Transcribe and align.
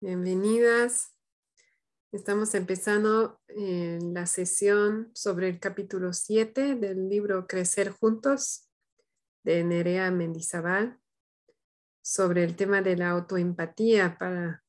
Bienvenidas. 0.00 1.12
Estamos 2.12 2.54
empezando 2.54 3.40
eh, 3.48 3.98
la 4.00 4.26
sesión 4.26 5.10
sobre 5.12 5.48
el 5.48 5.58
capítulo 5.58 6.12
7 6.12 6.76
del 6.76 7.08
libro 7.08 7.48
Crecer 7.48 7.90
Juntos 7.90 8.70
de 9.42 9.64
Nerea 9.64 10.12
Mendizábal 10.12 11.00
sobre 12.00 12.44
el 12.44 12.54
tema 12.54 12.80
de 12.80 12.96
la 12.96 13.10
autoempatía 13.10 14.16
para 14.18 14.62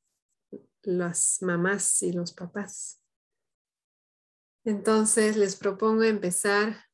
las 0.82 1.44
mamás 1.44 2.02
y 2.02 2.12
los 2.12 2.34
papás. 2.34 3.00
Entonces 4.66 5.38
les 5.38 5.56
propongo 5.56 6.02
empezar 6.06 6.86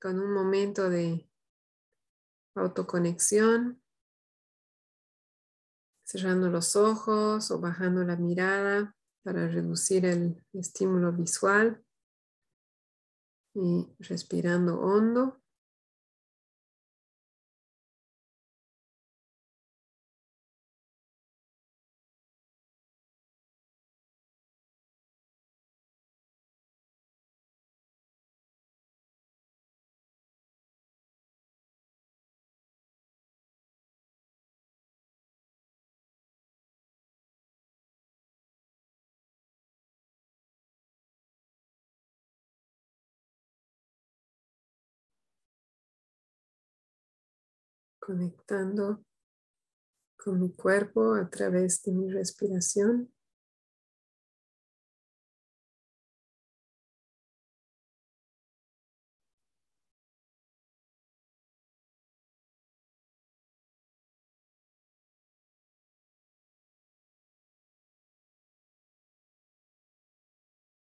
con 0.00 0.20
un 0.20 0.32
momento 0.32 0.88
de 0.88 1.28
autoconexión, 2.54 3.79
cerrando 6.10 6.50
los 6.50 6.74
ojos 6.74 7.52
o 7.52 7.60
bajando 7.60 8.02
la 8.02 8.16
mirada 8.16 8.96
para 9.22 9.46
reducir 9.46 10.04
el 10.04 10.44
estímulo 10.52 11.12
visual 11.12 11.84
y 13.54 13.86
respirando 14.00 14.80
hondo. 14.80 15.39
Conectando 48.10 49.04
con 50.16 50.40
mi 50.40 50.52
cuerpo 50.52 51.14
a 51.14 51.30
través 51.30 51.80
de 51.84 51.92
mi 51.92 52.10
respiración. 52.10 53.14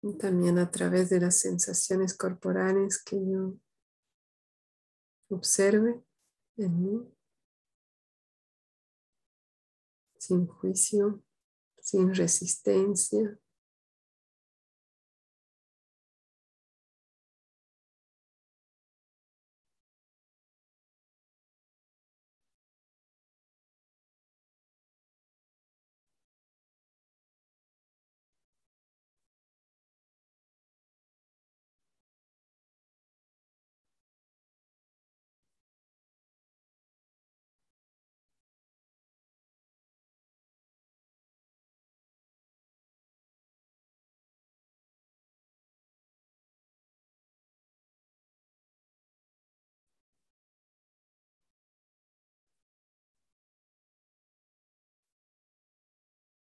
Y 0.02 0.18
también 0.18 0.58
a 0.58 0.72
través 0.72 1.12
de 1.12 1.20
las 1.20 1.40
sensaciones 1.42 2.18
corporales 2.18 3.04
que 3.04 3.18
yo 3.24 3.54
observe 5.30 6.02
en 6.58 6.82
mí. 6.82 7.19
Sin 10.30 10.46
juicio, 10.46 11.24
sin 11.82 12.14
resistencia. 12.14 13.40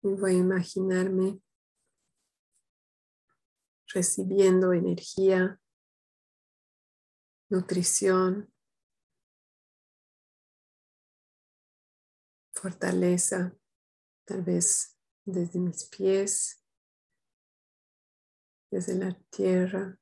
Voy 0.02 0.34
a 0.34 0.38
imaginarme 0.38 1.40
recibiendo 3.92 4.72
energía, 4.72 5.60
nutrición, 7.50 8.52
fortaleza, 12.52 13.56
tal 14.24 14.42
vez 14.42 14.98
desde 15.24 15.58
mis 15.58 15.84
pies, 15.86 16.64
desde 18.70 18.94
la 18.94 19.18
tierra. 19.30 19.98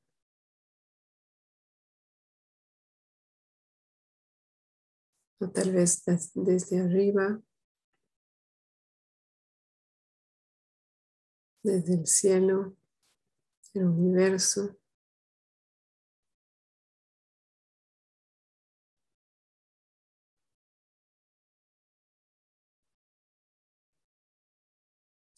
O 5.39 5.49
tal 5.51 5.71
vez 5.71 6.03
desde 6.33 6.79
arriba, 6.79 7.39
desde 11.67 11.95
el 11.95 12.07
cielo, 12.07 12.77
el 13.73 13.83
universo. 13.83 14.77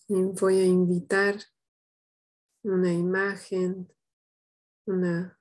Y 0.08 0.24
voy 0.40 0.60
a 0.60 0.66
invitar 0.66 1.36
una 2.64 2.94
imagen, 2.94 3.92
una, 4.86 5.40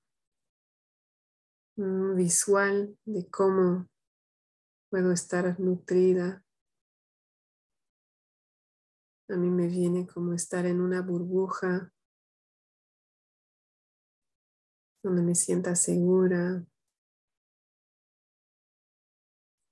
un 1.77 2.17
visual 2.17 2.99
de 3.05 3.29
cómo 3.29 3.89
puedo 4.91 5.13
estar 5.13 5.59
nutrida 5.61 6.45
a 9.31 9.37
mí 9.37 9.51
me 9.51 9.67
viene 9.67 10.07
como 10.07 10.33
estar 10.33 10.65
en 10.65 10.81
una 10.81 11.03
burbuja 11.03 11.93
donde 15.03 15.23
me 15.23 15.35
sienta 15.35 15.77
segura, 15.77 16.65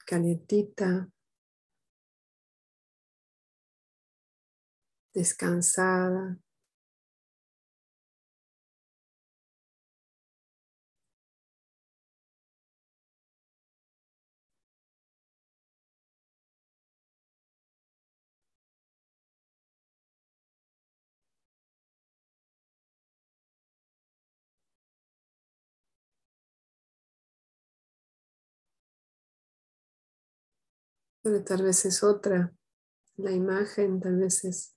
calientita, 0.04 1.10
descansada. 5.12 6.38
Tal 31.44 31.64
vez 31.64 31.84
es 31.84 32.04
otra. 32.04 32.54
La 33.16 33.32
imagen 33.32 34.00
tal 34.00 34.16
vez 34.16 34.44
es 34.44 34.76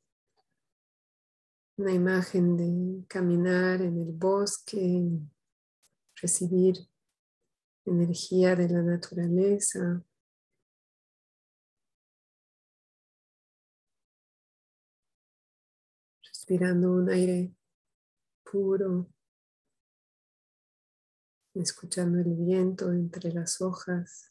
una 1.78 1.94
imagen 1.94 2.57
de 2.57 3.06
caminar 3.07 3.81
en 3.81 4.01
el 4.01 4.12
bosque, 4.12 5.10
recibir 6.16 6.75
energía 7.86 8.56
de 8.56 8.68
la 8.68 8.81
naturaleza. 8.81 10.04
Respirando 16.24 16.94
un 16.94 17.10
aire 17.10 17.54
puro, 18.44 19.13
escuchando 21.54 22.19
el 22.19 22.34
viento 22.34 22.92
entre 22.92 23.31
las 23.31 23.62
hojas. 23.62 24.29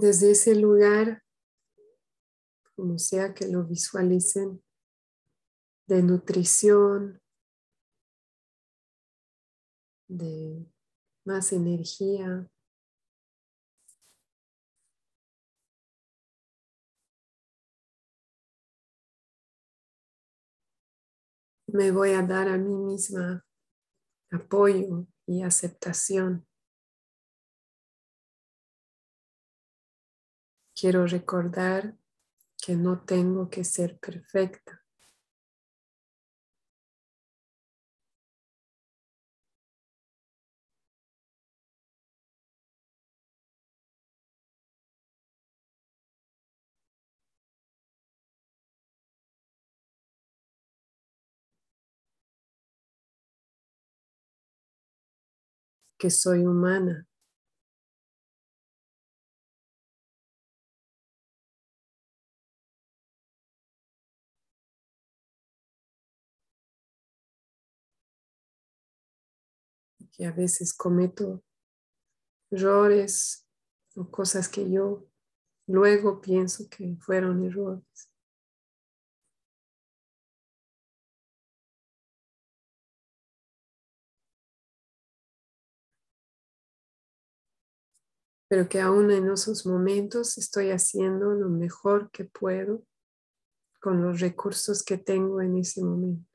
Desde 0.00 0.32
ese 0.32 0.54
lugar, 0.54 1.22
como 2.76 2.98
sea 2.98 3.34
que 3.34 3.48
lo 3.48 3.64
visualicen, 3.64 4.62
de 5.86 6.02
nutrición, 6.02 7.20
de 10.08 10.66
más 11.24 11.52
energía, 11.52 12.48
me 21.74 21.90
voy 21.90 22.12
a 22.12 22.22
dar 22.22 22.48
a 22.48 22.56
mí 22.56 22.72
misma 22.72 23.44
apoyo 24.30 25.06
y 25.26 25.42
aceptación. 25.42 26.46
Quiero 30.74 31.06
recordar 31.06 31.96
que 32.58 32.76
no 32.76 33.00
tengo 33.04 33.50
que 33.50 33.64
ser 33.64 33.98
perfecta. 33.98 34.84
que 56.04 56.10
soy 56.10 56.44
humana. 56.44 57.06
Que 70.16 70.26
a 70.26 70.32
veces 70.32 70.72
cometo 70.72 71.42
errores 72.50 73.46
o 73.96 74.08
cosas 74.10 74.48
que 74.48 74.70
yo 74.70 75.06
luego 75.66 76.20
pienso 76.20 76.68
que 76.68 76.96
fueron 77.00 77.44
errores. 77.44 78.08
pero 88.54 88.68
que 88.68 88.80
aún 88.80 89.10
en 89.10 89.28
esos 89.32 89.66
momentos 89.66 90.38
estoy 90.38 90.70
haciendo 90.70 91.32
lo 91.32 91.48
mejor 91.48 92.12
que 92.12 92.24
puedo 92.24 92.84
con 93.80 94.00
los 94.00 94.20
recursos 94.20 94.84
que 94.84 94.96
tengo 94.96 95.40
en 95.40 95.56
ese 95.56 95.82
momento. 95.82 96.33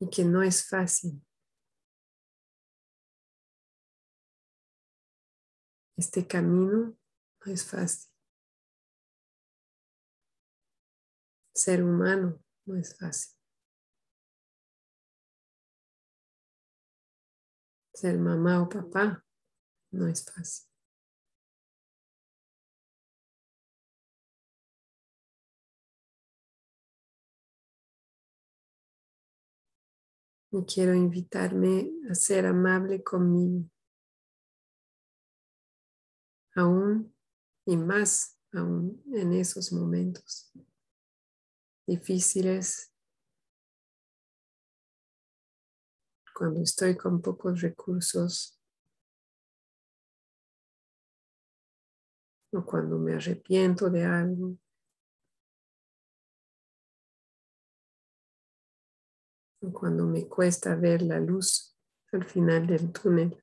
Y 0.00 0.08
que 0.10 0.24
no 0.24 0.42
es 0.42 0.68
fácil. 0.68 1.22
Este 5.96 6.26
camino 6.26 6.96
no 7.44 7.52
es 7.52 7.68
fácil. 7.68 8.12
Ser 11.54 11.82
humano 11.82 12.40
no 12.66 12.76
es 12.76 12.96
fácil. 12.96 13.36
Ser 17.92 18.16
mamá 18.16 18.62
o 18.62 18.68
papá 18.68 19.24
no 19.90 20.06
es 20.06 20.24
fácil. 20.24 20.67
Y 30.50 30.64
quiero 30.64 30.94
invitarme 30.94 31.90
a 32.10 32.14
ser 32.14 32.46
amable 32.46 33.02
conmigo. 33.02 33.68
Aún 36.54 37.14
y 37.66 37.76
más 37.76 38.38
aún 38.52 39.02
en 39.12 39.34
esos 39.34 39.72
momentos 39.72 40.50
difíciles, 41.86 42.92
cuando 46.34 46.62
estoy 46.62 46.96
con 46.96 47.20
pocos 47.20 47.60
recursos 47.60 48.58
o 52.52 52.64
cuando 52.64 52.98
me 52.98 53.14
arrepiento 53.14 53.90
de 53.90 54.04
algo. 54.04 54.56
Cuando 59.72 60.06
me 60.06 60.26
cuesta 60.26 60.74
ver 60.76 61.02
la 61.02 61.20
luz 61.20 61.76
al 62.12 62.24
final 62.24 62.66
del 62.66 62.92
túnel. 62.92 63.42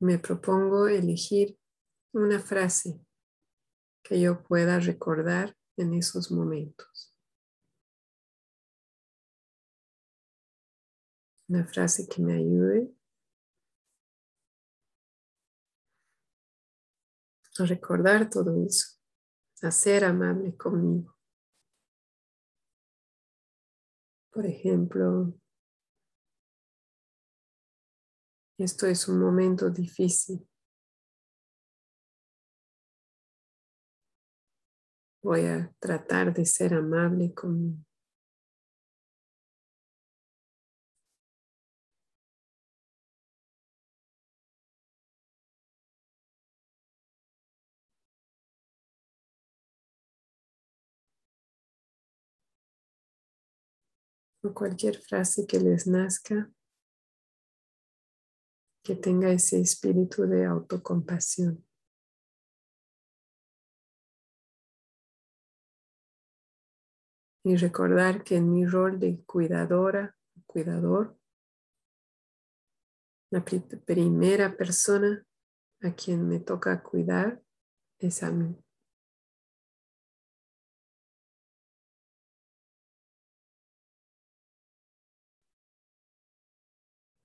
Me 0.00 0.18
propongo 0.18 0.88
elegir 0.88 1.58
una 2.12 2.40
frase 2.40 3.00
que 4.02 4.20
yo 4.20 4.42
pueda 4.42 4.80
recordar 4.80 5.56
en 5.76 5.94
esos 5.94 6.30
momentos. 6.30 7.09
Una 11.50 11.66
frase 11.66 12.06
que 12.06 12.22
me 12.22 12.34
ayude 12.34 12.94
a 17.58 17.64
recordar 17.64 18.30
todo 18.30 18.64
eso, 18.64 18.96
a 19.62 19.70
ser 19.72 20.04
amable 20.04 20.56
conmigo. 20.56 21.16
Por 24.32 24.46
ejemplo, 24.46 25.34
esto 28.56 28.86
es 28.86 29.08
un 29.08 29.18
momento 29.18 29.70
difícil. 29.70 30.48
Voy 35.22 35.46
a 35.46 35.74
tratar 35.80 36.32
de 36.32 36.46
ser 36.46 36.74
amable 36.74 37.34
conmigo. 37.34 37.89
O 54.42 54.54
cualquier 54.54 55.00
frase 55.00 55.46
que 55.46 55.58
les 55.60 55.86
nazca, 55.86 56.50
que 58.82 58.94
tenga 58.96 59.30
ese 59.30 59.60
espíritu 59.60 60.26
de 60.26 60.46
autocompasión. 60.46 61.66
Y 67.44 67.56
recordar 67.56 68.22
que 68.22 68.36
en 68.36 68.52
mi 68.52 68.66
rol 68.66 68.98
de 68.98 69.22
cuidadora, 69.24 70.16
cuidador, 70.46 71.16
la 73.30 73.44
primera 73.44 74.56
persona 74.56 75.24
a 75.82 75.94
quien 75.94 76.28
me 76.28 76.40
toca 76.40 76.82
cuidar 76.82 77.42
es 77.98 78.22
a 78.22 78.30
mí. 78.30 78.56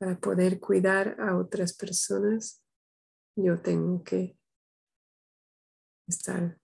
Para 0.05 0.19
poder 0.19 0.59
cuidar 0.59 1.19
a 1.19 1.35
otras 1.35 1.75
personas, 1.75 2.61
yo 3.35 3.59
tengo 3.59 4.03
que 4.03 4.37
estar 6.07 6.59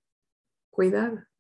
cuidada. 0.70 1.31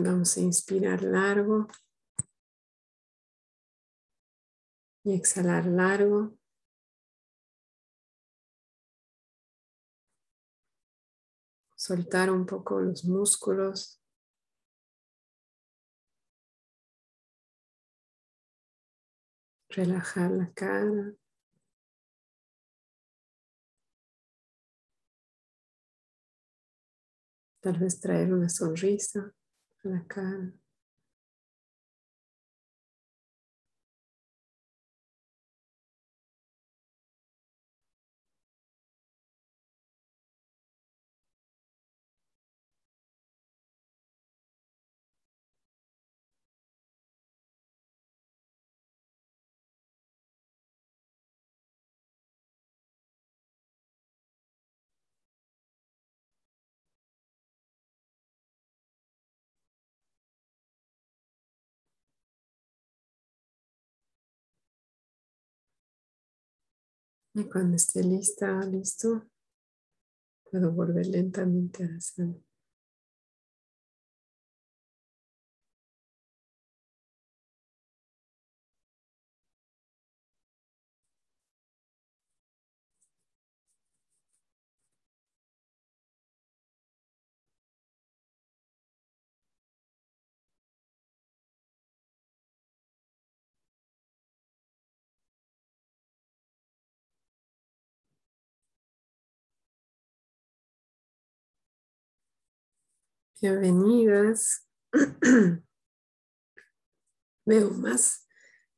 Vamos 0.00 0.36
a 0.36 0.40
inspirar 0.40 1.02
largo 1.02 1.66
y 5.02 5.12
exhalar 5.12 5.66
largo. 5.66 6.38
Soltar 11.74 12.30
un 12.30 12.46
poco 12.46 12.80
los 12.80 13.04
músculos. 13.06 14.00
Relajar 19.68 20.30
la 20.30 20.52
cara. 20.52 21.12
Tal 27.60 27.78
vez 27.80 27.98
traer 27.98 28.32
una 28.32 28.48
sonrisa 28.48 29.34
a 29.88 29.90
la 29.90 30.04
cara. 30.06 30.52
Y 67.38 67.44
cuando 67.44 67.76
esté 67.76 68.02
lista, 68.02 68.60
listo, 68.64 69.24
puedo 70.50 70.72
volver 70.72 71.06
lentamente 71.06 71.84
a 71.84 71.86
la. 71.86 72.47
Bienvenidas. 103.40 104.68
Veo 107.46 107.70
más, 107.70 108.26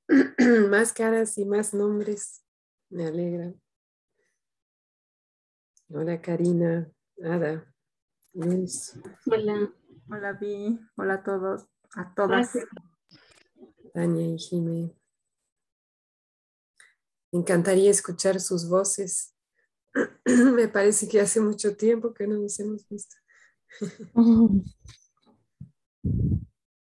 más 0.69 0.93
caras 0.93 1.38
y 1.38 1.47
más 1.47 1.73
nombres. 1.73 2.45
Me 2.90 3.07
alegra. 3.07 3.55
Hola 5.88 6.21
Karina, 6.21 6.93
Ada, 7.25 7.73
Luis. 8.35 9.00
Hola. 9.25 9.73
Hola 10.11 10.33
Vi. 10.35 10.79
Hola 10.95 11.14
a 11.14 11.23
todos, 11.23 11.67
a 11.97 12.14
todas. 12.14 12.52
Tania 13.95 14.26
y 14.26 14.38
Jimé. 14.38 14.95
Me 17.33 17.38
encantaría 17.40 17.90
escuchar 17.90 18.38
sus 18.40 18.69
voces. 18.69 19.35
Me 20.26 20.69
parece 20.69 21.09
que 21.09 21.19
hace 21.19 21.40
mucho 21.40 21.79
tiempo 21.79 22.12
que 22.12 22.26
no 22.26 22.37
nos 22.37 22.61
hemos 22.61 22.87
visto. 22.90 23.17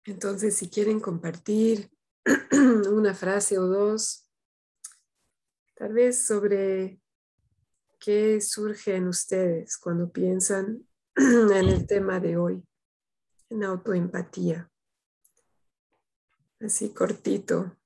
Entonces, 0.05 0.55
si 0.55 0.69
quieren 0.69 1.00
compartir 1.00 1.91
una 2.91 3.13
frase 3.13 3.60
o 3.60 3.67
dos, 3.67 4.27
tal 5.75 5.93
vez 5.93 6.25
sobre 6.25 7.00
qué 8.00 8.41
surge 8.41 8.96
en 8.96 9.08
ustedes 9.08 9.77
cuando 9.77 10.12
piensan 10.12 10.88
en 11.15 11.51
el 11.51 11.86
tema 11.86 12.19
de 12.19 12.38
hoy, 12.38 12.63
en 13.50 13.63
autoempatía. 13.63 14.69
Así 16.60 16.93
cortito, 16.93 17.77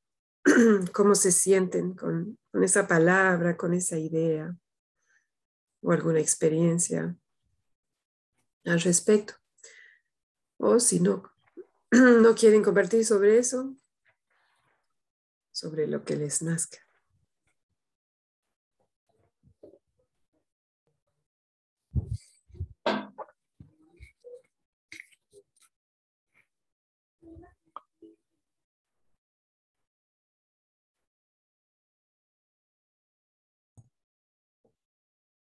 cómo 0.93 1.13
se 1.13 1.31
sienten 1.31 1.93
con, 1.93 2.39
con 2.51 2.63
esa 2.63 2.87
palabra, 2.87 3.57
con 3.57 3.73
esa 3.73 3.97
idea 3.97 4.55
o 5.81 5.91
alguna 5.91 6.19
experiencia 6.19 7.15
al 8.65 8.81
respecto. 8.81 9.35
O 10.57 10.79
si 10.79 10.99
no, 10.99 11.23
no 11.91 12.35
quieren 12.35 12.63
compartir 12.63 13.05
sobre 13.05 13.37
eso, 13.37 13.75
sobre 15.51 15.87
lo 15.87 16.03
que 16.03 16.15
les 16.15 16.41
nazca. 16.41 16.79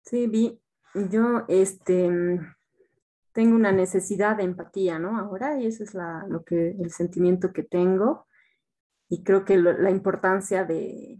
Sí, 0.02 0.28
vi, 0.28 0.60
yo 0.94 1.44
este 1.48 2.38
tengo 3.36 3.54
una 3.54 3.70
necesidad 3.70 4.38
de 4.38 4.44
empatía, 4.44 4.98
¿no? 4.98 5.18
Ahora, 5.18 5.60
y 5.60 5.66
ese 5.66 5.84
es 5.84 5.92
lo 5.94 6.42
que, 6.42 6.70
el 6.70 6.90
sentimiento 6.90 7.52
que 7.52 7.62
tengo. 7.62 8.26
Y 9.10 9.22
creo 9.24 9.44
que 9.44 9.58
la 9.58 9.90
importancia 9.90 10.64
de, 10.64 11.18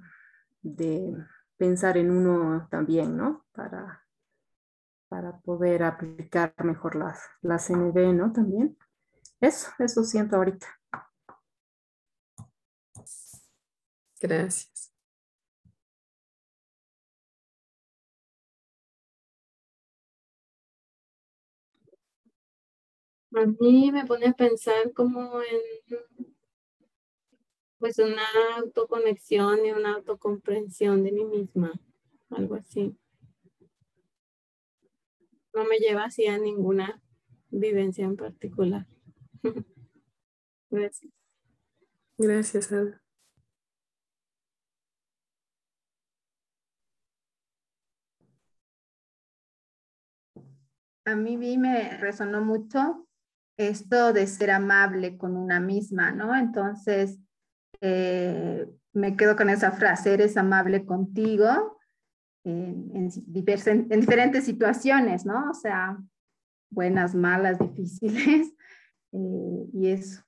pensar 1.59 1.99
en 1.99 2.11
uno 2.11 2.69
también, 2.71 3.19
¿no? 3.19 3.45
Para, 3.53 4.03
para 5.09 5.39
poder 5.41 5.83
aplicar 5.83 6.55
mejor 6.65 6.97
las, 6.97 7.21
las 7.43 7.71
ND, 7.71 8.15
¿no? 8.15 8.33
También. 8.33 8.79
Eso, 9.39 9.69
eso 9.79 10.03
siento 10.03 10.37
ahorita. 10.37 10.69
Gracias. 14.23 14.96
A 23.37 23.45
mí 23.45 23.93
me 23.93 24.07
pone 24.07 24.29
a 24.29 24.33
pensar 24.33 24.95
como 24.95 25.43
en 25.43 25.99
pues 27.79 27.99
una 27.99 28.23
autoconexión 28.57 29.67
y 29.67 29.73
una 29.73 29.97
autocomprensión 29.97 31.05
de 31.05 31.13
mí 31.13 31.23
misma, 31.27 31.79
algo 32.31 32.55
así. 32.55 32.97
No 35.53 35.65
me 35.67 35.77
lleva 35.77 36.05
así 36.05 36.27
a 36.27 36.39
ninguna 36.39 37.03
vivencia 37.51 38.07
en 38.07 38.17
particular. 38.17 38.87
Gracias. 40.71 41.13
Gracias, 42.17 42.73
Ana. 42.73 43.03
A 51.05 51.15
mí 51.15 51.37
me 51.59 51.99
resonó 51.99 52.41
mucho 52.41 53.06
esto 53.57 54.13
de 54.13 54.27
ser 54.27 54.51
amable 54.51 55.17
con 55.17 55.37
una 55.37 55.61
misma, 55.61 56.13
¿no? 56.13 56.35
Entonces, 56.37 57.19
eh, 57.81 58.67
me 58.93 59.17
quedo 59.17 59.37
con 59.37 59.51
esa 59.51 59.73
frase, 59.73 60.15
eres 60.15 60.37
amable 60.37 60.85
contigo 60.85 61.79
en, 62.45 63.11
diferentes 63.27 64.45
situaciones, 64.45 65.27
¿no? 65.27 65.51
O 65.51 65.55
sea, 65.55 65.99
buenas, 66.71 67.15
malas, 67.15 67.59
difíciles, 67.77 68.55
eh, 69.13 69.69
y 69.73 69.89
eso, 69.89 70.23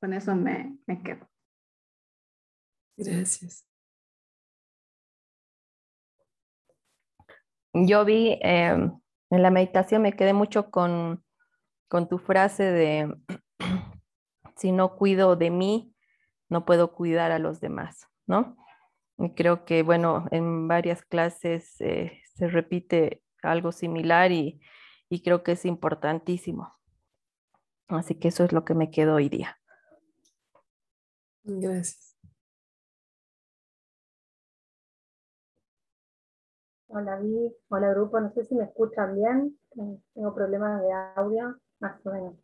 con 0.00 0.12
eso 0.12 0.34
me, 0.34 0.78
me 0.86 1.02
quedo. 1.02 1.28
Gracias. 2.96 3.66
Yo 7.72 8.04
vi 8.04 8.38
em, 8.40 8.92
en 9.30 9.42
la 9.42 9.50
meditación, 9.50 10.02
me 10.02 10.12
quedé 10.12 10.32
mucho 10.32 10.70
con 10.70 11.23
con 11.88 12.08
tu 12.08 12.18
frase 12.18 12.64
de, 12.64 13.14
si 14.56 14.72
no 14.72 14.96
cuido 14.96 15.36
de 15.36 15.50
mí, 15.50 15.94
no 16.48 16.64
puedo 16.64 16.92
cuidar 16.92 17.32
a 17.32 17.38
los 17.38 17.60
demás, 17.60 18.06
¿no? 18.26 18.56
Y 19.18 19.34
creo 19.34 19.64
que, 19.64 19.82
bueno, 19.82 20.26
en 20.30 20.66
varias 20.68 21.02
clases 21.02 21.80
eh, 21.80 22.20
se 22.34 22.48
repite 22.48 23.22
algo 23.42 23.72
similar 23.72 24.32
y, 24.32 24.60
creo 25.22 25.44
que 25.44 25.52
es 25.52 25.64
importantísimo. 25.64 26.74
Así 27.86 28.16
que 28.16 28.28
eso 28.28 28.42
es 28.42 28.52
lo 28.52 28.64
que 28.64 28.74
me 28.74 28.90
quedó 28.90 29.14
hoy 29.14 29.28
día. 29.28 29.60
Gracias. 31.44 32.16
Hola, 36.88 37.20
Vi. 37.20 37.54
Hola, 37.68 37.90
grupo. 37.90 38.18
No 38.18 38.32
sé 38.32 38.44
si 38.44 38.56
me 38.56 38.64
escuchan 38.64 39.14
bien. 39.14 39.58
Tengo 40.14 40.34
problemas 40.34 40.82
de 40.82 40.92
audio, 41.14 41.60
más 41.84 42.06
o 42.06 42.10
menos. 42.10 42.34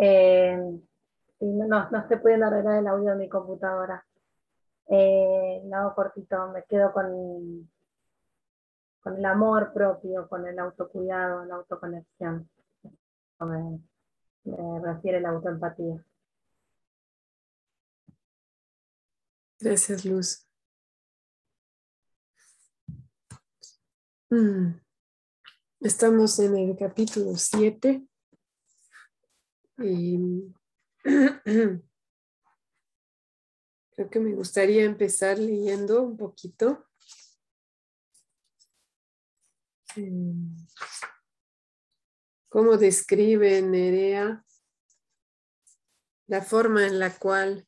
Eh, 0.00 0.80
no, 1.40 1.90
no 1.90 1.98
estoy 1.98 2.18
pudiendo 2.18 2.46
arreglar 2.46 2.78
el 2.78 2.86
audio 2.88 3.10
de 3.10 3.16
mi 3.16 3.28
computadora. 3.28 4.04
Eh, 4.88 5.62
lo 5.64 5.76
hago 5.76 5.94
cortito. 5.94 6.48
Me 6.48 6.64
quedo 6.64 6.92
con, 6.92 7.70
con 9.02 9.16
el 9.16 9.24
amor 9.24 9.72
propio, 9.72 10.28
con 10.28 10.46
el 10.46 10.58
autocuidado, 10.58 11.44
la 11.44 11.56
autoconexión. 11.56 12.48
Me, 13.40 13.80
me 14.44 14.80
refiere 14.80 15.20
la 15.20 15.30
autoempatía. 15.30 16.04
Gracias, 19.60 20.04
Luz. 20.04 20.46
Mm. 24.30 24.81
Estamos 25.84 26.38
en 26.38 26.56
el 26.56 26.76
capítulo 26.78 27.36
7 27.36 28.06
y 29.78 30.16
creo 31.02 31.80
que 34.08 34.20
me 34.20 34.32
gustaría 34.32 34.84
empezar 34.84 35.40
leyendo 35.40 36.04
un 36.04 36.16
poquito. 36.16 36.86
Mm. 39.96 40.54
¿Cómo 42.48 42.76
describe 42.76 43.60
Nerea 43.60 44.44
la 46.28 46.42
forma 46.42 46.86
en 46.86 47.00
la 47.00 47.18
cual 47.18 47.66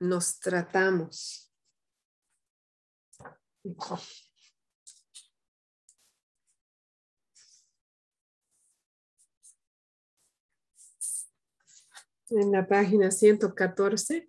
nos 0.00 0.40
tratamos. 0.40 1.52
En 12.36 12.50
la 12.50 12.66
página 12.66 13.12
114. 13.12 14.28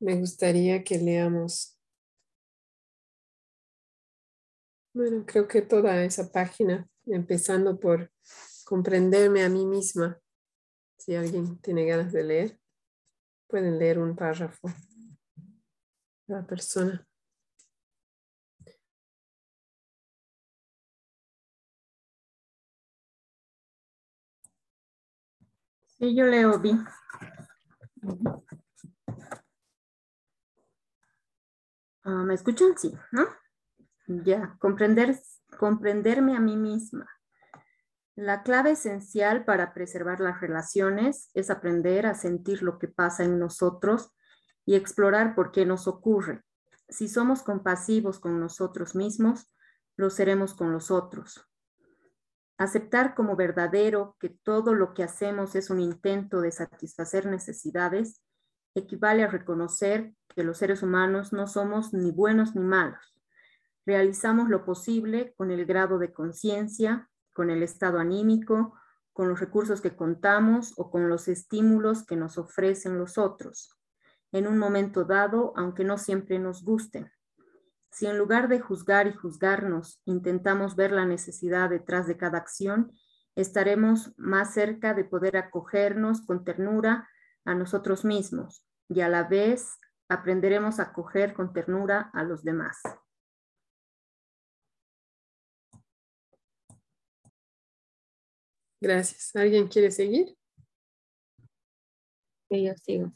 Me 0.00 0.14
gustaría 0.16 0.84
que 0.84 0.98
leamos 0.98 1.78
Bueno, 4.92 5.24
creo 5.26 5.48
que 5.48 5.62
toda 5.62 6.04
esa 6.04 6.30
página, 6.30 6.86
empezando 7.06 7.80
por 7.80 8.12
comprenderme 8.66 9.42
a 9.42 9.48
mí 9.48 9.64
misma. 9.64 10.20
Si 10.98 11.14
alguien 11.14 11.58
tiene 11.60 11.86
ganas 11.86 12.12
de 12.12 12.24
leer, 12.24 12.60
pueden 13.46 13.78
leer 13.78 13.98
un 14.00 14.14
párrafo. 14.14 14.68
La 16.26 16.46
persona. 16.46 17.07
Sí, 25.98 26.14
yo 26.14 26.26
leo 26.26 26.58
bien. 26.60 26.84
Ah, 32.04 32.22
¿Me 32.24 32.34
escuchan? 32.34 32.78
Sí, 32.78 32.94
¿no? 33.10 33.26
Ya, 34.06 34.56
comprender, 34.60 35.18
comprenderme 35.58 36.36
a 36.36 36.40
mí 36.40 36.56
misma. 36.56 37.08
La 38.14 38.44
clave 38.44 38.72
esencial 38.72 39.44
para 39.44 39.74
preservar 39.74 40.20
las 40.20 40.40
relaciones 40.40 41.30
es 41.34 41.50
aprender 41.50 42.06
a 42.06 42.14
sentir 42.14 42.62
lo 42.62 42.78
que 42.78 42.88
pasa 42.88 43.24
en 43.24 43.40
nosotros 43.40 44.14
y 44.64 44.76
explorar 44.76 45.34
por 45.34 45.50
qué 45.50 45.66
nos 45.66 45.88
ocurre. 45.88 46.44
Si 46.88 47.08
somos 47.08 47.42
compasivos 47.42 48.20
con 48.20 48.38
nosotros 48.38 48.94
mismos, 48.94 49.52
lo 49.96 50.10
seremos 50.10 50.54
con 50.54 50.72
los 50.72 50.92
otros. 50.92 51.47
Aceptar 52.58 53.14
como 53.14 53.36
verdadero 53.36 54.16
que 54.20 54.28
todo 54.28 54.74
lo 54.74 54.92
que 54.92 55.04
hacemos 55.04 55.54
es 55.54 55.70
un 55.70 55.80
intento 55.80 56.40
de 56.40 56.52
satisfacer 56.52 57.26
necesidades 57.26 58.20
equivale 58.74 59.22
a 59.22 59.28
reconocer 59.28 60.12
que 60.34 60.44
los 60.44 60.58
seres 60.58 60.82
humanos 60.82 61.32
no 61.32 61.46
somos 61.46 61.94
ni 61.94 62.10
buenos 62.10 62.54
ni 62.54 62.62
malos 62.62 63.18
Realizamos 63.88 64.50
lo 64.50 64.66
posible 64.66 65.32
con 65.38 65.50
el 65.50 65.64
grado 65.64 65.98
de 65.98 66.12
conciencia, 66.12 67.08
con 67.32 67.48
el 67.48 67.62
estado 67.62 67.98
anímico, 67.98 68.74
con 69.14 69.30
los 69.30 69.40
recursos 69.40 69.80
que 69.80 69.96
contamos 69.96 70.74
o 70.76 70.90
con 70.90 71.08
los 71.08 71.26
estímulos 71.26 72.04
que 72.04 72.14
nos 72.14 72.36
ofrecen 72.36 72.98
los 72.98 73.16
otros, 73.16 73.78
en 74.30 74.46
un 74.46 74.58
momento 74.58 75.06
dado, 75.06 75.54
aunque 75.56 75.84
no 75.84 75.96
siempre 75.96 76.38
nos 76.38 76.62
gusten. 76.64 77.10
Si 77.90 78.06
en 78.06 78.18
lugar 78.18 78.48
de 78.48 78.60
juzgar 78.60 79.06
y 79.06 79.12
juzgarnos 79.12 80.00
intentamos 80.04 80.76
ver 80.76 80.92
la 80.92 81.04
necesidad 81.04 81.70
detrás 81.70 82.06
de 82.06 82.16
cada 82.16 82.38
acción, 82.38 82.92
estaremos 83.34 84.12
más 84.16 84.52
cerca 84.54 84.94
de 84.94 85.04
poder 85.04 85.36
acogernos 85.36 86.22
con 86.22 86.44
ternura 86.44 87.08
a 87.44 87.54
nosotros 87.54 88.04
mismos 88.04 88.64
y 88.88 89.00
a 89.00 89.08
la 89.08 89.24
vez 89.24 89.78
aprenderemos 90.08 90.80
a 90.80 90.84
acoger 90.84 91.34
con 91.34 91.52
ternura 91.52 92.10
a 92.12 92.22
los 92.24 92.42
demás. 92.42 92.78
Gracias. 98.80 99.34
¿Alguien 99.34 99.68
quiere 99.68 99.90
seguir? 99.90 100.36
yo 102.50 102.74
sigo, 102.76 103.12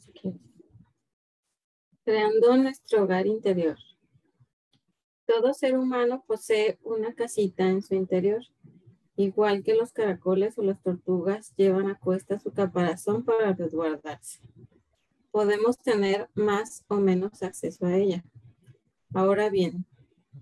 Creando 2.03 2.57
nuestro 2.57 3.03
hogar 3.03 3.25
interior. 3.25 3.77
Todo 5.25 5.53
ser 5.53 5.77
humano 5.77 6.23
posee 6.27 6.79
una 6.83 7.13
casita 7.13 7.67
en 7.67 7.81
su 7.81 7.95
interior, 7.95 8.43
igual 9.15 9.63
que 9.63 9.75
los 9.75 9.91
caracoles 9.91 10.57
o 10.57 10.63
las 10.63 10.81
tortugas 10.81 11.53
llevan 11.55 11.89
a 11.89 11.97
cuesta 11.97 12.39
su 12.39 12.51
caparazón 12.51 13.23
para 13.23 13.53
resguardarse. 13.53 14.39
Podemos 15.31 15.79
tener 15.79 16.29
más 16.33 16.83
o 16.87 16.95
menos 16.95 17.41
acceso 17.41 17.85
a 17.85 17.95
ella. 17.95 18.23
Ahora 19.13 19.49
bien, 19.49 19.85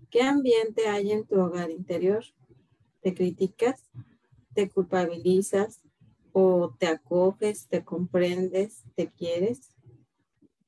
¿qué 0.09 0.21
ambiente 0.21 0.87
hay 0.87 1.11
en 1.11 1.25
tu 1.25 1.39
hogar 1.39 1.69
interior? 1.69 2.23
¿Te 3.01 3.13
criticas? 3.13 3.89
te 4.53 4.69
culpabilizas 4.69 5.81
o 6.33 6.73
te 6.77 6.87
acoges, 6.87 7.67
te 7.67 7.83
comprendes, 7.83 8.83
te 8.95 9.11
quieres. 9.11 9.75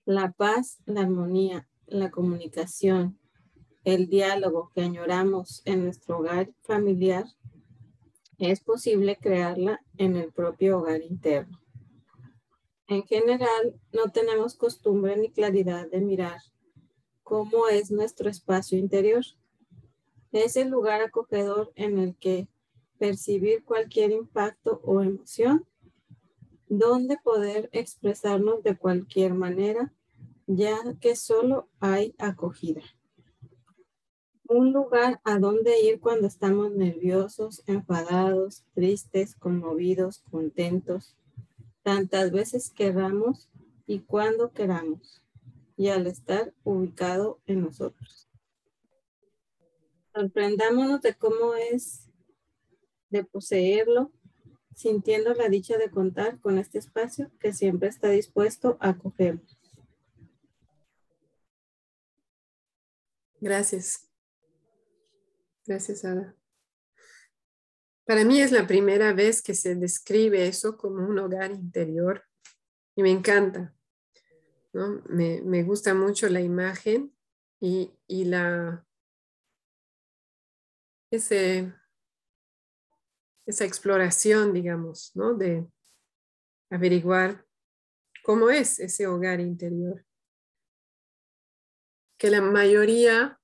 La 0.05 0.31
paz, 0.31 0.79
la 0.85 1.01
armonía, 1.01 1.67
la 1.85 2.11
comunicación, 2.11 3.17
el 3.83 4.07
diálogo 4.07 4.71
que 4.73 4.81
añoramos 4.81 5.61
en 5.65 5.83
nuestro 5.83 6.19
hogar 6.19 6.51
familiar, 6.61 7.25
es 8.37 8.61
posible 8.61 9.17
crearla 9.17 9.81
en 9.97 10.15
el 10.15 10.31
propio 10.31 10.79
hogar 10.79 11.01
interno. 11.01 11.59
En 12.87 13.03
general, 13.03 13.79
no 13.91 14.11
tenemos 14.11 14.55
costumbre 14.55 15.15
ni 15.17 15.29
claridad 15.29 15.89
de 15.89 16.01
mirar 16.01 16.39
cómo 17.23 17.67
es 17.67 17.91
nuestro 17.91 18.29
espacio 18.29 18.77
interior. 18.77 19.23
Es 20.31 20.55
el 20.57 20.69
lugar 20.69 21.01
acogedor 21.01 21.71
en 21.75 21.99
el 21.99 22.15
que 22.17 22.47
percibir 22.97 23.63
cualquier 23.63 24.11
impacto 24.11 24.81
o 24.83 25.01
emoción, 25.01 25.65
donde 26.67 27.17
poder 27.17 27.69
expresarnos 27.71 28.63
de 28.63 28.77
cualquier 28.77 29.33
manera, 29.33 29.93
ya 30.47 30.77
que 30.99 31.15
solo 31.15 31.69
hay 31.79 32.15
acogida. 32.17 32.81
Un 34.53 34.71
lugar 34.71 35.19
a 35.23 35.39
donde 35.39 35.81
ir 35.81 35.99
cuando 35.99 36.27
estamos 36.27 36.71
nerviosos, 36.71 37.63
enfadados, 37.65 38.63
tristes, 38.75 39.33
conmovidos, 39.33 40.19
contentos, 40.29 41.17
tantas 41.81 42.31
veces 42.31 42.69
queramos 42.69 43.49
y 43.87 44.01
cuando 44.01 44.51
queramos, 44.51 45.23
y 45.75 45.87
al 45.87 46.05
estar 46.05 46.53
ubicado 46.63 47.39
en 47.47 47.61
nosotros. 47.61 48.29
Sorprendámonos 50.13 51.01
de 51.01 51.15
cómo 51.15 51.55
es 51.55 52.11
de 53.09 53.23
poseerlo, 53.23 54.11
sintiendo 54.75 55.33
la 55.33 55.49
dicha 55.49 55.79
de 55.79 55.89
contar 55.89 56.39
con 56.39 56.59
este 56.59 56.77
espacio 56.77 57.31
que 57.39 57.53
siempre 57.53 57.89
está 57.89 58.09
dispuesto 58.09 58.77
a 58.79 58.89
acogernos. 58.89 59.57
Gracias. 63.41 64.12
Gracias, 65.65 66.03
Ada. 66.03 66.35
Para 68.05 68.25
mí 68.25 68.41
es 68.41 68.51
la 68.51 68.67
primera 68.67 69.13
vez 69.13 69.41
que 69.41 69.53
se 69.53 69.75
describe 69.75 70.47
eso 70.47 70.75
como 70.77 71.07
un 71.07 71.19
hogar 71.19 71.51
interior 71.51 72.25
y 72.95 73.03
me 73.03 73.11
encanta. 73.11 73.73
¿no? 74.73 75.01
Me, 75.07 75.41
me 75.41 75.63
gusta 75.63 75.93
mucho 75.93 76.27
la 76.27 76.41
imagen 76.41 77.15
y, 77.61 77.97
y 78.07 78.25
la, 78.25 78.85
ese, 81.11 81.73
esa 83.45 83.65
exploración, 83.65 84.51
digamos, 84.51 85.11
¿no? 85.15 85.35
De 85.35 85.65
averiguar 86.69 87.45
cómo 88.23 88.49
es 88.49 88.79
ese 88.79 89.07
hogar 89.07 89.39
interior. 89.39 90.05
Que 92.17 92.29
la 92.29 92.41
mayoría 92.41 93.39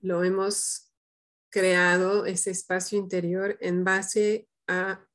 lo 0.00 0.24
hemos 0.24 0.91
creado, 1.52 2.24
ese 2.24 2.50
espacio 2.50 2.98
interior, 2.98 3.56
en 3.60 3.84
base 3.84 4.48
a 4.66 5.06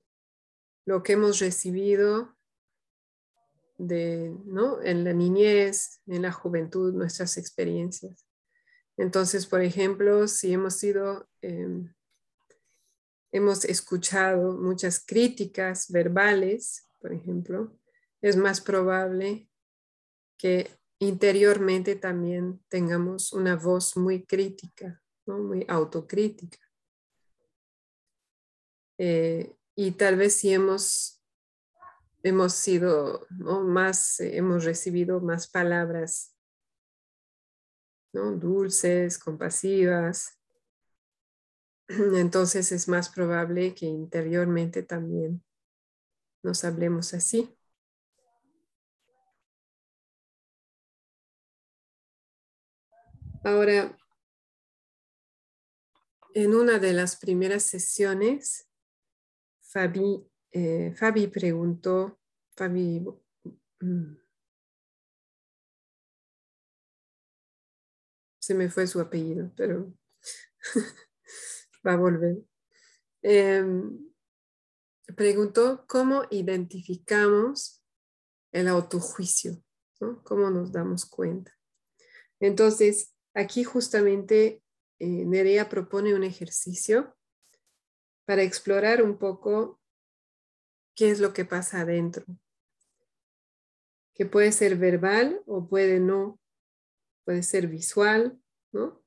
lo 0.85 1.03
que 1.03 1.13
hemos 1.13 1.39
recibido 1.39 2.37
de, 3.77 4.33
¿no? 4.45 4.81
en 4.81 5.03
la 5.03 5.13
niñez, 5.13 5.99
en 6.05 6.21
la 6.21 6.31
juventud, 6.31 6.93
nuestras 6.93 7.37
experiencias. 7.37 8.25
Entonces, 8.97 9.45
por 9.47 9.61
ejemplo, 9.61 10.27
si 10.27 10.53
hemos 10.53 10.75
sido, 10.75 11.27
em, 11.41 11.93
hemos 13.31 13.65
escuchado 13.65 14.53
muchas 14.53 15.03
críticas 15.03 15.91
verbales, 15.91 16.87
por 16.99 17.13
ejemplo, 17.13 17.77
es 18.21 18.37
más 18.37 18.61
probable 18.61 19.49
que 20.37 20.69
interiormente 20.99 21.95
también 21.95 22.63
tengamos 22.69 23.33
una 23.33 23.55
voz 23.55 23.97
muy 23.97 24.23
crítica, 24.23 25.01
muy 25.27 25.65
autocrítica. 25.67 26.59
Eh, 28.97 29.55
y 29.75 29.91
tal 29.91 30.15
vez 30.15 30.33
si 30.33 30.53
hemos, 30.53 31.21
hemos 32.23 32.53
sido 32.53 33.27
más, 33.29 34.19
hemos 34.19 34.63
recibido 34.63 35.19
más 35.21 35.47
palabras 35.47 36.33
dulces, 38.13 39.19
compasivas, 39.19 40.39
entonces 41.87 42.71
es 42.71 42.87
más 42.87 43.09
probable 43.09 43.73
que 43.75 43.85
interiormente 43.85 44.83
también 44.83 45.43
nos 46.43 46.63
hablemos 46.63 47.13
así. 47.13 47.53
Ahora, 53.43 53.95
en 56.37 56.53
una 56.53 56.77
de 56.77 56.93
las 56.93 57.15
primeras 57.15 57.63
sesiones, 57.63 58.69
Fabi, 59.59 60.23
eh, 60.51 60.93
preguntó, 61.33 62.19
Fabi, 62.55 63.03
mm, 63.79 64.15
se 68.39 68.53
me 68.53 68.69
fue 68.69 68.85
su 68.85 69.01
apellido, 69.01 69.51
pero 69.57 69.91
va 71.85 71.93
a 71.93 71.97
volver. 71.97 72.37
Em, 73.23 74.13
preguntó 75.15 75.87
cómo 75.87 76.25
identificamos 76.29 77.83
el 78.51 78.67
autojuicio, 78.67 79.63
¿no? 79.99 80.23
¿Cómo 80.23 80.51
nos 80.51 80.71
damos 80.71 81.07
cuenta? 81.07 81.57
Entonces, 82.39 83.15
aquí 83.33 83.63
justamente 83.63 84.61
eh, 84.99 85.25
Nerea 85.25 85.69
propone 85.69 86.13
un 86.13 86.23
ejercicio 86.23 87.15
para 88.25 88.43
explorar 88.43 89.01
un 89.01 89.17
poco 89.17 89.79
qué 90.95 91.11
es 91.11 91.19
lo 91.19 91.33
que 91.33 91.45
pasa 91.45 91.81
adentro, 91.81 92.25
que 94.13 94.25
puede 94.25 94.51
ser 94.51 94.77
verbal 94.77 95.41
o 95.45 95.67
puede 95.67 95.99
no 95.99 96.39
puede 97.27 97.43
ser 97.43 97.67
visual, 97.67 98.41
¿no? 98.71 99.03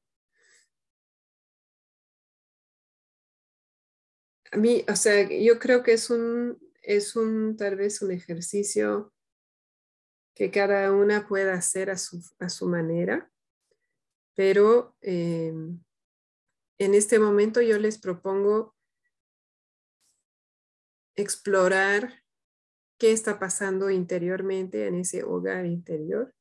A 4.52 4.58
mí, 4.58 4.84
o 4.92 4.94
sea, 4.94 5.26
yo 5.26 5.58
creo 5.58 5.82
que 5.82 5.94
es 5.94 6.10
un, 6.10 6.58
es 6.82 7.16
un, 7.16 7.56
tal 7.56 7.76
vez 7.76 8.02
un 8.02 8.10
ejercicio 8.10 9.14
que 10.34 10.50
cada 10.50 10.92
una 10.92 11.26
pueda 11.26 11.54
hacer 11.54 11.88
a 11.88 11.96
su, 11.96 12.22
a 12.38 12.50
su 12.50 12.68
manera, 12.68 13.32
pero 14.40 14.96
eh, 15.02 15.52
en 16.78 16.94
este 16.94 17.18
momento 17.18 17.60
yo 17.60 17.78
les 17.78 17.98
propongo 17.98 18.74
explorar 21.14 22.24
qué 22.98 23.12
está 23.12 23.38
pasando 23.38 23.90
interiormente 23.90 24.86
en 24.86 24.94
ese 24.94 25.24
hogar 25.24 25.66
interior 25.66 26.34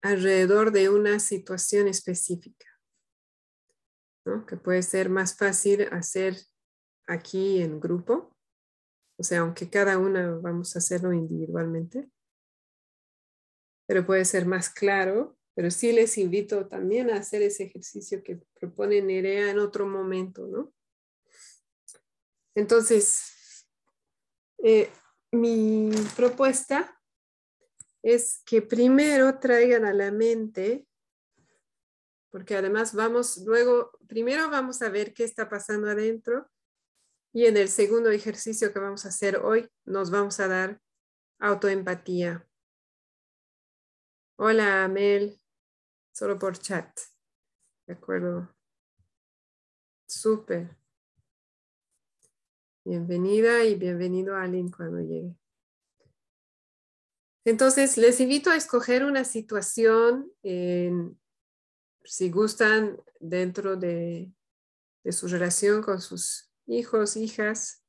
alrededor 0.00 0.72
de 0.72 0.88
una 0.88 1.20
situación 1.20 1.86
específica, 1.86 2.80
que 4.48 4.56
puede 4.56 4.82
ser 4.82 5.10
más 5.10 5.36
fácil 5.36 5.82
hacer 5.92 6.34
aquí 7.06 7.60
en 7.60 7.78
grupo, 7.78 8.34
o 9.18 9.22
sea, 9.22 9.40
aunque 9.40 9.68
cada 9.68 9.98
una 9.98 10.30
vamos 10.36 10.76
a 10.76 10.78
hacerlo 10.78 11.12
individualmente, 11.12 12.10
pero 13.86 14.06
puede 14.06 14.24
ser 14.24 14.46
más 14.46 14.70
claro, 14.70 15.35
pero 15.56 15.70
sí 15.70 15.90
les 15.90 16.18
invito 16.18 16.68
también 16.68 17.10
a 17.10 17.16
hacer 17.16 17.40
ese 17.40 17.64
ejercicio 17.64 18.22
que 18.22 18.42
propone 18.60 19.00
Nerea 19.00 19.50
en 19.50 19.58
otro 19.58 19.86
momento, 19.86 20.46
¿no? 20.46 20.74
Entonces, 22.54 23.66
eh, 24.58 24.90
mi 25.32 25.90
propuesta 26.14 27.00
es 28.02 28.42
que 28.44 28.60
primero 28.60 29.38
traigan 29.38 29.86
a 29.86 29.94
la 29.94 30.12
mente, 30.12 30.86
porque 32.30 32.54
además 32.54 32.92
vamos, 32.92 33.38
luego, 33.46 33.98
primero 34.06 34.50
vamos 34.50 34.82
a 34.82 34.90
ver 34.90 35.14
qué 35.14 35.24
está 35.24 35.48
pasando 35.48 35.88
adentro 35.88 36.50
y 37.32 37.46
en 37.46 37.56
el 37.56 37.70
segundo 37.70 38.10
ejercicio 38.10 38.74
que 38.74 38.78
vamos 38.78 39.06
a 39.06 39.08
hacer 39.08 39.38
hoy 39.38 39.70
nos 39.86 40.10
vamos 40.10 40.38
a 40.38 40.48
dar 40.48 40.82
autoempatía. 41.38 42.46
Hola, 44.36 44.84
Amel, 44.84 45.40
solo 46.16 46.38
por 46.38 46.56
chat. 46.58 46.98
De 47.86 47.92
acuerdo. 47.92 48.48
Súper. 50.08 50.74
Bienvenida 52.86 53.64
y 53.64 53.74
bienvenido 53.74 54.34
a 54.34 54.44
Aline 54.44 54.70
cuando 54.74 55.00
llegue. 55.00 55.36
Entonces, 57.44 57.98
les 57.98 58.18
invito 58.20 58.50
a 58.50 58.56
escoger 58.56 59.04
una 59.04 59.24
situación, 59.24 60.32
si 60.42 62.30
gustan, 62.30 62.98
dentro 63.20 63.76
de, 63.76 64.32
su 65.10 65.28
relación 65.28 65.82
con 65.82 66.00
sus 66.00 66.50
hijos, 66.66 67.16
hijas, 67.18 67.84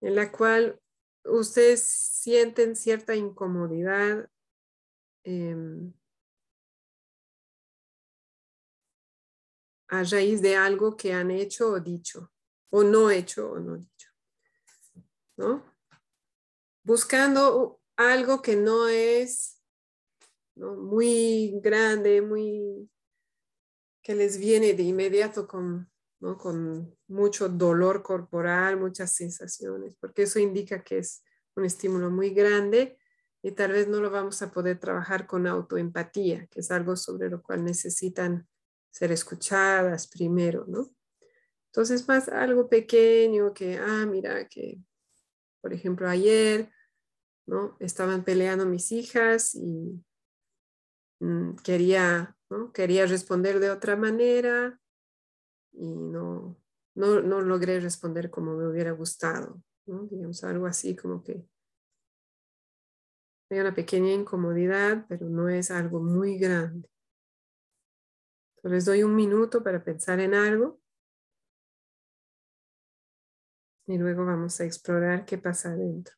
en 0.00 0.16
la 0.16 0.32
cual 0.32 0.80
ustedes 1.24 1.82
sienten 1.84 2.74
cierta 2.74 3.14
incomodidad 3.14 4.28
em, 5.24 5.94
a 9.88 10.02
raíz 10.02 10.42
de 10.42 10.56
algo 10.56 10.96
que 10.96 11.12
han 11.12 11.30
hecho 11.30 11.70
o 11.70 11.80
dicho, 11.80 12.32
o 12.70 12.82
no 12.82 13.10
hecho 13.10 13.50
o 13.50 13.58
no 13.60 13.76
dicho. 13.76 14.10
¿No? 15.36 15.76
buscando 16.86 17.80
algo 17.96 18.40
que 18.40 18.54
no 18.54 18.88
es 18.88 19.60
muy 20.54 21.58
grande, 21.60 22.22
muy 22.22 22.88
que 24.02 24.14
les 24.14 24.38
viene 24.38 24.72
de 24.72 24.84
inmediato 24.84 25.48
con, 25.48 25.90
con 26.38 26.96
mucho 27.08 27.48
dolor 27.48 28.04
corporal, 28.04 28.78
muchas 28.78 29.16
sensaciones, 29.16 29.96
porque 30.00 30.22
eso 30.22 30.38
indica 30.38 30.84
que 30.84 30.98
es 30.98 31.24
un 31.56 31.64
estímulo 31.64 32.08
muy 32.08 32.30
grande 32.30 32.96
y 33.42 33.50
tal 33.50 33.72
vez 33.72 33.88
no 33.88 34.00
lo 34.00 34.10
vamos 34.10 34.40
a 34.42 34.52
poder 34.52 34.78
trabajar 34.78 35.26
con 35.26 35.48
autoempatía, 35.48 36.46
que 36.46 36.60
es 36.60 36.70
algo 36.70 36.94
sobre 36.94 37.28
lo 37.28 37.42
cual 37.42 37.64
necesitan 37.64 38.46
ser 38.96 39.12
escuchadas 39.12 40.08
primero, 40.08 40.64
¿no? 40.66 40.90
Entonces, 41.72 42.08
más 42.08 42.28
algo 42.28 42.68
pequeño 42.68 43.52
que, 43.52 43.76
ah, 43.76 44.06
mira, 44.06 44.48
que, 44.48 44.78
por 45.60 45.74
ejemplo, 45.74 46.08
ayer 46.08 46.70
¿no? 47.46 47.76
Estaban 47.78 48.24
peleando 48.24 48.66
mis 48.66 48.92
hijas 48.92 49.54
y 49.54 50.04
mm, 51.20 51.56
quería, 51.62 52.36
¿no? 52.50 52.72
Quería 52.72 53.06
responder 53.06 53.60
de 53.60 53.70
otra 53.70 53.96
manera 53.96 54.80
y 55.72 55.94
no, 55.94 56.60
no, 56.94 57.22
no 57.22 57.40
logré 57.40 57.80
responder 57.80 58.30
como 58.30 58.56
me 58.56 58.66
hubiera 58.66 58.90
gustado, 58.92 59.62
¿no? 59.86 60.06
Digamos, 60.10 60.42
algo 60.44 60.66
así 60.66 60.96
como 60.96 61.22
que 61.22 61.46
hay 63.48 63.60
una 63.60 63.74
pequeña 63.74 64.12
incomodidad, 64.12 65.06
pero 65.08 65.28
no 65.28 65.48
es 65.48 65.70
algo 65.70 66.00
muy 66.00 66.36
grande. 66.36 66.88
Les 68.68 68.84
doy 68.84 69.02
un 69.02 69.14
minuto 69.14 69.62
para 69.62 69.82
pensar 69.82 70.20
en 70.20 70.34
algo 70.34 70.80
y 73.86 73.98
luego 73.98 74.24
vamos 74.26 74.60
a 74.60 74.64
explorar 74.64 75.24
qué 75.24 75.38
pasa 75.38 75.70
adentro. 75.70 76.14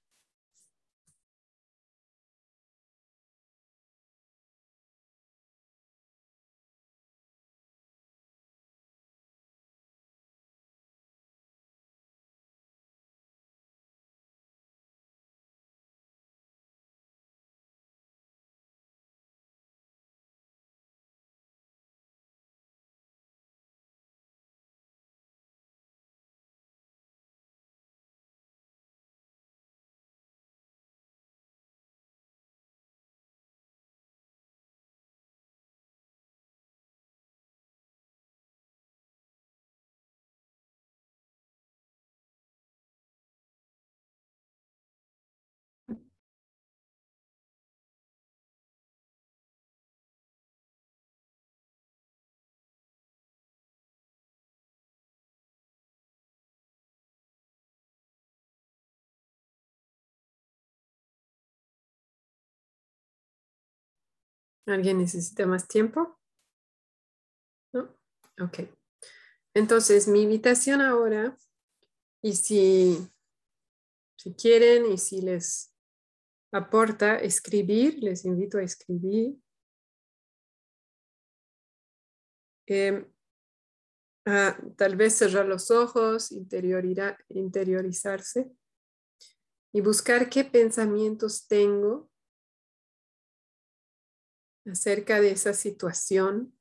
¿Alguien 64.68 64.98
necesita 64.98 65.46
más 65.46 65.66
tiempo? 65.66 66.20
¿No? 67.72 67.96
Ok. 68.38 68.68
Entonces, 69.54 70.06
mi 70.06 70.20
invitación 70.22 70.82
ahora, 70.82 71.34
y 72.22 72.34
si, 72.34 72.98
si 74.16 74.34
quieren 74.34 74.92
y 74.92 74.98
si 74.98 75.22
les 75.22 75.74
aporta 76.52 77.16
escribir, 77.16 78.02
les 78.02 78.26
invito 78.26 78.58
a 78.58 78.62
escribir. 78.62 79.38
Em, 82.66 83.10
tal 84.76 84.96
vez 84.96 85.14
cerrar 85.14 85.46
los 85.46 85.70
ojos, 85.70 86.30
interiorizarse 86.30 88.50
y 89.72 89.80
buscar 89.80 90.28
qué 90.28 90.44
pensamientos 90.44 91.48
tengo 91.48 92.07
acerca 94.70 95.20
de 95.20 95.30
esa 95.30 95.54
situación 95.54 96.54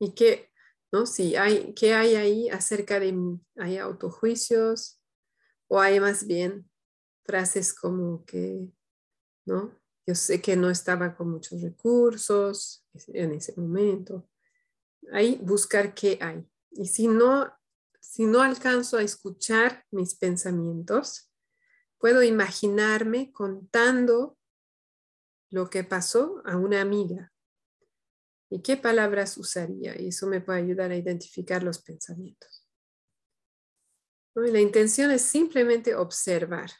y 0.00 0.14
qué, 0.14 0.50
¿no? 0.92 1.06
Si 1.06 1.36
hay, 1.36 1.74
qué 1.74 1.94
hay 1.94 2.16
ahí 2.16 2.48
acerca 2.48 3.00
de. 3.00 3.14
¿Hay 3.56 3.78
autojuicios 3.78 5.00
o 5.68 5.80
hay 5.80 6.00
más 6.00 6.26
bien 6.26 6.68
frases 7.24 7.72
como 7.72 8.24
que, 8.24 8.68
¿no? 9.46 9.80
Yo 10.06 10.14
sé 10.14 10.42
que 10.42 10.56
no 10.56 10.70
estaba 10.70 11.16
con 11.16 11.30
muchos 11.30 11.62
recursos 11.62 12.84
en 13.08 13.32
ese 13.32 13.54
momento 13.56 14.28
ahí 15.12 15.38
buscar 15.42 15.94
qué 15.94 16.18
hay. 16.20 16.46
Y 16.70 16.86
si 16.86 17.08
no, 17.08 17.52
si 18.00 18.26
no 18.26 18.42
alcanzo 18.42 18.96
a 18.96 19.02
escuchar 19.02 19.84
mis 19.90 20.14
pensamientos, 20.14 21.30
puedo 21.98 22.22
imaginarme 22.22 23.32
contando 23.32 24.36
lo 25.50 25.70
que 25.70 25.84
pasó 25.84 26.42
a 26.44 26.56
una 26.56 26.80
amiga. 26.80 27.32
¿Y 28.50 28.62
qué 28.62 28.76
palabras 28.76 29.36
usaría? 29.38 30.00
Y 30.00 30.08
eso 30.08 30.26
me 30.26 30.40
puede 30.40 30.60
ayudar 30.60 30.90
a 30.90 30.96
identificar 30.96 31.62
los 31.62 31.82
pensamientos. 31.82 32.68
la 34.34 34.60
intención 34.60 35.10
es 35.10 35.22
simplemente 35.22 35.94
observar, 35.94 36.70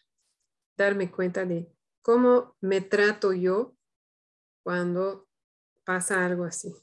darme 0.77 1.11
cuenta 1.11 1.45
de 1.45 1.73
cómo 2.03 2.57
me 2.61 2.81
trato 2.81 3.33
yo 3.33 3.77
cuando 4.63 5.29
pasa 5.85 6.25
algo 6.25 6.45
así. 6.45 6.75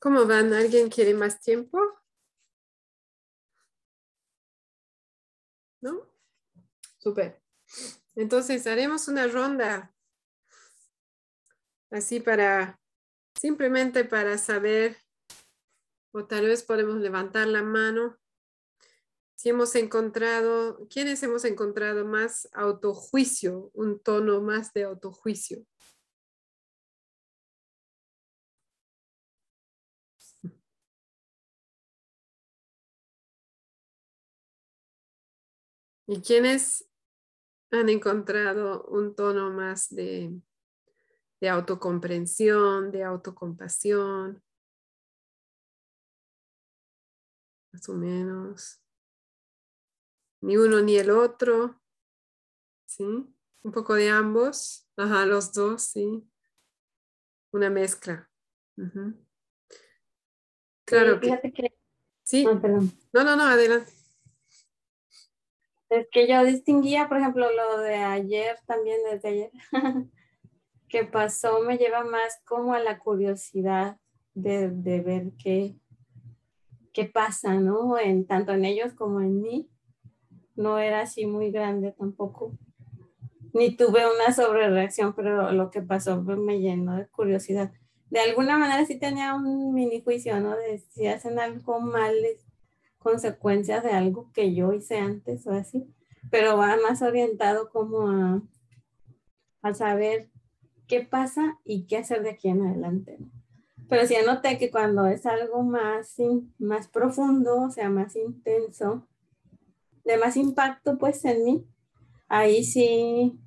¿Cómo 0.00 0.26
van? 0.26 0.54
¿Alguien 0.54 0.88
quiere 0.88 1.12
más 1.12 1.40
tiempo? 1.40 1.78
¿No? 5.82 6.10
Súper. 6.98 7.42
Entonces 8.16 8.66
haremos 8.66 9.08
una 9.08 9.26
ronda 9.26 9.94
así 11.90 12.18
para, 12.18 12.80
simplemente 13.38 14.04
para 14.04 14.38
saber, 14.38 14.96
o 16.12 16.26
tal 16.26 16.46
vez 16.46 16.62
podemos 16.62 16.96
levantar 16.96 17.46
la 17.46 17.62
mano, 17.62 18.18
si 19.34 19.50
hemos 19.50 19.74
encontrado, 19.74 20.86
¿quiénes 20.88 21.22
hemos 21.22 21.44
encontrado 21.44 22.06
más 22.06 22.48
autojuicio, 22.52 23.70
un 23.74 23.98
tono 23.98 24.40
más 24.40 24.72
de 24.72 24.84
autojuicio? 24.84 25.66
¿Y 36.12 36.20
quiénes 36.22 36.90
han 37.70 37.88
encontrado 37.88 38.82
un 38.86 39.14
tono 39.14 39.52
más 39.52 39.94
de, 39.94 40.36
de 41.40 41.48
autocomprensión, 41.48 42.90
de 42.90 43.04
autocompasión? 43.04 44.42
Más 47.72 47.88
o 47.88 47.94
menos. 47.94 48.82
Ni 50.40 50.56
uno 50.56 50.80
ni 50.80 50.96
el 50.96 51.12
otro. 51.12 51.80
¿Sí? 52.86 53.04
Un 53.04 53.70
poco 53.72 53.94
de 53.94 54.10
ambos. 54.10 54.88
Ajá, 54.96 55.24
los 55.26 55.52
dos, 55.52 55.82
sí. 55.82 56.28
Una 57.52 57.70
mezcla. 57.70 58.28
Claro 60.84 61.20
que... 61.20 61.72
Sí. 62.24 62.44
Ah, 62.48 62.54
no, 62.54 63.24
no, 63.24 63.36
no, 63.36 63.44
adelante. 63.44 63.99
Es 65.90 66.06
que 66.12 66.28
yo 66.28 66.44
distinguía, 66.44 67.08
por 67.08 67.18
ejemplo, 67.18 67.46
lo 67.50 67.80
de 67.80 67.96
ayer, 67.96 68.56
también 68.66 68.98
desde 69.10 69.28
ayer, 69.28 69.50
que 70.88 71.04
pasó, 71.04 71.60
me 71.62 71.78
lleva 71.78 72.04
más 72.04 72.40
como 72.46 72.74
a 72.74 72.80
la 72.80 73.00
curiosidad 73.00 73.98
de, 74.34 74.68
ver 74.68 75.32
qué, 75.42 75.74
qué 76.92 77.06
pasa, 77.06 77.54
¿no? 77.54 77.98
En, 77.98 78.24
tanto 78.24 78.52
en 78.52 78.64
ellos 78.64 78.94
como 78.94 79.20
en 79.20 79.42
mí. 79.42 79.68
No 80.54 80.78
era 80.78 81.00
así 81.00 81.26
muy 81.26 81.50
grande 81.50 81.92
tampoco. 81.92 82.52
Ni 83.52 83.76
tuve 83.76 84.02
una 84.06 84.32
sobrereacción, 84.32 85.14
pero 85.14 85.50
lo 85.52 85.70
que 85.70 85.82
pasó 85.82 86.22
me 86.22 86.60
llenó 86.60 86.96
de 86.96 87.08
curiosidad. 87.08 87.72
De 88.10 88.20
alguna 88.20 88.58
manera 88.58 88.84
sí 88.86 88.98
tenía 88.98 89.34
un 89.34 89.72
mini 89.72 90.02
juicio, 90.02 90.38
¿no? 90.40 90.56
De 90.56 90.78
si 90.78 91.06
hacen 91.06 91.38
algo 91.38 91.80
mal, 91.80 92.14
consecuencias 93.00 93.82
de 93.82 93.90
algo 93.90 94.30
que 94.32 94.54
yo 94.54 94.72
hice 94.72 94.98
antes 94.98 95.46
o 95.46 95.52
así, 95.52 95.92
pero 96.30 96.56
va 96.56 96.76
más 96.76 97.02
orientado 97.02 97.70
como 97.70 98.08
a, 98.08 98.42
a 99.62 99.74
saber 99.74 100.30
qué 100.86 101.00
pasa 101.00 101.58
y 101.64 101.86
qué 101.86 101.96
hacer 101.96 102.22
de 102.22 102.30
aquí 102.30 102.48
en 102.48 102.62
adelante. 102.62 103.18
Pero 103.88 104.06
sí 104.06 104.14
anoté 104.14 104.58
que 104.58 104.70
cuando 104.70 105.06
es 105.06 105.26
algo 105.26 105.62
más, 105.62 106.16
más 106.58 106.88
profundo, 106.88 107.62
o 107.62 107.70
sea, 107.70 107.88
más 107.88 108.14
intenso, 108.14 109.08
de 110.04 110.16
más 110.18 110.36
impacto 110.36 110.98
pues 110.98 111.24
en 111.24 111.44
mí, 111.44 111.66
ahí 112.28 112.62
sí, 112.62 113.40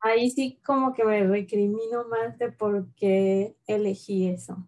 ahí 0.00 0.30
sí 0.30 0.60
como 0.64 0.94
que 0.94 1.04
me 1.04 1.24
recrimino 1.24 2.08
más 2.08 2.38
de 2.38 2.50
por 2.50 2.92
qué 2.94 3.54
elegí 3.66 4.28
eso 4.28 4.66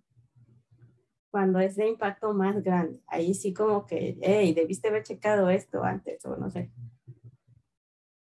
cuando 1.34 1.58
es 1.58 1.74
de 1.74 1.88
impacto 1.88 2.32
más 2.32 2.62
grande. 2.62 3.02
Ahí 3.08 3.34
sí 3.34 3.52
como 3.52 3.84
que, 3.86 4.16
hey, 4.22 4.54
debiste 4.54 4.86
haber 4.86 5.02
checado 5.02 5.50
esto 5.50 5.82
antes 5.82 6.24
o 6.24 6.36
no 6.36 6.48
sé. 6.48 6.70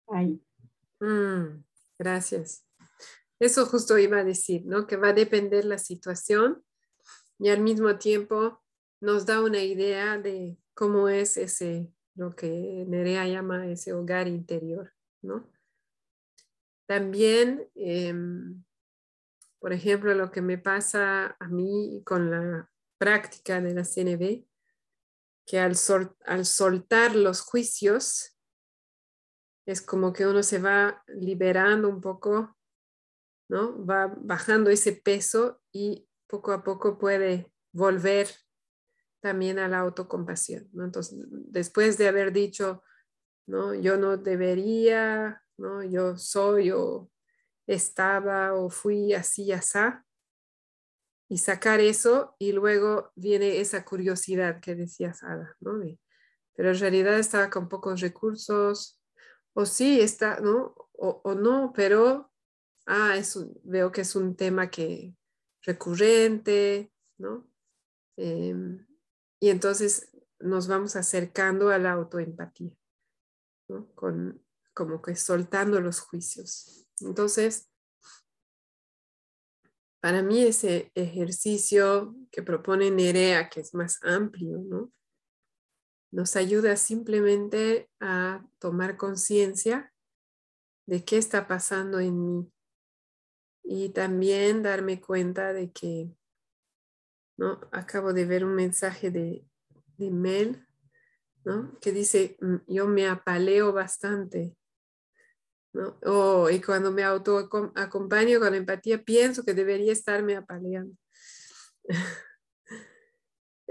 Ahí. 0.10 0.40
Mm, 1.00 1.64
gracias. 1.98 2.68
Eso 3.40 3.66
justo 3.66 3.98
iba 3.98 4.20
a 4.20 4.24
decir, 4.24 4.64
¿no? 4.68 4.86
Que 4.86 4.96
va 4.96 5.08
a 5.08 5.14
depender 5.14 5.66
la 5.66 5.80
situación 5.80 6.64
y 7.40 7.50
al 7.50 7.62
mismo 7.62 7.98
tiempo 7.98 8.62
nos 9.02 9.26
da 9.26 9.42
una 9.42 9.64
idea 9.64 10.20
de 10.20 10.60
cómo 10.76 11.10
es 11.10 11.36
ese, 11.38 11.92
lo 12.14 12.36
que 12.36 12.86
Nerea 12.88 13.26
llama 13.26 13.66
ese 13.66 13.92
hogar 13.92 14.28
interior, 14.28 14.94
¿no? 15.24 15.50
También, 16.86 17.68
em, 17.74 18.64
por 19.58 19.74
ejemplo, 19.74 20.14
lo 20.14 20.30
que 20.30 20.44
me 20.44 20.60
pasa 20.60 21.36
a 21.40 21.48
mí 21.48 22.04
con 22.06 22.30
la 22.30 22.70
práctica 23.00 23.60
de 23.62 23.74
la 23.74 23.84
CNB, 23.84 24.46
que 25.48 25.60
al, 25.60 25.76
al 26.26 26.46
soltar 26.46 27.16
los 27.16 27.42
juicios, 27.42 28.38
es 29.66 29.82
como 29.82 30.14
que 30.14 30.28
uno 30.28 30.44
se 30.44 30.60
va 30.60 31.04
liberando 31.08 31.90
un 31.90 32.02
poco, 32.02 32.56
¿no? 33.50 33.84
Va 33.84 34.14
bajando 34.18 34.70
ese 34.70 34.94
peso 34.94 35.62
y 35.72 36.08
poco 36.28 36.52
a 36.52 36.64
poco 36.64 37.00
puede 37.00 37.52
volver 37.72 38.30
también 39.22 39.60
a 39.60 39.68
la 39.68 39.80
autocompasión, 39.80 40.70
¿no? 40.74 40.86
Entonces, 40.86 41.20
después 41.30 41.98
de 41.98 42.08
haber 42.08 42.32
dicho, 42.32 42.84
¿no? 43.48 43.74
Yo 43.74 43.98
no 43.98 44.18
debería, 44.18 45.44
¿no? 45.58 45.84
Yo 45.84 46.18
soy 46.18 46.72
o 46.72 47.10
estaba 47.66 48.54
o 48.54 48.70
fui 48.70 49.14
así, 49.14 49.52
así, 49.52 49.80
y 51.30 51.38
sacar 51.38 51.80
eso 51.80 52.36
y 52.40 52.52
luego 52.52 53.12
viene 53.16 53.60
esa 53.60 53.86
curiosidad 53.86 54.60
que 54.60 54.76
decías, 54.76 55.24
Ada, 55.24 55.56
¿no? 55.60 55.80
pero 56.56 56.72
en 56.72 56.80
realidad 56.80 57.20
estaba 57.20 57.50
con 57.50 57.70
pocos 57.70 58.02
recursos, 58.02 59.00
o 59.54 59.66
sí 59.66 60.02
está, 60.02 60.40
¿no? 60.42 60.76
O, 60.94 61.34
no, 61.36 61.72
pero, 61.74 62.32
ah, 62.86 63.16
es 63.16 63.38
veo 63.64 63.92
que 63.92 64.02
es 64.02 64.16
un 64.16 64.36
tema 64.36 64.70
que 64.70 65.16
recurrente, 65.62 66.92
¿no? 67.18 67.50
Em, 68.18 68.86
y 69.40 69.50
entonces 69.50 70.12
nos 70.40 70.68
vamos 70.68 70.96
acercando 70.96 71.70
a 71.70 71.78
la 71.78 71.94
autoempatía, 71.94 72.76
¿no? 73.70 73.88
Con, 73.96 74.44
como 74.74 75.02
que 75.02 75.16
soltando 75.16 75.80
los 75.80 76.02
juicios. 76.02 76.88
Entonces, 77.02 77.69
para 80.02 80.24
mí 80.24 80.42
ese 80.42 80.92
ejercicio 80.96 82.16
que 82.32 82.44
propone 82.44 82.92
Nerea, 82.92 83.50
que 83.50 83.60
es 83.62 83.74
más 83.74 84.00
amplio, 84.04 84.60
¿no? 84.60 84.92
nos 86.12 86.36
ayuda 86.36 86.76
simplemente 86.76 87.90
a 88.00 88.46
tomar 88.60 88.98
conciencia 88.98 89.94
de 90.88 91.06
qué 91.06 91.18
está 91.18 91.48
pasando 91.48 92.00
en 92.00 92.20
mí 92.20 92.52
y 93.64 93.90
también 93.90 94.64
darme 94.64 95.00
cuenta 95.00 95.54
de 95.54 95.72
que, 95.72 96.12
¿no? 97.38 97.60
Acabo 97.72 98.14
de 98.14 98.26
ver 98.26 98.44
un 98.44 98.56
mensaje 98.56 99.12
de, 99.12 99.46
de 99.98 100.10
Mel, 100.10 100.66
¿no? 101.46 101.78
Que 101.80 101.92
dice, 101.92 102.38
mm, 102.42 102.56
yo 102.68 102.88
me 102.88 103.08
apaleo 103.08 103.72
bastante 103.72 104.58
¿no? 105.74 106.50
y 106.50 106.62
cuando 106.62 106.92
me 106.92 107.04
auto 107.04 107.50
acompaño 107.76 108.40
con 108.40 108.56
empatía, 108.56 109.04
pienso 109.04 109.44
que 109.44 109.54
debería 109.54 109.92
estarme 109.94 110.36
apaleando. 110.36 110.96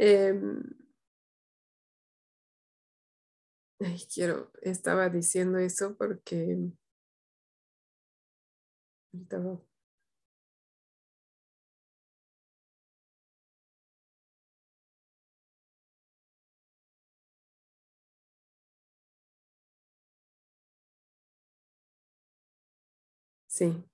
Em, 0.00 0.62
quiero, 4.14 4.52
estaba 4.62 5.08
diciendo 5.08 5.58
eso 5.58 5.96
porque 5.96 6.56
Sí. 23.58 23.84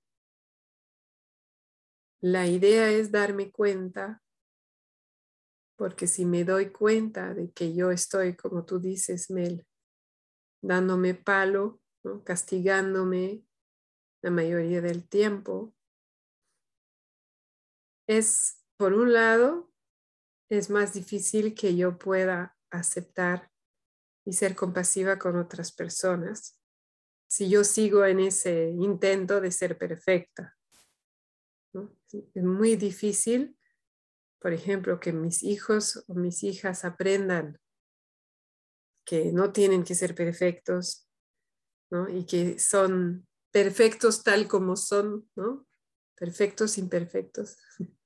La 2.20 2.46
idea 2.46 2.90
es 2.90 3.10
darme 3.10 3.50
cuenta, 3.50 4.22
porque 5.78 6.06
si 6.06 6.26
me 6.26 6.44
doy 6.44 6.70
cuenta 6.70 7.32
de 7.32 7.50
que 7.50 7.74
yo 7.74 7.90
estoy, 7.90 8.36
como 8.36 8.66
tú 8.66 8.78
dices, 8.78 9.30
Mel, 9.30 9.66
dándome 10.62 11.14
palo, 11.14 11.80
castigándome 12.24 13.42
la 14.22 14.30
mayoría 14.30 14.82
del 14.82 15.08
tiempo, 15.08 15.74
es, 18.06 18.62
por 18.76 18.92
un 18.92 19.14
lado, 19.14 19.72
es 20.50 20.68
más 20.68 20.92
difícil 20.92 21.54
que 21.54 21.74
yo 21.74 21.98
pueda 21.98 22.54
aceptar 22.70 23.50
y 24.26 24.34
ser 24.34 24.54
compasiva 24.56 25.18
con 25.18 25.38
otras 25.38 25.72
personas 25.72 26.60
si 27.26 27.48
yo 27.48 27.64
sigo 27.64 28.04
en 28.04 28.20
ese 28.20 28.70
intento 28.70 29.40
de 29.40 29.50
ser 29.50 29.76
perfecta. 29.78 30.56
Es 32.12 32.44
muy 32.44 32.76
difícil 32.76 33.56
por 34.44 34.52
ejemplo, 34.52 35.00
que 35.00 35.14
mis 35.14 35.42
hijos 35.42 36.04
o 36.06 36.12
mis 36.12 36.42
hijas 36.42 36.84
aprendan 36.84 37.58
que 39.06 39.32
no 39.32 39.52
tienen 39.52 39.84
que 39.84 39.94
ser 39.94 40.14
perfectos. 40.14 41.08
Y 42.10 42.26
que 42.26 42.58
son 42.58 43.26
perfectos 43.50 44.22
tal 44.22 44.46
como 44.46 44.76
son. 44.76 45.30
Perfectos, 46.14 46.76
imperfectos. 46.76 47.56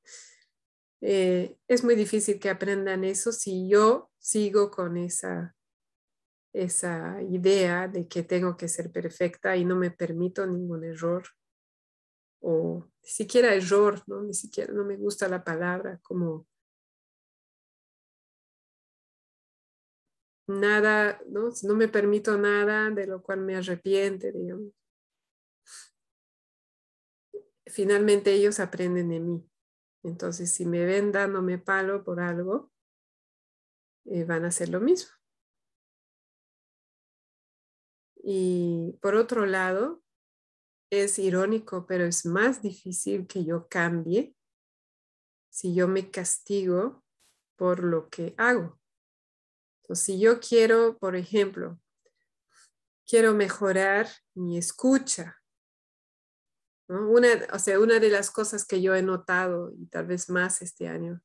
Eh, 1.00 1.56
es 1.68 1.84
muy 1.84 1.94
difícil 1.94 2.40
que 2.40 2.50
aprendan 2.50 3.04
eso 3.04 3.30
si 3.30 3.68
yo 3.68 4.10
sigo 4.18 4.72
con 4.72 4.96
esa, 4.96 5.56
esa 6.52 7.22
idea 7.22 7.88
de 7.88 8.08
que 8.08 8.22
tengo 8.22 8.56
que 8.56 8.68
ser 8.68 8.90
perfecta 8.90 9.56
y 9.56 9.64
no 9.64 9.76
me 9.76 9.90
permito 9.90 10.46
ningún 10.46 10.84
error 10.84 11.24
o 12.40 12.84
ni 13.02 13.08
siquiera 13.08 13.54
error, 13.54 14.02
¿no? 14.06 14.22
Ni 14.22 14.34
siquiera, 14.34 14.72
no 14.72 14.84
me 14.84 14.96
gusta 14.96 15.28
la 15.28 15.42
palabra 15.44 15.98
como 16.02 16.46
nada, 20.46 21.20
¿no? 21.28 21.50
No 21.62 21.74
me 21.74 21.88
permito 21.88 22.38
nada 22.38 22.90
de 22.90 23.06
lo 23.06 23.22
cual 23.22 23.40
me 23.40 23.56
arrepiente, 23.56 24.32
digamos. 24.32 24.72
Finalmente 27.66 28.32
ellos 28.32 28.60
aprenden 28.60 29.10
de 29.10 29.20
mí. 29.20 29.50
Entonces, 30.02 30.52
si 30.52 30.64
me 30.64 30.84
ven 30.86 31.12
dándome 31.12 31.58
palo 31.58 32.02
por 32.02 32.20
algo, 32.20 32.70
eh, 34.06 34.24
van 34.24 34.44
a 34.44 34.48
hacer 34.48 34.70
lo 34.70 34.80
mismo. 34.80 35.17
Y 38.30 38.92
por 39.00 39.14
otro 39.14 39.46
lado, 39.46 40.02
es 40.90 41.18
irónico, 41.18 41.86
pero 41.86 42.04
es 42.04 42.26
más 42.26 42.60
difícil 42.60 43.26
que 43.26 43.46
yo 43.46 43.68
cambie 43.68 44.36
si 45.48 45.74
yo 45.74 45.88
me 45.88 46.10
castigo 46.10 47.02
por 47.56 47.82
lo 47.82 48.10
que 48.10 48.34
hago. 48.36 48.78
Entonces, 49.80 50.04
si 50.04 50.20
yo 50.20 50.40
quiero, 50.40 50.98
por 50.98 51.16
ejemplo, 51.16 51.80
quiero 53.06 53.32
mejorar 53.32 54.06
mi 54.34 54.58
escucha, 54.58 55.40
una, 56.86 57.28
o 57.54 57.58
sea, 57.58 57.80
una 57.80 57.98
de 57.98 58.10
las 58.10 58.30
cosas 58.30 58.66
que 58.66 58.82
yo 58.82 58.94
he 58.94 59.02
notado, 59.02 59.72
y 59.72 59.86
tal 59.86 60.06
vez 60.06 60.28
más 60.28 60.60
este 60.60 60.86
año, 60.86 61.22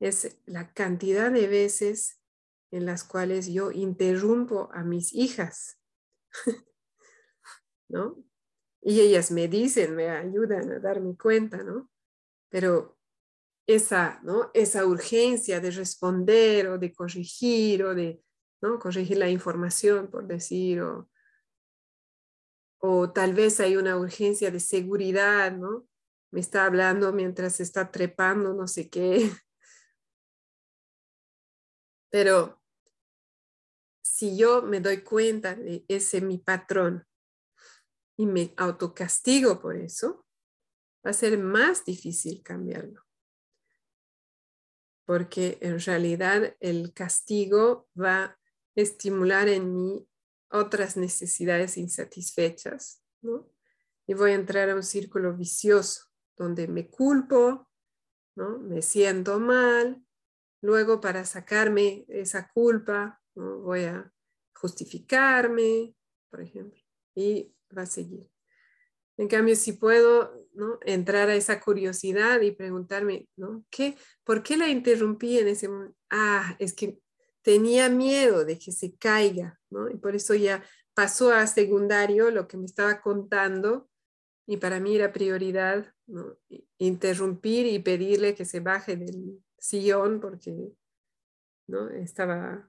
es 0.00 0.40
la 0.46 0.72
cantidad 0.72 1.30
de 1.30 1.48
veces 1.48 2.18
en 2.70 2.86
las 2.86 3.04
cuales 3.04 3.48
yo 3.48 3.72
interrumpo 3.72 4.70
a 4.72 4.82
mis 4.84 5.12
hijas, 5.12 5.77
¿no? 7.88 8.22
Y 8.82 9.00
ellas 9.00 9.30
me 9.30 9.48
dicen, 9.48 9.96
me 9.96 10.08
ayudan 10.08 10.70
a 10.72 10.78
darme 10.78 11.16
cuenta, 11.16 11.62
¿no? 11.62 11.90
Pero 12.48 12.98
esa, 13.66 14.20
¿no? 14.22 14.50
Esa 14.54 14.86
urgencia 14.86 15.60
de 15.60 15.70
responder 15.70 16.68
o 16.68 16.78
de 16.78 16.92
corregir 16.92 17.84
o 17.84 17.94
de, 17.94 18.22
¿no? 18.62 18.78
Corregir 18.78 19.18
la 19.18 19.28
información, 19.28 20.10
por 20.10 20.26
decir, 20.26 20.80
o, 20.80 21.10
o 22.80 23.10
tal 23.12 23.34
vez 23.34 23.60
hay 23.60 23.76
una 23.76 23.96
urgencia 23.96 24.50
de 24.50 24.60
seguridad, 24.60 25.52
¿no? 25.52 25.86
Me 26.30 26.40
está 26.40 26.64
hablando 26.64 27.12
mientras 27.12 27.60
está 27.60 27.90
trepando, 27.90 28.54
no 28.54 28.68
sé 28.68 28.88
qué. 28.88 29.30
Pero 32.10 32.57
si 34.18 34.36
yo 34.36 34.62
me 34.62 34.80
doy 34.80 35.02
cuenta 35.04 35.54
de 35.54 35.84
ese 35.86 36.20
mi 36.20 36.38
patrón 36.38 37.06
y 38.16 38.26
me 38.26 38.52
autocastigo 38.56 39.60
por 39.60 39.76
eso, 39.76 40.26
va 41.06 41.10
a 41.10 41.12
ser 41.12 41.38
más 41.38 41.84
difícil 41.84 42.42
cambiarlo. 42.42 43.04
Porque 45.06 45.58
en 45.60 45.78
realidad 45.78 46.56
el 46.58 46.92
castigo 46.92 47.88
va 47.96 48.24
a 48.24 48.38
estimular 48.74 49.48
en 49.48 49.72
mí 49.72 50.08
otras 50.50 50.96
necesidades 50.96 51.76
insatisfechas. 51.76 53.04
Y 54.04 54.14
voy 54.14 54.32
a 54.32 54.34
entrar 54.34 54.68
a 54.68 54.74
un 54.74 54.82
círculo 54.82 55.36
vicioso 55.36 56.06
donde 56.36 56.66
me 56.66 56.90
culpo, 56.90 57.70
¿no? 58.34 58.58
Me 58.58 58.82
siento 58.82 59.38
mal, 59.38 60.02
luego 60.60 61.00
para 61.00 61.24
sacarme 61.24 62.04
esa 62.08 62.48
culpa, 62.48 63.17
¿no? 63.38 63.58
voy 63.60 63.84
a 63.84 64.12
justificarme, 64.54 65.94
por 66.28 66.40
ejemplo, 66.40 66.80
y 67.14 67.54
va 67.76 67.82
a 67.82 67.86
seguir. 67.86 68.28
En 69.16 69.28
cambio, 69.28 69.56
si 69.56 69.72
puedo 69.72 70.48
¿no? 70.52 70.78
entrar 70.82 71.28
a 71.28 71.34
esa 71.34 71.60
curiosidad 71.60 72.40
y 72.40 72.52
preguntarme, 72.52 73.28
¿no? 73.36 73.64
¿Qué, 73.70 73.96
¿por 74.24 74.42
qué 74.42 74.56
la 74.56 74.68
interrumpí 74.68 75.38
en 75.38 75.48
ese 75.48 75.68
momento? 75.68 75.96
Ah, 76.10 76.56
es 76.58 76.74
que 76.74 77.00
tenía 77.42 77.88
miedo 77.88 78.44
de 78.44 78.58
que 78.58 78.72
se 78.72 78.96
caiga, 78.96 79.58
¿no? 79.70 79.88
Y 79.90 79.96
por 79.96 80.14
eso 80.14 80.34
ya 80.34 80.62
pasó 80.94 81.32
a 81.32 81.46
secundario 81.46 82.30
lo 82.30 82.46
que 82.48 82.56
me 82.56 82.66
estaba 82.66 83.00
contando 83.00 83.88
y 84.46 84.56
para 84.56 84.80
mí 84.80 84.96
era 84.96 85.12
prioridad 85.12 85.92
¿no? 86.06 86.36
interrumpir 86.78 87.66
y 87.66 87.78
pedirle 87.78 88.34
que 88.34 88.44
se 88.44 88.60
baje 88.60 88.96
del 88.96 89.44
sillón 89.58 90.20
porque 90.20 90.72
¿no? 91.68 91.88
estaba 91.90 92.68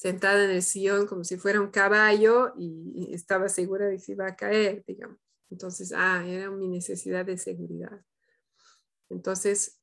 sentada 0.00 0.46
en 0.46 0.50
el 0.50 0.62
sillón 0.62 1.06
como 1.06 1.24
si 1.24 1.36
fuera 1.36 1.60
un 1.60 1.70
caballo 1.70 2.54
y 2.56 3.12
estaba 3.12 3.50
segura 3.50 3.84
de 3.84 3.96
que 3.96 4.02
se 4.02 4.12
iba 4.12 4.26
a 4.26 4.34
caer, 4.34 4.82
digamos. 4.86 5.18
Entonces, 5.50 5.92
ah, 5.94 6.24
era 6.26 6.50
mi 6.50 6.68
necesidad 6.68 7.26
de 7.26 7.36
seguridad. 7.36 8.00
Entonces, 9.10 9.78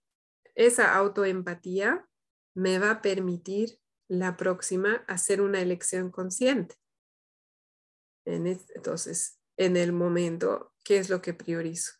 esa 0.55 0.95
autoempatía 0.95 2.09
me 2.55 2.79
va 2.79 2.89
a 2.89 3.01
permitir 3.03 3.79
la 4.07 4.37
próxima 4.37 5.03
hacer 5.07 5.39
una 5.39 5.61
elección 5.61 6.09
consciente. 6.09 6.73
entonces, 8.25 9.39
en 9.55 9.77
el 9.77 9.93
momento, 9.93 10.73
¿qué 10.83 10.97
es 10.97 11.11
lo 11.11 11.21
que 11.21 11.35
priorizo? 11.35 11.91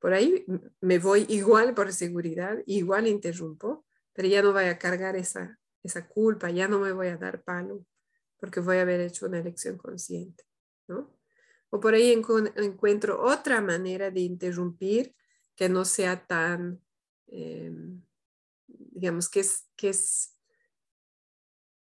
Por 0.00 0.12
ahí 0.12 0.44
me 0.80 0.98
voy 0.98 1.24
igual 1.28 1.72
por 1.72 1.92
seguridad, 1.92 2.58
igual 2.66 3.06
interrumpo, 3.06 3.86
pero 4.12 4.26
ya 4.26 4.42
no 4.42 4.52
voy 4.52 4.64
a 4.64 4.76
cargar 4.76 5.14
esa, 5.14 5.60
esa 5.84 6.08
culpa, 6.08 6.50
ya 6.50 6.66
no 6.66 6.80
me 6.80 6.92
voy 6.92 7.08
a 7.08 7.16
dar 7.16 7.44
palo, 7.44 7.86
porque 8.38 8.60
voy 8.60 8.78
a 8.78 8.82
haber 8.82 9.00
hecho 9.00 9.26
una 9.26 9.38
elección 9.38 9.78
consciente, 9.78 10.44
¿no? 10.88 11.16
O 11.70 11.78
por 11.78 11.94
ahí 11.94 12.12
encuentro 12.12 13.22
otra 13.22 13.60
manera 13.60 14.10
de 14.10 14.20
interrumpir 14.20 15.14
que 15.54 15.68
no 15.68 15.84
sea 15.84 16.26
tan... 16.26 16.80
Em, 17.26 18.02
digamos, 18.66 19.28
que, 19.28 19.40
es, 19.40 19.68
que, 19.76 19.90
es, 19.90 20.38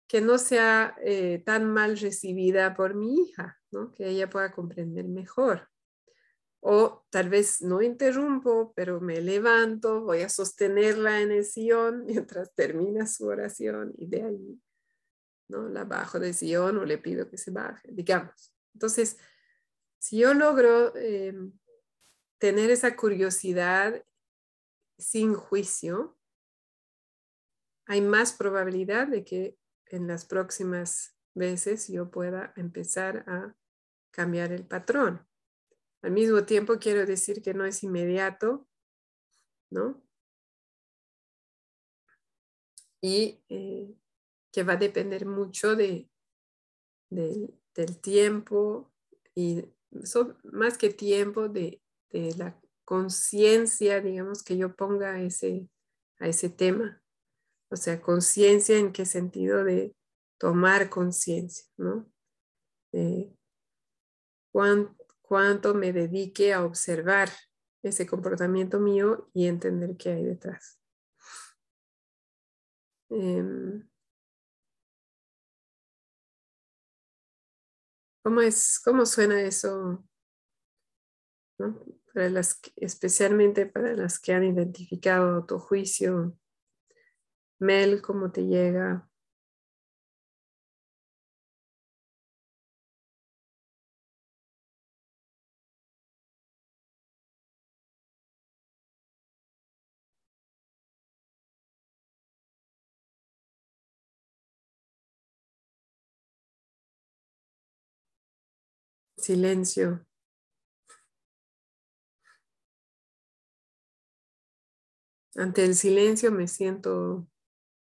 que 0.08 0.22
no 0.22 0.38
sea 0.38 0.96
eh, 1.04 1.44
tan 1.46 1.72
mal 1.72 1.98
recibida 1.98 2.74
por 2.76 2.96
mi 2.96 3.22
hija, 3.22 3.60
¿no? 3.72 3.92
que 3.92 4.08
ella 4.08 4.30
pueda 4.30 4.52
comprender 4.52 5.06
mejor. 5.06 5.70
O 6.66 7.06
tal 7.10 7.30
vez 7.30 7.62
no 7.62 7.82
interrumpo, 7.82 8.72
pero 8.74 9.02
me 9.02 9.20
levanto, 9.20 10.02
voy 10.02 10.22
a 10.22 10.30
sostenerla 10.30 11.20
en 11.22 11.32
el 11.32 11.44
sillón 11.44 12.06
mientras 12.08 12.54
termina 12.56 13.06
su 13.06 13.28
oración 13.28 13.94
y 13.98 14.08
de 14.08 14.24
ahí 14.24 14.62
¿no? 15.50 15.68
la 15.68 15.84
bajo 15.84 16.20
del 16.20 16.34
sillón 16.34 16.78
o 16.78 16.86
le 16.86 16.98
pido 16.98 17.30
que 17.30 17.38
se 17.38 17.52
baje, 17.52 17.90
digamos. 17.92 18.54
Entonces, 18.74 19.18
si 20.00 20.20
yo 20.20 20.34
logro 20.34 20.96
em, 20.96 21.52
tener 22.38 22.72
esa 22.72 22.96
curiosidad 22.96 24.04
sin 24.98 25.34
juicio, 25.34 26.18
hay 27.86 28.00
más 28.00 28.32
probabilidad 28.32 29.08
de 29.08 29.26
que 29.26 29.58
en 29.88 30.08
las 30.08 30.26
próximas 30.26 31.18
veces 31.36 31.88
yo 31.90 32.10
pueda 32.10 32.54
empezar 32.56 33.26
a 33.28 33.56
cambiar 34.12 34.52
el 34.54 34.66
patrón. 34.66 35.28
Al 36.04 36.12
mismo 36.12 36.44
tiempo 36.44 36.80
quiero 36.80 37.06
decir 37.06 37.42
que 37.42 37.54
no 37.54 37.66
es 37.66 37.82
inmediato, 37.82 38.68
¿no? 39.72 40.04
Y 43.02 43.42
eh, 43.48 43.96
que 44.52 44.64
va 44.64 44.74
a 44.74 44.78
depender 44.78 45.26
mucho 45.26 45.78
de, 45.78 46.10
del 47.10 48.02
tiempo 48.02 48.92
y 49.34 49.64
más 50.44 50.78
que 50.78 50.90
tiempo 50.90 51.48
de, 51.48 51.82
de 52.12 52.36
la 52.36 52.62
conciencia, 52.84 54.02
digamos, 54.02 54.44
que 54.44 54.58
yo 54.58 54.76
ponga 54.76 55.22
ese, 55.22 55.70
a 56.20 56.28
ese 56.28 56.50
tema. 56.50 57.02
O 57.70 57.78
sea, 57.78 58.02
conciencia 58.02 58.78
en 58.78 58.92
qué 58.92 59.06
sentido 59.06 59.64
de 59.64 59.96
tomar 60.38 60.90
conciencia, 60.90 61.66
¿no? 61.78 62.12
Cuánto, 65.34 65.74
me 65.74 65.92
dedique 65.92 66.54
a 66.54 66.64
observar 66.64 67.28
ese 67.82 68.06
comportamiento 68.06 68.80
mío 68.80 69.32
y 69.34 69.48
entender 69.48 69.98
qué 69.98 70.12
hay 70.12 70.24
detrás. 70.26 70.80
Em, 73.10 73.90
¿Cómo 78.24 78.42
es, 78.42 78.80
cómo 78.86 79.08
suena 79.08 79.42
eso? 79.42 80.06
para 82.14 82.30
las, 82.30 82.62
especialmente 82.76 83.66
para 83.66 83.96
las 83.96 84.20
que 84.20 84.34
han 84.34 84.44
identificado 84.44 85.48
tu 85.48 85.58
juicio. 85.58 86.38
Mel, 87.58 88.04
¿cómo 88.04 88.32
te 88.32 88.46
llega? 88.46 89.10
Silencio. 109.24 110.06
Ante 115.38 115.64
el 115.64 115.76
silencio 115.76 116.30
me 116.30 116.46
siento 116.50 117.26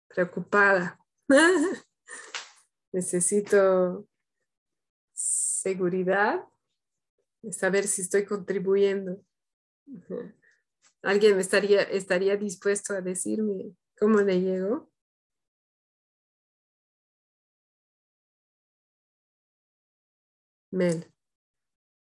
preocupada. 0.09 1.01
Necesito 2.93 4.07
seguridad 5.15 6.47
saber 7.51 7.87
si 7.87 8.03
estoy 8.03 8.27
contribuyendo. 8.27 9.25
¿Alguien 11.01 11.41
estaría, 11.41 11.81
estaría 11.81 12.37
dispuesto 12.37 12.93
a 12.93 13.01
decirme 13.01 13.75
cómo 13.99 14.21
le 14.21 14.39
llego? 14.39 14.93
Mel 20.71 21.12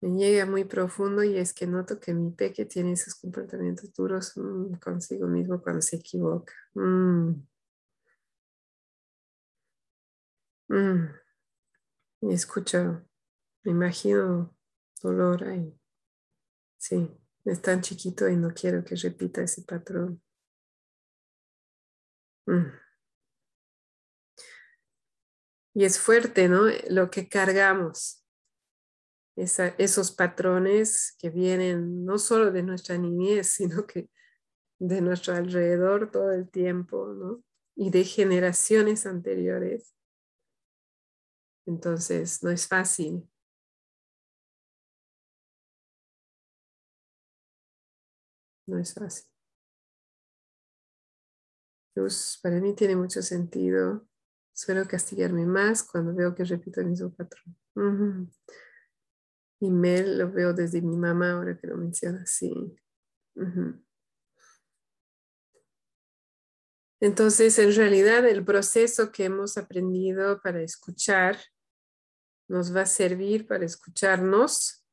me 0.04 0.18
llega 0.18 0.46
muy 0.46 0.66
profundo 0.66 1.24
y 1.24 1.38
es 1.38 1.54
que 1.54 1.66
noto 1.66 1.98
que 1.98 2.14
mi 2.14 2.30
peque 2.32 2.66
tiene 2.66 2.92
esos 2.92 3.16
comportamientos 3.16 3.94
duros 3.94 4.34
mm, 4.36 4.74
consigo 4.76 5.28
mismo 5.28 5.62
cuando 5.62 5.82
se 5.82 5.96
equivoca. 5.96 6.54
Mm. 6.74 7.36
Mm. 10.68 11.10
Y 12.22 12.34
escucho, 12.34 13.06
me 13.64 13.72
imagino 13.72 14.54
dolor 15.02 15.46
ahí. 15.46 15.74
Sí, 16.78 17.10
es 17.46 17.62
tan 17.62 17.80
chiquito 17.80 18.28
y 18.28 18.36
no 18.36 18.50
quiero 18.54 18.84
que 18.84 18.96
repita 18.96 19.42
ese 19.42 19.62
patrón. 19.62 20.22
Y 25.74 25.86
es 25.86 25.98
fuerte, 25.98 26.50
¿no? 26.50 26.64
Lo 26.90 27.10
que 27.10 27.30
cargamos 27.30 28.23
esos 29.36 30.12
patrones 30.12 31.16
que 31.20 31.30
vienen 31.30 32.06
no 32.06 32.18
solo 32.18 32.52
de 32.52 32.64
nuestra 32.64 32.98
niñez, 32.98 33.48
sino 33.56 33.86
que 33.88 34.10
de 34.80 35.02
nuestro 35.02 35.36
alrededor 35.36 36.12
todo 36.12 36.32
el 36.32 36.50
tiempo. 36.50 37.42
Y 37.76 37.90
de 37.90 38.04
generaciones 38.04 39.06
anteriores. 39.08 39.96
Entonces, 41.66 42.44
no 42.44 42.52
es 42.52 42.68
fácil. 42.68 43.28
No 48.68 48.78
es 48.80 48.94
fácil. 48.94 49.26
Luz, 51.96 52.40
para 52.42 52.60
mí 52.60 52.76
tiene 52.76 52.96
mucho 52.96 53.22
sentido. 53.22 54.08
Suelo 54.54 54.86
castigarme 54.88 55.46
más 55.46 55.84
cuando 55.84 56.14
veo 56.14 56.36
que 56.36 56.44
repito 56.44 56.82
el 56.82 56.88
mismo 56.88 57.12
patrón. 57.12 57.58
Y 59.64 59.72
Mel 59.72 60.18
lo 60.18 60.30
veo 60.30 60.52
desde 60.52 60.82
mi 60.82 60.98
mamá 60.98 61.32
ahora 61.32 61.58
que 61.58 61.68
lo 61.68 61.78
menciona, 61.78 62.26
sí. 62.26 62.76
Entonces, 67.00 67.58
en 67.60 67.74
realidad, 67.74 68.28
el 68.28 68.44
proceso 68.44 69.14
que 69.14 69.24
hemos 69.24 69.58
aprendido 69.58 70.42
para 70.42 70.62
escuchar 70.62 71.40
nos 72.50 72.76
va 72.76 72.82
a 72.82 72.86
servir 72.86 73.48
para 73.48 73.64
escucharnos 73.64 74.86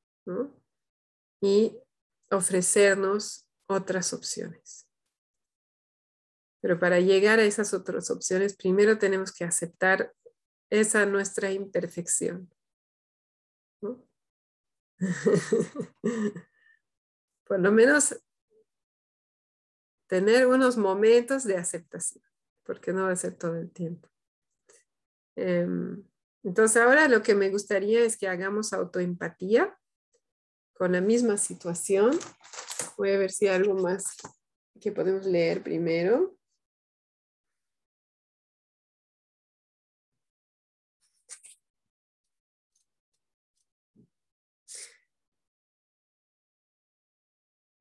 y 1.43 1.77
ofrecernos 2.31 3.49
otras 3.69 4.13
opciones. 4.13 4.87
Pero 6.63 6.79
para 6.79 7.01
llegar 7.01 7.41
a 7.41 7.45
esas 7.45 7.75
otras 7.75 8.09
opciones, 8.09 8.55
primero 8.55 8.99
tenemos 8.99 9.33
que 9.33 9.43
aceptar 9.43 10.15
esa 10.71 11.07
nuestra 11.07 11.51
imperfección. 11.51 12.49
Por 17.45 17.61
lo 17.61 17.73
menos 17.73 18.17
tener 20.07 20.47
unos 20.47 20.77
momentos 20.77 21.45
de 21.45 21.57
aceptación, 21.57 22.25
porque 22.65 22.93
no 22.93 23.05
va 23.05 23.13
a 23.13 23.17
ser 23.17 23.35
todo 23.37 23.57
el 23.57 23.71
tiempo. 23.71 24.09
Em, 25.37 26.05
entonces 26.43 26.83
ahora 26.83 27.09
lo 27.09 27.23
que 27.23 27.35
me 27.35 27.51
gustaría 27.51 28.05
es 28.05 28.17
que 28.17 28.29
hagamos 28.29 28.73
autoempatía 28.73 29.79
con 30.73 30.93
la 30.93 31.01
misma 31.01 31.37
situación. 31.37 32.19
Voy 32.97 33.11
a 33.11 33.19
ver 33.19 33.31
si 33.31 33.47
hay 33.47 33.57
algo 33.57 33.75
más 33.75 34.17
que 34.81 34.93
podemos 34.93 35.27
leer 35.27 35.63
primero. 35.63 36.37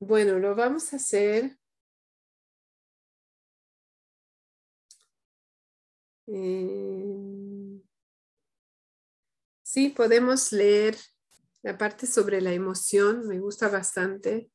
Bueno, 0.01 0.39
lo 0.39 0.55
vamos 0.55 0.93
a 0.93 0.95
hacer. 0.95 1.57
Eh, 6.27 7.81
sí, 9.61 9.89
podemos 9.89 10.53
leer 10.53 10.95
la 11.63 11.77
parte 11.77 12.07
sobre 12.07 12.39
la 12.39 12.53
emoción, 12.53 13.27
me 13.27 13.39
gusta 13.39 13.67
bastante, 13.67 14.49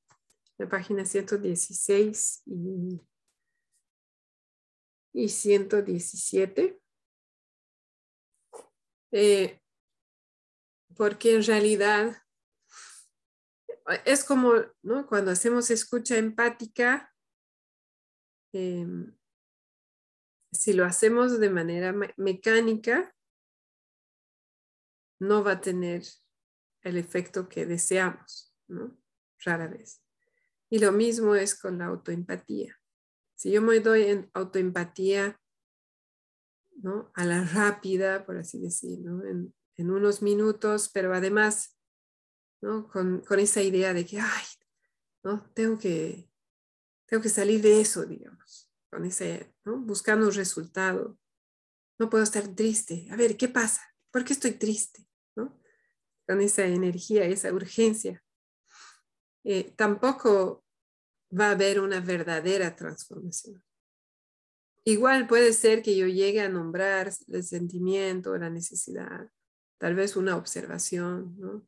la 0.56 0.66
página 0.66 1.04
116 1.04 2.42
y, 2.46 3.02
y 5.12 5.28
117. 5.28 6.80
Eh, 9.12 9.60
porque 10.96 11.34
en 11.34 11.44
realidad 11.44 12.23
es 14.04 14.24
como, 14.24 14.54
¿no? 14.82 15.06
Cuando 15.06 15.30
hacemos 15.30 15.70
escucha 15.70 16.16
empática, 16.16 17.12
em, 18.52 19.14
si 20.52 20.72
lo 20.72 20.84
hacemos 20.84 21.38
de 21.38 21.50
manera 21.50 21.94
mecánica, 22.16 23.14
no 25.20 25.42
va 25.42 25.52
a 25.52 25.60
tener 25.60 26.02
el 26.82 26.96
efecto 26.96 27.48
que 27.48 27.66
deseamos, 27.66 28.54
¿no? 28.68 28.96
Rara 29.44 29.66
vez. 29.66 30.02
Y 30.70 30.78
lo 30.78 30.92
mismo 30.92 31.34
es 31.34 31.58
con 31.58 31.78
la 31.78 31.86
autoempatía. 31.86 32.78
Si 33.36 33.50
yo 33.50 33.60
me 33.60 33.80
doy 33.80 34.04
en 34.04 34.30
autoempatía, 34.32 35.40
¿no? 36.76 37.10
A 37.14 37.24
la 37.24 37.44
rápida, 37.44 38.24
por 38.24 38.38
así 38.38 38.60
decirlo, 38.60 39.24
en, 39.24 39.54
en 39.76 39.90
unos 39.90 40.22
minutos, 40.22 40.90
pero 40.92 41.14
además 41.14 41.73
con, 42.64 43.22
esa 43.38 43.62
idea 43.62 43.92
de 43.92 44.06
que, 44.06 44.20
ay, 44.20 44.44
¿no? 45.22 45.50
Tengo 45.54 45.78
que, 45.78 46.30
tengo 47.06 47.22
que 47.22 47.28
salir 47.28 47.60
de 47.60 47.80
eso, 47.80 48.04
digamos, 48.04 48.70
con 48.90 49.04
ese, 49.04 49.54
Buscando 49.64 50.26
un 50.26 50.34
resultado. 50.34 51.18
No 51.98 52.10
puedo 52.10 52.24
estar 52.24 52.46
triste. 52.48 53.06
A 53.10 53.16
ver, 53.16 53.36
¿qué 53.36 53.48
pasa? 53.48 53.82
¿Por 54.10 54.24
qué 54.24 54.32
estoy 54.32 54.52
triste? 54.52 55.06
Con 56.26 56.40
esa 56.40 56.64
energía, 56.64 57.24
esa 57.24 57.52
urgencia. 57.52 58.22
Eh, 59.44 59.74
tampoco 59.76 60.64
va 61.38 61.48
a 61.48 61.52
haber 61.52 61.80
una 61.80 62.00
verdadera 62.00 62.74
transformación. 62.76 63.62
Igual 64.84 65.26
puede 65.26 65.52
ser 65.52 65.82
que 65.82 65.96
yo 65.96 66.06
llegue 66.06 66.40
a 66.40 66.48
nombrar 66.48 67.12
el 67.28 67.44
sentimiento, 67.44 68.36
la 68.36 68.50
necesidad, 68.50 69.30
tal 69.78 69.94
vez 69.94 70.16
una 70.16 70.36
observación, 70.36 71.36
¿no? 71.38 71.66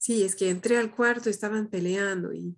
Sí, 0.00 0.24
es 0.24 0.34
que 0.34 0.48
entré 0.48 0.78
al 0.78 0.96
cuarto, 0.96 1.28
estaban 1.28 1.68
peleando 1.68 2.32
y 2.32 2.56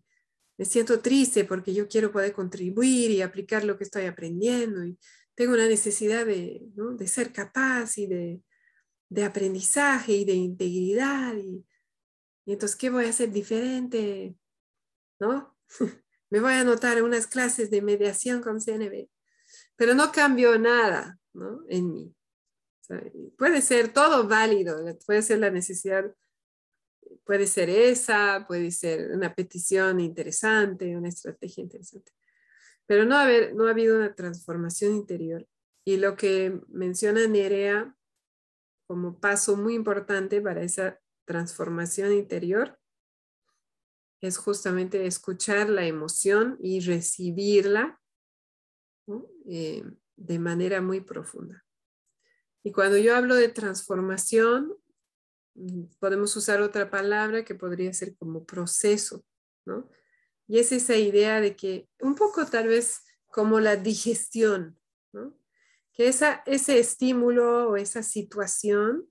me 0.56 0.64
siento 0.64 1.00
triste 1.00 1.44
porque 1.44 1.74
yo 1.74 1.88
quiero 1.88 2.12
poder 2.12 2.32
contribuir 2.32 3.10
y 3.10 3.20
aplicar 3.20 3.64
lo 3.64 3.76
que 3.76 3.82
estoy 3.82 4.04
aprendiendo 4.04 4.84
y 4.84 4.96
tengo 5.34 5.54
una 5.54 5.66
necesidad 5.66 6.24
de, 6.24 6.62
ser 7.06 7.32
capaz 7.32 7.98
y 7.98 8.06
de, 8.06 9.24
aprendizaje 9.24 10.12
y 10.12 10.24
de 10.24 10.34
integridad 10.34 11.34
y, 11.36 11.66
entonces, 12.46 12.76
¿qué 12.76 12.90
voy 12.90 13.06
a 13.06 13.10
hacer 13.10 13.32
diferente? 13.32 14.36
¿No? 15.18 15.56
me 16.30 16.38
voy 16.38 16.52
a 16.52 16.60
anotar 16.60 17.02
unas 17.02 17.26
clases 17.26 17.70
de 17.72 17.82
mediación 17.82 18.40
con 18.40 18.60
CNB, 18.60 19.08
pero 19.74 19.94
no 19.94 20.12
cambió 20.12 20.56
nada 20.60 21.18
¿no? 21.32 21.64
en 21.68 21.92
mí. 21.92 22.14
puede 23.36 23.62
ser 23.62 23.92
todo 23.92 24.28
válido, 24.28 24.76
puede 25.04 25.22
ser 25.22 25.40
la 25.40 25.50
necesidad 25.50 26.14
puede 27.24 27.46
ser 27.46 27.70
esa, 27.70 28.44
puede 28.46 28.70
ser 28.70 29.12
una 29.12 29.34
petición 29.34 30.00
interesante, 30.00 30.96
una 30.96 31.08
estrategia 31.08 31.62
interesante. 31.62 32.12
Pero 32.86 33.04
no, 33.04 33.16
haber, 33.16 33.54
no 33.54 33.66
ha 33.66 33.70
habido 33.70 33.96
una 33.96 34.14
transformación 34.14 34.96
interior. 34.96 35.46
Y 35.84 35.96
lo 35.96 36.16
que 36.16 36.60
menciona 36.68 37.26
Nerea 37.26 37.96
como 38.86 39.18
paso 39.18 39.56
muy 39.56 39.74
importante 39.74 40.40
para 40.40 40.62
esa 40.62 41.00
transformación 41.24 42.12
interior 42.12 42.78
es 44.20 44.36
justamente 44.36 45.06
escuchar 45.06 45.68
la 45.68 45.86
emoción 45.86 46.56
y 46.60 46.80
recibirla 46.80 48.00
eh, 49.48 49.82
de 50.16 50.38
manera 50.38 50.80
muy 50.80 51.00
profunda. 51.00 51.64
Y 52.62 52.70
cuando 52.70 52.96
yo 52.98 53.16
hablo 53.16 53.34
de 53.34 53.48
transformación, 53.48 54.76
podemos 55.98 56.34
usar 56.36 56.60
otra 56.62 56.90
palabra 56.90 57.44
que 57.44 57.54
podría 57.54 57.92
ser 57.92 58.16
como 58.16 58.44
proceso, 58.44 59.24
¿no? 59.64 59.90
Y 60.48 60.58
es 60.58 60.72
esa 60.72 60.96
idea 60.96 61.40
de 61.40 61.56
que 61.56 61.88
un 62.00 62.14
poco 62.14 62.46
tal 62.46 62.68
vez 62.68 63.02
como 63.28 63.60
la 63.60 63.76
digestión, 63.76 64.78
¿no? 65.12 65.38
Que 65.92 66.08
esa, 66.08 66.42
ese 66.46 66.78
estímulo 66.78 67.70
o 67.70 67.76
esa 67.76 68.02
situación 68.02 69.08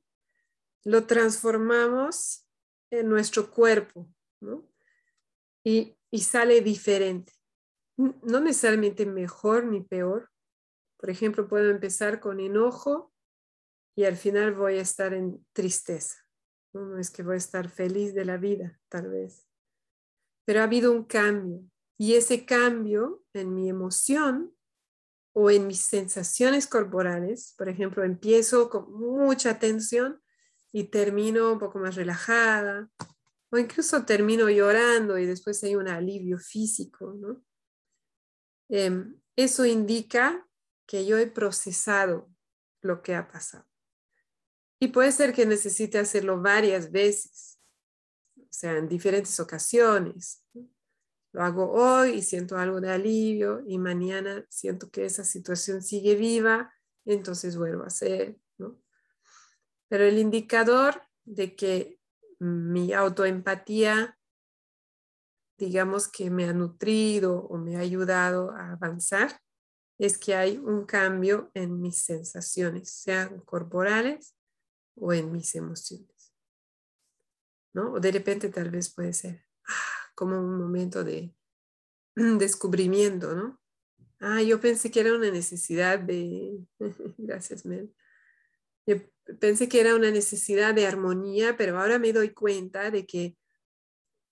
lo 0.84 1.06
transformamos 1.06 2.48
en 2.89 3.08
nuestro 3.08 3.52
cuerpo, 3.52 4.12
¿no? 4.39 4.68
Y, 5.64 5.96
y 6.10 6.22
sale 6.22 6.62
diferente. 6.62 7.34
No 7.98 8.39
necesariamente 8.39 9.06
mejor 9.06 9.66
ni 9.66 9.82
peor. 9.82 10.32
Por 10.98 11.10
ejemplo, 11.10 11.48
puedo 11.48 11.70
empezar 11.70 12.20
con 12.20 12.39
enojo 12.39 13.14
y 13.96 14.06
al 14.06 14.18
final 14.18 14.54
voy 14.54 14.78
a 14.78 14.82
estar 14.82 15.14
en 15.14 15.46
tristeza. 15.54 16.20
No, 16.74 16.97
es 16.97 17.11
que 17.11 17.24
voy 17.24 17.36
a 17.36 17.38
estar 17.38 17.69
feliz 17.69 18.13
de 18.13 18.26
la 18.26 18.38
vida, 18.38 18.80
tal 18.89 19.09
vez. 19.09 19.47
Pero 20.45 20.61
ha 20.61 20.63
habido 20.63 20.91
un 20.91 21.03
cambio 21.03 21.63
y 21.97 22.15
ese 22.15 22.45
cambio 22.45 23.24
en 23.34 23.53
mi 23.53 23.69
emoción 23.69 24.55
o 25.34 25.49
en 25.49 25.67
mis 25.67 25.82
sensaciones 25.82 26.67
corporales, 26.67 27.53
por 27.57 27.69
ejemplo, 27.69 28.03
empiezo 28.03 28.69
con 28.69 28.91
mucha 28.91 29.59
tensión 29.59 30.22
y 30.72 30.86
termino 30.86 31.51
un 31.53 31.59
poco 31.59 31.80
más 31.80 31.95
relajada 31.95 32.89
o 33.51 33.57
incluso 33.57 34.05
termino 34.05 34.49
llorando 34.49 35.17
y 35.17 35.26
después 35.26 35.63
hay 35.63 35.76
un 35.76 35.88
alivio 35.88 36.38
físico, 36.38 37.13
¿no? 37.13 37.43
Em, 38.69 39.19
eso 39.36 39.65
indica 39.65 40.47
que 40.88 41.05
yo 41.05 41.17
he 41.17 41.28
procesado 41.28 42.34
lo 42.82 43.01
que 43.01 43.15
ha 43.15 43.28
pasado. 43.28 43.70
Y 44.84 44.88
puede 44.88 45.11
ser 45.11 45.32
que 45.32 45.45
necesite 45.45 45.99
hacerlo 45.99 46.41
varias 46.41 46.91
veces, 46.91 47.59
o 48.36 48.47
sea, 48.49 48.77
en 48.79 48.89
diferentes 48.89 49.39
ocasiones. 49.39 50.43
Lo 51.34 51.43
hago 51.43 51.71
hoy 51.71 52.13
y 52.13 52.21
siento 52.23 52.57
algo 52.57 52.82
de 52.82 52.89
alivio 52.89 53.61
y 53.67 53.77
mañana 53.77 54.43
siento 54.49 54.89
que 54.89 55.05
esa 55.05 55.23
situación 55.23 55.84
sigue 55.84 56.15
viva, 56.15 56.73
entonces 57.05 57.57
vuelvo 57.57 57.84
a 57.84 57.88
hacer, 57.88 58.39
¿no? 58.57 58.82
Pero 59.88 60.05
el 60.05 60.17
indicador 60.17 60.99
de 61.25 61.55
que 61.55 61.99
mi 62.39 62.91
autoempatía, 62.91 64.17
digamos 65.59 66.07
que 66.07 66.32
me 66.32 66.45
ha 66.45 66.53
nutrido 66.53 67.43
o 67.43 67.59
me 67.59 67.77
ha 67.77 67.82
ayudado 67.82 68.49
a 68.49 68.71
avanzar, 68.71 69.39
es 69.99 70.17
que 70.17 70.34
hay 70.34 70.57
un 70.57 70.88
cambio 70.88 71.51
en 71.53 71.79
mis 71.79 72.03
sensaciones, 72.03 72.89
sean 72.89 73.41
corporales 73.41 74.36
o 74.96 75.14
en 75.14 75.32
mis 75.32 75.56
emociones. 75.56 76.34
¿No? 77.74 77.94
O 77.94 78.00
de 78.00 78.12
repente 78.12 78.50
tal 78.50 78.70
vez 78.70 78.94
puede 78.94 79.14
ser 79.14 79.46
ah, 79.66 80.12
como 80.16 80.39
un 80.39 80.58
momento 80.58 81.04
de 81.04 81.34
descubrimiento, 82.16 83.34
¿no? 83.34 83.62
Ah, 84.20 84.42
yo 84.42 84.62
pensé 84.62 84.92
que 84.92 85.00
era 85.00 85.16
una 85.16 85.32
necesidad 85.32 86.00
de, 86.00 86.60
gracias, 87.18 87.66
Mel. 87.66 87.94
Yo 88.86 88.98
pensé 89.39 89.68
que 89.68 89.80
era 89.80 89.96
una 89.96 90.12
necesidad 90.12 90.74
de 90.74 90.86
armonía, 90.86 91.58
pero 91.58 91.80
ahora 91.80 91.98
me 91.98 92.14
doy 92.14 92.32
cuenta 92.32 92.92
de 92.92 93.06
que 93.06 93.38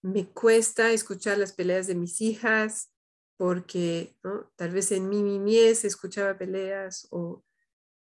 me 0.01 0.30
cuesta 0.32 0.91
escuchar 0.91 1.38
las 1.38 1.53
peleas 1.53 1.88
de 1.88 1.95
mis 1.95 2.22
hijas 2.22 2.93
porque 3.38 4.18
¿no? 4.24 4.51
tal 4.55 4.72
vez 4.72 4.91
en 4.91 5.07
mi 5.07 5.24
niñez 5.24 5.86
escuchaba 5.86 6.38
peleas 6.38 7.07
o 7.10 7.43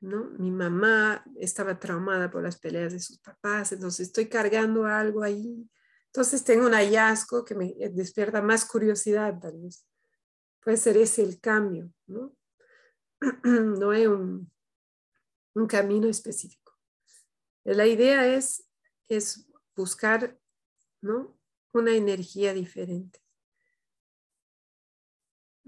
¿no? 0.03 0.25
Mi 0.39 0.51
mamá 0.51 1.25
estaba 1.37 1.79
traumada 1.79 2.31
por 2.31 2.43
las 2.43 2.59
peleas 2.59 2.93
de 2.93 3.01
sus 3.01 3.19
papás, 3.21 3.73
entonces 3.73 4.09
estoy 4.09 4.29
cargando 4.29 4.85
algo 4.85 5.23
ahí. 5.23 5.71
Entonces 6.07 6.45
tengo 6.45 6.67
un 6.67 6.75
hallazgo 6.75 7.45
que 7.45 7.55
me 7.55 7.75
despierta 7.93 8.43
más 8.43 8.65
curiosidad, 8.65 9.39
tal 9.41 9.59
vez. 9.61 9.87
Puede 10.61 10.77
ser 10.77 10.97
ese 10.97 11.23
el 11.23 11.41
cambio, 11.41 11.93
¿no? 12.07 12.37
No 13.45 13.91
hay 13.93 14.07
un, 14.07 14.51
un 15.55 15.67
camino 15.67 16.09
específico. 16.09 16.77
La 17.65 17.87
idea 17.87 18.27
es, 18.27 18.69
es 19.09 19.49
buscar, 19.77 20.37
¿no? 21.01 21.39
Una 21.73 21.95
energía 21.95 22.53
diferente. 22.53 23.21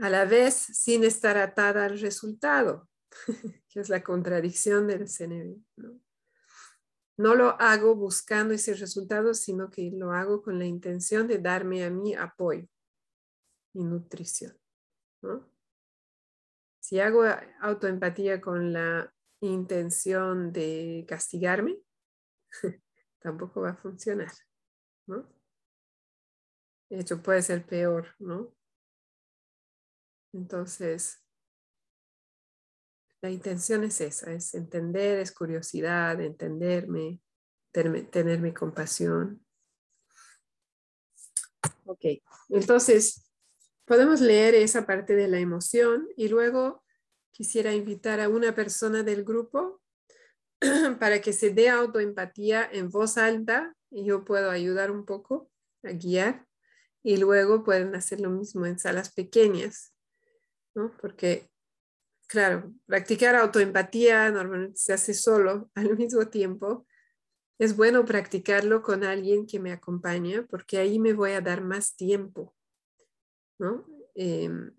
A 0.00 0.10
la 0.10 0.24
vez, 0.24 0.54
sin 0.54 1.04
estar 1.04 1.38
atada 1.38 1.84
al 1.84 2.00
resultado, 2.00 2.88
es 3.74 3.88
la 3.88 4.02
contradicción 4.02 4.86
del 4.86 5.08
CNV. 5.08 5.58
¿no? 5.76 6.00
no 7.16 7.34
lo 7.34 7.60
hago 7.60 7.94
buscando 7.94 8.54
ese 8.54 8.74
resultado, 8.74 9.34
sino 9.34 9.70
que 9.70 9.90
lo 9.90 10.12
hago 10.12 10.42
con 10.42 10.58
la 10.58 10.64
intención 10.64 11.28
de 11.28 11.38
darme 11.38 11.84
a 11.84 11.90
mí 11.90 12.14
apoyo 12.14 12.66
y 13.72 13.84
nutrición. 13.84 14.58
¿no? 15.22 15.48
Si 16.80 17.00
hago 17.00 17.22
autoempatía 17.60 18.40
con 18.40 18.72
la 18.72 19.12
intención 19.40 20.52
de 20.52 21.04
castigarme, 21.08 21.78
tampoco 23.20 23.62
va 23.62 23.70
a 23.70 23.76
funcionar. 23.76 24.32
¿no? 25.06 25.28
De 26.90 27.00
hecho, 27.00 27.22
puede 27.22 27.42
ser 27.42 27.64
peor, 27.64 28.14
¿no? 28.18 28.54
Entonces, 30.32 31.23
la 33.24 33.30
intención 33.30 33.84
es 33.84 34.02
esa, 34.02 34.34
es 34.34 34.52
entender, 34.52 35.18
es 35.18 35.32
curiosidad, 35.32 36.20
entenderme, 36.20 37.22
tener, 37.72 38.38
mi 38.38 38.52
compasión. 38.52 39.42
Ok, 41.86 42.04
entonces 42.50 43.32
podemos 43.86 44.20
leer 44.20 44.54
esa 44.54 44.84
parte 44.84 45.16
de 45.16 45.28
la 45.28 45.38
emoción 45.38 46.06
y 46.18 46.28
luego 46.28 46.84
quisiera 47.30 47.72
invitar 47.72 48.20
a 48.20 48.28
una 48.28 48.54
persona 48.54 49.02
del 49.02 49.24
grupo 49.24 49.80
para 51.00 51.22
que 51.22 51.32
se 51.32 51.48
dé 51.48 51.70
autoempatía 51.70 52.68
en 52.70 52.90
voz 52.90 53.16
alta 53.16 53.74
y 53.90 54.04
yo 54.04 54.26
puedo 54.26 54.50
ayudar 54.50 54.90
un 54.90 55.06
poco 55.06 55.50
a 55.82 55.92
guiar 55.92 56.46
y 57.02 57.16
luego 57.16 57.64
pueden 57.64 57.94
hacer 57.94 58.20
lo 58.20 58.28
mismo 58.28 58.66
en 58.66 58.78
salas 58.78 59.14
pequeñas, 59.14 59.94
¿no? 60.74 60.94
Porque 61.00 61.48
claro, 62.34 62.74
practicar 62.86 63.36
autoempatía 63.36 64.28
normalmente 64.32 64.76
se 64.76 64.92
hace 64.92 65.14
solo 65.14 65.70
al 65.76 65.96
mismo 65.96 66.26
tiempo. 66.26 66.84
Es 67.60 67.76
bueno 67.76 68.04
practicarlo 68.04 68.82
con 68.82 69.04
alguien 69.04 69.46
que 69.46 69.60
me 69.60 69.70
acompaña 69.70 70.44
porque 70.50 70.78
ahí 70.78 70.98
me 70.98 71.12
voy 71.12 71.30
a 71.30 71.40
dar 71.40 71.62
más 71.62 71.94
tiempo, 71.94 72.56
¿no? 73.60 73.86
Em, 74.16 74.72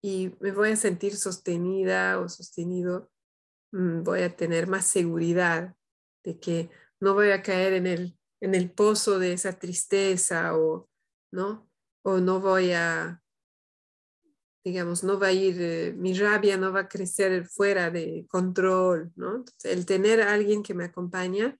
y 0.00 0.32
me 0.38 0.52
voy 0.52 0.70
a 0.70 0.76
sentir 0.76 1.16
sostenida 1.16 2.20
o 2.20 2.28
sostenido, 2.28 3.10
mm, 3.72 4.04
voy 4.04 4.22
a 4.22 4.36
tener 4.36 4.68
más 4.68 4.86
seguridad 4.86 5.74
de 6.22 6.38
que 6.38 6.70
no 7.00 7.14
voy 7.14 7.30
a 7.32 7.42
caer 7.42 7.72
en 7.72 7.88
el, 7.88 8.16
en 8.40 8.54
el 8.54 8.70
pozo 8.70 9.18
de 9.18 9.32
esa 9.32 9.58
tristeza 9.58 10.56
o, 10.56 10.88
¿no? 11.32 11.68
O 12.04 12.18
no 12.18 12.38
voy 12.40 12.70
a 12.70 13.20
digamos, 14.64 15.04
no 15.04 15.18
va 15.18 15.28
a 15.28 15.32
ir, 15.32 15.56
eh, 15.60 15.94
mi 15.96 16.14
rabia 16.14 16.56
no 16.56 16.72
va 16.72 16.80
a 16.80 16.88
crecer 16.88 17.46
fuera 17.46 17.90
de 17.90 18.26
control, 18.28 19.12
¿no? 19.16 19.44
el 19.64 19.86
tener 19.86 20.20
a 20.20 20.32
alguien 20.32 20.62
que 20.62 20.74
me 20.74 20.84
acompaña, 20.84 21.58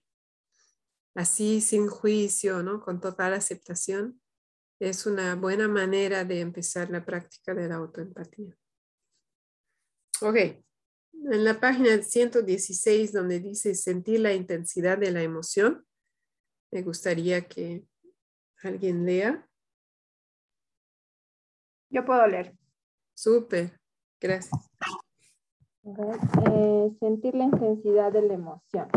así 1.14 1.61
sin 1.61 1.88
juicio, 1.88 2.62
¿no? 2.62 2.80
Con 2.80 3.01
total 3.01 3.34
aceptación, 3.34 4.20
es 4.80 5.07
una 5.07 5.34
buena 5.34 5.66
manera 5.68 6.24
de 6.24 6.40
empezar 6.40 6.90
la 6.90 7.05
práctica 7.05 7.55
de 7.55 7.68
la 7.68 7.76
autoempatía. 7.76 8.57
Ok, 10.20 10.36
en 11.30 11.44
la 11.44 11.59
página 11.59 12.01
116 12.01 13.12
donde 13.12 13.40
dice 13.40 13.74
sentir 13.74 14.20
la 14.20 14.32
intensidad 14.32 14.99
de 14.99 15.11
la 15.11 15.22
emoción, 15.22 15.84
me 16.70 16.82
gustaría 16.82 17.46
que 17.46 17.84
alguien 18.62 19.05
lea. 19.05 19.49
Yo 21.90 22.05
puedo 22.05 22.26
leer. 22.26 22.57
Súper, 23.18 23.72
gracias. 24.20 24.70
Eh, 25.82 26.96
sentir 27.00 27.34
la 27.34 27.46
intensidad 27.46 28.12
de 28.12 28.22
la 28.22 28.34
emoción. 28.34 28.88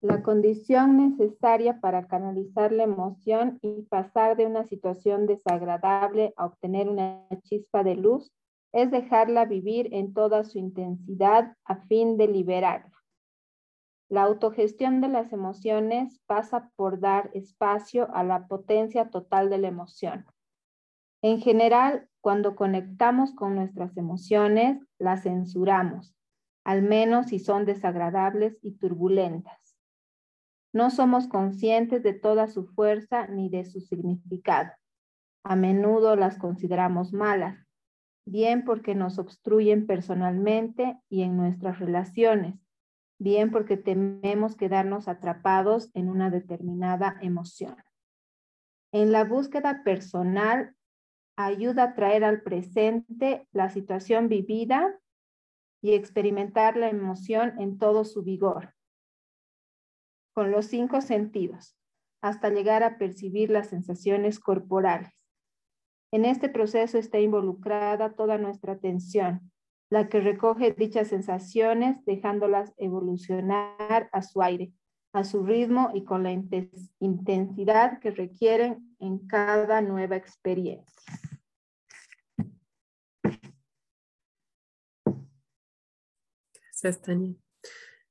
la 0.00 0.22
condición 0.22 0.96
necesaria 0.96 1.78
para 1.80 2.06
canalizar 2.06 2.72
la 2.72 2.84
emoción 2.84 3.58
y 3.60 3.82
pasar 3.82 4.38
de 4.38 4.46
una 4.46 4.64
situación 4.64 5.26
desagradable 5.26 6.32
a 6.38 6.46
obtener 6.46 6.88
una 6.88 7.26
chispa 7.42 7.82
de 7.82 7.96
luz 7.96 8.32
es 8.72 8.90
dejarla 8.90 9.44
vivir 9.44 9.92
en 9.92 10.14
toda 10.14 10.42
su 10.44 10.58
intensidad 10.58 11.54
a 11.66 11.76
fin 11.88 12.16
de 12.16 12.28
liberarla. 12.28 12.92
La 14.08 14.22
autogestión 14.22 15.02
de 15.02 15.08
las 15.08 15.30
emociones 15.34 16.20
pasa 16.26 16.70
por 16.74 17.00
dar 17.00 17.30
espacio 17.34 18.08
a 18.14 18.24
la 18.24 18.46
potencia 18.46 19.10
total 19.10 19.50
de 19.50 19.58
la 19.58 19.68
emoción. 19.68 20.24
En 21.28 21.40
general, 21.40 22.08
cuando 22.20 22.54
conectamos 22.54 23.34
con 23.34 23.56
nuestras 23.56 23.96
emociones, 23.96 24.78
las 24.96 25.24
censuramos, 25.24 26.14
al 26.62 26.82
menos 26.82 27.26
si 27.26 27.40
son 27.40 27.64
desagradables 27.64 28.56
y 28.62 28.76
turbulentas. 28.78 29.76
No 30.72 30.90
somos 30.90 31.26
conscientes 31.26 32.04
de 32.04 32.12
toda 32.12 32.46
su 32.46 32.68
fuerza 32.68 33.26
ni 33.26 33.48
de 33.48 33.64
su 33.64 33.80
significado. 33.80 34.70
A 35.42 35.56
menudo 35.56 36.14
las 36.14 36.38
consideramos 36.38 37.12
malas, 37.12 37.58
bien 38.24 38.64
porque 38.64 38.94
nos 38.94 39.18
obstruyen 39.18 39.88
personalmente 39.88 40.96
y 41.08 41.22
en 41.22 41.36
nuestras 41.36 41.80
relaciones, 41.80 42.54
bien 43.18 43.50
porque 43.50 43.76
tememos 43.76 44.54
quedarnos 44.54 45.08
atrapados 45.08 45.90
en 45.92 46.08
una 46.08 46.30
determinada 46.30 47.16
emoción. 47.20 47.74
En 48.92 49.10
la 49.10 49.24
búsqueda 49.24 49.82
personal, 49.82 50.75
ayuda 51.36 51.84
a 51.84 51.94
traer 51.94 52.24
al 52.24 52.42
presente 52.42 53.46
la 53.52 53.68
situación 53.68 54.28
vivida 54.28 54.98
y 55.82 55.92
experimentar 55.92 56.76
la 56.76 56.88
emoción 56.88 57.54
en 57.60 57.78
todo 57.78 58.04
su 58.04 58.22
vigor, 58.22 58.74
con 60.34 60.50
los 60.50 60.66
cinco 60.66 61.00
sentidos, 61.00 61.76
hasta 62.22 62.50
llegar 62.50 62.82
a 62.82 62.98
percibir 62.98 63.50
las 63.50 63.68
sensaciones 63.68 64.40
corporales. 64.40 65.12
En 66.12 66.24
este 66.24 66.48
proceso 66.48 66.98
está 66.98 67.20
involucrada 67.20 68.14
toda 68.14 68.38
nuestra 68.38 68.72
atención, 68.72 69.52
la 69.90 70.08
que 70.08 70.20
recoge 70.20 70.72
dichas 70.72 71.08
sensaciones 71.08 72.04
dejándolas 72.04 72.72
evolucionar 72.78 74.08
a 74.10 74.22
su 74.22 74.42
aire, 74.42 74.72
a 75.12 75.24
su 75.24 75.44
ritmo 75.44 75.90
y 75.94 76.04
con 76.04 76.22
la 76.22 76.32
intensidad 76.32 78.00
que 78.00 78.10
requieren 78.10 78.96
en 78.98 79.26
cada 79.26 79.80
nueva 79.80 80.16
experiencia. 80.16 81.12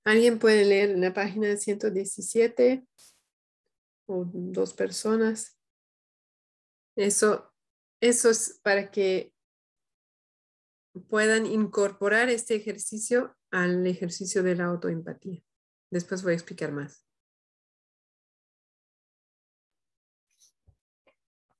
¿Alguien 0.03 0.39
puede 0.39 0.65
leer 0.65 0.97
la 0.97 1.13
página 1.13 1.55
117 1.57 2.85
o 4.07 4.25
dos 4.25 4.73
personas? 4.73 5.57
Eso 6.95 7.51
eso 8.01 8.29
es 8.29 8.59
para 8.63 8.91
que 8.91 9.33
puedan 11.09 11.45
incorporar 11.45 12.29
este 12.29 12.55
ejercicio 12.55 13.35
al 13.51 13.85
ejercicio 13.87 14.43
de 14.43 14.55
la 14.55 14.65
autoempatía. 14.65 15.41
Después 15.89 16.23
voy 16.23 16.33
a 16.33 16.35
explicar 16.35 16.71
más. 16.71 17.05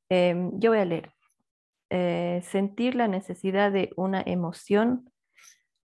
Em, 0.09 0.51
yo 0.59 0.71
voy 0.71 0.79
a 0.79 0.85
leer. 0.85 1.13
Eh, 1.89 2.41
sentir 2.43 2.95
la 2.95 3.07
necesidad 3.07 3.71
de 3.71 3.91
una 3.95 4.21
emoción 4.21 5.11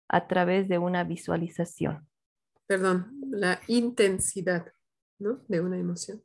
a 0.09 0.27
través 0.27 0.69
de 0.69 0.79
una 0.79 1.05
visualización. 1.05 2.07
Perdón, 2.67 3.13
la 3.31 3.61
intensidad, 3.69 4.73
¿no? 5.19 5.41
De 5.49 5.61
una 5.61 5.79
emoción. 5.79 6.23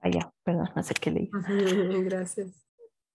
Ah, 0.00 0.10
ya, 0.10 0.32
perdón, 0.42 0.68
no 0.76 0.82
sé 0.82 0.94
qué 0.94 1.10
leí. 1.10 1.30
Gracias. 2.04 2.64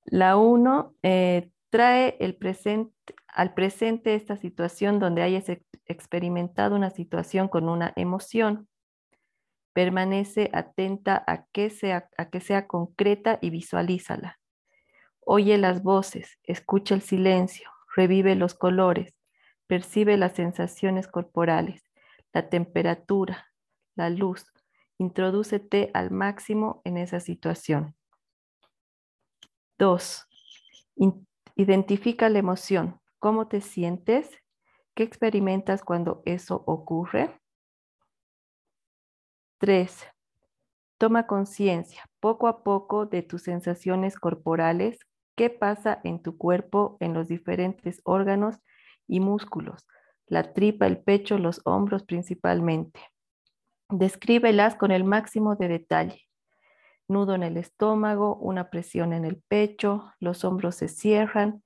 La 0.05 0.37
uno 0.37 0.95
eh, 1.03 1.51
trae 1.69 2.17
el 2.19 2.35
presente, 2.35 2.93
al 3.27 3.53
presente 3.53 4.15
esta 4.15 4.37
situación 4.37 4.99
donde 4.99 5.21
hayas 5.21 5.45
experimentado 5.85 6.75
una 6.75 6.89
situación 6.89 7.47
con 7.47 7.69
una 7.69 7.93
emoción. 7.95 8.67
Permanece 9.73 10.49
atenta 10.51 11.23
a 11.27 11.45
que, 11.51 11.69
sea, 11.69 12.09
a 12.17 12.29
que 12.29 12.41
sea 12.41 12.67
concreta 12.67 13.37
y 13.41 13.51
visualízala. 13.51 14.39
Oye 15.19 15.57
las 15.59 15.83
voces, 15.83 16.39
escucha 16.43 16.95
el 16.95 17.01
silencio, 17.01 17.69
revive 17.95 18.35
los 18.35 18.55
colores, 18.55 19.13
percibe 19.69 20.17
las 20.17 20.33
sensaciones 20.33 21.07
corporales, 21.07 21.83
la 22.33 22.49
temperatura, 22.49 23.53
la 23.95 24.09
luz. 24.09 24.51
Introdúcete 24.97 25.91
al 25.93 26.09
máximo 26.09 26.81
en 26.85 26.97
esa 26.97 27.19
situación. 27.19 27.95
Dos, 29.77 30.27
identifica 31.55 32.29
la 32.29 32.39
emoción. 32.39 32.99
¿Cómo 33.19 33.47
te 33.47 33.61
sientes? 33.61 34.31
¿Qué 34.95 35.03
experimentas 35.03 35.83
cuando 35.83 36.23
eso 36.25 36.63
ocurre? 36.65 37.39
Tres, 39.59 40.03
toma 40.97 41.27
conciencia 41.27 42.09
poco 42.19 42.47
a 42.47 42.63
poco 42.63 43.05
de 43.05 43.21
tus 43.21 43.43
sensaciones 43.43 44.17
corporales. 44.17 44.97
¿Qué 45.35 45.51
pasa 45.51 46.01
en 46.03 46.23
tu 46.23 46.39
cuerpo, 46.39 46.97
en 46.99 47.13
los 47.13 47.27
diferentes 47.27 48.01
órganos 48.03 48.59
y 49.09 49.19
músculos? 49.19 49.85
La 50.27 50.53
tripa, 50.53 50.87
el 50.87 50.99
pecho, 50.99 51.37
los 51.37 51.59
hombros 51.65 52.03
principalmente. 52.03 53.01
Descríbelas 53.89 54.75
con 54.75 54.91
el 54.91 55.03
máximo 55.03 55.57
de 55.57 55.67
detalle 55.67 56.29
nudo 57.09 57.35
en 57.35 57.43
el 57.43 57.57
estómago, 57.57 58.35
una 58.37 58.69
presión 58.69 59.11
en 59.11 59.25
el 59.25 59.41
pecho, 59.41 60.13
los 60.19 60.45
hombros 60.45 60.75
se 60.75 60.87
cierran. 60.87 61.63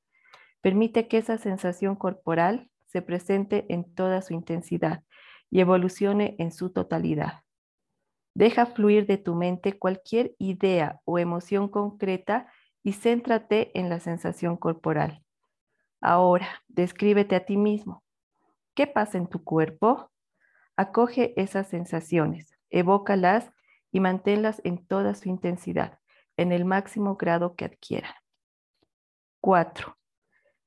Permite 0.62 1.08
que 1.08 1.18
esa 1.18 1.38
sensación 1.38 1.96
corporal 1.96 2.72
se 2.88 3.02
presente 3.02 3.66
en 3.70 3.94
toda 3.94 4.22
su 4.22 4.34
intensidad 4.34 5.04
y 5.52 5.60
evolucione 5.60 6.36
en 6.40 6.52
su 6.52 6.72
totalidad. 6.72 7.42
Deja 8.34 8.66
fluir 8.66 9.06
de 9.06 9.18
tu 9.18 9.36
mente 9.36 9.78
cualquier 9.78 10.34
idea 10.40 11.02
o 11.06 11.20
emoción 11.20 11.68
concreta 11.68 12.52
y 12.82 12.94
céntrate 12.94 13.78
en 13.78 13.90
la 13.90 14.00
sensación 14.00 14.58
corporal. 14.58 15.23
Ahora, 16.06 16.62
descríbete 16.68 17.34
a 17.34 17.46
ti 17.46 17.56
mismo. 17.56 18.04
¿Qué 18.76 18.88
pasa 18.88 19.18
en 19.18 19.28
tu 19.28 19.42
cuerpo? 19.42 20.12
Acoge 20.76 21.34
esas 21.42 21.70
sensaciones, 21.70 22.52
evócalas 22.70 23.54
y 23.90 24.02
manténlas 24.02 24.60
en 24.66 24.86
toda 24.86 25.16
su 25.16 25.30
intensidad, 25.30 26.00
en 26.36 26.52
el 26.52 26.66
máximo 26.66 27.16
grado 27.16 27.56
que 27.56 27.64
adquieran. 27.64 28.12
4. 29.40 29.98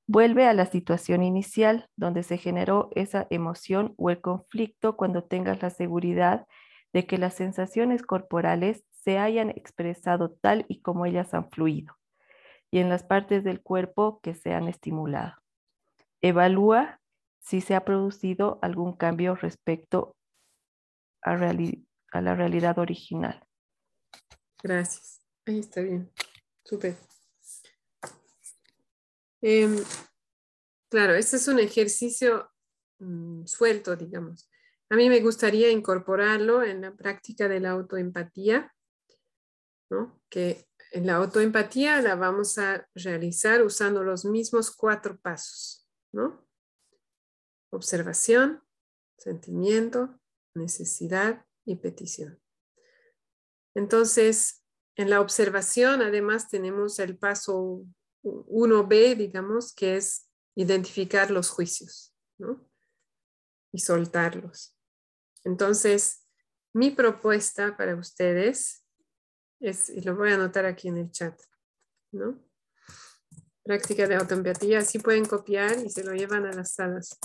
Vuelve 0.07 0.47
a 0.47 0.55
la 0.55 0.65
situación 0.65 1.23
inicial 1.23 1.91
donde 1.97 2.23
se 2.23 2.39
generó 2.39 2.89
esa 2.95 3.27
emoción 3.29 3.93
o 3.99 4.09
el 4.09 4.23
conflicto 4.23 4.97
cuando 4.97 5.23
tengas 5.23 5.61
la 5.61 5.69
seguridad 5.69 6.47
de 6.95 7.07
que 7.07 7.19
las 7.19 7.35
sensaciones 7.35 8.03
corporales 8.03 8.87
se 8.91 9.19
hayan 9.19 9.51
expresado 9.51 10.31
tal 10.31 10.65
y 10.67 10.81
como 10.81 11.05
ellas 11.05 11.35
han 11.35 11.51
fluido 11.51 11.95
y 12.71 12.79
en 12.79 12.89
las 12.89 13.03
partes 13.03 13.45
del 13.45 13.63
cuerpo 13.63 14.21
que 14.23 14.35
se 14.35 14.53
han 14.53 14.69
estimulado. 14.69 15.35
Evalúa 16.21 17.01
si 17.41 17.61
se 17.61 17.75
ha 17.75 17.85
producido 17.85 18.59
algún 18.63 18.97
cambio 18.97 19.35
respecto 19.37 20.17
a, 21.23 21.37
la 21.37 22.35
realidad 22.35 22.79
original. 22.79 23.45
Gracias. 24.63 25.21
Ahí 25.47 25.61
está 25.61 25.81
bien. 25.81 26.11
Súper. 26.65 26.97
Em, 29.41 29.77
claro, 30.89 31.15
este 31.15 31.37
es 31.37 31.47
un 31.47 31.61
ejercicio 31.61 32.51
mm, 32.99 33.45
suelto, 33.47 33.95
digamos. 33.95 34.51
A 34.89 34.97
mí 34.97 35.09
me 35.09 35.21
gustaría 35.21 35.71
incorporarlo 35.71 36.63
en 36.63 36.81
la 36.81 36.95
práctica 36.95 37.49
de 37.49 37.61
la 37.61 37.71
autoempatía, 37.71 38.73
¿no? 39.91 40.21
que 40.29 40.67
la 41.05 41.17
autoempatía 41.17 42.01
la 42.01 42.15
vamos 42.15 42.59
a 42.59 42.89
realizar 42.95 43.63
usando 43.63 44.03
los 44.03 44.25
mismos 44.25 44.71
cuatro 44.71 45.19
pasos, 45.19 45.89
¿no? 46.13 46.47
Observación, 47.71 48.63
sentimiento, 49.19 50.19
necesidad, 50.55 51.47
y 51.67 51.77
petición. 51.77 52.41
Entonces, 53.75 54.65
en 54.95 55.11
la 55.11 55.21
observación, 55.21 56.01
además, 56.01 56.49
tenemos 56.49 56.99
el 56.99 57.19
paso 57.19 57.85
1B, 58.23 59.17
digamos, 59.17 59.75
que 59.75 59.97
es 59.97 60.31
identificar 60.55 61.31
los 61.31 61.51
juicios, 61.51 62.15
¿no? 62.39 62.67
Y 63.73 63.81
soltarlos. 63.81 64.75
Entonces, 65.45 66.25
mi 66.73 66.91
propuesta 66.91 67.77
para 67.77 67.97
ustedes 67.97 68.86
es, 69.61 69.89
y 69.89 70.01
lo 70.03 70.17
voy 70.17 70.31
a 70.31 70.35
anotar 70.35 70.67
aquí 70.67 70.89
en 70.89 70.99
el 70.99 71.11
chat, 71.11 71.39
¿no? 72.13 72.39
Práctica 73.65 74.07
de 74.07 74.17
autoempatía, 74.17 74.79
así 74.79 74.99
pueden 74.99 75.25
copiar 75.25 75.79
y 75.85 75.91
se 75.91 76.05
lo 76.05 76.13
llevan 76.13 76.47
a 76.47 76.53
las 76.53 76.75
salas. 76.75 77.19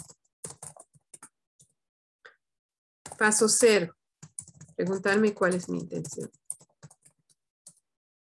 Paso 3.18 3.48
cero 3.48 3.96
preguntarme 4.76 5.34
cuál 5.34 5.54
es 5.54 5.70
mi 5.70 5.78
intención. 5.78 6.32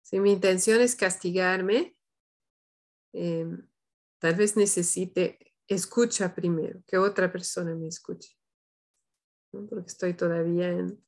Si 0.02 0.18
mi 0.20 0.32
intención 0.32 0.80
es 0.80 0.96
castigarme, 0.96 1.96
em, 3.12 3.68
tal 4.18 4.36
vez 4.36 4.57
necesite 4.57 5.38
escucha 5.68 6.34
primero, 6.34 6.80
que 6.86 6.96
otra 6.96 7.30
persona 7.30 7.74
me 7.74 7.88
escuche. 7.88 8.36
Porque 9.50 9.88
estoy 9.88 10.14
todavía 10.14 10.70
en, 10.70 11.04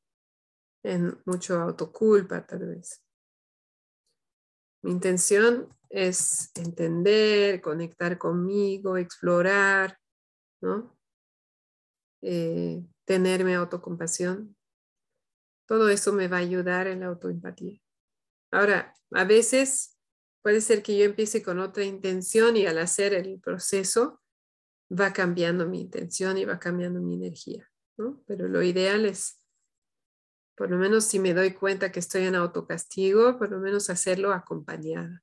en 0.82 1.20
mucho 1.24 1.60
autoculpa, 1.60 2.46
tal 2.46 2.66
vez. 2.66 3.02
Mi 4.82 4.92
intención 4.92 5.68
es 5.90 6.50
entender, 6.54 7.60
conectar 7.60 8.18
conmigo, 8.18 8.96
explorar, 8.96 9.98
¿no? 10.60 10.96
Eh, 12.22 12.84
tenerme 13.04 13.54
autocompasión. 13.54 14.56
Todo 15.66 15.88
eso 15.88 16.12
me 16.12 16.28
va 16.28 16.38
a 16.38 16.40
ayudar 16.40 16.86
en 16.86 17.00
la 17.00 17.06
autoempatía. 17.06 17.80
Ahora, 18.50 18.94
a 19.12 19.24
veces 19.24 19.98
puede 20.42 20.60
ser 20.60 20.82
que 20.82 20.96
yo 20.96 21.04
empiece 21.04 21.42
con 21.42 21.58
otra 21.58 21.84
intención 21.84 22.56
y 22.56 22.66
al 22.66 22.78
hacer 22.78 23.14
el 23.14 23.40
proceso 23.40 24.20
va 24.90 25.12
cambiando 25.12 25.66
mi 25.66 25.82
intención 25.82 26.38
y 26.38 26.44
va 26.44 26.58
cambiando 26.58 27.00
mi 27.00 27.14
energía, 27.14 27.68
¿no? 27.98 28.22
Pero 28.26 28.48
lo 28.48 28.62
ideal 28.62 29.04
es, 29.04 29.37
por 30.58 30.68
lo 30.70 30.76
menos 30.76 31.04
si 31.04 31.20
me 31.20 31.34
doy 31.34 31.54
cuenta 31.54 31.92
que 31.92 32.00
estoy 32.00 32.24
en 32.24 32.34
autocastigo, 32.34 33.38
por 33.38 33.48
lo 33.48 33.60
menos 33.60 33.90
hacerlo 33.90 34.32
acompañada. 34.32 35.22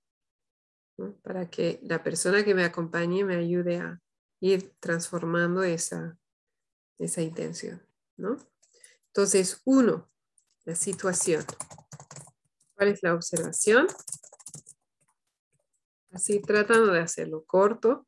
Para 1.24 1.50
que 1.50 1.82
la 1.84 2.02
persona 2.02 2.46
que 2.46 2.56
me 2.56 2.64
acompañe 2.64 3.26
me 3.26 3.36
ayude 3.36 3.80
a 3.80 4.02
ir 4.40 4.74
transformando 4.80 5.62
esa, 5.64 6.18
esa 6.98 7.22
intención, 7.22 7.86
¿no? 8.16 8.38
Entonces, 9.08 9.62
uno, 9.66 10.10
la 10.64 10.74
situación. 10.74 11.44
¿Cuál 12.74 12.88
es 12.90 13.04
la 13.04 13.14
observación? 13.14 13.88
Así 16.12 16.42
tratando 16.42 16.94
de 16.94 17.02
hacerlo 17.02 17.44
corto. 17.44 18.08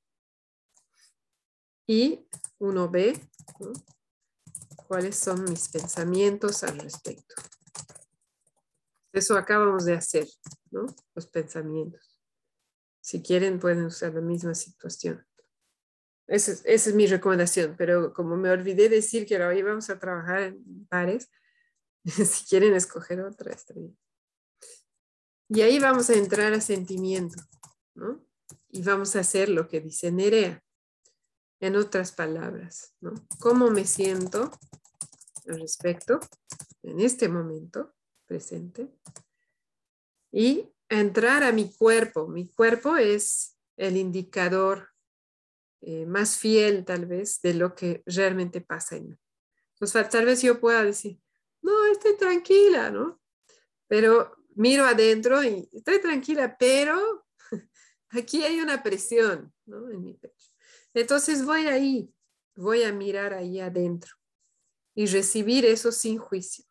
Y 1.86 2.26
uno 2.58 2.90
ve 2.90 3.20
cuáles 4.88 5.18
son 5.18 5.44
mis 5.44 5.70
pensamientos 5.70 6.64
al 6.64 6.80
respecto. 6.80 7.36
Eso 9.14 9.38
acabamos 9.38 9.86
de 9.86 9.94
hacer, 9.94 10.28
¿no? 10.72 10.86
Los 11.16 11.28
pensamientos. 11.28 12.20
Si 13.02 13.22
quieren, 13.22 13.60
pueden 13.60 13.86
usar 13.86 14.14
la 14.14 14.22
misma 14.22 14.54
situación. 14.54 15.26
Esa 16.28 16.62
es, 16.66 16.94
mi 16.94 17.08
recomendación, 17.08 17.76
pero 17.78 18.14
como 18.14 18.36
me 18.36 18.50
olvidé 18.50 18.90
decir 18.90 19.26
que 19.26 19.42
hoy 19.42 19.62
vamos 19.62 19.90
a 19.90 19.98
trabajar 19.98 20.42
en 20.44 20.86
pares, 20.88 21.32
si 22.04 22.46
quieren 22.46 22.74
escoger 22.74 23.22
otra, 23.22 23.56
bien. 23.74 23.98
Y 25.50 25.62
ahí 25.62 25.80
vamos 25.80 26.10
a 26.10 26.16
entrar 26.16 26.52
a 26.52 26.60
sentimiento, 26.60 27.42
¿no? 27.96 28.26
Y 28.70 28.84
vamos 28.84 29.16
a 29.16 29.22
hacer 29.22 29.48
lo 29.48 29.68
que 29.70 29.80
dice 29.80 30.12
Nerea. 30.12 30.62
En 31.60 31.76
otras 31.76 32.12
palabras, 32.12 32.94
¿no? 33.02 33.14
¿Cómo 33.40 33.70
me 33.72 33.86
siento 33.86 34.52
al 35.48 35.60
respecto 35.60 36.20
en 36.84 37.00
este 37.00 37.30
momento 37.30 37.96
presente? 38.28 38.94
Y 40.32 40.72
entrar 40.90 41.44
a 41.44 41.52
mi 41.52 41.74
cuerpo. 41.74 42.28
Mi 42.28 42.48
cuerpo 42.48 42.98
es 42.98 43.58
el 43.76 43.98
indicador 43.98 44.90
eh, 45.82 46.06
más 46.06 46.38
fiel 46.38 46.86
tal 46.86 47.06
vez 47.06 47.42
de 47.42 47.54
lo 47.54 47.76
que 47.76 48.04
realmente 48.06 48.62
pasa 48.62 48.96
en 48.96 49.10
mí. 49.10 49.18
Entonces, 49.74 50.10
tal 50.10 50.26
vez 50.26 50.42
yo 50.42 50.60
pueda 50.60 50.84
decir, 50.84 51.20
no, 51.62 51.86
estoy 51.92 52.18
tranquila, 52.18 52.90
¿no? 52.90 53.22
Pero 53.88 54.36
miro 54.56 54.86
adentro 54.86 55.44
y 55.44 55.70
estoy 55.72 56.02
tranquila, 56.02 56.58
pero 56.58 57.28
aquí 58.10 58.44
hay 58.44 58.60
una 58.60 58.82
presión, 58.82 59.54
¿no? 59.66 59.90
En 59.92 60.04
mi 60.04 60.14
pecho. 60.16 60.52
Entonces 61.00 61.46
voy 61.46 61.68
ahí, 61.68 62.14
voy 62.56 62.84
a 62.84 62.92
mirar 62.92 63.34
ahí 63.34 63.60
adentro 63.60 64.16
y 64.96 65.06
recibir 65.06 65.66
eso 65.66 65.92
sin 65.92 66.18
juicio, 66.18 66.66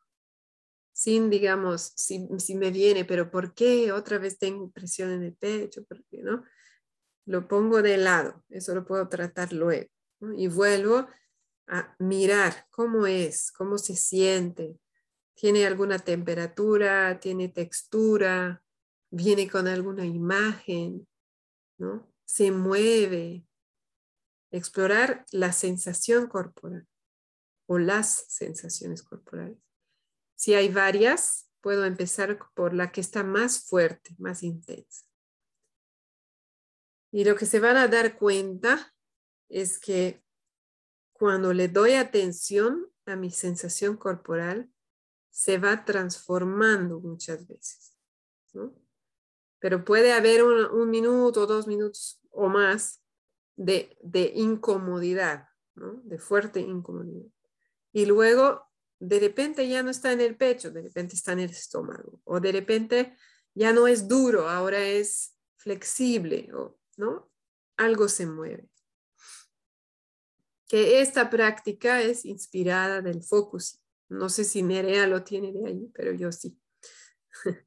sin, 0.93 1.31
digamos, 1.31 1.93
si, 1.95 2.55
me 2.55 2.70
viene, 2.70 3.05
pero 3.05 3.31
¿por 3.31 3.55
qué 3.55 3.93
otra 3.93 4.18
vez 4.18 4.39
tengo 4.39 4.70
presión 4.70 5.12
en 5.12 5.22
el 5.22 5.35
pecho? 5.35 5.85
¿Por 5.85 6.05
qué, 6.07 6.22
no? 6.22 6.45
lo 7.27 7.49
pongo 7.49 7.83
de 7.83 7.99
lado, 7.99 8.43
eso 8.49 8.74
lo 8.74 8.87
puedo 8.87 9.09
tratar 9.09 9.53
luego. 9.53 9.91
Y 10.37 10.49
vuelvo 10.49 11.07
a 11.66 11.95
mirar 11.99 12.66
cómo 12.70 13.07
es, 13.07 13.53
cómo 13.53 13.77
se 13.77 13.97
siente, 13.97 14.79
tiene 15.35 15.66
alguna 15.66 15.99
temperatura, 15.99 17.20
tiene 17.20 17.49
textura, 17.49 18.62
viene 19.11 19.51
con 19.51 19.66
alguna 19.66 20.07
imagen, 20.07 21.07
¿no? 21.79 22.11
Se 22.24 22.51
mueve. 22.51 23.45
Explorar 24.51 25.24
la 25.32 25.53
sensación 25.53 26.28
corporal 26.28 26.86
o 27.66 27.78
las 27.78 28.26
sensaciones 28.28 29.03
corporales. 29.03 29.59
Si 30.36 30.55
hay 30.55 30.68
varias, 30.68 31.51
puedo 31.61 31.84
empezar 31.84 32.38
por 32.55 32.74
la 32.74 32.92
que 32.92 33.01
está 33.01 33.24
más 33.24 33.66
fuerte, 33.66 34.14
más 34.18 34.42
intensa. 34.42 35.05
Y 37.11 37.24
lo 37.24 37.34
que 37.34 37.47
se 37.47 37.61
van 37.61 37.76
a 37.76 37.88
dar 37.88 38.18
cuenta 38.18 38.94
es 39.49 39.78
que 39.78 40.22
cuando 41.12 41.53
le 41.53 41.68
doy 41.68 41.94
atención 41.94 42.86
a 43.07 43.16
mi 43.16 43.30
sensación 43.30 43.97
corporal, 43.97 44.70
se 45.30 45.59
va 45.59 45.84
transformando 45.84 47.01
muchas 47.01 47.47
veces. 47.47 47.97
Pero 49.59 49.84
puede 49.84 50.12
haber 50.12 50.42
un, 50.42 50.90
minuto, 50.90 51.47
dos 51.47 51.66
minutos 51.66 52.20
o 52.30 52.49
más 52.49 53.03
de, 53.57 53.96
incomodidad, 54.34 55.48
de 55.74 56.18
fuerte 56.18 56.61
incomodidad. 56.61 57.30
Y 57.92 58.07
luego, 58.07 58.62
de 58.98 59.18
repente 59.20 59.68
ya 59.68 59.82
no 59.82 59.90
está 59.90 60.12
en 60.12 60.20
el 60.20 60.36
pecho, 60.36 60.70
de 60.70 60.82
repente 60.82 61.14
está 61.14 61.32
en 61.32 61.40
el 61.40 61.50
estómago, 61.50 62.20
o 62.24 62.40
de 62.40 62.52
repente 62.52 63.16
ya 63.54 63.72
no 63.72 63.86
es 63.86 64.07
duro, 64.07 64.48
ahora 64.48 64.84
es 64.84 65.34
flexible, 65.57 66.48
o 66.54 66.78
¿no? 66.96 67.30
Algo 67.76 68.09
se 68.09 68.26
mueve. 68.26 68.68
Que 70.68 71.00
esta 71.00 71.30
práctica 71.30 72.02
es 72.02 72.24
inspirada 72.24 73.00
del 73.00 73.22
focus. 73.22 73.80
No 74.09 74.28
sé 74.28 74.44
si 74.44 74.62
Nerea 74.62 75.07
lo 75.07 75.24
tiene 75.24 75.52
de 75.52 75.66
ahí, 75.66 75.90
pero 75.94 76.12
yo 76.12 76.32
sí. 76.32 76.59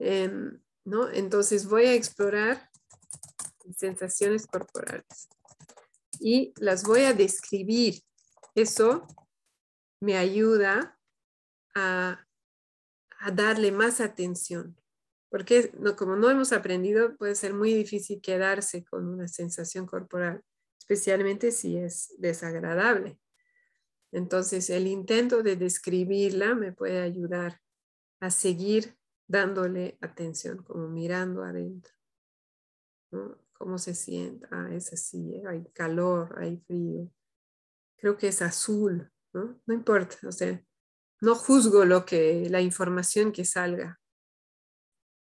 Em, 0.00 0.60
¿no? 0.84 1.08
Entonces 1.10 1.66
voy 1.66 1.86
a 1.86 1.94
explorar 1.94 2.68
sensaciones 3.76 4.46
corporales 4.46 5.28
y 6.20 6.52
las 6.56 6.84
voy 6.84 7.02
a 7.02 7.12
describir. 7.12 8.02
Eso 8.54 9.06
me 10.00 10.16
ayuda 10.16 10.98
a, 11.74 12.20
darle 13.32 13.72
más 13.72 14.02
atención 14.02 14.76
porque 15.30 15.72
no, 15.80 15.96
como 15.96 16.14
no 16.14 16.30
hemos 16.30 16.52
aprendido, 16.52 17.16
puede 17.16 17.34
ser 17.34 17.54
muy 17.54 17.74
difícil 17.74 18.20
quedarse 18.20 18.84
con 18.84 19.08
una 19.08 19.26
sensación 19.26 19.84
corporal, 19.84 20.42
especialmente 20.78 21.50
si 21.50 21.76
es 21.76 22.14
desagradable. 22.18 23.18
Entonces, 24.12 24.70
el 24.70 24.86
intento 24.86 25.42
de 25.42 25.56
describirla 25.56 26.54
me 26.54 26.70
puede 26.72 27.00
ayudar 27.00 27.60
a 28.20 28.30
seguir 28.30 28.96
dándole 29.26 29.98
atención, 30.00 30.62
como 30.62 30.86
mirando 30.86 31.42
adentro. 31.42 31.92
¿Cómo 33.54 33.78
se 33.78 33.94
siente? 33.94 34.46
Ah, 34.50 34.68
es 34.72 34.92
así, 34.92 35.42
hay 35.48 35.64
calor, 35.72 36.36
hay 36.38 36.58
frío. 36.66 37.10
Creo 37.96 38.16
que 38.16 38.28
es 38.28 38.42
azul, 38.42 39.10
¿no? 39.32 39.60
No 39.66 39.74
importa, 39.74 40.16
o 40.26 40.32
sea, 40.32 40.62
no 41.20 41.34
juzgo 41.34 41.84
lo 41.84 42.04
que, 42.04 42.48
la 42.50 42.60
información 42.60 43.32
que 43.32 43.44
salga, 43.44 43.98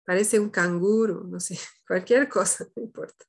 parece 0.05 0.39
un 0.39 0.49
canguro, 0.49 1.23
no 1.25 1.39
sé, 1.39 1.59
cualquier 1.87 2.29
cosa, 2.29 2.65
no 2.75 2.83
importa. 2.83 3.25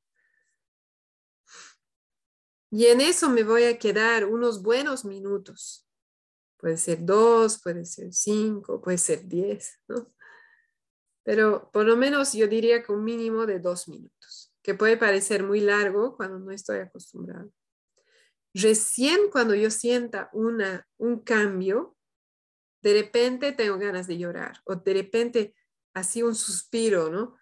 Y 2.70 2.86
en 2.86 3.00
eso 3.00 3.30
me 3.30 3.42
voy 3.42 3.64
a 3.64 3.78
quedar 3.78 4.24
unos 4.24 4.62
buenos 4.62 5.04
minutos. 5.04 5.88
Puede 6.58 6.76
ser 6.76 7.04
dos, 7.04 7.60
puede 7.62 7.84
ser 7.84 8.12
cinco, 8.12 8.80
puede 8.80 8.98
ser 8.98 9.26
diez, 9.26 9.80
¿no? 9.88 10.12
Pero 11.22 11.70
por 11.72 11.84
lo 11.86 11.96
menos 11.96 12.32
yo 12.32 12.46
diría 12.46 12.82
que 12.82 12.92
un 12.92 13.04
mínimo 13.04 13.46
de 13.46 13.58
dos 13.58 13.88
minutos, 13.88 14.45
que 14.66 14.74
puede 14.74 14.96
parecer 14.96 15.44
muy 15.44 15.60
largo 15.60 16.16
cuando 16.16 16.40
no 16.40 16.50
estoy 16.50 16.80
acostumbrado. 16.80 17.52
Recién 18.52 19.30
cuando 19.30 19.54
yo 19.54 19.70
sienta 19.70 20.28
una, 20.32 20.84
un 20.98 21.20
cambio, 21.20 21.96
de 22.82 22.94
repente 22.94 23.52
tengo 23.52 23.78
ganas 23.78 24.08
de 24.08 24.18
llorar 24.18 24.60
o 24.64 24.74
de 24.74 24.92
repente 24.92 25.54
así 25.94 26.24
un 26.24 26.34
suspiro, 26.34 27.10
¿no? 27.10 27.36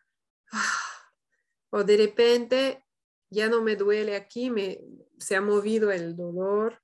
O 1.70 1.82
de 1.82 1.96
repente 1.96 2.84
ya 3.30 3.48
no 3.48 3.62
me 3.62 3.74
duele 3.74 4.16
aquí, 4.16 4.50
me, 4.50 4.80
se 5.18 5.34
ha 5.34 5.40
movido 5.40 5.90
el 5.90 6.14
dolor. 6.14 6.80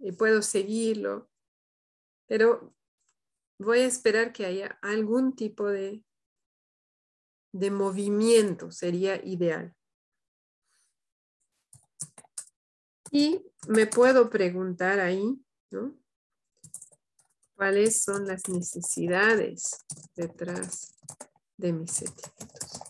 Y 0.00 0.10
puedo 0.12 0.42
seguirlo. 0.42 1.30
Pero 2.26 2.74
voy 3.58 3.78
a 3.78 3.86
esperar 3.86 4.32
que 4.32 4.46
haya 4.46 4.80
algún 4.82 5.36
tipo 5.36 5.68
de, 5.68 6.04
de 7.52 7.70
movimiento, 7.70 8.70
sería 8.70 9.24
ideal. 9.24 9.74
Y 13.10 13.44
me 13.68 13.86
puedo 13.86 14.30
preguntar 14.30 15.00
ahí, 15.00 15.42
¿no? 15.70 15.96
¿Cuáles 17.56 18.02
son 18.02 18.26
las 18.26 18.48
necesidades 18.48 19.84
detrás 20.14 20.94
de 21.56 21.72
mis 21.72 21.90
sentimientos? 21.90 22.80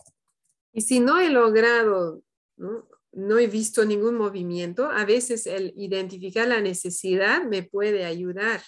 Y 0.71 0.81
si 0.81 0.99
no 0.99 1.19
he 1.19 1.29
logrado, 1.29 2.23
¿no? 2.55 2.87
no 3.13 3.37
he 3.37 3.47
visto 3.47 3.83
ningún 3.83 4.15
movimiento, 4.15 4.89
a 4.89 5.05
veces 5.05 5.45
el 5.45 5.73
identificar 5.75 6.47
la 6.47 6.61
necesidad 6.61 7.43
me 7.43 7.63
puede 7.63 8.05
ayudar 8.05 8.61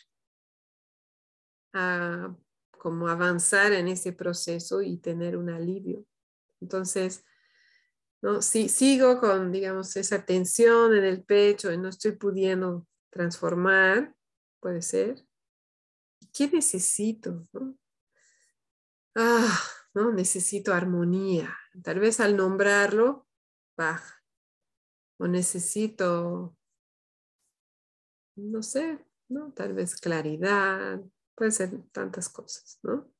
a 1.73 2.35
como 2.83 3.07
avanzar 3.07 3.71
en 3.71 3.87
ese 3.87 4.11
proceso 4.11 4.81
y 4.81 4.97
tener 4.97 5.37
un 5.37 5.49
alivio. 5.49 6.05
Entonces, 6.59 7.23
¿no? 8.21 8.41
Si 8.41 8.67
sigo 8.67 9.21
con, 9.21 9.53
digamos, 9.53 9.95
esa 9.95 10.25
tensión 10.25 10.93
en 10.93 11.05
el 11.05 11.23
pecho 11.23 11.71
y 11.71 11.77
no 11.77 11.87
estoy 11.87 12.11
pudiendo 12.11 12.85
transformar, 13.09 14.13
puede 14.59 14.81
ser. 14.81 15.25
¿Qué 16.33 16.49
necesito? 16.49 17.47
Ah, 19.15 19.61
¿no? 19.93 20.11
Necesito 20.11 20.73
armonía. 20.73 21.55
Tal 21.81 22.01
vez 22.01 22.19
al 22.19 22.35
nombrarlo, 22.35 23.29
baja. 23.77 24.21
O 25.19 25.27
necesito, 25.27 26.53
no 28.35 28.61
sé, 28.61 28.99
¿no? 29.29 29.53
Tal 29.53 29.73
vez 29.73 29.95
claridad, 29.95 31.01
puede 31.35 31.51
ser 31.51 31.71
tantas 31.91 32.29
cosas, 32.29 32.79
¿no? 32.83 33.11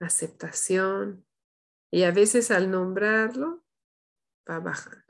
Aceptación. 0.00 1.26
Y 1.90 2.02
a 2.02 2.10
veces 2.10 2.50
al 2.50 2.70
nombrarlo, 2.70 3.64
va 4.48 4.60
bajando. 4.60 5.06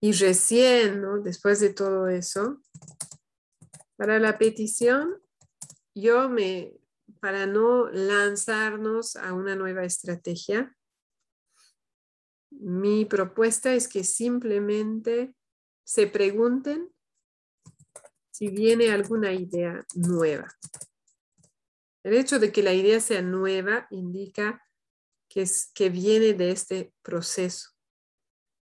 Y 0.00 0.12
recién, 0.12 1.00
¿no? 1.00 1.20
después 1.20 1.60
de 1.60 1.72
todo 1.72 2.08
eso, 2.08 2.62
para 3.96 4.18
la 4.18 4.36
petición, 4.36 5.22
yo 5.94 6.28
me, 6.28 6.78
para 7.20 7.46
no 7.46 7.88
lanzarnos 7.90 9.16
a 9.16 9.32
una 9.32 9.56
nueva 9.56 9.84
estrategia, 9.84 10.76
mi 12.50 13.04
propuesta 13.04 13.72
es 13.72 13.88
que 13.88 14.04
simplemente 14.04 15.34
se 15.84 16.06
pregunten 16.06 16.93
si 18.34 18.48
viene 18.48 18.90
alguna 18.90 19.32
idea 19.32 19.86
nueva. 19.94 20.52
El 22.02 22.14
hecho 22.14 22.40
de 22.40 22.50
que 22.50 22.64
la 22.64 22.72
idea 22.72 22.98
sea 22.98 23.22
nueva 23.22 23.86
indica 23.92 24.60
que, 25.28 25.42
es, 25.42 25.70
que 25.72 25.88
viene 25.88 26.34
de 26.34 26.50
este 26.50 26.92
proceso. 27.02 27.70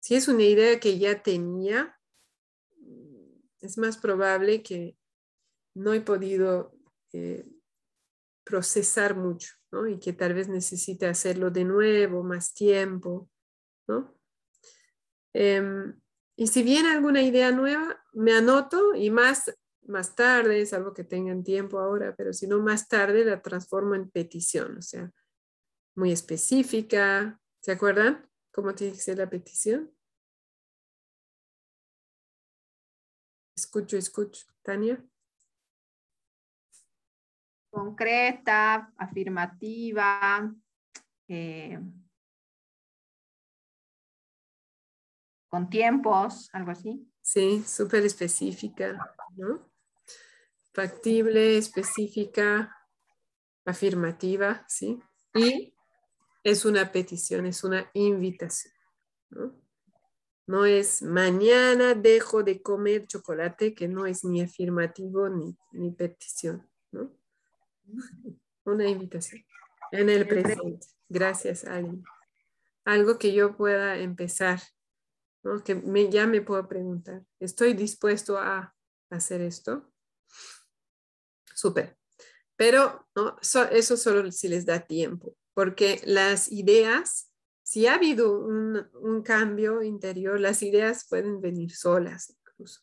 Si 0.00 0.14
es 0.14 0.26
una 0.26 0.44
idea 0.44 0.80
que 0.80 0.98
ya 0.98 1.22
tenía, 1.22 1.94
es 3.60 3.76
más 3.76 3.98
probable 3.98 4.62
que 4.62 4.96
no 5.74 5.92
he 5.92 6.00
podido 6.00 6.74
eh, 7.12 7.46
procesar 8.44 9.16
mucho, 9.16 9.52
¿no? 9.70 9.86
Y 9.86 9.98
que 9.98 10.14
tal 10.14 10.32
vez 10.32 10.48
necesite 10.48 11.06
hacerlo 11.06 11.50
de 11.50 11.64
nuevo, 11.64 12.22
más 12.22 12.54
tiempo, 12.54 13.28
¿no? 13.86 14.18
Em, 15.34 16.00
y 16.40 16.46
si 16.46 16.62
viene 16.62 16.92
alguna 16.92 17.20
idea 17.20 17.50
nueva, 17.50 18.00
me 18.12 18.32
anoto 18.32 18.94
y 18.94 19.10
más, 19.10 19.52
más 19.88 20.14
tarde, 20.14 20.64
salvo 20.66 20.94
que 20.94 21.02
tengan 21.02 21.42
tiempo 21.42 21.80
ahora, 21.80 22.14
pero 22.14 22.32
si 22.32 22.46
no 22.46 22.60
más 22.60 22.86
tarde 22.86 23.24
la 23.24 23.42
transformo 23.42 23.96
en 23.96 24.08
petición, 24.08 24.78
o 24.78 24.82
sea, 24.82 25.10
muy 25.96 26.12
específica. 26.12 27.40
¿Se 27.58 27.72
acuerdan 27.72 28.30
cómo 28.52 28.72
tiene 28.72 28.92
que 28.92 29.00
ser 29.00 29.18
la 29.18 29.28
petición? 29.28 29.92
Escucho, 33.56 33.96
escucho. 33.96 34.46
Tania. 34.62 35.04
Concreta, 37.68 38.92
afirmativa, 38.96 40.54
eh, 41.26 41.80
con 45.48 45.70
tiempos, 45.70 46.50
algo 46.52 46.70
así. 46.70 47.06
Sí, 47.22 47.62
súper 47.66 48.04
específica, 48.04 49.14
¿no? 49.36 49.70
Factible, 50.72 51.58
específica, 51.58 52.74
afirmativa, 53.64 54.64
¿sí? 54.68 55.00
Y 55.34 55.74
es 56.42 56.64
una 56.64 56.90
petición, 56.92 57.46
es 57.46 57.64
una 57.64 57.90
invitación, 57.94 58.74
¿no? 59.30 59.54
No 60.46 60.64
es 60.64 61.02
mañana 61.02 61.94
dejo 61.94 62.42
de 62.42 62.62
comer 62.62 63.06
chocolate, 63.06 63.74
que 63.74 63.86
no 63.86 64.06
es 64.06 64.24
ni 64.24 64.40
afirmativo 64.40 65.28
ni, 65.28 65.54
ni 65.72 65.90
petición, 65.90 66.66
¿no? 66.90 67.12
Una 68.64 68.88
invitación 68.88 69.44
en 69.92 70.08
el 70.08 70.26
presente. 70.26 70.86
Gracias, 71.08 71.64
alguien. 71.64 72.02
Algo 72.84 73.18
que 73.18 73.34
yo 73.34 73.56
pueda 73.56 73.98
empezar 73.98 74.60
que 75.64 75.74
me, 75.74 76.10
ya 76.10 76.26
me 76.26 76.42
puedo 76.42 76.66
preguntar, 76.68 77.24
¿estoy 77.40 77.74
dispuesto 77.74 78.38
a 78.38 78.74
hacer 79.10 79.40
esto? 79.40 79.90
Súper. 81.54 81.96
Pero 82.56 83.08
eso 83.70 83.96
solo 83.96 84.30
si 84.32 84.48
les 84.48 84.66
da 84.66 84.80
tiempo, 84.80 85.36
porque 85.54 86.00
las 86.04 86.50
ideas, 86.50 87.32
si 87.62 87.86
ha 87.86 87.94
habido 87.94 88.38
un, 88.40 88.88
un 88.94 89.22
cambio 89.22 89.82
interior, 89.82 90.40
las 90.40 90.62
ideas 90.62 91.06
pueden 91.08 91.40
venir 91.40 91.70
solas 91.74 92.30
incluso. 92.30 92.80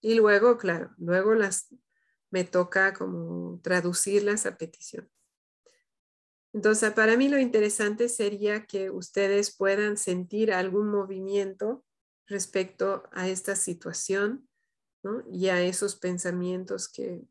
Y 0.00 0.14
luego, 0.14 0.58
claro, 0.58 0.92
luego 0.98 1.34
las 1.34 1.74
me 2.30 2.44
toca 2.44 2.92
como 2.92 3.60
traducirlas 3.62 4.46
a 4.46 4.58
petición. 4.58 5.08
Entonces, 6.54 6.92
para 6.92 7.16
mí 7.16 7.28
lo 7.28 7.40
interesante 7.40 8.08
sería 8.08 8.64
que 8.64 8.88
ustedes 8.88 9.54
puedan 9.54 9.96
sentir 9.96 10.52
algún 10.52 10.88
movimiento 10.88 11.84
respecto 12.28 13.02
a 13.10 13.28
esta 13.28 13.56
situación 13.56 14.48
y 15.32 15.48
a 15.48 15.60
esos 15.62 15.96
pensamientos 15.96 16.88
que 16.88 17.22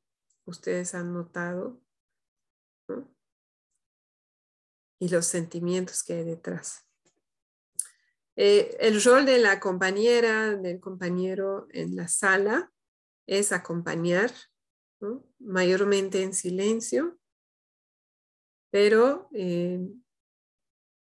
ustedes 0.46 0.94
han 0.94 1.14
notado 1.14 1.82
y 5.00 5.08
los 5.08 5.26
sentimientos 5.26 6.04
que 6.04 6.16
hay 6.16 6.24
detrás. 6.26 6.86
Eh, 8.36 8.76
el 8.82 9.02
rol 9.02 9.26
de 9.26 9.38
la 9.38 9.62
compañera, 9.62 10.58
del 10.58 10.82
compañero 10.82 11.68
en 11.70 11.96
la 11.96 12.10
sala 12.10 12.74
es 13.26 13.54
acompañar, 13.54 14.34
mayormente 15.40 16.24
en 16.24 16.34
silencio, 16.34 17.20
pero 18.74 19.30
eh, 19.34 19.88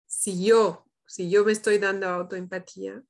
si 0.05 0.45
yo, 0.45 0.85
si 1.07 1.29
yo 1.29 1.45
me 1.45 1.53
estoy 1.53 1.77
dando 1.77 2.09
autoempatía, 2.09 3.01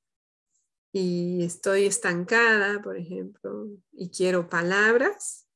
y 0.95 1.43
estoy 1.43 1.87
estancada, 1.87 2.79
por 2.83 2.95
ejemplo, 2.95 3.67
y 3.91 4.11
quiero 4.11 4.47
palabras, 4.47 5.49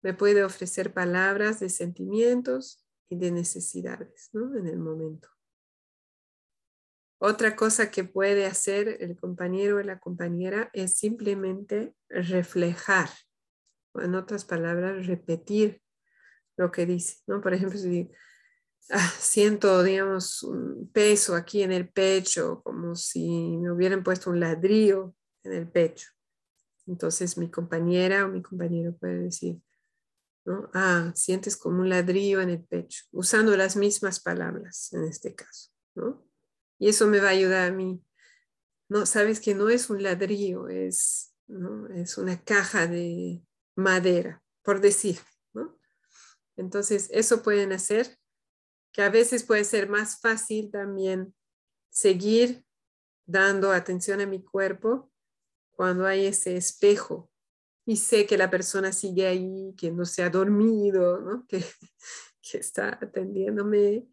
me 0.00 0.14
puede 0.14 0.44
ofrecer 0.44 0.94
palabras 0.94 1.60
de 1.60 1.68
sentimientos 1.68 2.86
y 3.10 3.18
de 3.18 3.32
necesidades 3.32 4.30
¿no? 4.32 4.56
en 4.56 4.66
el 4.66 4.78
momento. 4.78 5.28
Otra 7.20 7.54
cosa 7.54 7.90
que 7.90 8.04
puede 8.04 8.46
hacer 8.46 8.96
el 9.00 9.14
compañero 9.14 9.76
o 9.76 9.82
la 9.82 10.00
compañera 10.00 10.70
es 10.72 10.94
simplemente 10.94 11.94
reflejar, 12.08 13.10
o 13.92 14.00
en 14.00 14.14
otras 14.14 14.46
palabras, 14.46 15.06
repetir 15.06 15.82
lo 16.56 16.70
que 16.70 16.86
dice. 16.86 17.18
¿no? 17.26 17.42
Por 17.42 17.52
ejemplo, 17.52 17.78
si 17.78 18.10
Ah, 18.90 19.12
siento, 19.18 19.82
digamos, 19.82 20.42
un 20.42 20.90
peso 20.92 21.34
aquí 21.34 21.62
en 21.62 21.72
el 21.72 21.90
pecho, 21.90 22.62
como 22.62 22.94
si 22.94 23.56
me 23.58 23.70
hubieran 23.70 24.02
puesto 24.02 24.30
un 24.30 24.40
ladrillo 24.40 25.14
en 25.42 25.52
el 25.52 25.68
pecho. 25.70 26.08
Entonces 26.86 27.36
mi 27.36 27.50
compañera 27.50 28.24
o 28.24 28.28
mi 28.28 28.40
compañero 28.42 28.96
puede 28.96 29.24
decir, 29.24 29.60
¿no? 30.46 30.70
Ah, 30.72 31.12
sientes 31.14 31.56
como 31.56 31.80
un 31.80 31.90
ladrillo 31.90 32.40
en 32.40 32.48
el 32.48 32.64
pecho, 32.64 33.04
usando 33.12 33.56
las 33.56 33.76
mismas 33.76 34.20
palabras 34.20 34.90
en 34.94 35.04
este 35.04 35.34
caso, 35.34 35.70
¿no? 35.94 36.26
Y 36.78 36.88
eso 36.88 37.06
me 37.06 37.20
va 37.20 37.28
a 37.28 37.32
ayudar 37.32 37.68
a 37.68 37.74
mí. 37.74 38.02
No, 38.88 39.04
sabes 39.04 39.40
que 39.40 39.54
no 39.54 39.68
es 39.68 39.90
un 39.90 40.02
ladrillo, 40.02 40.68
es, 40.68 41.34
¿no? 41.46 41.88
es 41.88 42.16
una 42.16 42.42
caja 42.42 42.86
de 42.86 43.44
madera, 43.76 44.42
por 44.62 44.80
decir, 44.80 45.18
¿no? 45.52 45.78
Entonces, 46.56 47.10
eso 47.12 47.42
pueden 47.42 47.72
hacer 47.72 48.18
que 48.98 49.04
a 49.04 49.10
veces 49.10 49.44
puede 49.44 49.62
ser 49.62 49.88
más 49.88 50.20
fácil 50.20 50.72
también 50.72 51.32
seguir 51.88 52.64
dando 53.26 53.70
atención 53.70 54.20
a 54.20 54.26
mi 54.26 54.42
cuerpo 54.42 55.12
cuando 55.70 56.04
hay 56.04 56.26
ese 56.26 56.56
espejo 56.56 57.30
y 57.86 57.98
sé 57.98 58.26
que 58.26 58.36
la 58.36 58.50
persona 58.50 58.92
sigue 58.92 59.28
ahí, 59.28 59.72
que 59.78 59.92
no 59.92 60.04
se 60.04 60.24
ha 60.24 60.30
dormido, 60.30 61.20
¿no? 61.20 61.46
que, 61.46 61.64
que 62.42 62.58
está 62.58 62.98
atendiéndome. 63.00 64.08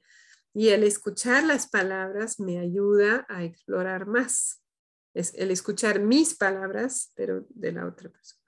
Y 0.53 0.69
el 0.69 0.83
escuchar 0.83 1.43
las 1.45 1.65
palabras 1.67 2.39
me 2.39 2.59
ayuda 2.59 3.25
a 3.27 3.43
explorar 3.43 4.05
más. 4.05 4.61
Es 5.15 5.33
el 5.33 5.49
escuchar 5.49 5.99
mis 5.99 6.35
palabras, 6.35 7.11
pero 7.15 7.47
de 7.49 7.71
la 7.71 7.87
otra 7.87 8.11
persona. 8.11 8.43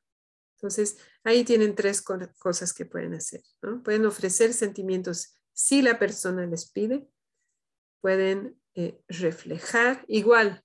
Entonces, 0.58 1.00
ahí 1.24 1.44
tienen 1.44 1.74
tres 1.74 2.04
cosas 2.04 2.74
que 2.74 2.86
pueden 2.86 3.16
hacer. 3.16 3.42
¿no? 3.64 3.82
Pueden 3.82 4.06
ofrecer 4.06 4.54
sentimientos 4.54 5.37
si 5.58 5.82
la 5.82 5.98
persona 5.98 6.46
les 6.46 6.70
pide. 6.70 7.10
Pueden 8.02 8.62
eh, 8.76 9.02
reflejar 9.08 10.06
igual 10.08 10.64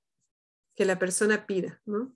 que 0.77 0.85
la 0.85 0.99
persona 0.99 1.47
pida. 1.47 1.81
¿no? 1.87 2.15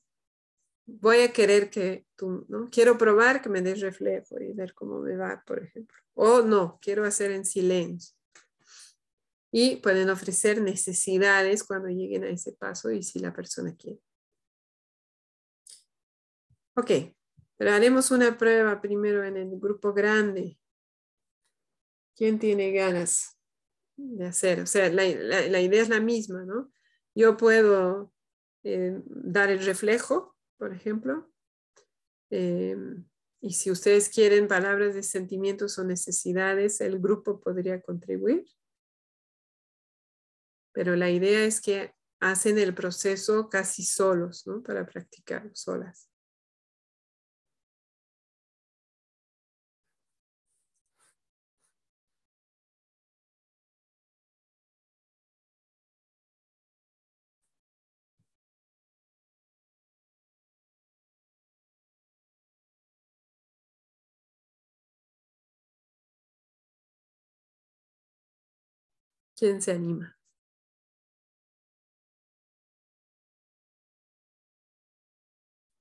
voy 0.87 1.21
a 1.21 1.33
querer 1.33 1.69
que 1.69 2.07
tú, 2.17 2.47
¿no? 2.49 2.71
Quiero 2.71 2.97
probar 2.97 3.43
que 3.43 3.49
me 3.49 3.61
des 3.61 3.81
reflejo 3.81 4.41
y 4.41 4.53
ver 4.53 4.73
cómo 4.75 5.01
me 5.01 5.17
va, 5.17 5.43
por 5.45 5.63
ejemplo. 5.63 5.97
O 6.15 6.43
no, 6.43 6.79
quiero 6.81 7.05
hacer 7.05 7.33
en 7.33 7.45
silencio. 7.45 8.17
Y 9.53 9.77
pueden 9.77 10.11
ofrecer 10.11 10.61
necesidades 10.61 11.65
cuando 11.65 11.89
lleguen 11.89 12.25
a 12.25 12.29
ese 12.29 12.53
paso 12.53 12.91
y 12.91 13.03
si 13.03 13.19
la 13.19 13.33
persona 13.33 13.75
quiere. 13.75 14.01
Ok, 16.77 16.91
pero 17.57 17.73
haremos 17.73 18.11
una 18.11 18.37
prueba 18.37 18.81
primero 18.81 19.25
en 19.25 19.37
el 19.37 19.59
grupo 19.59 19.93
grande. 19.93 20.59
¿Quién 22.17 22.39
tiene 22.39 22.73
ganas 22.73 23.39
de 23.97 24.27
hacer? 24.27 24.61
O 24.61 24.67
sea, 24.67 24.91
la, 24.91 25.07
idea 25.07 25.83
es 25.83 25.89
la 25.89 26.01
misma, 26.01 26.45
¿no? 26.45 26.73
Yo 27.15 27.37
puedo 27.37 28.13
eh, 28.65 29.01
dar 29.07 29.51
el 29.51 29.65
reflejo 29.65 30.37
por 30.57 30.73
ejemplo. 30.73 31.31
Em, 32.31 33.05
y 33.41 33.53
si 33.53 33.71
ustedes 33.71 34.09
quieren 34.09 34.49
palabras 34.49 34.95
de 34.95 35.03
sentimientos 35.03 35.79
o 35.79 35.85
necesidades, 35.85 36.81
el 36.81 36.99
grupo 36.99 37.41
podría 37.41 37.81
contribuir. 37.81 38.47
Pero 40.73 40.97
la 40.97 41.11
idea 41.11 41.45
es 41.45 41.61
que 41.61 41.95
hacen 42.21 42.59
el 42.59 42.75
proceso 42.75 43.49
casi 43.49 43.85
solos, 43.85 44.47
¿no? 44.47 44.63
Para 44.63 44.87
practicar 44.87 45.51
solas. 45.55 46.06
¿Quién 69.37 69.61
se 69.61 69.73
anima? 69.73 70.17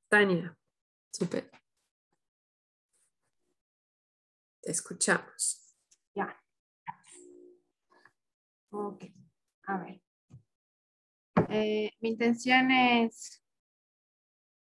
Tania, 0.10 0.58
super. 1.12 1.50
Te 4.62 4.72
escuchamos. 4.72 5.74
Ya. 6.14 6.38
Ok, 8.72 9.06
a 9.68 9.78
ver. 9.78 10.02
Eh, 11.50 11.92
mi 12.02 12.10
intención 12.10 12.72
es 12.72 13.42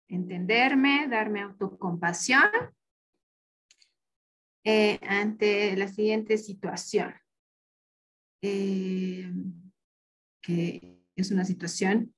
entenderme, 0.08 1.08
darme 1.08 1.42
autocompasión 1.42 2.50
eh, 4.64 4.98
ante 5.02 5.76
la 5.76 5.88
siguiente 5.88 6.38
situación. 6.38 7.14
Eh, 8.42 9.32
que 10.40 11.02
es 11.16 11.30
una 11.30 11.44
situación 11.44 12.14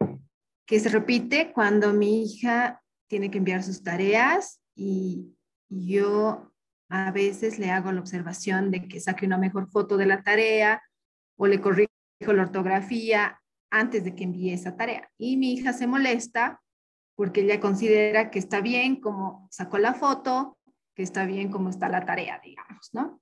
que 0.66 0.78
se 0.78 0.90
repite 0.90 1.52
cuando 1.52 1.92
mi 1.92 2.22
hija 2.22 2.82
tiene 3.08 3.30
que 3.30 3.38
enviar 3.38 3.62
sus 3.62 3.82
tareas 3.82 4.60
y 4.76 5.34
yo 5.68 6.52
a 6.90 7.10
veces 7.10 7.58
le 7.58 7.70
hago 7.70 7.90
la 7.92 8.00
observación 8.00 8.70
de 8.70 8.86
que 8.86 9.00
saque 9.00 9.26
una 9.26 9.38
mejor 9.38 9.70
foto 9.70 9.96
de 9.96 10.06
la 10.06 10.22
tarea 10.22 10.82
o 11.36 11.46
le 11.46 11.60
corrijo 11.60 11.90
la 12.18 12.42
ortografía 12.42 13.40
antes 13.70 14.04
de 14.04 14.14
que 14.14 14.24
envíe 14.24 14.52
esa 14.52 14.76
tarea. 14.76 15.10
Y 15.16 15.36
mi 15.36 15.54
hija 15.54 15.72
se 15.72 15.86
molesta 15.86 16.60
porque 17.16 17.42
ella 17.42 17.60
considera 17.60 18.30
que 18.30 18.38
está 18.38 18.60
bien 18.60 19.00
como 19.00 19.48
sacó 19.50 19.78
la 19.78 19.94
foto, 19.94 20.58
que 20.94 21.02
está 21.02 21.24
bien 21.24 21.50
como 21.50 21.70
está 21.70 21.88
la 21.88 22.04
tarea, 22.04 22.40
digamos, 22.44 22.90
¿no? 22.92 23.20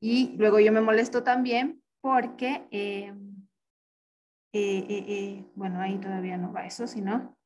Y 0.00 0.34
luego 0.36 0.60
yo 0.60 0.72
me 0.72 0.80
molesto 0.80 1.22
también 1.22 1.82
porque, 2.00 2.66
eh, 2.70 3.12
eh, 4.52 4.86
eh, 4.88 5.44
bueno, 5.54 5.80
ahí 5.80 5.98
todavía 5.98 6.36
no 6.36 6.52
va 6.52 6.66
eso, 6.66 6.86
sino 6.86 7.36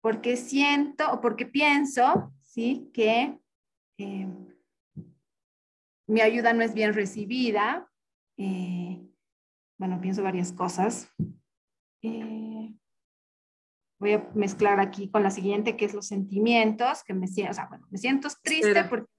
porque 0.00 0.36
siento 0.36 1.12
o 1.12 1.20
porque 1.20 1.44
pienso, 1.46 2.32
¿sí? 2.40 2.88
Que 2.94 3.36
mi 6.08 6.20
ayuda 6.20 6.52
no 6.52 6.62
es 6.62 6.72
bien 6.72 6.94
recibida. 6.94 7.90
bueno, 9.78 10.00
pienso 10.00 10.22
varias 10.22 10.52
cosas. 10.52 11.10
voy 13.98 14.12
a 14.12 14.30
mezclar 14.34 14.78
aquí 14.78 15.10
con 15.10 15.24
la 15.24 15.30
siguiente, 15.30 15.76
que 15.76 15.86
es 15.86 15.94
los 15.94 16.06
sentimientos, 16.06 17.02
que 17.02 17.14
me 17.14 17.26
siento, 17.26 17.50
o 17.50 17.54
sea, 17.54 17.66
bueno, 17.66 17.86
me 17.90 17.98
siento 17.98 18.28
triste 18.42 18.84
porque... 18.84 19.10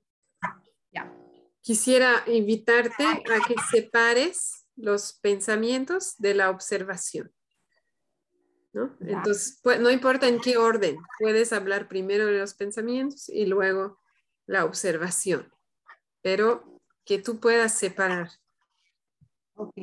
Ya. 0.93 1.13
Quisiera 1.61 2.23
invitarte 2.27 3.03
a 3.03 3.45
que 3.45 3.55
separes 3.69 4.56
los 4.77 5.13
pensamientos 5.13 6.15
de 6.17 6.35
la 6.35 6.49
observación. 6.49 7.31
¿no? 8.73 8.95
Entonces, 9.01 9.59
no 9.79 9.89
importa 9.89 10.27
en 10.27 10.39
qué 10.39 10.57
orden, 10.57 10.97
puedes 11.19 11.51
hablar 11.51 11.87
primero 11.87 12.27
de 12.27 12.39
los 12.39 12.53
pensamientos 12.53 13.27
y 13.27 13.45
luego 13.45 13.99
la 14.45 14.65
observación, 14.65 15.51
pero 16.21 16.79
que 17.05 17.19
tú 17.19 17.39
puedas 17.39 17.73
separar. 17.73 18.29
Ok. 19.55 19.73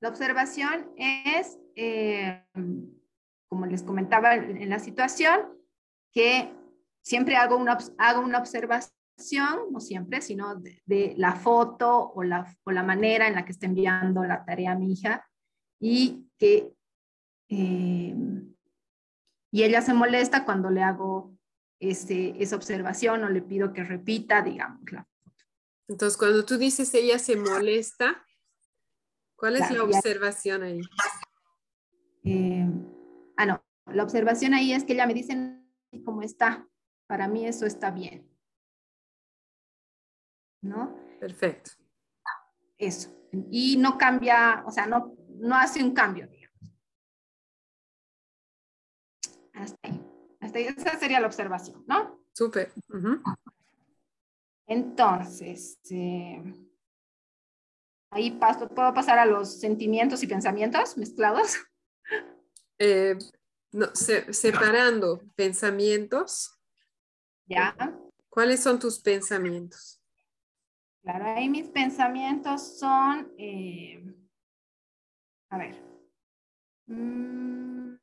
La 0.00 0.10
observación 0.10 0.92
es, 0.96 1.58
eh, 1.74 2.44
como 3.48 3.66
les 3.66 3.82
comentaba 3.82 4.34
en 4.34 4.68
la 4.68 4.78
situación, 4.78 5.58
que 6.12 6.52
siempre 7.02 7.36
hago 7.36 7.56
una, 7.56 7.78
hago 7.96 8.20
una 8.20 8.38
observación 8.38 8.97
no 9.70 9.80
siempre, 9.80 10.20
sino 10.20 10.56
de, 10.56 11.14
la 11.16 11.34
foto 11.34 12.12
o 12.14 12.22
la, 12.22 12.56
o 12.64 12.70
la, 12.70 12.82
manera 12.82 13.26
en 13.26 13.34
la 13.34 13.44
que 13.44 13.52
está 13.52 13.66
enviando 13.66 14.24
la 14.24 14.44
tarea 14.44 14.72
a 14.72 14.78
mi 14.78 14.92
hija 14.92 15.26
y 15.80 16.26
que 16.38 16.72
eh, 17.48 18.14
y 19.50 19.62
ella 19.62 19.80
se 19.80 19.94
molesta 19.94 20.44
cuando 20.44 20.70
le 20.70 20.82
hago 20.82 21.34
ese, 21.80 22.34
esa 22.38 22.56
observación 22.56 23.24
o 23.24 23.28
le 23.28 23.42
pido 23.42 23.72
que 23.72 23.82
repita, 23.82 24.42
digamos, 24.42 24.90
la 24.92 25.04
foto. 25.04 25.44
Entonces, 25.88 26.18
cuando 26.18 26.44
tú 26.44 26.58
dices 26.58 26.92
ella 26.94 27.18
se 27.18 27.36
molesta, 27.36 28.24
¿cuál 29.36 29.56
es 29.56 29.70
la 29.70 29.84
observación 29.84 30.62
ahí? 30.62 30.80
Eh, 32.24 32.68
ah, 33.36 33.46
no, 33.46 33.64
la 33.86 34.02
observación 34.02 34.52
ahí 34.52 34.72
es 34.72 34.84
que 34.84 34.92
ella 34.92 35.06
me 35.06 35.14
dice 35.14 35.34
cómo 36.04 36.22
está. 36.22 36.68
Para 37.06 37.26
mí 37.26 37.46
eso 37.46 37.64
está 37.64 37.90
bien. 37.90 38.28
¿No? 40.62 40.96
Perfecto. 41.20 41.72
Eso. 42.76 43.10
Y 43.50 43.76
no 43.76 43.98
cambia, 43.98 44.62
o 44.66 44.70
sea, 44.70 44.86
no, 44.86 45.16
no 45.28 45.56
hace 45.56 45.82
un 45.82 45.92
cambio, 45.92 46.26
digamos. 46.28 46.58
Hasta 49.52 49.78
ahí. 49.82 50.06
Hasta 50.40 50.58
ahí. 50.58 50.66
Esa 50.66 50.98
sería 50.98 51.20
la 51.20 51.26
observación, 51.26 51.84
¿no? 51.86 52.24
Súper. 52.32 52.72
Entonces, 54.66 55.78
eh, 55.90 56.42
ahí 58.10 58.30
paso, 58.32 58.68
puedo 58.68 58.94
pasar 58.94 59.18
a 59.18 59.26
los 59.26 59.60
sentimientos 59.60 60.22
y 60.22 60.26
pensamientos 60.26 60.96
mezclados. 60.96 61.56
Eh, 62.80 63.18
no, 63.72 63.88
separando 63.94 65.20
pensamientos. 65.34 66.56
Ya. 67.46 67.74
¿Cuáles 68.28 68.62
son 68.62 68.78
tus 68.78 69.00
pensamientos? 69.00 69.97
Claro, 71.08 71.24
ahí 71.24 71.48
mis 71.48 71.70
pensamientos 71.70 72.78
son, 72.78 73.32
eh, 73.38 73.98
a 75.50 75.56
ver, 75.56 75.82
mm, 76.86 77.96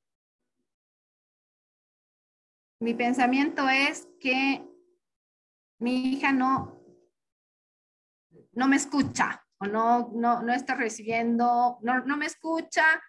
mi 2.80 2.94
pensamiento 2.96 3.70
es 3.70 4.08
que 4.20 4.68
mi 5.80 6.14
hija 6.14 6.32
no, 6.32 6.82
no 8.54 8.68
me 8.68 8.76
escucha 8.76 9.46
o 9.60 9.68
no, 9.68 10.10
no, 10.12 10.52
está 10.52 10.74
recibiendo, 10.74 11.78
no, 11.84 12.18
me 12.18 12.26
escucha 12.26 13.04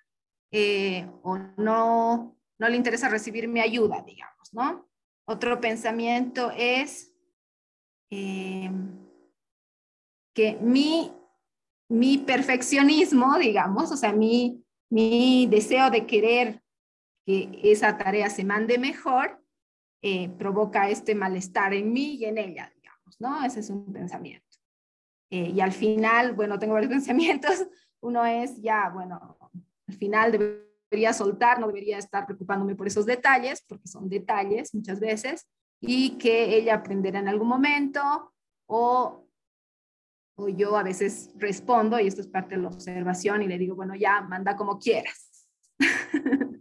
eh, 0.50 1.10
o 1.22 1.38
no, 1.38 2.38
no 2.58 2.68
le 2.68 2.76
interesa 2.76 3.08
recibir 3.08 3.48
mi 3.48 3.60
ayuda, 3.60 4.02
digamos, 4.02 4.52
¿no? 4.52 4.90
Otro 5.26 5.58
pensamiento 5.58 6.52
es 6.54 7.14
eh, 8.10 8.70
que 10.36 10.58
mi, 10.60 11.10
mi 11.88 12.18
perfeccionismo, 12.18 13.38
digamos, 13.38 13.90
o 13.90 13.96
sea, 13.96 14.12
mi, 14.12 14.62
mi 14.90 15.46
deseo 15.46 15.88
de 15.90 16.06
querer 16.06 16.62
que 17.24 17.58
esa 17.64 17.96
tarea 17.96 18.28
se 18.28 18.44
mande 18.44 18.76
mejor, 18.76 19.42
eh, 20.02 20.28
provoca 20.28 20.90
este 20.90 21.14
malestar 21.14 21.72
en 21.72 21.90
mí 21.90 22.16
y 22.16 22.26
en 22.26 22.36
ella, 22.36 22.70
digamos, 22.76 23.18
¿no? 23.18 23.42
Ese 23.46 23.60
es 23.60 23.70
un 23.70 23.90
pensamiento. 23.90 24.44
Eh, 25.30 25.52
y 25.54 25.60
al 25.60 25.72
final, 25.72 26.34
bueno, 26.34 26.58
tengo 26.58 26.74
varios 26.74 26.92
pensamientos. 26.92 27.66
Uno 28.00 28.26
es 28.26 28.60
ya, 28.60 28.90
bueno, 28.90 29.38
al 29.88 29.94
final 29.94 30.32
debería 30.90 31.14
soltar, 31.14 31.58
no 31.58 31.68
debería 31.68 31.96
estar 31.96 32.26
preocupándome 32.26 32.76
por 32.76 32.86
esos 32.86 33.06
detalles, 33.06 33.64
porque 33.66 33.88
son 33.88 34.10
detalles 34.10 34.74
muchas 34.74 35.00
veces, 35.00 35.48
y 35.80 36.18
que 36.18 36.56
ella 36.56 36.74
aprenderá 36.74 37.20
en 37.20 37.28
algún 37.28 37.48
momento, 37.48 38.34
o, 38.66 39.25
o 40.36 40.48
yo 40.48 40.76
a 40.76 40.82
veces 40.82 41.30
respondo, 41.36 41.98
y 41.98 42.06
esto 42.06 42.20
es 42.20 42.28
parte 42.28 42.56
de 42.56 42.62
la 42.62 42.68
observación, 42.68 43.42
y 43.42 43.48
le 43.48 43.58
digo, 43.58 43.74
bueno, 43.74 43.94
ya, 43.94 44.20
manda 44.20 44.54
como 44.56 44.78
quieras. 44.78 45.48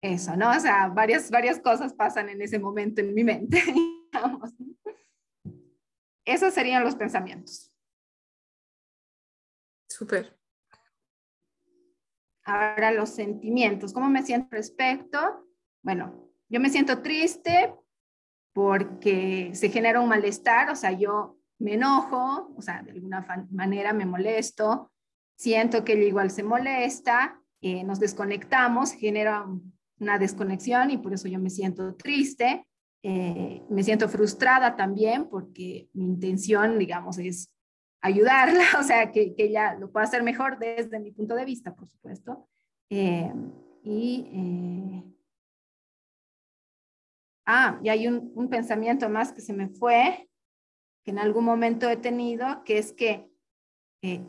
Eso, 0.00 0.36
¿no? 0.36 0.50
O 0.50 0.60
sea, 0.60 0.88
varias, 0.88 1.30
varias 1.30 1.58
cosas 1.60 1.94
pasan 1.94 2.28
en 2.28 2.42
ese 2.42 2.58
momento 2.58 3.00
en 3.00 3.14
mi 3.14 3.24
mente, 3.24 3.62
Esos 6.26 6.54
serían 6.54 6.82
los 6.84 6.96
pensamientos. 6.96 7.70
Súper. 9.90 10.38
Ahora 12.44 12.92
los 12.92 13.10
sentimientos. 13.10 13.92
¿Cómo 13.92 14.08
me 14.08 14.22
siento 14.22 14.48
respecto? 14.50 15.46
Bueno, 15.82 16.30
yo 16.48 16.60
me 16.60 16.70
siento 16.70 17.02
triste 17.02 17.74
porque 18.54 19.50
se 19.54 19.68
genera 19.68 20.00
un 20.00 20.08
malestar, 20.08 20.70
o 20.70 20.76
sea, 20.76 20.92
yo 20.92 21.38
me 21.64 21.74
enojo, 21.74 22.52
o 22.54 22.60
sea, 22.60 22.82
de 22.82 22.90
alguna 22.90 23.26
manera 23.50 23.94
me 23.94 24.04
molesto, 24.04 24.92
siento 25.34 25.82
que 25.82 25.94
ella 25.94 26.04
igual 26.04 26.30
se 26.30 26.42
molesta, 26.42 27.40
eh, 27.62 27.82
nos 27.84 27.98
desconectamos, 28.00 28.92
genera 28.92 29.46
una 29.98 30.18
desconexión 30.18 30.90
y 30.90 30.98
por 30.98 31.14
eso 31.14 31.26
yo 31.26 31.38
me 31.38 31.48
siento 31.48 31.94
triste, 31.94 32.66
eh, 33.02 33.62
me 33.70 33.82
siento 33.82 34.10
frustrada 34.10 34.76
también 34.76 35.26
porque 35.30 35.88
mi 35.94 36.04
intención, 36.04 36.78
digamos, 36.78 37.16
es 37.16 37.50
ayudarla, 38.02 38.64
o 38.78 38.82
sea, 38.82 39.10
que, 39.10 39.34
ella 39.38 39.74
lo 39.74 39.90
pueda 39.90 40.04
hacer 40.04 40.22
mejor 40.22 40.58
desde 40.58 41.00
mi 41.00 41.12
punto 41.12 41.34
de 41.34 41.46
vista, 41.46 41.74
por 41.74 41.88
supuesto. 41.88 42.46
Eh, 42.90 43.32
y, 43.82 45.02
ah, 47.46 47.80
y 47.82 47.88
hay 47.88 48.06
un, 48.06 48.50
pensamiento 48.50 49.08
más 49.08 49.32
que 49.32 49.40
se 49.40 49.54
me 49.54 49.70
fue, 49.70 50.28
que 51.04 51.10
en 51.10 51.18
algún 51.18 51.44
momento 51.44 51.88
he 51.88 51.96
tenido, 51.96 52.64
que 52.64 52.78
es 52.78 52.92
que 52.92 53.30
eh, 54.02 54.24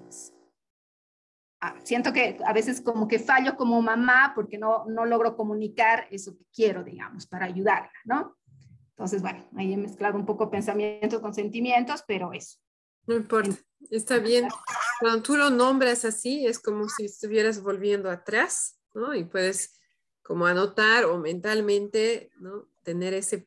ah, 1.62 1.76
siento 1.84 2.14
que 2.14 2.38
a 2.46 2.54
veces 2.54 2.82
como 2.82 3.08
que 3.08 3.18
fallo 3.20 3.56
como 3.56 3.82
mamá 3.82 4.34
porque 4.36 4.58
no, 4.58 4.86
no 4.86 5.06
logro 5.06 5.36
comunicar 5.36 6.08
eso 6.12 6.38
que 6.38 6.46
quiero, 6.54 6.84
digamos, 6.84 7.26
para 7.26 7.46
ayudarla, 7.46 7.92
¿no? 8.04 8.38
Entonces, 8.90 9.22
bueno, 9.22 9.46
ahí 9.58 9.74
he 9.74 9.78
mezclado 9.78 10.18
un 10.18 10.26
poco 10.26 10.50
pensamientos 10.50 11.20
con 11.20 11.34
sentimientos, 11.34 12.04
pero 12.08 12.32
eso. 12.32 12.60
No 13.08 13.16
importa, 13.16 13.56
está 13.92 14.20
bien. 14.20 14.48
Cuando 15.00 15.22
tú 15.22 15.36
lo 15.36 15.50
nombras 15.50 16.06
así, 16.06 16.46
es 16.46 16.60
como 16.60 16.88
si 16.90 17.06
estuvieras 17.06 17.62
volviendo 17.62 18.10
atrás, 18.10 18.80
¿no? 18.94 19.14
Y 19.14 19.26
puedes 19.26 19.80
como 20.24 20.46
anotar 20.46 21.06
o 21.06 21.20
mentalmente, 21.20 22.32
¿no? 22.40 22.70
Tener 22.84 23.14
ese, 23.14 23.46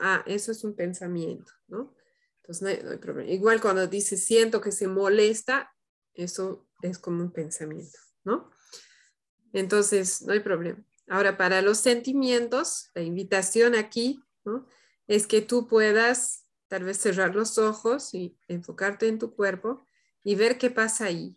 ah, 0.00 0.22
eso 0.26 0.50
es 0.50 0.64
un 0.64 0.74
pensamiento, 0.74 1.52
¿no? 1.68 1.95
Entonces 2.46 2.84
no 2.84 2.90
hay, 2.92 2.98
problema. 2.98 3.28
Igual 3.28 3.60
cuando 3.60 3.88
dices 3.88 4.24
siento 4.24 4.60
que 4.60 4.70
se 4.70 4.86
molesta, 4.86 5.74
eso 6.14 6.68
es 6.80 6.96
como 6.98 7.24
un 7.24 7.32
pensamiento, 7.32 7.98
¿no? 8.22 8.50
Entonces 9.52 10.22
no 10.22 10.32
hay 10.32 10.40
problema. 10.40 10.84
Ahora, 11.08 11.36
para 11.36 11.60
los 11.60 11.78
sentimientos, 11.78 12.90
la 12.94 13.02
invitación 13.02 13.74
aquí, 13.74 14.22
¿no? 14.44 14.68
Es 15.08 15.26
que 15.26 15.40
tú 15.40 15.66
puedas 15.66 16.46
tal 16.68 16.84
vez 16.84 16.98
cerrar 16.98 17.34
los 17.34 17.58
ojos 17.58 18.14
y 18.14 18.38
enfocarte 18.46 19.08
en 19.08 19.18
tu 19.18 19.34
cuerpo 19.34 19.84
y 20.22 20.36
ver 20.36 20.56
qué 20.56 20.70
pasa 20.70 21.06
ahí. 21.06 21.36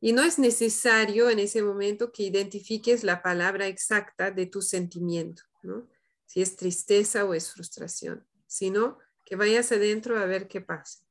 Y 0.00 0.12
no 0.12 0.22
es 0.22 0.38
necesario 0.38 1.30
en 1.30 1.40
ese 1.40 1.62
momento 1.62 2.12
que 2.12 2.22
identifiques 2.22 3.02
la 3.02 3.22
palabra 3.22 3.66
exacta 3.66 4.30
de 4.30 4.46
tu 4.46 4.62
sentimiento, 4.62 5.42
¿no? 5.62 5.88
Si 6.26 6.42
es 6.42 6.54
tristeza 6.54 7.24
o 7.24 7.34
es 7.34 7.50
frustración, 7.50 8.24
sino 8.46 8.98
que 9.24 9.36
vayas 9.36 9.72
adentro 9.72 10.18
a 10.18 10.26
ver 10.26 10.48
qué 10.48 10.60
pasa. 10.60 11.04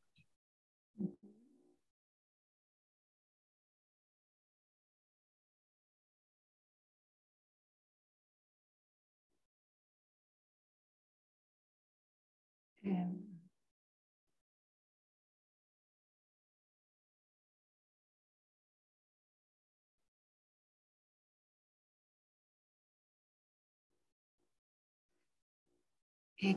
Eh. 12.84 13.14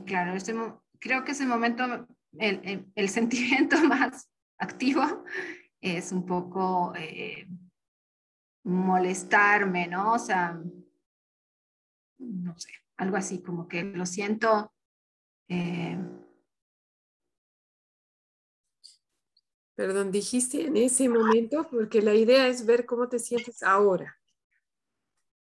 Claro, 0.05 0.35
este, 0.35 0.53
creo 0.99 1.23
que 1.23 1.31
ese 1.31 1.45
momento, 1.45 1.83
el, 2.39 2.61
el, 2.63 2.91
el, 2.95 3.09
sentimiento 3.09 3.77
más 3.83 4.29
activo 4.57 5.23
es 5.81 6.11
un 6.11 6.25
poco 6.25 6.93
eh, 6.95 7.47
molestarme, 8.63 9.87
¿no? 9.87 10.13
O 10.13 10.19
sea, 10.19 10.59
no 12.19 12.57
sé, 12.57 12.71
algo 12.97 13.17
así, 13.17 13.41
como 13.41 13.67
que 13.67 13.83
lo 13.83 14.05
siento. 14.05 14.73
Eh, 15.49 15.97
Perdón, 19.75 20.11
dijiste 20.11 20.65
en 20.65 20.75
ese 20.75 21.07
momento, 21.07 21.67
porque 21.69 22.01
la 22.01 22.15
idea 22.15 22.47
es 22.47 22.65
ver 22.65 22.87
cómo 22.87 23.07
te 23.07 23.19
sientes 23.19 23.61
ahora. 23.61 24.17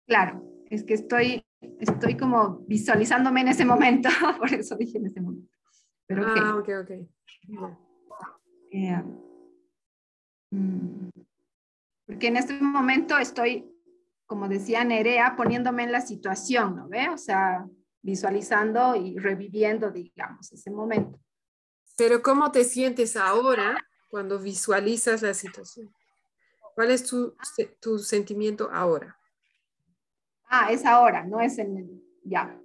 Claro, 0.08 0.44
es 0.72 0.84
que 0.84 0.96
estoy 0.96 1.46
estoy 1.80 2.18
como 2.18 2.60
visualizándome 2.68 3.42
en 3.42 3.50
ese 3.50 3.66
momento, 3.66 4.10
por 4.40 4.54
eso 4.54 4.76
dije 4.76 4.98
en 4.98 5.08
ese 5.08 5.22
momento. 5.22 5.54
Pero 6.06 6.26
ah, 6.28 6.58
ok, 6.58 6.70
ok. 6.82 6.92
Eh, 8.72 9.04
mm, 10.52 11.10
porque 12.06 12.28
en 12.28 12.38
este 12.38 12.54
momento 12.60 13.18
estoy, 13.18 13.70
como 14.26 14.48
decía 14.48 14.84
Nerea, 14.84 15.36
poniéndome 15.36 15.84
en 15.84 15.92
la 15.92 16.02
situación, 16.02 16.76
¿no 16.76 16.90
ve? 16.90 17.10
O 17.10 17.18
sea, 17.18 17.66
visualizando 18.02 18.96
y 18.96 19.18
reviviendo, 19.18 19.92
digamos, 19.92 20.52
ese 20.52 20.70
momento. 20.72 21.20
Pero 21.98 22.22
¿cómo 22.22 22.52
te 22.52 22.64
sientes 22.64 23.16
ahora 23.16 23.78
cuando 24.10 24.40
visualizas 24.40 25.22
la 25.22 25.34
situación? 25.34 25.94
¿Cuál 26.76 26.92
es 26.92 27.06
tu, 27.06 27.36
tu 27.80 28.00
sentimiento 28.00 28.70
ahora? 28.72 29.18
Ah, 30.56 30.68
es 30.70 30.86
ahora, 30.86 31.26
no 31.26 31.42
es 31.42 31.58
en 31.58 31.78
el, 31.78 32.04
ya. 32.24 32.56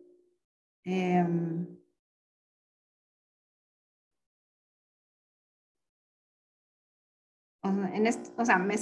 Este, 8.05 8.31
o 8.37 8.45
sea, 8.45 8.59
me, 8.59 8.77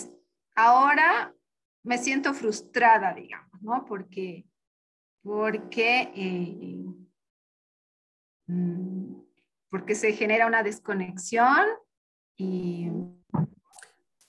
ahora 0.57 1.33
me 1.85 1.99
siento 1.99 2.35
frustrada, 2.35 3.15
digamos, 3.15 3.63
¿no? 3.63 3.85
Porque, 3.85 4.45
porque, 5.23 6.11
eh, 6.17 6.85
mm, 8.49 9.21
porque 9.71 9.95
se 9.95 10.15
genera 10.15 10.49
una 10.49 10.65
desconexión 10.65 11.65
y... 12.37 12.91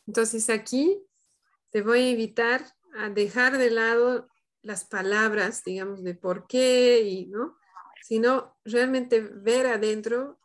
Entonces 0.05 0.51
aquí 0.51 1.03
te 1.71 1.81
voy 1.81 1.99
a 1.99 2.11
invitar 2.11 2.61
a 2.99 3.09
dejar 3.09 3.57
de 3.57 3.71
lado 3.71 4.29
las 4.67 4.83
palabras, 4.85 5.63
digamos, 5.63 6.03
de 6.03 6.13
por 6.13 6.45
qué 6.45 7.01
y, 7.01 7.25
¿no? 7.27 7.57
Sino 8.03 8.57
realmente 8.65 9.21
ver 9.21 9.65
adentro 9.65 10.39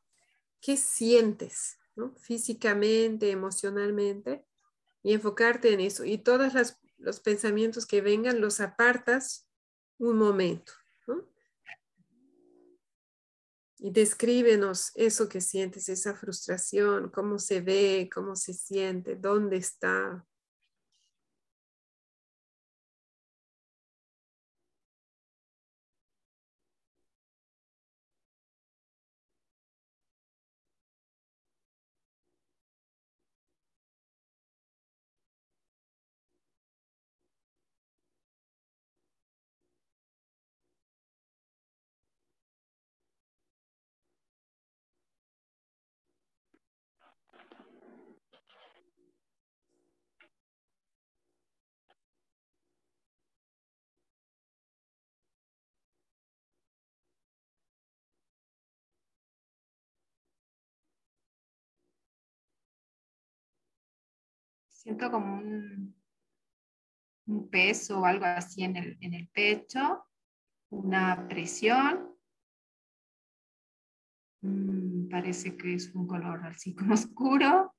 qué 0.61 0.77
sientes. 0.77 1.79
Físicamente, 2.17 3.31
emocionalmente, 3.31 4.47
y 5.03 5.13
enfocarte 5.13 5.73
en 5.73 5.81
eso. 5.81 6.05
Y 6.05 6.19
todos 6.19 6.53
los 6.99 7.21
pensamientos 7.21 7.85
que 7.85 8.01
vengan 8.01 8.41
los 8.41 8.61
apartas 8.61 9.49
un 9.99 10.17
momento. 10.17 10.73
Y 13.85 13.91
descríbenos 13.91 14.93
eso 14.95 15.29
que 15.29 15.41
sientes, 15.41 15.89
esa 15.89 16.15
frustración, 16.15 17.11
cómo 17.11 17.41
se 17.41 17.61
ve, 17.61 18.09
cómo 18.15 18.37
se 18.37 18.55
siente, 18.55 19.17
dónde 19.17 19.57
está, 19.57 20.25
siento 64.83 65.13
como 65.13 65.37
un, 65.37 65.95
un 67.27 67.49
peso 67.49 68.01
o 68.01 68.05
algo 68.05 68.25
así 68.25 68.65
en 68.65 68.77
el, 68.77 68.99
en 69.01 69.15
el 69.15 69.29
pecho, 69.29 70.05
una 70.71 71.29
presión. 71.29 72.17
Mm, 74.41 75.09
parece 75.09 75.57
que 75.57 75.75
es 75.75 75.95
un 75.95 76.09
color 76.09 76.45
así 76.45 76.75
como 76.75 76.95
oscuro, 76.95 77.77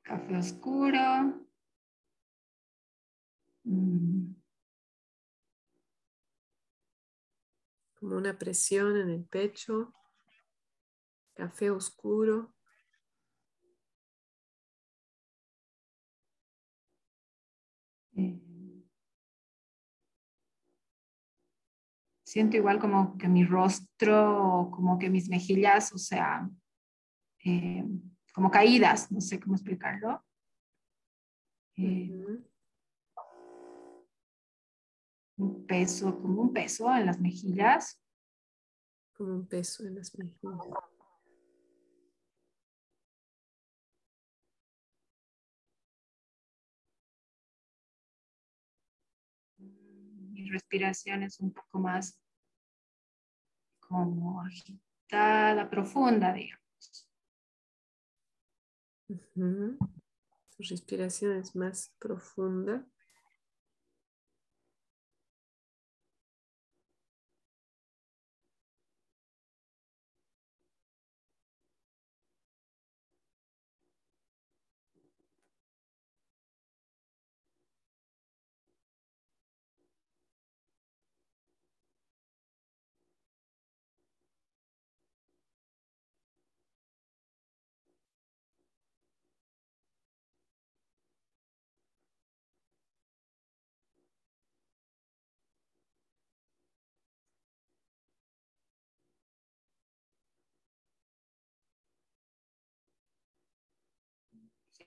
café 0.00 0.36
oscuro. 0.36 1.46
Mm. 3.64 4.34
Como 7.96 8.16
una 8.16 8.38
presión 8.38 8.96
en 8.96 9.10
el 9.10 9.24
pecho, 9.24 9.92
café 11.34 11.70
oscuro. 11.70 12.54
Eh, 18.18 18.36
siento 22.24 22.56
igual 22.56 22.80
como 22.80 23.16
que 23.16 23.28
mi 23.28 23.44
rostro, 23.44 24.70
como 24.72 24.98
que 24.98 25.08
mis 25.08 25.28
mejillas, 25.28 25.92
o 25.92 25.98
sea, 25.98 26.50
eh, 27.44 27.84
como 28.34 28.50
caídas, 28.50 29.12
no 29.12 29.20
sé 29.20 29.38
cómo 29.38 29.54
explicarlo. 29.54 30.24
Eh, 31.76 32.42
un 35.36 35.64
peso, 35.66 36.20
como 36.20 36.42
un 36.42 36.52
peso 36.52 36.92
en 36.96 37.06
las 37.06 37.20
mejillas. 37.20 38.02
Como 39.14 39.34
un 39.34 39.46
peso 39.46 39.86
en 39.86 39.94
las 39.94 40.18
mejillas. 40.18 40.97
Respiración 50.50 51.22
es 51.22 51.40
un 51.40 51.52
poco 51.52 51.78
más 51.78 52.20
como 53.80 54.42
agitada, 54.42 55.68
profunda, 55.70 56.32
digamos. 56.32 57.08
Respiración 60.58 61.38
es 61.38 61.54
más 61.56 61.94
profunda. 61.98 62.86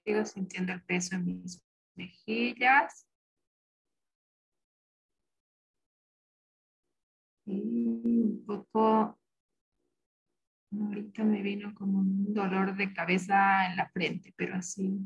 Sigo 0.03 0.25
sintiendo 0.25 0.73
el 0.73 0.83
peso 0.83 1.15
en 1.15 1.25
mis 1.25 1.63
mejillas. 1.95 3.07
Y 7.45 7.85
un 7.85 8.43
poco, 8.45 9.19
ahorita 10.71 11.23
me 11.23 11.41
vino 11.41 11.73
como 11.75 11.99
un 11.99 12.33
dolor 12.33 12.75
de 12.75 12.93
cabeza 12.93 13.69
en 13.69 13.75
la 13.75 13.89
frente, 13.89 14.33
pero 14.37 14.55
así, 14.55 14.99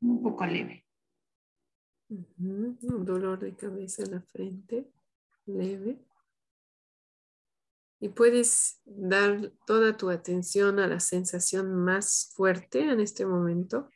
un 0.00 0.22
poco 0.22 0.46
leve. 0.46 0.84
Un 2.08 2.78
dolor 3.04 3.38
de 3.38 3.54
cabeza 3.54 4.02
en 4.02 4.10
la 4.12 4.22
frente, 4.22 4.90
leve. 5.46 6.07
Y 8.00 8.10
puedes 8.10 8.80
dar 8.84 9.52
toda 9.66 9.96
tu 9.96 10.10
atención 10.10 10.78
a 10.78 10.86
la 10.86 11.00
sensación 11.00 11.74
más 11.74 12.32
fuerte 12.34 12.80
en 12.80 13.00
este 13.00 13.26
momento. 13.26 13.88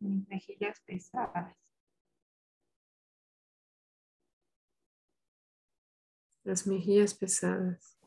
Mis 0.00 0.28
mejillas 0.28 0.80
pesadas. 0.84 1.56
Las 6.44 6.66
mejillas 6.66 7.14
pesadas. 7.14 8.01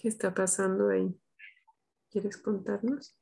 ¿Qué 0.00 0.08
está 0.08 0.32
pasando 0.32 0.88
ahí? 0.88 1.14
¿Quieres 2.10 2.38
contarnos? 2.38 3.20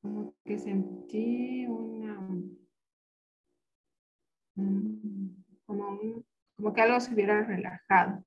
Como 0.00 0.34
que 0.42 0.58
sentí 0.58 1.66
una... 1.66 2.18
Mm, 4.54 5.44
como, 5.66 6.24
como 6.56 6.72
que 6.72 6.80
algo 6.80 6.98
se 6.98 7.12
hubiera 7.12 7.44
relajado. 7.44 8.24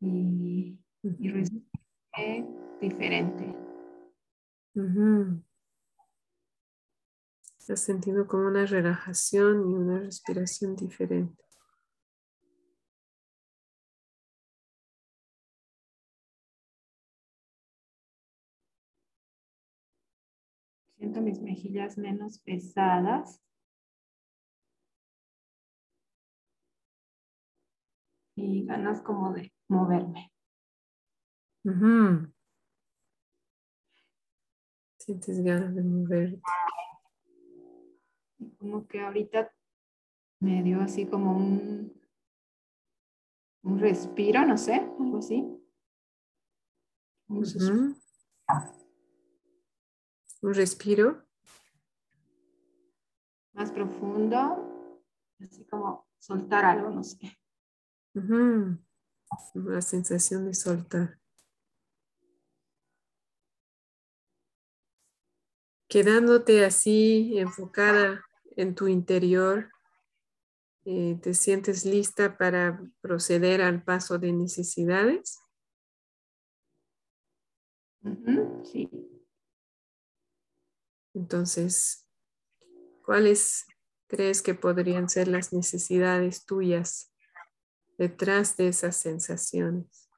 Y, 0.00 0.78
y 1.02 1.32
diferente. 2.80 3.54
Has 7.68 7.80
sentido 7.80 8.26
como 8.26 8.46
una 8.46 8.64
relajación 8.64 9.70
y 9.70 9.74
una 9.74 9.98
respiración 10.00 10.76
diferente. 10.76 11.43
Siento 21.04 21.20
mis 21.20 21.38
mejillas 21.42 21.98
menos 21.98 22.38
pesadas. 22.38 23.38
Y 28.34 28.64
ganas 28.64 29.02
como 29.02 29.34
de 29.34 29.52
moverme. 29.68 30.32
Sientes 34.96 35.44
ganas 35.44 35.74
de 35.74 35.82
moverte. 35.82 36.40
Como 38.56 38.86
que 38.86 39.00
ahorita 39.00 39.52
me 40.40 40.62
dio 40.62 40.80
así 40.80 41.04
como 41.04 41.36
un, 41.36 42.00
un 43.62 43.78
respiro, 43.78 44.46
no 44.46 44.56
sé, 44.56 44.76
algo 44.98 45.18
así. 45.18 45.44
Un, 47.28 47.93
un 50.44 50.52
respiro. 50.52 51.26
Más 53.54 53.72
profundo, 53.72 55.00
así 55.40 55.64
como 55.64 56.06
soltar 56.18 56.64
algo, 56.66 56.90
no 56.90 57.02
sé. 57.02 57.38
Una 59.54 59.80
sensación 59.80 60.44
de 60.44 60.54
soltar. 60.54 61.18
Quedándote 65.88 66.64
así 66.64 67.38
enfocada 67.38 68.24
en 68.56 68.74
tu 68.74 68.88
interior, 68.88 69.70
eh, 70.84 71.18
¿te 71.22 71.32
sientes 71.32 71.86
lista 71.86 72.36
para 72.36 72.82
proceder 73.00 73.62
al 73.62 73.82
paso 73.82 74.18
de 74.18 74.32
necesidades? 74.32 75.40
Sí. 78.64 78.90
Entonces, 81.14 82.06
¿cuáles 83.04 83.66
crees 84.08 84.42
que 84.42 84.54
podrían 84.54 85.08
ser 85.08 85.28
las 85.28 85.52
necesidades 85.52 86.44
tuyas 86.46 87.12
detrás 87.98 88.56
de 88.56 88.68
esas 88.68 88.96
sensaciones? 88.96 90.08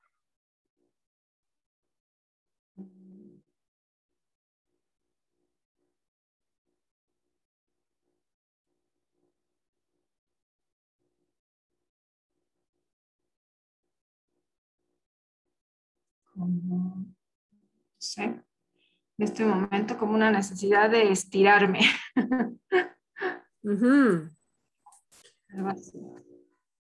En 19.19 19.25
este 19.25 19.45
momento 19.45 19.97
como 19.97 20.15
una 20.15 20.31
necesidad 20.31 20.91
de 20.91 21.11
estirarme. 21.11 21.81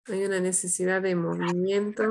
Hay 0.07 0.25
una 0.25 0.41
necesidad 0.41 1.03
de 1.03 1.15
movimiento. 1.15 2.05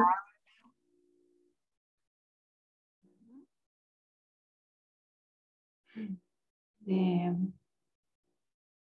De, 6.79 7.35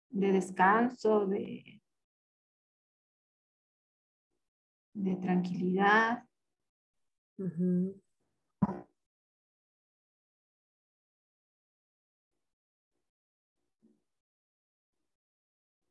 de 0.09 0.31
descanso, 0.31 1.27
de, 1.27 1.81
de 4.93 5.15
tranquilidad. 5.17 6.25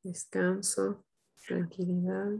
Descanso, 0.04 1.02
tranquilidad. 1.46 2.34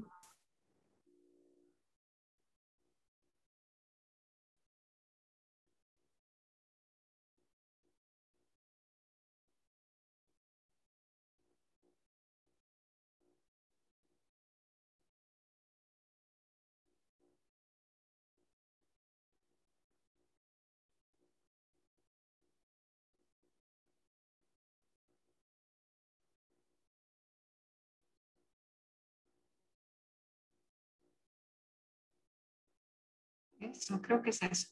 Eso, 33.76 34.00
creo 34.00 34.22
que 34.22 34.30
es 34.30 34.40
eso. 34.42 34.68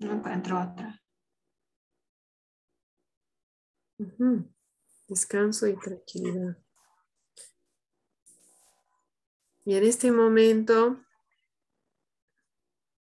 No 0.00 0.12
encuentro 0.12 0.60
otra. 0.60 1.02
Descanso 5.08 5.66
y 5.66 5.76
tranquilidad. 5.78 6.58
Y 9.64 9.74
en 9.74 9.84
este 9.84 10.10
momento, 10.10 11.00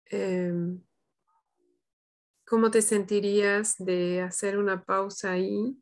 em, 0.07 0.83
¿cómo 2.47 2.71
te 2.71 2.83
sentirías 2.83 3.77
de 3.79 4.23
hacer 4.23 4.59
una 4.59 4.85
pausa 4.85 5.33
ahí 5.33 5.77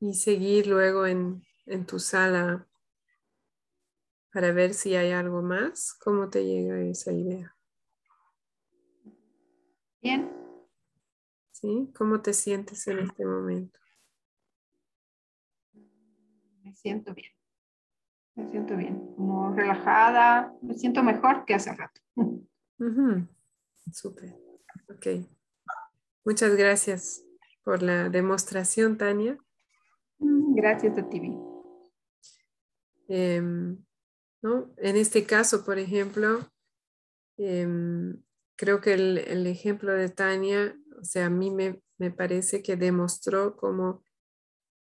y 0.00 0.14
seguir 0.14 0.66
luego 0.66 1.06
en, 1.06 1.42
en 1.66 1.86
tu 1.86 1.98
sala 1.98 2.66
para 4.36 4.52
ver 4.52 4.74
si 4.74 4.94
hay 4.94 5.12
algo 5.12 5.40
más. 5.40 5.94
¿Cómo 5.94 6.28
te 6.28 6.44
llega 6.44 6.78
esa 6.82 7.10
idea? 7.10 7.56
Bien. 10.02 10.30
¿Sí? 11.52 11.90
¿Cómo 11.96 12.20
te 12.20 12.34
sientes 12.34 12.86
en 12.86 12.98
este 12.98 13.24
momento? 13.24 13.80
Me 16.62 16.74
siento 16.74 17.14
bien. 17.14 17.32
Me 18.34 18.50
siento 18.50 18.76
bien. 18.76 19.14
Como 19.16 19.54
relajada. 19.54 20.54
Me 20.60 20.74
siento 20.74 21.02
mejor 21.02 21.46
que 21.46 21.54
hace 21.54 21.72
rato. 21.72 22.02
Súper. 23.90 24.34
Ok. 24.90 25.26
Muchas 26.26 26.54
gracias 26.56 27.24
por 27.64 27.82
la 27.82 28.10
demostración, 28.10 28.98
Tania. 28.98 29.38
Gracias 30.18 30.98
a 30.98 31.08
ti. 31.08 31.32
En 34.76 34.96
este 34.96 35.24
caso, 35.24 35.64
por 35.64 35.78
ejemplo, 35.78 36.50
em, 37.36 38.22
creo 38.56 38.80
que 38.80 38.94
el, 38.94 39.46
ejemplo 39.46 39.92
de 39.92 40.08
Tania, 40.08 40.76
o 40.98 41.04
sea, 41.04 41.26
a 41.26 41.30
mí 41.30 41.50
me, 41.50 41.82
me 41.98 42.10
parece 42.10 42.62
que 42.62 42.76
demostró 42.76 43.56
cómo 43.56 44.04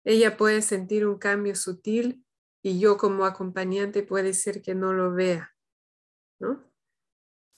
ella 0.06 0.38
puede 0.38 0.62
sentir 0.62 1.06
un 1.06 1.18
cambio 1.18 1.56
sutil 1.56 2.26
y 2.62 2.80
yo 2.80 2.98
como 2.98 3.26
acompañante 3.26 4.04
puede 4.04 4.34
ser 4.34 4.62
que 4.62 4.76
no 4.76 4.94
lo 4.94 5.14
vea, 5.14 5.54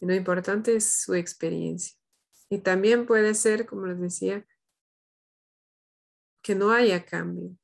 lo 0.01 0.13
importante 0.13 0.75
es 0.75 1.01
su 1.01 1.15
experiencia. 1.15 1.97
Y 2.49 2.59
también 2.59 3.05
puede 3.05 3.33
ser, 3.33 3.65
como 3.65 3.87
les 3.87 3.99
decía, 3.99 4.45
que 6.43 6.53
no 6.53 6.71
haya 6.71 7.05
cambio. 7.05 7.57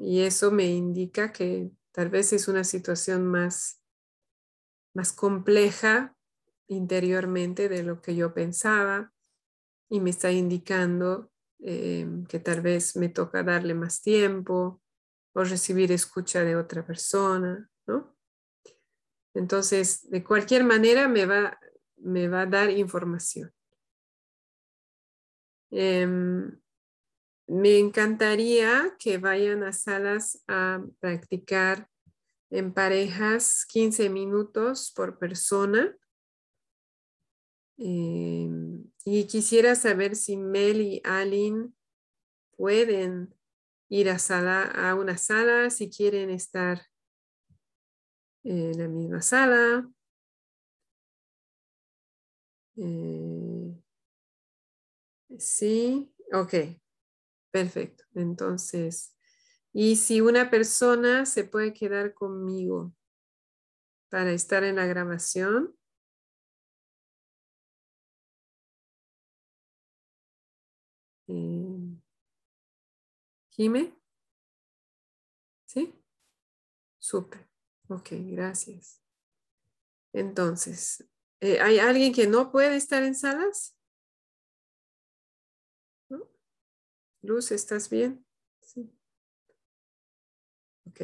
Y 0.00 0.22
eso 0.22 0.50
me 0.50 0.66
indica 0.66 1.32
que 1.32 1.70
Tal 1.94 2.08
vez 2.08 2.32
es 2.32 2.48
una 2.48 2.64
situación 2.64 3.24
más, 3.24 3.80
más 4.94 5.12
compleja 5.12 6.16
interiormente 6.66 7.68
de 7.68 7.84
lo 7.84 8.02
que 8.02 8.16
yo 8.16 8.34
pensaba 8.34 9.12
y 9.88 10.00
me 10.00 10.10
está 10.10 10.32
indicando 10.32 11.30
eh, 11.60 12.04
que 12.28 12.40
tal 12.40 12.62
vez 12.62 12.96
me 12.96 13.10
toca 13.10 13.44
darle 13.44 13.74
más 13.74 14.02
tiempo 14.02 14.82
o 15.34 15.44
recibir 15.44 15.92
escucha 15.92 16.42
de 16.42 16.56
otra 16.56 16.84
persona, 16.84 17.70
¿no? 17.86 18.16
Entonces, 19.32 20.10
de 20.10 20.24
cualquier 20.24 20.64
manera 20.64 21.06
me 21.06 21.26
va, 21.26 21.60
me 21.98 22.26
va 22.26 22.40
a 22.40 22.46
dar 22.46 22.70
información. 22.70 23.52
Em, 25.70 26.60
me 27.46 27.78
encantaría 27.78 28.94
que 28.98 29.18
vayan 29.18 29.62
a 29.62 29.72
salas 29.72 30.42
a 30.48 30.82
practicar 31.00 31.88
en 32.50 32.72
parejas 32.72 33.66
15 33.66 34.08
minutos 34.08 34.92
por 34.94 35.18
persona. 35.18 35.96
Em, 37.76 38.84
y 39.04 39.26
quisiera 39.26 39.74
saber 39.74 40.16
si 40.16 40.36
Mel 40.36 40.80
y 40.80 41.02
Aline 41.04 41.72
pueden 42.56 43.34
ir 43.88 44.08
a, 44.08 44.18
sala, 44.18 44.62
a 44.62 44.94
una 44.94 45.18
sala, 45.18 45.70
si 45.70 45.90
quieren 45.90 46.30
estar 46.30 46.86
en 48.44 48.78
la 48.78 48.88
misma 48.88 49.20
sala. 49.20 49.90
Eh, 52.76 53.74
sí, 55.38 56.12
ok, 56.32 56.54
perfecto. 57.54 58.02
Entonces, 58.16 59.14
y 59.72 59.94
si 59.94 60.20
una 60.20 60.50
persona 60.50 61.24
se 61.24 61.44
puede 61.44 61.72
quedar 61.72 62.12
conmigo 62.12 62.92
para 64.08 64.32
estar 64.32 64.64
en 64.64 64.74
la 64.74 64.86
grabación. 64.86 65.76
Eh, 71.28 71.96
Jime. 73.50 73.92
¿Sí? 75.66 75.94
Súper. 76.98 77.48
Ok, 77.88 78.08
gracias. 78.10 79.00
Entonces, 80.12 81.04
eh, 81.38 81.60
¿hay 81.60 81.78
alguien 81.78 82.12
que 82.12 82.26
no 82.26 82.50
puede 82.50 82.74
estar 82.74 83.04
en 83.04 83.14
salas? 83.14 83.73
Luz, 87.24 87.52
¿estás 87.52 87.88
bien? 87.88 88.24
Sí. 88.60 88.92
Ok. 90.86 91.00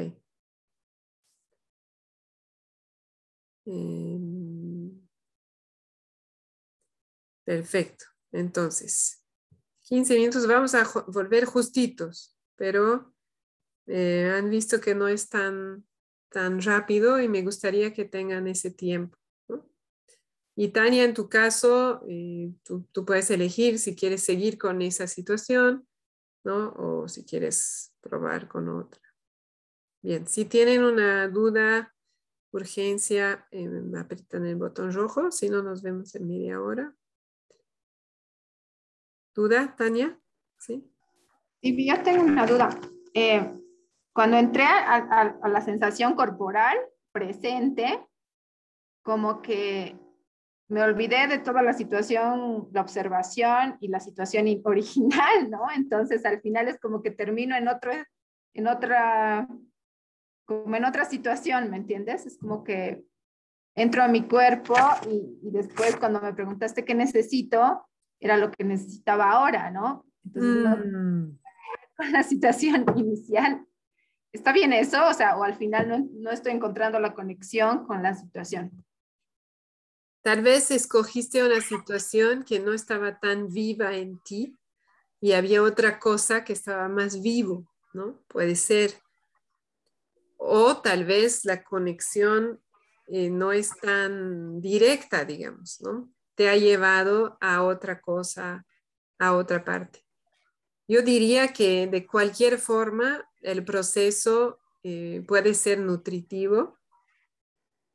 Em, 3.66 5.00
perfecto. 7.44 8.04
Entonces, 8.32 9.24
15 9.82 10.14
minutos, 10.14 10.46
vamos 10.46 10.74
a 10.74 10.86
volver 11.08 11.46
justitos, 11.46 12.36
pero 12.56 13.14
eh, 13.86 14.30
han 14.36 14.50
visto 14.50 14.80
que 14.80 14.94
no 14.94 15.08
es 15.08 15.28
tan, 15.28 15.86
tan 16.30 16.60
rápido 16.62 17.20
y 17.20 17.28
me 17.28 17.42
gustaría 17.42 17.94
que 17.94 18.04
tengan 18.04 18.46
ese 18.46 18.70
tiempo. 18.70 19.18
Y 20.56 20.68
Tania, 20.68 21.04
en 21.04 21.14
tu 21.14 21.28
caso, 21.30 22.02
eh, 22.08 22.52
tú, 22.64 22.86
tú, 22.92 23.06
puedes 23.06 23.30
elegir 23.30 23.78
si 23.78 23.96
quieres 23.96 24.22
seguir 24.24 24.58
con 24.58 24.82
esa 24.82 25.06
situación, 25.06 25.88
¿no? 26.44 26.72
O 26.76 27.08
si 27.08 27.24
quieres 27.24 27.94
probar 28.00 28.48
con 28.48 28.68
otra. 28.68 29.00
Bien, 30.02 30.26
si 30.26 30.44
tienen 30.44 30.82
una 30.82 31.28
duda, 31.28 31.94
urgencia, 32.52 33.46
eh, 33.50 33.68
apretan 33.98 34.46
el 34.46 34.56
botón 34.56 34.92
rojo, 34.92 35.30
si 35.30 35.48
no 35.48 35.62
nos 35.62 35.82
vemos 35.82 36.14
en 36.14 36.26
media 36.26 36.60
hora. 36.60 36.94
¿Duda, 39.34 39.74
Tania? 39.76 40.18
Sí. 40.58 40.90
Sí, 41.62 41.86
yo 41.86 42.02
tengo 42.02 42.24
una 42.24 42.46
duda. 42.46 42.70
Eh, 43.14 43.54
cuando 44.12 44.36
entré 44.38 44.64
a, 44.64 45.38
la 45.48 45.60
sensación 45.60 46.14
corporal 46.14 46.76
presente, 47.12 48.06
como 49.02 49.40
que 49.42 49.96
me 50.70 50.82
olvidé 50.82 51.26
de 51.26 51.38
toda 51.38 51.62
la 51.62 51.72
situación, 51.72 52.68
la 52.72 52.80
observación 52.80 53.76
y 53.80 53.88
la 53.88 53.98
situación 53.98 54.46
original, 54.64 55.50
¿no? 55.50 55.62
Entonces 55.74 56.24
al 56.24 56.40
final 56.40 56.68
es 56.68 56.78
como 56.78 57.02
que 57.02 57.10
termino 57.10 57.56
en 57.56 57.68
otro, 57.68 57.92
en 58.54 58.66
otra 58.66 59.48
como 60.44 60.74
en 60.74 60.84
otra 60.84 61.04
situación, 61.04 61.70
¿me 61.70 61.76
entiendes? 61.76 62.26
Es 62.26 62.36
como 62.36 62.64
que 62.64 63.04
entro 63.76 64.02
a 64.02 64.08
mi 64.08 64.22
cuerpo 64.22 64.74
y, 65.08 65.50
después 65.50 65.96
cuando 65.96 66.20
me 66.20 66.34
preguntaste 66.34 66.84
qué 66.84 66.94
necesito, 66.94 67.86
era 68.18 68.36
lo 68.36 68.50
que 68.50 68.64
necesitaba 68.64 69.30
ahora, 69.30 69.70
¿no? 69.70 70.04
Entonces, 70.24 70.86
mm. 70.92 71.38
con 71.96 72.12
la 72.12 72.22
situación 72.24 72.84
inicial. 72.96 73.64
¿Está 74.32 74.52
bien 74.52 74.72
eso? 74.72 75.08
O 75.08 75.14
sea, 75.14 75.36
o 75.36 75.44
al 75.44 75.54
final 75.54 75.88
no, 75.88 76.08
no 76.14 76.30
estoy 76.30 76.52
encontrando 76.52 76.98
la 76.98 77.14
conexión 77.14 77.84
con 77.86 78.02
la 78.02 78.14
situación. 78.14 78.84
Tal 80.22 80.42
vez 80.42 80.70
escogiste 80.70 81.42
una 81.42 81.60
situación 81.60 82.44
que 82.44 82.60
no 82.60 82.72
estaba 82.72 83.18
tan 83.18 83.52
viva 83.52 83.96
en 83.96 84.18
ti 84.20 84.58
y 85.20 85.32
había 85.32 85.62
otra 85.62 85.98
cosa 85.98 86.44
que 86.44 86.52
estaba 86.52 86.88
más 86.88 87.22
vivo, 87.22 87.70
¿no? 87.94 88.22
Puede 88.28 88.56
ser 88.56 89.00
o 90.42 90.78
tal 90.78 91.04
vez 91.04 91.44
la 91.44 91.62
conexión 91.62 92.60
eh, 93.06 93.28
no 93.28 93.52
es 93.52 93.76
tan 93.76 94.60
directa, 94.60 95.24
digamos, 95.24 95.80
¿no? 95.82 96.10
Te 96.34 96.48
ha 96.48 96.56
llevado 96.56 97.36
a 97.42 97.62
otra 97.62 98.00
cosa, 98.00 98.64
a 99.18 99.36
otra 99.36 99.64
parte. 99.64 100.04
Yo 100.88 101.02
diría 101.02 101.52
que 101.52 101.86
de 101.86 102.06
cualquier 102.06 102.58
forma 102.58 103.28
el 103.42 103.64
proceso 103.64 104.58
eh, 104.82 105.22
puede 105.28 105.52
ser 105.54 105.78
nutritivo 105.78 106.79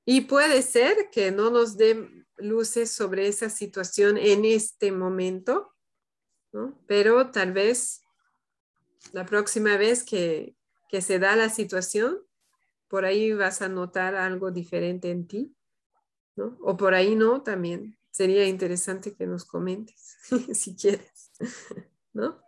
y 0.05 0.21
puede 0.21 0.61
ser 0.61 1.09
que 1.11 1.31
no 1.31 1.49
nos 1.49 1.77
dé 1.77 2.25
luces 2.37 2.91
sobre 2.91 3.27
esa 3.27 3.49
situación 3.49 4.17
en 4.17 4.45
este 4.45 4.91
momento, 4.91 5.73
¿no? 6.51 6.79
pero 6.87 7.31
tal 7.31 7.53
vez 7.53 8.01
la 9.11 9.25
próxima 9.25 9.77
vez 9.77 10.03
que, 10.03 10.55
que 10.89 11.01
se 11.01 11.19
da 11.19 11.35
la 11.35 11.49
situación, 11.49 12.19
por 12.87 13.05
ahí 13.05 13.33
vas 13.33 13.61
a 13.61 13.69
notar 13.69 14.15
algo 14.15 14.51
diferente 14.51 15.11
en 15.11 15.27
ti, 15.27 15.55
¿no? 16.35 16.57
O 16.61 16.77
por 16.77 16.93
ahí 16.93 17.15
no, 17.15 17.41
también 17.41 17.97
sería 18.11 18.47
interesante 18.47 19.13
que 19.15 19.27
nos 19.27 19.45
comentes, 19.45 20.17
si 20.53 20.75
quieres, 20.75 21.31
¿no? 22.13 22.43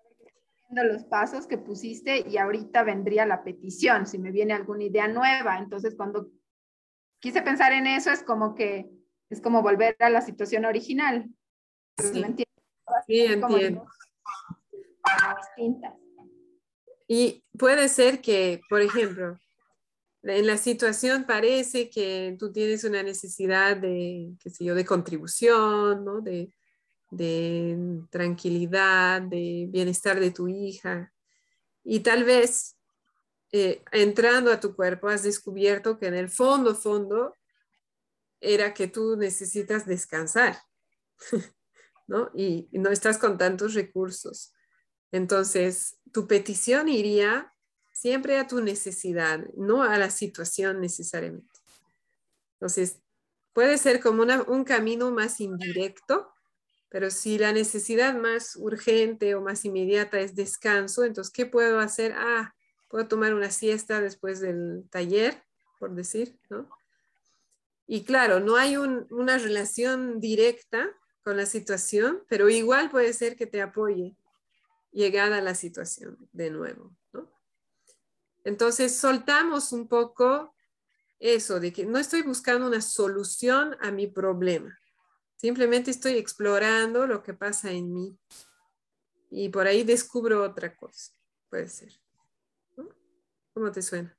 los 0.70 1.04
pasos 1.06 1.48
que 1.48 1.58
pusiste 1.58 2.28
y 2.28 2.38
ahorita 2.38 2.84
vendría 2.84 3.26
la 3.26 3.44
petición, 3.44 4.06
si 4.06 4.20
me 4.20 4.32
viene 4.32 4.54
alguna 4.54 4.84
idea 4.84 5.08
nueva. 5.08 5.60
Entonces, 5.60 5.96
cuando 5.96 6.30
quise 7.20 7.42
pensar 7.42 7.74
en 7.74 7.88
eso, 7.88 8.12
es 8.12 8.24
como 8.24 8.56
que 8.56 8.90
es 9.30 9.42
como 9.42 9.62
volver 9.62 9.96
a 10.00 10.10
la 10.10 10.22
situación 10.22 10.66
original. 10.66 11.30
Sí, 12.00 12.24
sí 13.06 13.26
entiendo. 13.26 13.86
Y 17.08 17.44
puede 17.58 17.90
ser 17.90 18.22
que, 18.22 18.62
por 18.70 18.82
ejemplo, 18.82 19.38
en 20.24 20.48
la 20.48 20.58
situación 20.58 21.26
parece 21.26 21.90
que 21.90 22.36
tú 22.38 22.52
tienes 22.52 22.84
una 22.84 23.04
necesidad 23.04 23.78
de, 23.78 24.34
qué 24.40 24.50
sé 24.50 24.66
yo, 24.66 24.76
de 24.76 24.86
contribución, 24.86 26.04
¿no? 26.04 26.22
de, 26.22 26.52
de 27.12 28.02
tranquilidad, 28.10 29.22
de 29.22 29.68
bienestar 29.70 30.20
de 30.20 30.32
tu 30.32 30.48
hija. 30.48 31.14
Y 31.84 32.02
tal 32.02 32.26
vez 32.26 32.77
eh, 33.52 33.84
entrando 33.92 34.52
a 34.52 34.60
tu 34.60 34.76
cuerpo 34.76 35.08
has 35.08 35.24
descubierto 35.24 35.98
que 35.98 36.08
en 36.08 36.16
el 36.16 36.30
fondo, 36.30 36.76
fondo, 36.76 37.36
era 38.40 38.74
que 38.74 38.88
tú 38.88 39.16
necesitas 39.18 39.86
descansar, 39.86 40.58
¿no? 42.08 42.30
Y, 42.34 42.68
y 42.72 42.80
no 42.80 42.90
estás 42.90 43.18
con 43.18 43.38
tantos 43.38 43.74
recursos. 43.74 44.54
Entonces, 45.12 45.98
tu 46.12 46.28
petición 46.28 46.90
iría 46.90 47.54
siempre 47.94 48.38
a 48.38 48.48
tu 48.48 48.62
necesidad, 48.62 49.46
no 49.56 49.82
a 49.82 49.98
la 49.98 50.10
situación 50.10 50.82
necesariamente. 50.82 51.60
Entonces, 52.54 53.00
puede 53.54 53.78
ser 53.78 54.00
como 54.02 54.24
un 54.48 54.64
camino 54.64 55.10
más 55.12 55.40
indirecto, 55.40 56.32
pero 56.90 57.10
si 57.10 57.38
la 57.38 57.54
necesidad 57.54 58.16
más 58.16 58.56
urgente 58.56 59.36
o 59.36 59.42
más 59.42 59.66
inmediata 59.66 60.20
es 60.20 60.36
descanso, 60.36 61.04
entonces, 61.04 61.34
¿qué 61.34 61.46
puedo 61.46 61.80
hacer? 61.80 62.14
Ah, 62.16 62.54
puedo 62.88 63.08
tomar 63.08 63.34
una 63.34 63.52
siesta 63.52 64.02
después 64.02 64.40
del 64.40 64.88
taller, 64.90 65.44
por 65.80 65.94
decir, 65.94 66.40
¿no? 66.50 66.70
Y 67.86 68.04
claro, 68.04 68.40
no 68.40 68.58
hay 68.58 68.76
una 68.76 69.38
relación 69.38 70.20
directa 70.20 70.90
con 71.24 71.38
la 71.38 71.46
situación, 71.46 72.24
pero 72.28 72.50
igual 72.50 72.90
puede 72.90 73.14
ser 73.14 73.38
que 73.38 73.48
te 73.48 73.62
apoye 73.62 74.18
llegada 74.92 75.42
la 75.42 75.56
situación 75.56 76.18
de 76.34 76.50
nuevo. 76.50 76.96
Entonces 78.44 78.96
soltamos 78.96 79.72
un 79.72 79.88
poco 79.88 80.54
eso 81.20 81.60
de 81.60 81.74
que 81.74 81.86
no 81.86 81.98
estoy 81.98 82.22
buscando 82.22 82.68
una 82.68 82.82
solución 82.82 83.76
a 83.80 83.92
mi 83.92 84.08
problema. 84.08 84.78
Simplemente 85.36 85.92
estoy 85.92 86.14
explorando 86.14 87.08
lo 87.08 87.22
que 87.24 87.34
pasa 87.34 87.72
en 87.72 87.94
mí. 87.94 88.18
Y 89.30 89.50
por 89.50 89.68
ahí 89.68 89.84
descubro 89.84 90.44
otra 90.44 90.76
cosa. 90.76 91.12
Puede 91.50 91.68
ser. 91.68 91.92
¿Cómo 93.58 93.72
te 93.72 93.82
suena? 93.82 94.16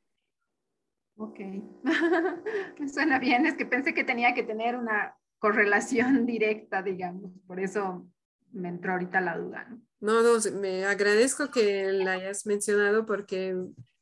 Ok. 1.16 1.38
Me 2.80 2.88
suena 2.88 3.20
bien. 3.20 3.46
Es 3.46 3.54
que 3.54 3.66
pensé 3.66 3.94
que 3.94 4.02
tenía 4.02 4.34
que 4.34 4.42
tener 4.42 4.74
una 4.74 5.16
correlación 5.38 6.26
directa, 6.26 6.82
digamos. 6.82 7.30
Por 7.46 7.60
eso 7.60 8.04
me 8.50 8.68
entró 8.68 8.94
ahorita 8.94 9.20
la 9.20 9.38
duda. 9.38 9.68
No, 10.00 10.22
no, 10.22 10.40
me 10.58 10.86
agradezco 10.86 11.52
que 11.52 11.84
la 11.92 12.14
hayas 12.14 12.46
mencionado 12.46 13.06
porque 13.06 13.54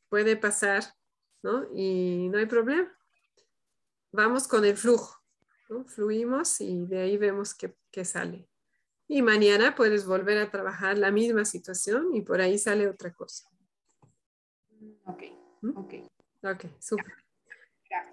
puede 0.09 0.37
pasar, 0.37 0.83
¿no? 1.43 1.67
Y 1.71 2.29
no 2.31 2.39
hay 2.39 2.47
problema. 2.47 2.91
Vamos 4.11 4.47
con 4.47 4.65
el 4.65 4.75
flujo, 4.75 5.21
¿no? 5.69 5.85
Fluimos 5.85 6.59
y 6.61 6.87
de 6.87 7.01
ahí 7.01 7.15
vemos 7.15 7.53
qué, 7.53 8.05
sale. 8.05 8.49
Y 9.07 9.21
mañana 9.21 9.75
puedes 9.75 10.07
volver 10.07 10.39
a 10.39 10.49
trabajar 10.49 10.97
la 10.97 11.11
misma 11.11 11.45
situación 11.45 12.15
y 12.15 12.23
por 12.23 12.41
ahí 12.41 12.57
sale 12.57 12.87
otra 12.87 13.13
cosa. 13.13 13.47
Ok, 15.05 15.23
¿Mm? 15.61 15.77
ok. 15.77 15.93
Ok, 16.43 16.65
súper. 16.79 17.13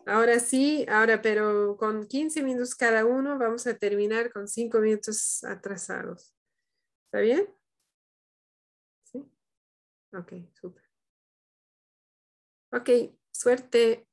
Ahora 0.06 0.38
sí, 0.38 0.84
ahora 0.88 1.22
pero 1.22 1.76
con 1.76 2.06
15 2.06 2.42
minutos 2.42 2.74
cada 2.74 3.04
uno 3.04 3.38
vamos 3.38 3.66
a 3.66 3.76
terminar 3.76 4.32
con 4.32 4.48
5 4.48 4.78
minutos 4.80 5.42
atrasados. 5.44 6.34
¿Está 7.06 7.20
bien? 7.20 7.48
Sí. 9.04 9.24
Ok, 10.12 10.32
súper. 10.52 10.84
Ok, 12.72 12.90
suerte. 13.32 14.06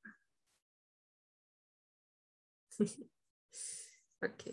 ok. 4.22 4.44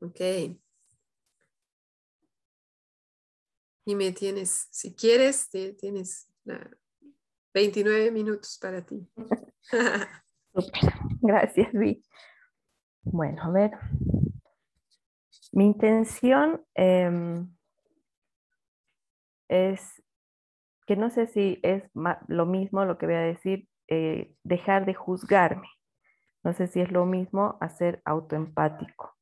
Ok. 0.00 0.20
Y 3.86 3.94
me 3.94 4.12
tienes, 4.12 4.68
si 4.70 4.94
quieres, 4.94 5.50
te- 5.50 5.74
tienes 5.74 6.28
la 6.44 6.70
29 7.52 8.10
minutos 8.10 8.58
para 8.60 8.84
ti. 8.84 9.06
Gracias, 11.20 11.72
Vi. 11.72 12.02
Bueno, 13.02 13.42
a 13.44 13.50
ver. 13.50 13.70
Mi 15.52 15.66
intención 15.66 16.64
em, 16.74 17.54
es 19.48 20.02
que 20.86 20.96
no 20.96 21.10
sé 21.10 21.26
si 21.26 21.60
es 21.62 21.84
lo 22.28 22.46
mismo 22.46 22.84
lo 22.84 22.98
que 22.98 23.06
voy 23.06 23.14
a 23.14 23.20
decir, 23.20 23.68
eh, 23.88 24.34
dejar 24.42 24.84
de 24.86 24.94
juzgarme. 24.94 25.68
No 26.42 26.52
sé 26.52 26.66
si 26.66 26.80
es 26.80 26.90
lo 26.90 27.06
mismo 27.06 27.56
hacer 27.60 28.02
autoempático. 28.04 29.16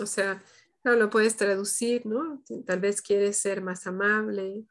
O 0.00 0.06
sea, 0.06 0.42
no 0.84 0.92
lo 0.94 1.10
puedes 1.10 1.36
traducir, 1.36 2.06
¿no? 2.06 2.42
Tal 2.66 2.80
vez 2.80 3.00
quieres 3.00 3.38
ser 3.38 3.62
más 3.62 3.86
amable, 3.86 4.66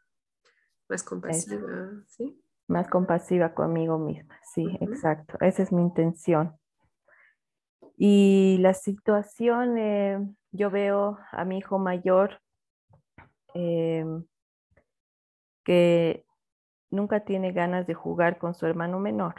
más 0.87 1.03
compasiva, 1.03 1.91
¿sí? 2.07 2.39
Más 2.67 2.87
compasiva 2.87 3.53
conmigo 3.53 3.97
misma. 3.97 4.39
Sí, 4.53 4.65
exacto. 4.79 5.37
Esa 5.41 5.63
es 5.63 5.71
mi 5.71 5.81
intención. 5.81 6.55
Y 7.97 8.57
la 8.61 8.73
situación, 8.73 9.77
eh, 9.77 10.19
yo 10.51 10.69
veo 10.69 11.17
a 11.31 11.45
mi 11.45 11.57
hijo 11.57 11.79
mayor 11.79 12.39
em, 13.53 14.25
que 15.63 16.25
nunca 16.89 17.21
tiene 17.25 17.51
ganas 17.51 17.87
de 17.87 17.93
jugar 17.93 18.37
con 18.37 18.53
su 18.53 18.65
hermano 18.65 18.99
menor. 18.99 19.35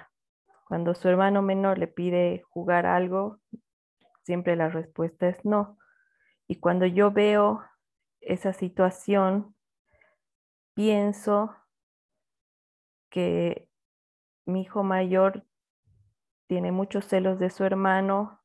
Cuando 0.66 0.94
su 0.94 1.08
hermano 1.08 1.40
menor 1.42 1.78
le 1.78 1.86
pide 1.86 2.42
jugar 2.50 2.86
algo, 2.86 3.38
siempre 4.24 4.56
la 4.56 4.68
respuesta 4.68 5.28
es 5.28 5.44
no. 5.44 5.78
Y 6.48 6.56
cuando 6.60 6.86
yo 6.86 7.10
veo 7.10 7.62
esa 8.22 8.52
situación, 8.54 9.54
pienso 10.74 11.50
que 13.10 13.68
mi 14.46 14.62
hijo 14.62 14.82
mayor 14.84 15.44
tiene 16.46 16.72
muchos 16.72 17.04
celos 17.04 17.38
de 17.38 17.50
su 17.50 17.64
hermano 17.64 18.40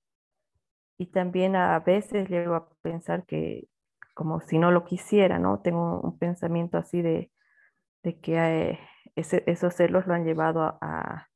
y 0.97 1.07
también 1.07 1.55
a 1.55 1.79
veces 1.79 2.29
llego 2.29 2.55
a 2.55 2.69
pensar 2.81 3.25
que 3.25 3.67
como 4.15 4.41
si 4.41 4.57
no 4.59 4.71
lo 4.71 4.83
quisiera, 4.85 5.39
¿no? 5.39 5.61
Tengo 5.61 6.01
un 6.01 6.17
pensamiento 6.19 6.77
así 6.77 7.01
de, 7.01 7.31
de 8.03 8.19
que 8.21 8.37
eh, 8.71 8.79
esos 9.15 9.75
celos 9.75 10.07
lo 10.07 10.13
han 10.15 10.25
llevado 10.25 10.61
a, 10.63 10.77
a- 10.81 11.29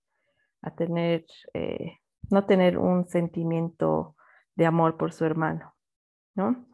a 0.63 0.71
tener, 0.75 1.25
eh, 1.53 1.99
no 2.31 2.45
tener 2.45 2.77
un 2.79 3.05
sentimiento 3.07 4.15
de 4.55 4.65
amor 4.67 4.97
por 4.97 5.13
su 5.13 5.25
hermano, 5.25 5.72
¿no? 6.35 6.65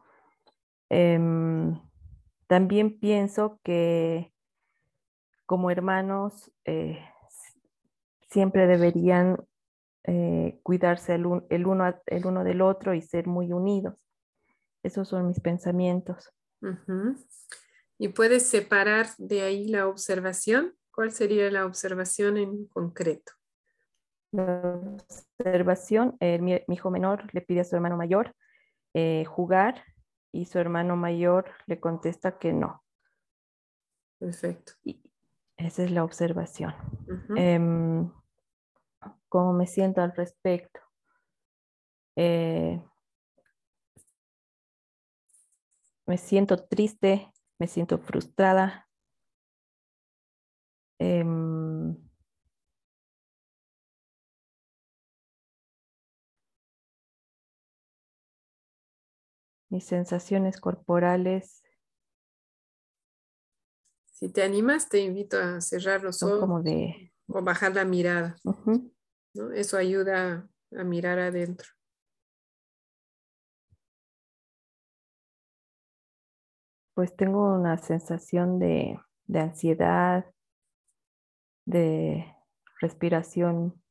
Em, 0.88 1.80
también 2.46 2.98
pienso 2.98 3.60
que 3.62 4.32
como 5.46 5.70
hermanos 5.70 6.52
eh, 6.64 6.98
siempre 8.28 8.66
deberían 8.66 9.44
eh, 10.04 10.58
cuidarse 10.62 11.14
el, 11.14 11.26
un- 11.26 11.46
el 11.50 11.66
uno, 11.66 11.84
a- 11.84 12.00
el 12.06 12.26
uno 12.26 12.42
del 12.44 12.62
otro 12.62 12.94
y 12.94 13.02
ser 13.02 13.26
muy 13.26 13.52
unidos. 13.52 14.06
Esos 14.82 15.08
son 15.08 15.28
mis 15.28 15.40
pensamientos. 15.40 16.32
¿Y 17.98 18.08
puedes 18.08 18.46
separar 18.46 19.06
de 19.18 19.42
ahí 19.42 19.68
la 19.68 19.86
observación? 19.86 20.74
¿Cuál 20.92 21.12
sería 21.12 21.50
la 21.50 21.66
observación 21.66 22.36
en 22.38 22.66
concreto? 22.66 23.32
La 24.32 24.80
observación, 25.38 26.16
eh, 26.20 26.38
mi, 26.40 26.58
mi 26.66 26.74
hijo 26.76 26.90
menor 26.90 27.24
le 27.34 27.40
pide 27.42 27.60
a 27.60 27.64
su 27.64 27.74
hermano 27.76 27.96
mayor 27.96 28.34
eh, 28.94 29.24
jugar 29.24 29.84
y 30.32 30.44
su 30.46 30.58
hermano 30.58 30.96
mayor 30.96 31.50
le 31.66 31.80
contesta 31.80 32.38
que 32.38 32.52
no. 32.52 32.82
Perfecto. 34.18 34.72
Y 34.84 35.02
esa 35.56 35.82
es 35.84 35.90
la 35.90 36.04
observación. 36.04 36.74
Em, 37.36 38.10
¿Cómo 39.28 39.52
me 39.52 39.66
siento 39.66 40.02
al 40.02 40.12
respecto? 40.14 40.80
Eh, 42.16 42.82
me 46.06 46.18
siento 46.18 46.56
triste, 46.66 47.32
me 47.58 47.66
siento 47.66 47.98
frustrada. 47.98 48.88
Em, 50.98 51.59
mis 59.70 59.84
sensaciones 59.84 60.60
corporales 60.60 61.62
Si 64.04 64.28
te 64.30 64.42
animas, 64.42 64.90
te 64.90 65.00
invito 65.00 65.38
a 65.38 65.62
cerrar 65.62 66.02
los 66.02 66.22
ojos 66.22 66.40
como 66.40 66.62
de... 66.62 67.10
o 67.26 67.42
bajar 67.42 67.74
la 67.74 67.86
mirada. 67.86 68.36
Eso 69.54 69.78
ayuda 69.78 70.46
a 70.76 70.84
mirar 70.84 71.18
adentro. 71.18 71.66
pues 77.00 77.16
tengo 77.16 77.54
una 77.54 77.78
sensación 77.78 78.58
de, 78.58 79.00
de 79.24 79.40
ansiedad, 79.40 80.26
de 81.64 82.26
respiración 82.78 83.82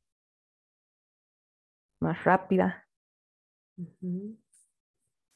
más 2.00 2.22
rápida. 2.22 2.86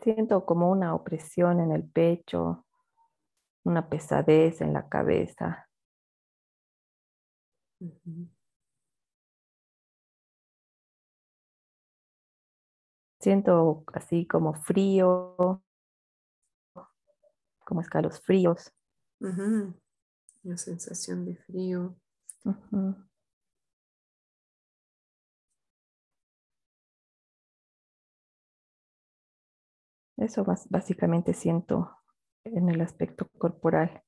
Siento 0.04 0.44
como 0.44 0.70
una 0.70 0.94
opresión 0.94 1.60
en 1.60 1.72
el 1.72 1.82
pecho, 1.82 2.66
una 3.64 3.88
pesadez 3.88 4.60
en 4.60 4.74
la 4.74 4.86
cabeza. 4.86 5.66
Siento 13.18 13.84
así 13.94 14.26
como 14.26 14.52
frío, 14.52 15.62
como 17.64 17.80
escalofríos. 17.80 18.74
Ujú. 19.20 19.72
Una 20.42 20.58
sensación 20.58 21.24
de 21.24 21.36
frío. 21.36 21.96
Eso 30.16 30.44
básicamente 30.70 31.34
siento 31.34 31.90
en 32.44 32.68
el 32.68 32.80
aspecto 32.80 33.28
corporal. 33.38 34.02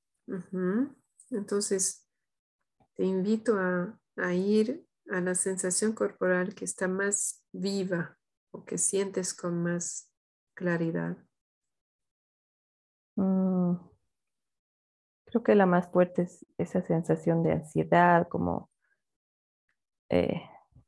Entonces, 1.29 2.07
te 2.95 3.03
invito 3.03 3.59
a, 3.59 3.99
a 4.17 4.33
ir 4.33 4.85
a 5.09 5.21
la 5.21 5.35
sensación 5.35 5.93
corporal 5.93 6.55
que 6.55 6.65
está 6.65 6.87
más 6.87 7.43
viva 7.51 8.17
o 8.51 8.65
que 8.65 8.77
sientes 8.77 9.33
con 9.33 9.61
más 9.63 10.11
claridad. 10.55 11.17
Mm, 13.15 13.75
Creo 15.27 15.43
que 15.43 15.55
la 15.55 15.65
más 15.65 15.89
fuerte 15.89 16.21
es 16.23 16.45
esa 16.57 16.81
sensación 16.81 17.43
de 17.43 17.51
ansiedad, 17.51 18.29
como, 18.29 18.71
eh, 20.09 20.41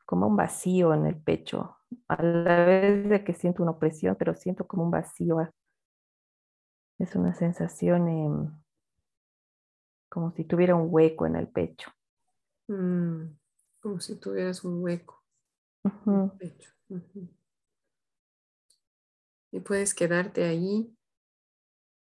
como 0.05 0.27
un 0.27 0.37
vacío 0.37 0.93
en 0.93 1.05
el 1.05 1.21
pecho. 1.21 1.75
A 2.07 2.21
la 2.23 2.65
vez 2.65 3.09
de 3.09 3.23
que 3.23 3.33
siento 3.33 3.63
una 3.63 3.71
opresión, 3.71 4.15
pero 4.17 4.35
siento 4.35 4.67
como 4.67 4.83
un 4.83 4.91
vacío. 4.91 5.37
Es 6.99 7.15
una 7.15 7.33
sensación 7.33 8.61
como 10.09 10.31
si 10.31 10.43
tuviera 10.43 10.75
un 10.75 10.87
hueco 10.89 11.25
en 11.25 11.35
el 11.35 11.47
pecho. 11.47 11.91
Mm, 12.67 13.35
Como 13.79 13.99
si 13.99 14.15
tuvieras 14.19 14.63
un 14.63 14.83
hueco 14.83 15.23
en 16.05 16.23
el 16.23 16.31
pecho. 16.31 16.71
Y 19.51 19.59
puedes 19.59 19.93
quedarte 19.93 20.43
ahí 20.43 20.95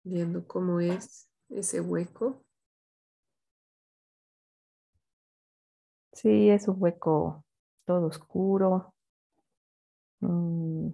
viendo 0.04 0.46
cómo 0.46 0.80
es 0.80 1.28
ese 1.48 1.80
hueco. 1.80 2.44
Sí, 6.12 6.50
es 6.50 6.68
un 6.68 6.76
hueco 6.78 7.44
todo 7.84 8.06
oscuro. 8.06 8.94
Mm, 10.22 10.90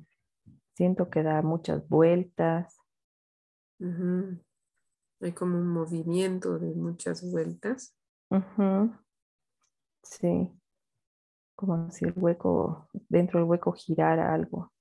siento 0.75 1.11
que 1.11 1.23
da 1.23 1.43
muchas 1.43 1.89
vueltas. 1.89 2.77
Hay 5.21 5.33
como 5.33 5.59
un 5.59 5.69
movimiento 5.69 6.59
de 6.59 6.75
muchas 6.75 7.23
vueltas. 7.31 7.95
Sí, 10.03 10.51
como 11.55 11.91
si 11.91 12.07
el 12.07 12.15
hueco, 12.17 12.89
dentro 13.09 13.41
del 13.41 13.49
hueco 13.49 13.73
girara 13.73 14.33
algo. 14.33 14.73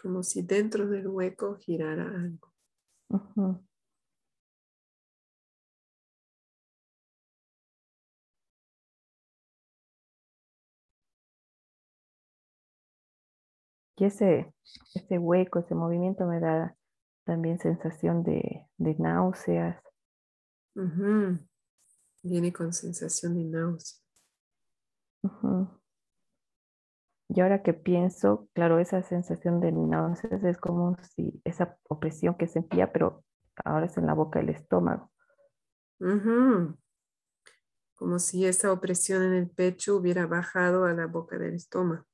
Como 0.00 0.22
si 0.22 0.42
dentro 0.42 0.88
del 0.88 1.08
hueco 1.08 1.56
girara 1.56 2.04
algo. 2.04 2.54
Y 13.98 14.04
ese, 14.04 14.54
ese 14.94 15.18
hueco, 15.18 15.58
ese 15.58 15.74
movimiento 15.74 16.24
me 16.24 16.38
da 16.38 16.76
también 17.24 17.58
sensación 17.58 18.22
de, 18.22 18.68
de 18.76 18.94
náuseas. 18.94 19.82
Viene 22.22 22.52
con 22.52 22.72
sensación 22.72 23.34
de 23.34 23.44
náusea. 23.44 23.98
Y 27.28 27.40
ahora 27.40 27.62
que 27.62 27.74
pienso, 27.74 28.48
claro, 28.54 28.78
esa 28.78 29.02
sensación 29.02 29.60
de 29.60 29.72
náuseas 29.72 30.44
es 30.44 30.58
como 30.58 30.96
si 31.02 31.42
esa 31.44 31.76
opresión 31.88 32.36
que 32.36 32.46
sentía, 32.46 32.92
pero 32.92 33.24
ahora 33.64 33.86
es 33.86 33.98
en 33.98 34.06
la 34.06 34.14
boca 34.14 34.38
del 34.38 34.50
estómago. 34.50 35.10
Como 37.96 38.20
si 38.20 38.46
esa 38.46 38.72
opresión 38.72 39.24
en 39.24 39.34
el 39.34 39.50
pecho 39.50 39.96
hubiera 39.96 40.26
bajado 40.26 40.84
a 40.84 40.92
la 40.92 41.06
boca 41.06 41.36
del 41.36 41.54
estómago. 41.54 42.06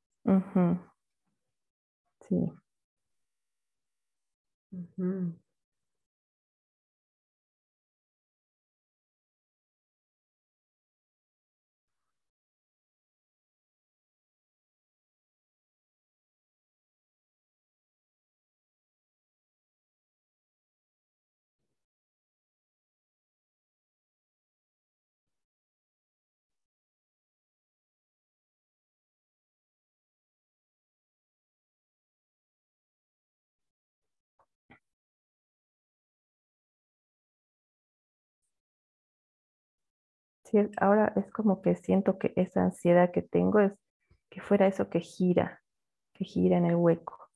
Sí, 2.29 2.37
sí, 4.97 5.44
ahora 40.77 41.13
es 41.17 41.31
como 41.33 41.63
que 41.63 41.75
siento 41.77 42.19
que 42.19 42.33
esa 42.37 42.65
ansiedad 42.65 43.11
que 43.13 43.23
tengo 43.23 43.61
es 43.61 43.73
que 44.31 44.41
fuera 44.41 44.67
eso 44.67 44.89
que 44.89 45.01
gira, 45.01 45.63
que 46.13 46.25
gira 46.25 46.59
en 46.59 46.67
el 46.67 46.77
hueco. 46.77 47.31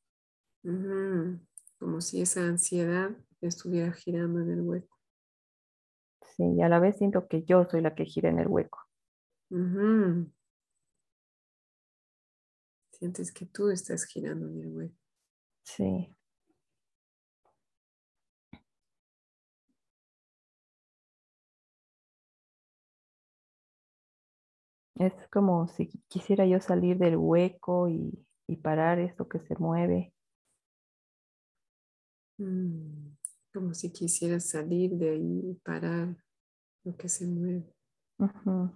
Como 1.79 2.01
si 2.01 2.21
esa 2.21 2.43
ansiedad 2.43 3.11
estuviera 3.41 3.93
girando 3.93 4.41
en 4.41 4.51
el 4.51 4.61
hueco. 4.63 4.97
Sí, 6.37 6.45
y 6.57 6.63
a 6.63 6.69
la 6.69 6.79
vez 6.79 6.97
siento 6.97 7.29
que 7.29 7.45
yo 7.45 7.65
soy 7.65 7.81
la 7.81 7.95
que 7.95 8.05
gira 8.05 8.31
en 8.31 8.39
el 8.39 8.49
hueco. 8.49 8.81
Sientes 12.91 13.33
que 13.33 13.47
tú 13.47 13.71
estás 13.71 14.05
girando 14.05 14.49
en 14.49 14.61
el 14.61 14.69
hueco. 14.69 14.97
Sí. 15.63 16.18
Es 24.99 25.13
como 25.31 25.69
si 25.69 25.89
quisiera 26.09 26.45
yo 26.45 26.61
salir 26.61 26.99
del 26.99 27.17
hueco 27.17 27.89
y, 27.89 28.27
y 28.49 28.57
parar 28.57 28.99
esto 28.99 29.29
que 29.29 29.39
se 29.39 29.55
mueve. 29.57 30.13
Mm. 32.39 33.17
Como 33.53 33.75
si 33.75 33.93
quisieras 33.93 34.49
salir 34.51 34.91
de 34.93 35.11
ahí 35.11 35.41
y 35.51 35.55
parar 35.63 36.17
lo 36.85 36.97
que 36.97 37.09
se 37.09 37.27
mueve. 37.27 37.65
Ujú. 38.19 38.73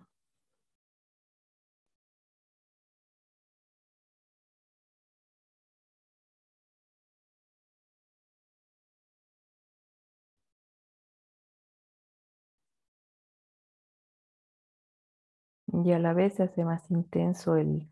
Y 15.73 15.93
a 15.93 15.99
la 15.99 16.13
vez 16.13 16.35
se 16.35 16.43
hace 16.43 16.65
más 16.65 16.91
intenso 16.91 17.57
el, 17.57 17.91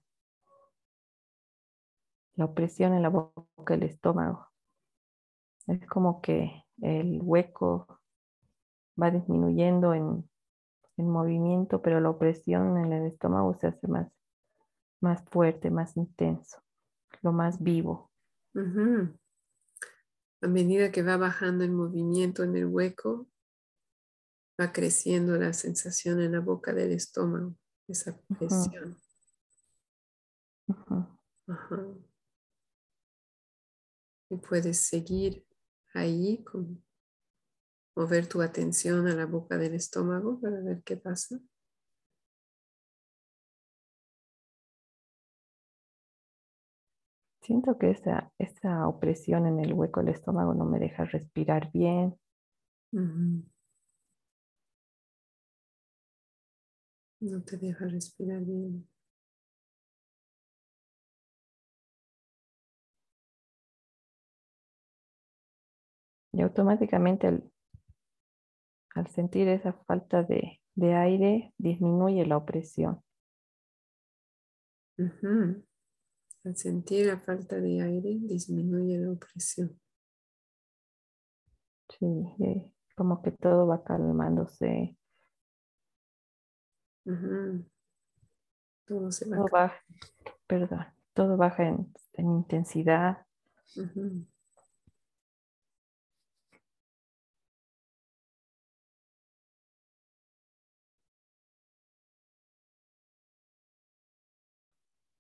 la 2.35 2.45
opresión 2.45 2.95
en 2.95 3.03
la 3.03 3.09
boca 3.09 3.75
del 3.75 3.85
estómago. 3.85 4.49
Es 5.67 5.87
como 5.87 6.21
que 6.21 6.65
el 6.83 7.21
hueco 7.23 8.01
va 9.01 9.11
disminuyendo 9.11 9.95
en, 9.95 10.29
en 10.97 11.09
movimiento, 11.09 11.81
pero 11.81 12.01
la 12.01 12.11
opresión 12.11 12.77
en 12.77 12.93
el 12.93 13.07
estómago 13.07 13.55
se 13.55 13.69
hace 13.69 13.89
más, 13.89 14.13
más 15.01 15.23
fuerte, 15.31 15.71
más 15.71 15.97
intenso, 15.97 16.63
lo 17.23 17.33
más 17.33 17.63
vivo. 17.63 18.11
A 20.43 20.47
medida 20.47 20.91
que 20.91 21.03
va 21.03 21.17
bajando 21.17 21.65
el 21.65 21.73
movimiento 21.73 22.43
en 22.43 22.57
el 22.57 22.67
hueco, 22.67 23.27
va 24.61 24.73
creciendo 24.73 25.37
la 25.37 25.53
sensación 25.53 26.21
en 26.21 26.33
la 26.33 26.41
boca 26.41 26.73
del 26.73 26.93
estómago, 26.93 27.55
esa 27.91 28.19
presión. 28.39 28.97
Ajá. 31.47 31.87
Y 34.31 34.37
puedes 34.37 34.87
seguir 34.87 35.45
ahí 35.95 36.43
con 36.45 36.83
mover 37.97 38.27
tu 38.27 38.41
atención 38.41 39.07
a 39.09 39.15
la 39.15 39.27
boca 39.27 39.59
del 39.59 39.75
estómago 39.75 40.41
para 40.41 40.61
ver 40.61 40.83
qué 40.85 40.97
pasa. 40.97 41.39
Siento 47.43 47.79
que 47.79 47.91
esa, 47.91 48.31
esa 48.39 48.87
opresión 48.87 49.47
en 49.47 49.61
el 49.61 49.73
hueco 49.73 50.01
del 50.01 50.15
estómago 50.15 50.55
no 50.55 50.65
me 50.65 50.79
deja 50.79 51.05
respirar 51.05 51.71
bien. 51.73 52.17
Ujú. 52.93 53.45
No 57.21 57.43
te 57.43 57.57
deja 57.59 57.87
respirar 57.87 58.41
bien. 58.41 58.89
Y 66.33 66.43
automáticamente 66.43 67.27
al, 67.27 67.51
al 68.95 69.07
sentir 69.09 69.49
esa 69.49 69.73
falta 69.87 70.23
de, 70.23 70.61
de 70.75 70.95
aire, 70.95 71.53
disminuye 71.59 72.25
la 72.27 72.37
opresión. 72.37 73.03
Al 76.45 76.57
sentir 76.57 77.07
la 77.07 77.19
falta 77.21 77.57
de 77.57 77.83
aire, 77.83 78.17
disminuye 78.21 78.99
la 78.99 79.13
opresión. 79.13 79.79
Sí, 81.89 82.07
eh, 82.41 82.73
como 82.97 83.21
que 83.23 83.33
todo 83.33 83.67
va 83.67 83.83
calmándose, 83.83 84.97
Todo 87.05 87.65
se 89.11 89.29
todo 89.29 89.47
baja, 89.51 89.83
perdón, 90.47 90.87
todo 91.15 91.37
baja 91.37 91.69
en, 91.69 91.93
en 92.15 92.31
intensidad. 92.31 93.27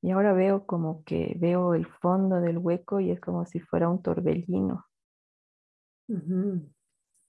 Y 0.02 0.12
ahora 0.12 0.32
veo 0.32 0.66
como 0.66 1.04
que 1.04 1.36
veo 1.38 1.74
el 1.74 1.86
fondo 1.86 2.40
del 2.40 2.58
hueco 2.58 3.00
y 3.00 3.10
es 3.10 3.20
como 3.20 3.44
si 3.44 3.60
fuera 3.60 3.88
un 3.88 4.02
torbellino. 4.02 4.86
Ujú. 6.08 6.70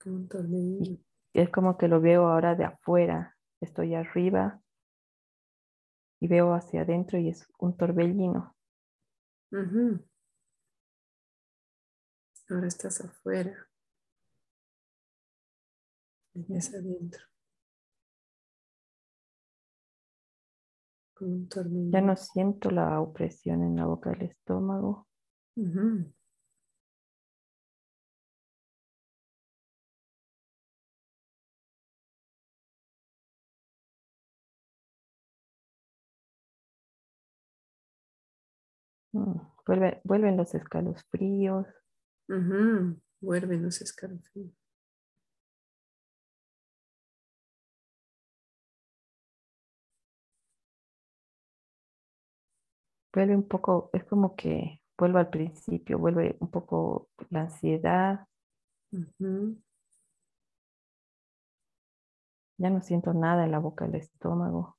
Como 0.02 0.16
un 0.16 0.28
torbellino. 0.28 0.98
Y 1.34 1.40
es 1.40 1.50
como 1.50 1.76
que 1.76 1.88
lo 1.88 2.00
veo 2.00 2.28
ahora 2.28 2.54
de 2.54 2.64
afuera. 2.64 3.36
Estoy 3.62 3.94
arriba 3.94 4.60
y 6.20 6.26
veo 6.26 6.52
hacia 6.52 6.82
adentro 6.82 7.18
y 7.18 7.28
es 7.28 7.46
un 7.58 7.76
torbellino. 7.76 8.56
Ahora 12.50 12.66
estás 12.66 13.00
afuera. 13.00 13.68
Ves 16.34 16.74
adentro. 16.74 17.22
un. 21.20 21.48
Ya 21.92 22.00
no 22.00 22.16
siento 22.16 22.70
la 22.72 23.00
opresión 23.00 23.62
en 23.62 23.76
la 23.76 23.86
boca 23.86 24.10
del 24.10 24.22
estómago. 24.22 25.06
Mm, 39.12 39.34
Vuelve, 39.66 40.00
vuelven 40.04 40.36
los 40.36 40.54
escalofríos. 40.54 41.66
Ujú. 42.28 43.00
Vuelven 43.20 43.62
los 43.62 43.80
escalofríos. 43.80 44.50
Vuelve 53.14 53.36
un 53.36 53.46
poco, 53.46 53.90
es 53.92 54.04
como 54.04 54.34
que 54.34 54.80
vuelvo 54.98 55.18
al 55.18 55.28
principio, 55.28 55.98
vuelve 55.98 56.36
un 56.40 56.50
poco 56.50 57.10
la 57.30 57.42
ansiedad. 57.42 58.26
Ya 62.56 62.70
no 62.70 62.80
siento 62.80 63.12
nada 63.12 63.44
en 63.44 63.50
la 63.50 63.58
boca 63.58 63.84
del 63.86 63.96
estómago. 63.96 64.78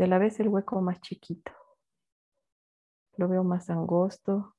Ujú. 0.00 0.04
De 0.04 0.06
la 0.06 0.18
vez 0.18 0.40
el 0.40 0.48
hueco 0.48 0.80
más 0.80 1.00
chiquito. 1.02 1.52
Lo 3.18 3.28
veo 3.28 3.44
más 3.44 3.68
angosto. 3.68 4.56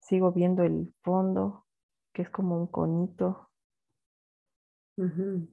Sigo 0.00 0.32
viendo 0.32 0.62
el 0.62 0.94
fondo, 1.02 1.66
que 2.14 2.22
es 2.22 2.30
como 2.30 2.56
un 2.58 2.66
conito. 2.66 3.50
Ujú. 4.96 5.48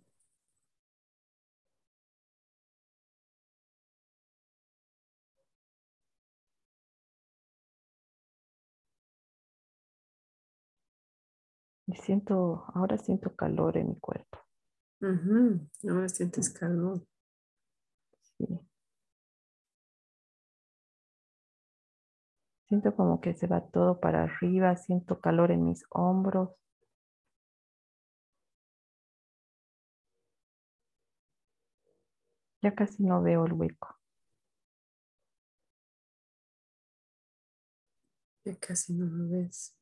Y 11.88 11.96
siento, 11.98 12.66
ahora 12.74 12.98
siento 12.98 13.36
calor 13.36 13.78
en 13.78 13.90
mi 13.90 14.00
cuerpo. 14.00 14.40
Ujú. 15.02 15.68
Ahora 15.90 16.10
sientes 16.10 16.50
calor. 16.50 17.06
Siento 22.70 22.96
como 22.96 23.20
que 23.20 23.34
se 23.34 23.46
va 23.46 23.60
todo 23.60 24.00
para 24.00 24.24
arriba, 24.24 24.78
siento 24.78 25.20
calor 25.20 25.52
en 25.52 25.66
mis 25.66 25.84
hombros. 25.90 26.52
Ya 32.62 32.76
casi 32.76 33.02
no 33.04 33.24
veo 33.24 33.48
el 33.48 33.54
hueco. 33.54 33.98
Ya 38.46 38.56
casi 38.56 38.94
no 38.94 39.06
lo 39.06 39.30
ves. 39.30 39.77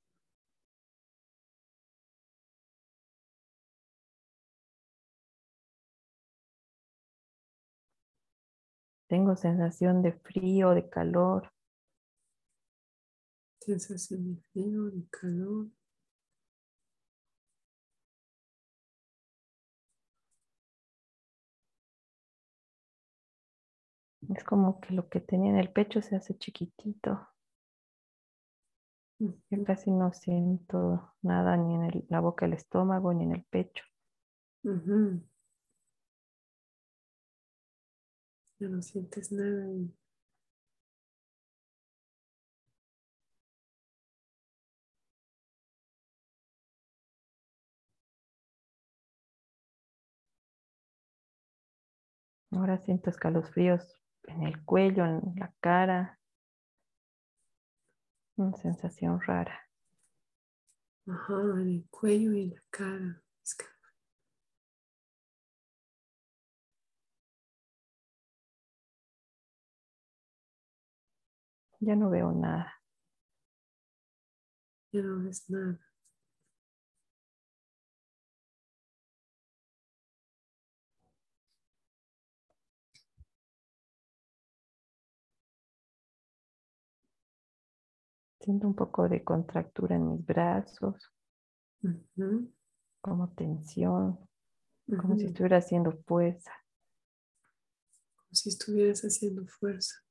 Tengo 9.16 9.38
sensación 9.38 10.02
de 10.02 10.12
frío, 10.12 10.72
de 10.72 10.90
calor. 10.90 11.50
Sensación 13.62 14.36
de 14.36 14.42
frío, 14.52 14.92
de 14.92 15.06
calor. 15.10 15.68
Es 24.36 24.44
como 24.44 24.82
que 24.82 24.94
lo 24.94 25.08
que 25.08 25.22
tenía 25.22 25.52
en 25.52 25.60
el 25.60 25.72
pecho 25.72 26.02
se 26.02 26.18
hace 26.18 26.38
chiquitito. 26.38 27.26
Ya 29.50 29.64
casi 29.64 29.92
no 29.92 30.12
siento 30.12 31.14
nada 31.22 31.56
ni 31.56 31.74
en 31.76 31.84
el- 31.86 32.06
la 32.10 32.20
boca, 32.20 32.48
el 32.48 32.52
estómago, 32.52 33.14
ni 33.14 33.24
en 33.24 33.32
el 33.32 33.46
pecho. 33.46 33.86
Ujú. 34.66 35.22
Ya 38.60 38.70
no 38.70 38.82
sientes 38.82 39.32
nada. 39.32 39.66
y 39.74 39.94
Ahora 52.52 52.78
siento 52.78 53.10
escalofríos 53.10 54.00
en 54.24 54.44
el 54.44 54.64
cuello, 54.64 55.06
en 55.06 55.22
la 55.36 55.54
cara. 55.60 56.20
Una 58.38 58.56
sensación 58.58 59.20
rara. 59.22 59.62
Ajá, 61.08 61.34
en 61.62 61.68
el 61.70 61.88
cuello 61.90 62.34
y 62.34 62.44
en 62.44 62.50
la 62.56 62.64
cara. 62.70 63.22
Esca- 63.44 63.75
Ya 71.80 71.96
no 71.96 72.10
veo 72.10 72.32
nada. 72.32 72.74
Ya 74.92 75.02
no 75.02 75.24
ves 75.24 75.50
nada. 75.50 75.80
Siento 88.40 88.68
un 88.68 88.76
poco 88.76 89.10
de 89.10 89.24
contractura 89.24 89.96
en 89.96 90.12
mis 90.12 90.26
brazos, 90.26 91.12
como 93.02 93.34
tensión, 93.34 94.20
como 94.86 95.18
si 95.18 95.26
estuviera 95.26 95.58
haciendo 95.58 95.92
fuerza. 96.06 96.52
Como 98.16 98.34
si 98.34 98.50
estuvieras 98.50 99.02
haciendo 99.02 99.48
fuerza. 99.48 100.05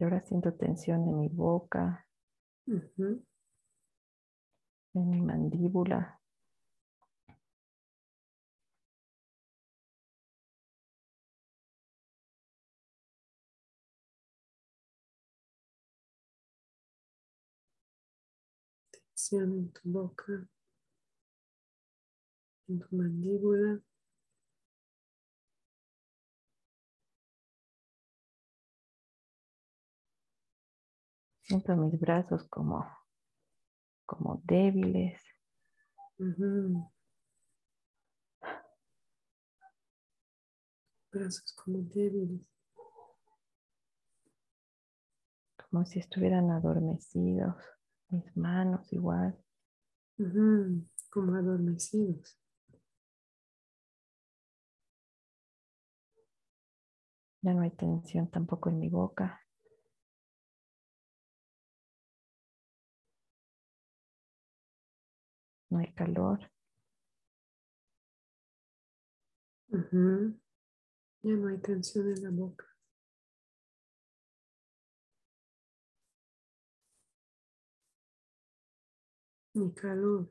Y 0.00 0.04
ahora 0.04 0.22
siento 0.22 0.54
tensión 0.54 1.06
en 1.06 1.20
mi 1.20 1.28
boca, 1.28 2.06
en 4.94 5.10
mi 5.10 5.20
mandíbula. 5.20 6.18
Tensión 18.90 19.52
en 19.52 19.70
tu 19.70 19.80
boca. 19.84 20.48
En 22.68 22.78
tu 22.78 22.96
mandíbula. 22.96 23.82
Siento 31.50 31.74
mis 31.74 31.98
brazos 31.98 32.46
como, 32.48 32.86
como 34.06 34.40
débiles. 34.44 35.20
Brazos 41.10 41.52
como 41.56 41.78
débiles. 41.92 42.46
como 45.68 45.84
si 45.86 45.98
estuvieran 45.98 46.52
adormecidos, 46.52 47.56
mis 48.10 48.36
manos 48.36 48.92
igual. 48.92 49.36
Como 51.10 51.34
adormecidos. 51.34 52.38
Ya 57.42 57.54
no 57.54 57.62
hay 57.62 57.70
tensión 57.72 58.30
tampoco 58.30 58.68
en 58.70 58.78
mi 58.78 58.88
boca. 58.88 59.40
no 65.70 65.78
hay 65.78 65.92
calor. 65.94 66.50
Uh. 69.72 70.34
Ya 71.22 71.34
no 71.36 71.48
hay 71.48 71.58
tensión 71.58 72.08
en 72.08 72.22
la 72.22 72.30
boca. 72.30 72.66
Ni 79.54 79.72
calor. 79.74 80.28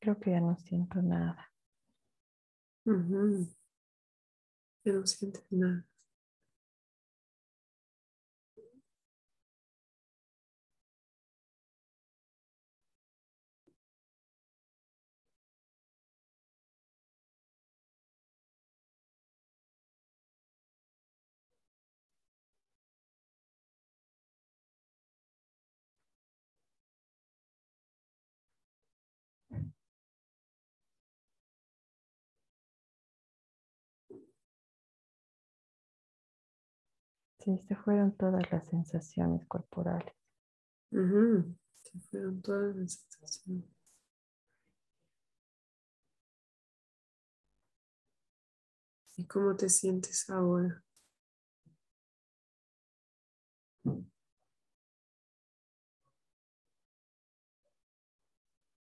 Creo 0.00 0.20
que 0.20 0.32
ya 0.32 0.40
no 0.40 0.56
siento 0.58 1.00
nada. 1.00 1.50
Uh. 2.86 3.63
Ya 4.84 4.92
no 4.92 5.06
sientes 5.06 5.42
nada. 5.50 5.84
Sí, 37.44 37.58
se 37.68 37.76
fueron 37.76 38.16
todas 38.16 38.50
las 38.50 38.66
sensaciones 38.68 39.46
corporales. 39.46 40.14
Se 41.82 41.98
fueron 42.10 42.40
todas 42.42 42.74
las 42.74 42.92
sensaciones. 42.94 43.66
¿Y 49.16 49.26
cómo 49.26 49.54
te 49.56 49.68
sientes 49.68 50.28
ahora? 50.30 50.82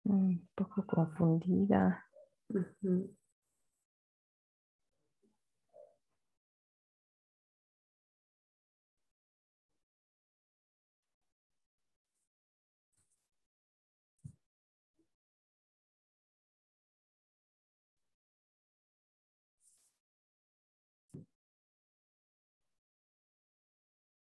Un 0.04 0.48
poco 0.54 0.86
confundida. 0.86 2.06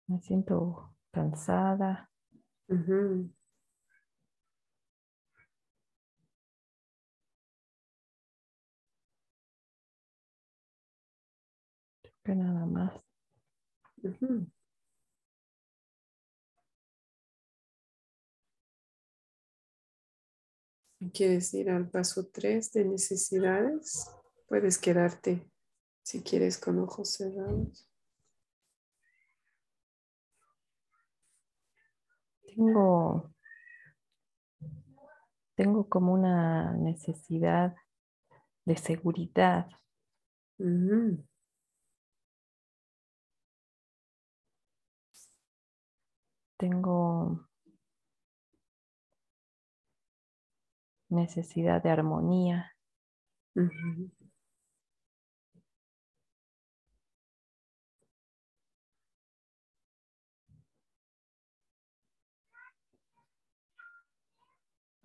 Me 0.07 0.21
siento 0.21 0.95
cansada. 1.11 2.09
Ujú. 2.69 3.29
Que 12.23 12.35
nada 12.35 12.65
más. 12.65 12.93
Ujú. 14.03 14.47
¿Quieres 21.13 21.53
ir 21.53 21.69
al 21.69 21.89
paso 21.89 22.27
3 22.27 22.71
de 22.73 22.85
necesidades? 22.85 24.09
Puedes 24.47 24.77
quedarte 24.79 25.47
si 26.03 26.23
quieres 26.23 26.57
con 26.57 26.79
ojos 26.79 27.11
cerrados. 27.13 27.86
Tengo, 32.57 33.29
tengo 35.55 35.87
como 35.87 36.11
una 36.13 36.73
necesidad 36.73 37.75
de 38.65 38.77
seguridad. 38.77 39.67
Ujú. 40.59 41.23
Tengo 46.57 47.47
necesidad 51.09 51.83
de 51.83 51.89
armonía. 51.91 52.71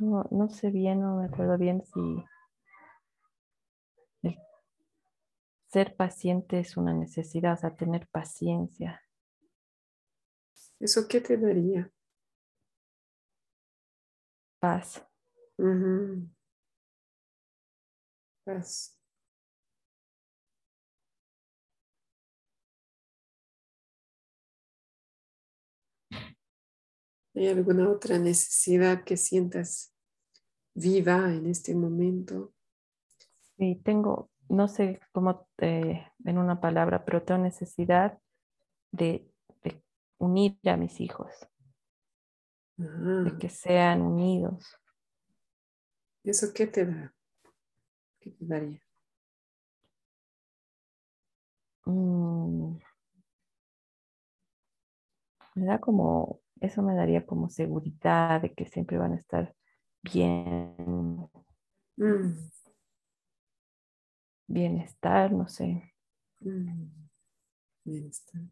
No, 0.02 0.26
no 0.32 0.48
sé 0.48 0.70
bien, 0.70 1.00
no 1.00 1.16
me 1.18 1.26
acuerdo 1.26 1.56
bien 1.56 1.84
si 1.84 2.24
el 4.24 4.36
ser 5.68 5.94
paciente 5.96 6.58
es 6.58 6.76
una 6.76 6.92
necesidad, 6.92 7.54
o 7.54 7.56
sea, 7.56 7.76
tener 7.76 8.08
paciencia. 8.08 9.00
¿Eso 10.80 11.06
qué 11.06 11.20
te 11.20 11.36
daría? 11.36 11.90
Paz. 14.60 15.02
Paz. 18.44 18.98
¿Hay 27.34 27.48
alguna 27.48 27.88
otra 27.88 28.18
necesidad 28.18 29.04
que 29.04 29.16
sientas 29.16 29.91
viva 30.74 31.32
en 31.32 31.46
este 31.46 31.74
momento? 31.74 32.52
Y 33.58 33.76
tengo, 33.76 34.30
no 34.48 34.68
sé 34.68 35.00
cómo 35.12 35.48
eh, 35.58 36.06
en 36.24 36.38
una 36.38 36.60
palabra, 36.60 37.04
pero 37.04 37.22
tengo 37.22 37.42
necesidad 37.42 38.18
de, 38.90 39.30
de 39.62 39.82
unir 40.18 40.58
a 40.64 40.76
mis 40.76 41.00
hijos, 41.00 41.30
de 42.76 42.86
Ah, 42.86 43.36
que 43.38 43.48
sean 43.48 44.02
unidos. 44.02 44.78
¿Eso 46.24 46.52
qué 46.54 46.66
te 46.66 46.86
da? 46.86 47.14
¿Qué 48.20 48.30
te 48.30 48.46
daría? 48.46 48.80
Mm, 51.84 52.76
me 55.54 55.66
da 55.66 55.80
como, 55.80 56.40
eso 56.60 56.82
me 56.82 56.94
daría 56.94 57.26
como 57.26 57.48
seguridad 57.48 58.40
de 58.40 58.54
que 58.54 58.66
siempre 58.66 58.98
van 58.98 59.12
a 59.12 59.16
estar 59.16 59.54
bien, 60.02 61.28
Mm, 61.96 62.50
bienestar, 64.46 65.30
no 65.32 65.46
sé. 65.48 65.94
mm. 66.40 66.88
Bienestar. 67.84 68.42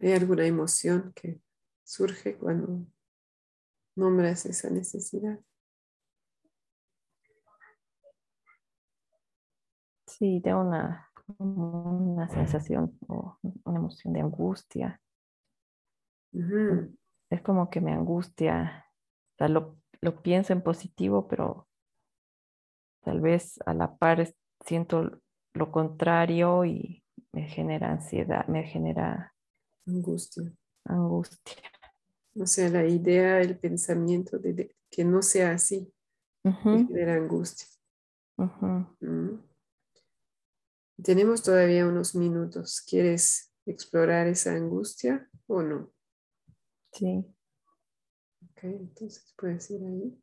¿Hay 0.00 0.12
alguna 0.12 0.44
emoción 0.46 1.12
que 1.14 1.40
surge 1.84 2.36
cuando 2.36 2.86
nombras 3.94 4.46
esa 4.46 4.70
necesidad? 4.70 5.38
Sí, 10.06 10.40
tengo 10.42 10.60
una, 10.60 11.10
una 11.38 12.28
sensación 12.28 12.98
o 13.08 13.38
una 13.64 13.78
emoción 13.78 14.12
de 14.12 14.20
angustia. 14.20 15.00
Es 17.30 17.42
como 17.42 17.70
que 17.70 17.80
me 17.80 17.92
angustia. 17.92 18.86
O 19.34 19.36
sea, 19.38 19.48
lo, 19.48 19.81
lo 20.02 20.20
pienso 20.20 20.52
en 20.52 20.62
positivo, 20.62 21.28
pero 21.28 21.68
tal 23.04 23.20
vez 23.20 23.58
a 23.64 23.72
la 23.72 23.96
par 23.96 24.34
siento 24.64 25.20
lo 25.54 25.72
contrario 25.72 26.64
y 26.64 27.02
me 27.32 27.48
genera 27.48 27.90
ansiedad, 27.90 28.46
me 28.48 28.64
genera 28.64 29.34
Angustia. 29.86 30.52
angustia. 30.84 31.62
O 32.38 32.46
sea, 32.46 32.68
la 32.68 32.86
idea, 32.86 33.40
el 33.40 33.58
pensamiento 33.58 34.38
de, 34.38 34.52
de 34.54 34.76
que 34.90 35.04
no 35.04 35.22
sea 35.22 35.52
así, 35.52 35.92
Ujú, 36.44 36.86
genera 36.88 37.14
angustia. 37.14 37.66
Mm. 39.00 39.38
Tenemos 41.02 41.42
todavía 41.42 41.86
unos 41.86 42.14
minutos. 42.14 42.80
¿Quieres 42.88 43.52
explorar 43.66 44.26
esa 44.26 44.52
angustia 44.54 45.28
o 45.46 45.62
no? 45.62 45.92
Sí, 46.92 47.24
Ok, 48.62 48.68
entonces 48.70 49.34
puedes 49.36 49.68
ir 49.70 49.82
ahí. 49.82 50.22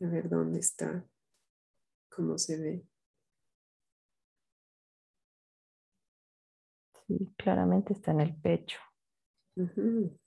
A 0.00 0.06
ver 0.06 0.28
dónde 0.30 0.58
está, 0.58 1.04
cómo 2.08 2.38
se 2.38 2.58
ve. 2.58 2.86
sí, 7.06 7.34
claramente 7.36 7.92
está 7.92 8.12
en 8.12 8.20
el 8.20 8.34
pecho. 8.34 8.78
En 9.56 10.18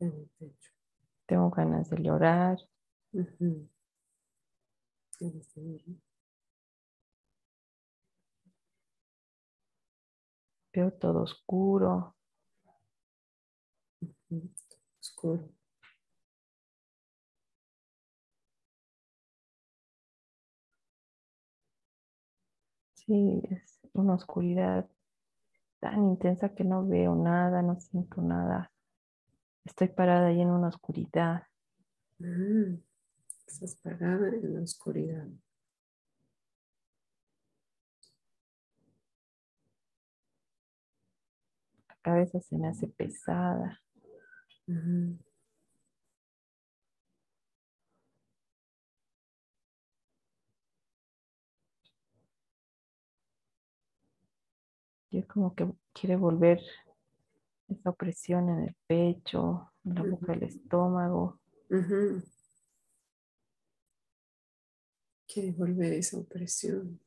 el 0.00 0.30
pecho. 0.38 0.72
Tengo 1.26 1.50
ganas 1.50 1.90
de 1.90 2.02
llorar. 2.02 2.58
Veo 10.80 10.92
todo 10.92 11.24
oscuro. 11.24 12.16
Oscuro. 14.98 15.50
Sí, 22.94 23.42
es 23.50 23.78
una 23.92 24.14
oscuridad 24.14 24.88
tan 25.80 26.02
intensa 26.04 26.54
que 26.54 26.64
no 26.64 26.86
veo 26.86 27.14
nada, 27.14 27.60
no 27.60 27.78
siento 27.78 28.22
nada. 28.22 28.72
Estoy 29.66 29.88
parada 29.88 30.28
ahí 30.28 30.40
en 30.40 30.48
una 30.48 30.68
oscuridad. 30.68 31.42
Mm, 32.20 32.76
Estás 33.46 33.76
parada 33.82 34.28
en 34.28 34.54
la 34.54 34.62
oscuridad. 34.62 35.28
Cabeza 42.02 42.40
se 42.40 42.56
me 42.56 42.68
hace 42.68 42.88
pesada. 42.88 43.80
Ujú. 44.66 45.18
Y 55.10 55.18
es 55.18 55.26
como 55.26 55.54
que 55.54 55.66
quiere 55.92 56.16
volver 56.16 56.60
esa 57.68 57.90
opresión 57.90 58.48
en 58.48 58.60
el 58.60 58.76
pecho, 58.86 59.72
en 59.84 59.94
la 59.94 60.02
boca 60.02 60.32
del 60.32 60.44
estómago. 60.44 61.40
Ujú. 61.70 62.22
Quiere 65.26 65.52
volver 65.52 65.92
esa 65.92 66.18
opresión. 66.18 67.00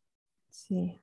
Sí. 0.49 0.99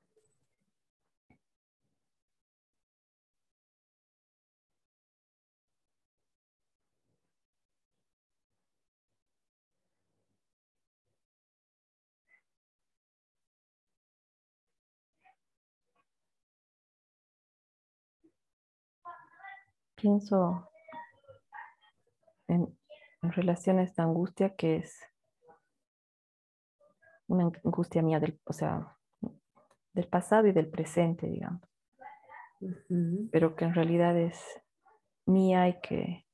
Pienso 20.01 20.67
en, 22.47 22.75
en 23.21 23.31
relación 23.31 23.79
a 23.79 23.83
esta 23.83 24.03
angustia 24.03 24.55
que 24.55 24.77
es 24.77 24.99
una 27.27 27.51
angustia 27.63 28.01
mía 28.01 28.19
del, 28.19 28.39
o 28.43 28.53
sea, 28.53 28.97
del 29.93 30.07
pasado 30.07 30.47
y 30.47 30.51
del 30.51 30.69
presente, 30.69 31.27
digamos, 31.27 31.61
pero 33.31 33.55
que 33.55 33.65
en 33.65 33.73
realidad 33.73 34.17
es 34.17 34.37
mía 35.25 35.67
y 35.69 35.79
que 35.81 36.25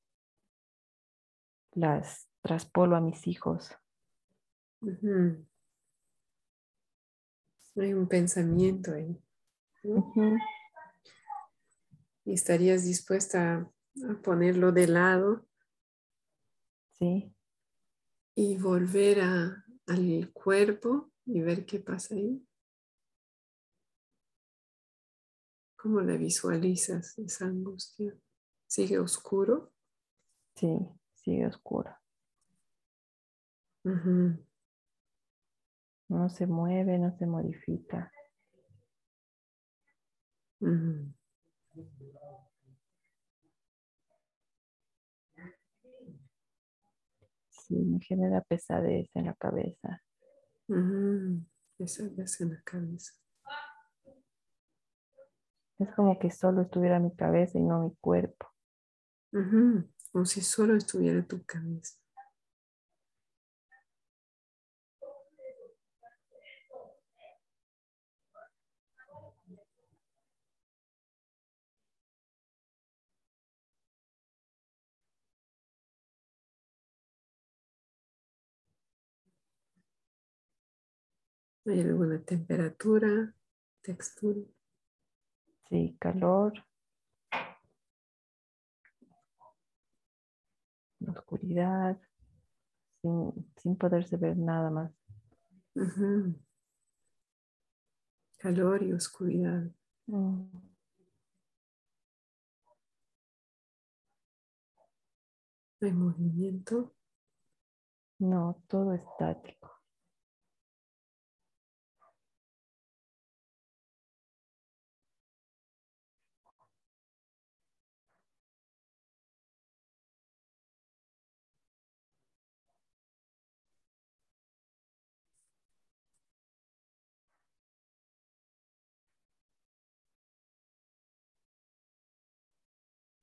las 1.73 2.27
traspolo 2.41 2.95
a 2.95 3.02
mis 3.02 3.27
hijos. 3.27 3.72
Hay 7.76 7.94
un 7.94 8.07
pensamiento 8.07 8.94
ahí. 8.94 9.22
Y 12.27 12.33
estarías 12.33 12.83
dispuesta 12.83 13.53
a, 13.55 14.11
a 14.11 14.21
ponerlo 14.21 14.73
de 14.73 14.87
lado 14.87 15.47
Sí, 16.99 17.33
y 18.35 18.57
volver 18.57 19.21
a- 19.21 19.63
al 19.87 20.29
cuerpo 20.33 21.13
y 21.25 21.39
ver 21.39 21.65
qué 21.65 21.79
pasa 21.79 22.15
ahí. 22.15 22.45
¿Cómo 25.77 26.01
la 26.01 26.17
visualizas 26.17 27.17
esa 27.17 27.45
angustia? 27.45 28.13
¿Sigue 28.67 28.99
oscuro? 28.99 29.71
sí, 30.55 30.67
sigue 31.13 31.47
oscuro. 31.47 31.95
No 36.09 36.27
se 36.29 36.45
mueve, 36.45 36.97
no 36.97 37.15
se 37.17 37.25
modifica. 37.25 38.11
Sí, 47.68 47.76
me 47.76 47.99
genera 47.99 48.41
pesadez 48.41 49.10
en 49.14 49.26
la 49.26 49.34
cabeza. 49.34 50.02
Esa 51.80 52.07
vez 52.10 52.41
en 52.41 52.53
la 52.53 52.61
cabeza. 52.64 53.14
Es 55.80 55.94
como 55.95 56.18
que 56.18 56.31
solo 56.31 56.61
estuviera 56.61 56.99
mi 56.99 57.15
cabeza 57.15 57.57
y 57.57 57.61
no 57.61 57.84
mi 57.84 57.95
cuerpo. 58.02 58.48
Ujú. 59.31 59.84
Como 60.11 60.26
si 60.26 60.41
solo 60.41 60.76
estuviera 60.76 61.22
tu 61.26 61.44
cabeza. 61.45 61.98
¿Hay 81.68 81.81
alguna 81.81 82.19
temperatura, 82.23 83.34
textura? 83.81 84.39
Sí, 85.69 85.98
calor, 85.99 86.53
oscuridad, 91.06 91.99
sin, 93.02 93.52
sin 93.57 93.76
poderse 93.76 94.15
ver 94.15 94.38
nada 94.38 94.69
más. 94.69 94.91
Ujú. 95.76 96.35
Calor 98.39 98.84
y 98.84 98.94
oscuridad. 98.94 99.64
Mm, 100.06 100.45
Hay 105.81 105.91
movimiento. 105.91 106.95
No, 108.19 108.64
todo 108.68 108.94
estático. 108.94 109.56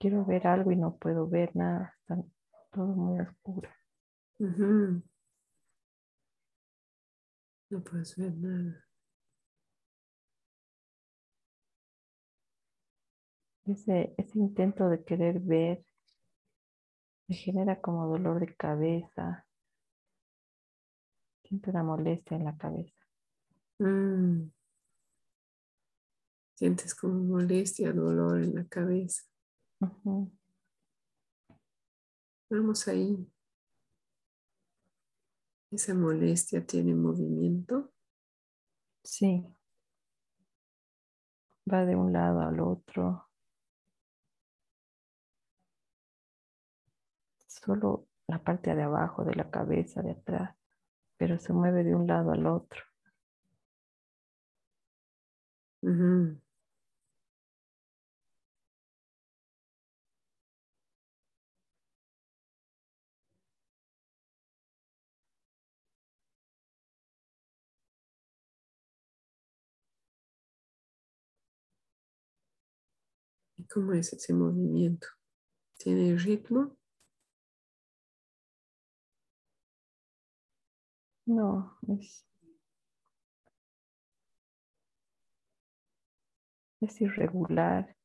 Quiero 0.05 0.23
ver 0.27 0.47
algo 0.47 0.71
y 0.71 0.77
no 0.77 0.99
puedo 0.99 1.27
ver 1.27 1.57
nada. 1.57 1.97
Está 2.01 2.23
todo 2.71 2.89
muy 2.89 3.19
oscuro. 3.21 3.71
No 7.71 7.83
puedes 7.83 8.15
ver 8.19 8.35
nada. 8.37 8.85
Ese, 13.65 14.13
ese 14.19 14.39
intento 14.39 14.91
de 14.91 15.03
querer 15.03 15.41
ver 15.41 15.83
me 17.27 17.37
genera 17.37 17.81
como 17.81 18.07
dolor 18.07 18.41
de 18.41 18.55
cabeza. 18.55 19.47
Siento 21.45 21.71
una 21.71 21.83
molestia 21.83 22.37
en 22.37 22.45
la 22.45 22.55
cabeza. 22.59 23.01
Mm. 23.79 24.51
Sientes 26.57 26.95
como 26.95 27.15
molestia, 27.15 27.91
dolor 27.91 28.43
en 28.43 28.55
la 28.55 28.67
cabeza. 28.67 29.25
Vamos 32.51 32.89
ahí. 32.89 33.27
Esa 35.71 35.95
molestia 35.95 36.65
tiene 36.65 36.95
movimiento. 36.95 37.93
Sí. 39.03 39.45
Va 41.71 41.85
de 41.85 41.97
un 41.97 42.13
lado 42.13 42.41
al 42.41 42.61
otro. 42.61 43.29
Solo 47.47 48.07
la 48.27 48.39
parte 48.43 48.75
de 48.75 48.83
abajo 48.83 49.25
de 49.25 49.35
la 49.35 49.51
cabeza, 49.51 50.03
de 50.03 50.13
atrás, 50.13 50.57
pero 51.17 51.39
se 51.39 51.53
mueve 51.53 51.85
de 51.85 51.95
un 51.95 52.07
lado 52.07 52.33
al 52.33 52.47
otro. 52.47 52.83
Ujú. 55.83 56.44
Cómo 73.73 73.93
es 73.93 74.13
ese 74.13 74.33
movimiento? 74.33 75.07
¿Tiene 75.79 76.17
ritmo? 76.17 76.77
No, 81.27 81.79
es, 81.89 82.27
es 86.83 87.01
irregular, 87.01 87.97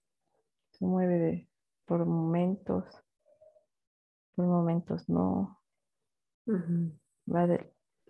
se 0.71 0.85
mueve 0.85 1.19
de, 1.19 1.49
por 1.85 2.05
momentos, 2.05 2.85
por 4.35 4.45
momentos 4.45 5.09
no. 5.09 5.61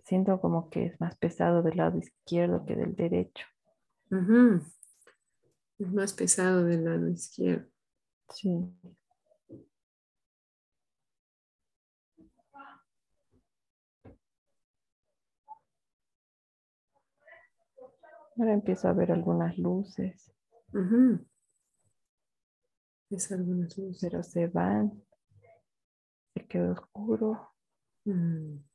Siento 0.04 0.40
como 0.40 0.70
que 0.70 0.86
es 0.86 1.02
más 1.02 1.18
pesado 1.18 1.62
del 1.64 1.78
lado 1.78 1.98
izquierdo 1.98 2.66
que 2.66 2.76
del 2.76 2.96
derecho. 2.96 3.46
Uh. 4.12 4.60
Es 5.80 5.94
más 5.94 6.12
pesado 6.14 6.66
del 6.66 6.84
lado 6.84 7.08
izquierdo. 7.08 7.66
Sí. 8.34 8.70
Ahora 18.38 18.54
empiezo 18.54 18.90
a 18.90 18.94
ver 18.94 19.12
algunas 19.12 19.58
luces. 19.58 20.34
Es 23.10 23.32
algunas 23.32 23.78
luces. 23.78 24.00
pero 24.02 24.22
se 24.22 24.48
van. 24.48 25.02
Se 26.34 26.46
queda 26.46 26.72
oscuro. 26.74 27.54
Mm. 28.04 28.69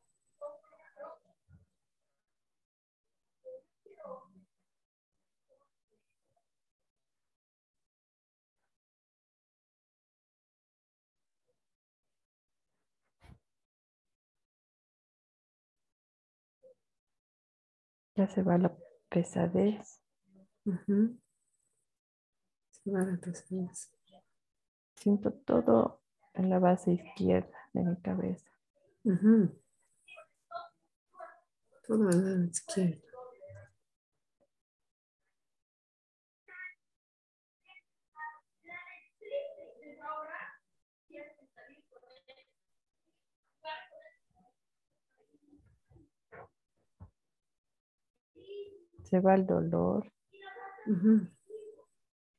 Ya 18.16 18.28
se 18.28 18.42
va 18.42 18.58
la 18.58 18.76
pesadez. 19.08 20.00
Se 22.70 22.90
va 22.90 23.00
la 23.00 23.16
pesadez. 23.16 23.90
Siento 24.94 25.32
todo 25.32 26.00
en 26.34 26.50
la 26.50 26.58
base 26.58 26.92
izquierda 26.92 27.56
de 27.72 27.82
mi 27.82 27.96
cabeza. 28.00 28.50
Ujú. 29.04 29.60
Todo 31.86 32.08
al 32.08 32.24
lado 32.24 32.44
izquierdo. 32.44 33.03
Se 49.14 49.20
va 49.20 49.36
el 49.36 49.46
dolor. 49.46 50.12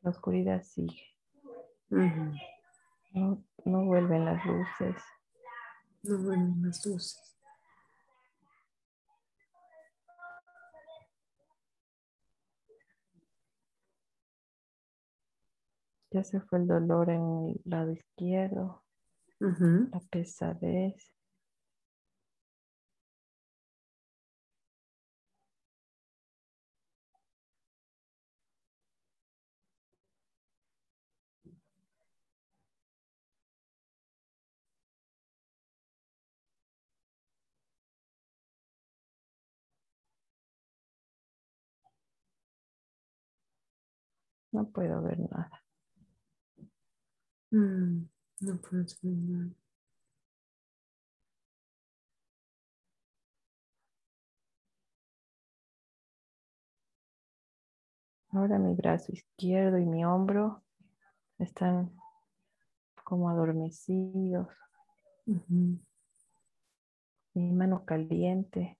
La 0.02 0.10
oscuridad 0.10 0.61
sigue. 0.61 1.15
No, 1.89 3.45
no 3.64 3.85
vuelven 3.85 4.26
las 4.26 4.45
luces. 4.45 5.02
No 6.03 6.18
vuelven 6.18 6.61
las 6.64 6.85
luces. 6.85 7.39
Ya 16.11 16.26
se 16.26 16.41
fue 16.41 16.60
el 16.60 16.68
dolor 16.68 17.10
en 17.10 17.22
el 17.22 17.61
lado 17.64 17.93
izquierdo. 17.93 18.84
La 19.39 20.02
pesadez. 20.11 21.15
No 44.56 44.69
puedo 44.69 45.02
ver 45.02 45.19
nada. 45.19 45.52
Mm. 47.52 48.07
No 48.40 48.57
puedo 48.61 48.84
hacer 48.84 49.11
nada. 49.11 49.53
Ahora 58.30 58.57
mi 58.60 58.73
brazo 58.76 59.11
izquierdo 59.11 59.77
y 59.77 59.86
mi 59.86 60.06
hombro 60.06 60.64
están 61.38 61.91
como 63.03 63.30
adormecidos. 63.30 64.48
Mi 67.34 67.52
mano 67.52 67.84
caliente. 67.84 68.80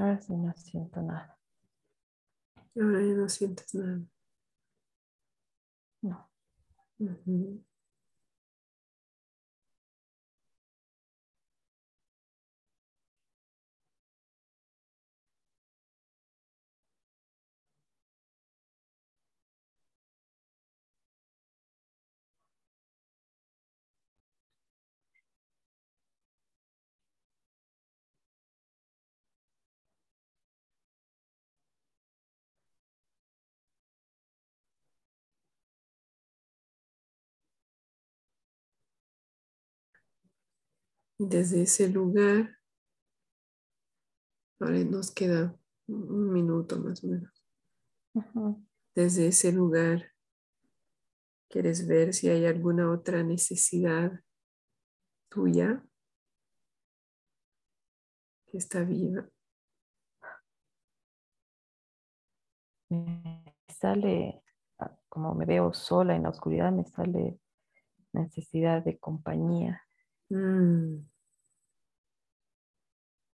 Ahora 0.00 0.18
sí 0.18 0.32
no 0.32 0.50
siento 0.54 1.02
nada. 1.02 1.38
Ahora 2.74 3.00
ya 3.02 3.14
no 3.14 3.28
sientes 3.28 3.74
nada. 3.74 4.00
No. 6.00 6.30
Desde 41.28 41.62
ese 41.62 41.88
lugar, 41.88 42.56
ahora 44.58 44.82
nos 44.84 45.10
queda 45.10 45.54
un 45.86 46.32
minuto 46.32 46.78
más 46.80 47.04
o 47.04 47.08
menos. 47.08 47.44
Desde 48.94 49.26
ese 49.26 49.52
lugar, 49.52 50.12
¿quieres 51.50 51.86
ver 51.86 52.14
si 52.14 52.30
hay 52.30 52.46
alguna 52.46 52.90
otra 52.90 53.22
necesidad 53.22 54.12
tuya 55.28 55.84
que 58.46 58.56
está 58.56 58.82
viva? 58.82 59.28
Me 62.88 63.54
sale, 63.68 64.42
ah, 64.78 64.98
como 65.10 65.34
me 65.34 65.44
veo 65.44 65.74
sola 65.74 66.16
en 66.16 66.22
la 66.22 66.30
oscuridad, 66.30 66.72
me 66.72 66.86
sale 66.86 67.38
necesidad 68.12 68.82
de 68.82 68.98
compañía. 68.98 69.82
Mm. 70.30 71.09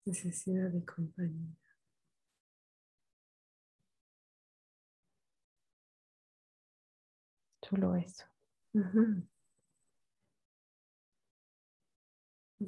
Necesidad 0.07 0.71
de 0.71 0.85
compañía. 0.85 1.57
Solo 7.63 7.97
eso. 7.97 8.25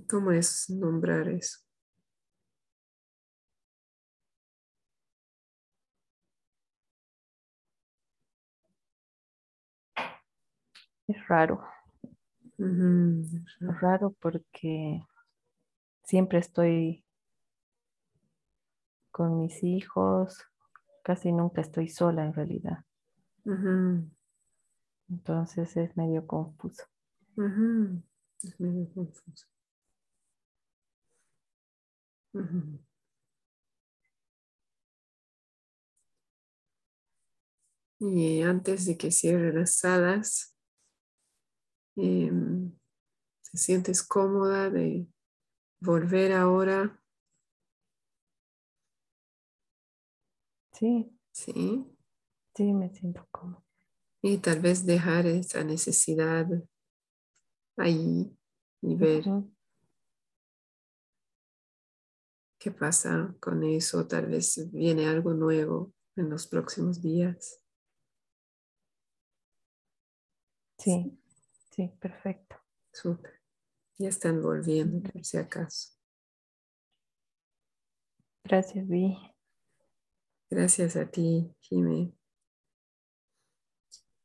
¿Cómo 0.08 0.32
es 0.32 0.70
nombrar 0.70 1.28
eso? 1.28 1.58
Es 11.08 11.28
raro. 11.28 11.62
Es 12.58 13.80
raro 13.80 14.14
porque 14.20 15.02
siempre 16.04 16.38
estoy 16.38 17.05
con 19.16 19.38
mis 19.38 19.64
hijos, 19.64 20.44
casi 21.02 21.32
nunca 21.32 21.62
estoy 21.62 21.88
sola 21.88 22.26
en 22.26 22.34
realidad. 22.34 22.84
Entonces 25.08 25.74
es 25.78 25.96
medio 25.96 26.26
confuso. 26.26 26.84
Es 28.42 28.60
medio 28.60 28.86
confuso. 28.92 29.46
Y 37.98 38.42
antes 38.42 38.84
de 38.84 38.98
que 38.98 39.10
cierre 39.10 39.50
las 39.54 39.76
salas, 39.76 40.54
em, 41.96 42.70
¿te 43.50 43.56
sientes 43.56 44.02
cómoda 44.02 44.68
de 44.68 45.06
volver 45.80 46.32
ahora? 46.32 47.00
Sí, 50.78 51.10
Sí. 51.32 51.86
sí, 52.54 52.72
me 52.74 52.90
siento 52.90 53.26
cómoda. 53.30 53.62
Y 54.22 54.38
tal 54.38 54.60
vez 54.60 54.84
dejar 54.84 55.26
esa 55.26 55.64
necesidad 55.64 56.46
ahí 57.78 58.30
y 58.82 58.94
ver 58.94 59.24
qué 62.58 62.70
pasa 62.70 63.34
con 63.40 63.64
eso. 63.64 64.06
Tal 64.06 64.26
vez 64.26 64.70
viene 64.70 65.06
algo 65.06 65.32
nuevo 65.32 65.94
en 66.14 66.28
los 66.28 66.46
próximos 66.46 67.00
días. 67.00 67.62
Sí, 70.78 71.18
sí, 71.70 71.88
perfecto. 72.00 72.56
Súper. 72.92 73.40
Ya 73.98 74.10
están 74.10 74.42
volviendo, 74.42 75.00
por 75.10 75.24
si 75.24 75.38
acaso. 75.38 75.92
Gracias, 78.44 78.86
Vi. 78.86 79.16
Gracias 80.50 80.96
a 80.96 81.10
ti, 81.10 81.52
Jimé. 81.60 82.12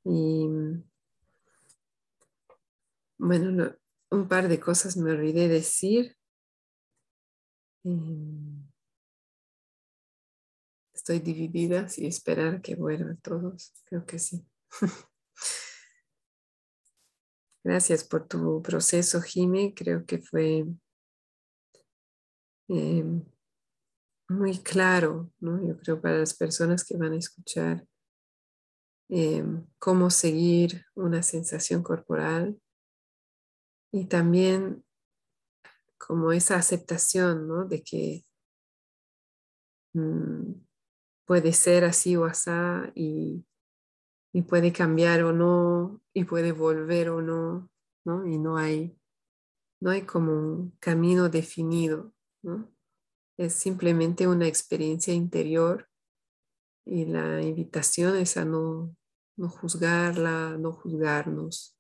Y 0.04 0.48
bueno, 3.18 3.52
no- 3.52 3.76
un 4.12 4.28
par 4.28 4.48
de 4.50 4.60
cosas 4.60 4.98
me 4.98 5.12
olvidé 5.12 5.48
decir. 5.48 6.18
Em, 7.84 8.62
Estoy 10.94 11.20
dividida 11.20 11.88
si 11.90 12.06
esperar 12.06 12.62
que 12.62 12.76
vuelvan 12.76 13.18
todos. 13.18 13.74
Creo 13.86 14.06
que 14.06 14.20
sí. 14.20 14.46
Gracias 17.64 18.04
por 18.04 18.28
tu 18.28 18.62
proceso, 18.62 19.22
Jimé. 19.22 19.74
Creo 19.76 20.06
que 20.06 20.20
fue 20.20 20.66
em, 22.70 23.24
muy 24.32 24.60
claro, 24.60 25.30
¿no? 25.40 25.62
Yo 25.68 25.78
creo 25.78 26.02
para 26.02 26.18
las 26.18 26.34
personas 26.34 26.86
que 26.86 26.98
van 26.98 27.14
a 27.14 27.18
escuchar 27.18 27.86
em, 29.10 29.68
cómo 29.78 30.10
seguir 30.10 30.86
una 30.96 31.22
sensación 31.22 31.84
corporal 31.84 32.60
y 33.92 34.06
también 34.06 34.86
como 35.98 36.32
esa 36.32 36.56
aceptación, 36.56 37.48
¿no? 37.48 37.66
De 37.66 37.84
que 37.84 38.26
mm, 39.94 40.54
puede 41.26 41.54
ser 41.54 41.84
así 41.84 42.16
o 42.16 42.26
asá 42.26 42.92
y, 42.96 43.46
y 44.34 44.42
puede 44.44 44.72
cambiar 44.72 45.24
o 45.24 45.34
no 45.34 46.02
y 46.14 46.24
puede 46.24 46.54
volver 46.54 47.10
o 47.10 47.22
no, 47.22 47.70
¿no? 48.06 48.26
Y 48.26 48.38
no 48.38 48.58
hay, 48.58 48.98
no 49.82 49.92
hay 49.92 50.04
como 50.04 50.32
un 50.32 50.72
camino 50.80 51.28
definido, 51.30 52.14
¿no? 52.42 52.72
Es 53.38 53.54
simplemente 53.54 54.28
una 54.28 54.48
experiencia 54.48 55.14
interior 55.14 55.88
y 56.86 57.06
la 57.06 57.42
invitación 57.42 58.18
es 58.18 58.38
a 58.38 58.46
no, 58.46 58.96
no 59.38 59.50
juzgarla, 59.50 60.58
no 60.58 60.74
juzgarnos 60.74 61.78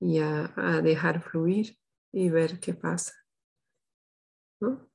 y 0.00 0.18
a, 0.18 0.52
a 0.56 0.80
dejar 0.80 1.22
fluir 1.22 1.78
y 2.12 2.30
ver 2.30 2.60
qué 2.60 2.74
pasa. 2.74 3.14
¿no? 4.60 4.88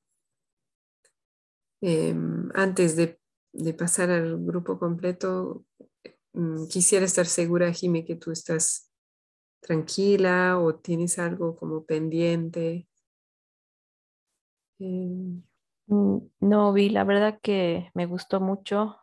Em, 1.81 2.49
antes 2.53 2.95
de, 2.95 3.19
de 3.51 3.73
pasar 3.73 4.10
al 4.10 4.43
grupo 4.43 4.80
completo, 4.80 5.65
mm, 6.34 6.68
quisiera 6.68 7.05
estar 7.05 7.26
segura, 7.26 7.73
Jimé, 7.73 8.05
que 8.05 8.15
tú 8.15 8.31
estás 8.31 8.89
tranquila 9.61 10.60
o 10.60 10.76
tienes 10.76 11.19
algo 11.19 11.55
como 11.55 11.85
pendiente. 11.85 12.88
Mm, 14.80 15.39
No, 15.88 16.73
Vi, 16.73 16.89
la 16.89 17.03
verdad 17.03 17.39
que 17.41 17.89
me 17.93 18.05
gustó 18.05 18.39
mucho 18.41 18.97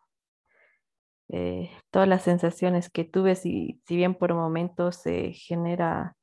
eh, 1.28 1.70
todas 1.90 2.08
las 2.08 2.22
sensaciones 2.22 2.90
que 2.90 3.04
tuve, 3.04 3.36
si, 3.36 3.80
si 3.86 3.96
bien 3.96 4.14
por 4.14 4.34
momentos 4.34 4.96
se 4.96 5.32
genera 5.32 6.16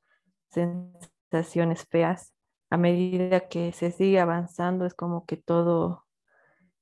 sensaciones 0.51 1.85
feas, 1.89 2.33
a 2.69 2.77
medida 2.77 3.47
que 3.47 3.71
se 3.73 3.91
sigue 3.91 4.19
avanzando 4.19 4.85
es 4.85 4.93
como 4.93 5.25
que 5.25 5.37
todo 5.37 6.05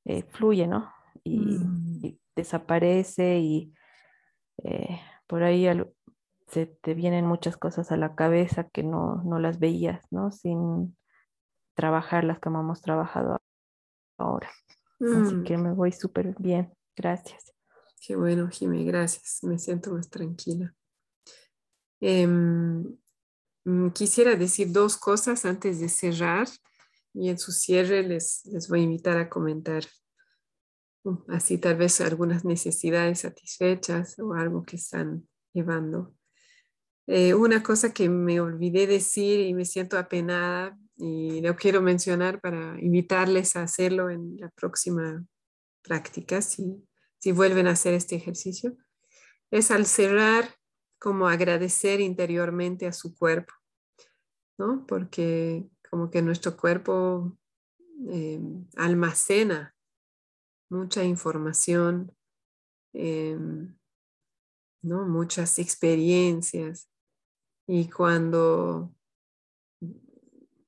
eh, 0.06 0.24
fluye, 0.24 0.68
¿no? 0.68 0.92
Y, 1.24 1.60
Mm. 1.60 2.06
y 2.06 2.20
desaparece 2.36 3.40
y 3.40 3.74
eh, 4.64 5.00
por 5.28 5.44
ahí 5.44 5.68
al- 5.68 5.94
se 6.48 6.68
te 6.68 6.94
vienen 6.96 7.26
muchas 7.28 7.58
cosas 7.58 7.92
a 7.92 7.98
la 7.98 8.16
cabeza 8.16 8.70
que 8.70 8.84
no, 8.84 9.24
no 9.26 9.40
las 9.40 9.60
veías, 9.60 10.06
¿no? 10.12 10.32
Sin 10.32 10.98
trabajarlas 11.76 12.40
como 12.40 12.62
hemos 12.62 12.82
trabajado 12.82 13.38
ahora. 14.18 14.50
Así 15.00 15.36
mm, 15.36 15.44
que 15.44 15.58
me 15.58 15.74
voy 15.74 15.92
súper 15.92 16.36
bien. 16.40 16.74
Gracias. 16.96 17.54
Qué 18.06 18.16
bueno, 18.16 18.48
Jimé, 18.50 18.84
gracias. 18.84 19.40
Me 19.44 19.58
siento 19.60 19.92
más 19.92 20.10
tranquila. 20.10 20.74
Em, 22.00 22.98
mm, 23.66 23.90
quisiera 23.90 24.36
decir 24.36 24.72
dos 24.72 24.98
cosas 24.98 25.46
antes 25.46 25.80
de 25.80 25.90
cerrar 25.90 26.48
y 27.14 27.30
en 27.30 27.38
su 27.38 27.52
cierre 27.52 28.04
les, 28.04 28.46
les 28.46 28.68
voy 28.70 28.82
a 28.82 28.84
invitar 28.84 29.18
a 29.18 29.30
comentar 29.30 29.84
mm, 31.04 31.32
así 31.32 31.58
tal 31.58 31.78
vez 31.78 32.00
algunas 32.02 32.46
necesidades 32.46 33.22
satisfechas 33.22 34.20
o 34.20 34.34
algo 34.34 34.64
que 34.64 34.76
están 34.76 35.28
llevando. 35.54 36.16
Eh, 37.08 37.34
una 37.34 37.62
cosa 37.62 37.94
que 37.94 38.10
me 38.10 38.40
olvidé 38.40 38.88
decir 38.88 39.40
y 39.42 39.54
me 39.54 39.66
siento 39.66 39.98
apenada 39.98 40.78
y 40.98 41.42
lo 41.42 41.56
quiero 41.56 41.82
mencionar 41.82 42.40
para 42.40 42.80
invitarles 42.80 43.56
a 43.56 43.64
hacerlo 43.64 44.10
en 44.10 44.38
la 44.38 44.50
próxima 44.50 45.26
práctica, 45.84 46.42
si, 46.42 46.88
si 47.20 47.32
vuelven 47.32 47.68
a 47.68 47.72
hacer 47.72 47.94
este 47.94 48.16
ejercicio, 48.16 48.78
es 49.52 49.72
al 49.72 49.86
cerrar 49.86 50.56
como 51.00 51.28
agradecer 51.28 52.00
interiormente 52.00 52.88
a 52.88 52.94
su 52.94 53.16
cuerpo, 53.16 53.54
¿no? 54.58 54.86
Porque 54.88 55.68
como 55.90 56.10
que 56.10 56.22
nuestro 56.22 56.58
cuerpo 56.58 57.38
eh, 58.10 58.40
almacena 58.76 59.76
mucha 60.70 61.04
información, 61.04 62.16
eh, 62.94 63.38
¿no? 64.82 65.06
Muchas 65.06 65.60
experiencias 65.60 66.90
y 67.68 67.90
cuando 67.90 68.95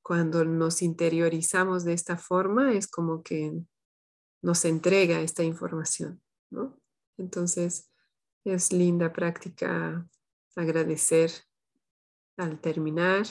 cuando 0.08 0.46
nos 0.46 0.82
interiorizamos 0.84 1.84
de 1.84 1.92
esta 1.92 2.16
forma 2.16 2.72
es 2.72 2.88
como 2.88 3.24
que 3.24 3.62
nos 4.42 4.64
entrega 4.64 5.20
esta 5.20 5.44
información, 5.44 6.22
¿no? 6.50 6.80
Entonces 7.18 7.92
es 8.46 8.72
linda 8.72 9.12
práctica 9.12 10.08
agradecer 10.56 11.30
al 12.38 12.62
terminar 12.62 13.26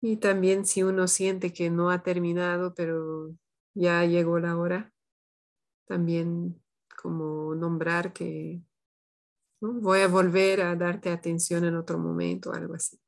y 0.00 0.16
también 0.16 0.66
si 0.66 0.82
uno 0.82 1.06
siente 1.06 1.52
que 1.52 1.70
no 1.70 1.90
ha 1.90 2.02
terminado 2.02 2.74
pero 2.74 3.32
ya 3.74 4.04
llegó 4.04 4.40
la 4.40 4.56
hora, 4.56 4.92
también 5.86 6.60
como 7.00 7.54
nombrar 7.54 8.12
que 8.12 8.60
voy 9.60 10.00
a 10.00 10.08
volver 10.08 10.62
a 10.62 10.74
darte 10.74 11.10
atención 11.10 11.64
en 11.64 11.76
otro 11.76 11.96
momento, 11.96 12.52
algo 12.52 12.74
así. 12.74 12.98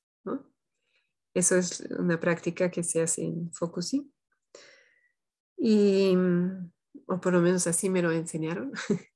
Eso 1.35 1.57
es 1.57 1.81
una 1.99 2.21
práctica 2.21 2.71
que 2.71 2.85
se 2.85 3.03
hace 3.03 3.23
en 3.25 3.53
Focusing. 3.53 4.13
Y, 5.59 6.17
o 7.07 7.21
por 7.21 7.33
lo 7.33 7.41
menos 7.41 7.67
así 7.67 7.91
me 7.91 8.03
lo 8.03 8.13
enseñaron. 8.13 8.73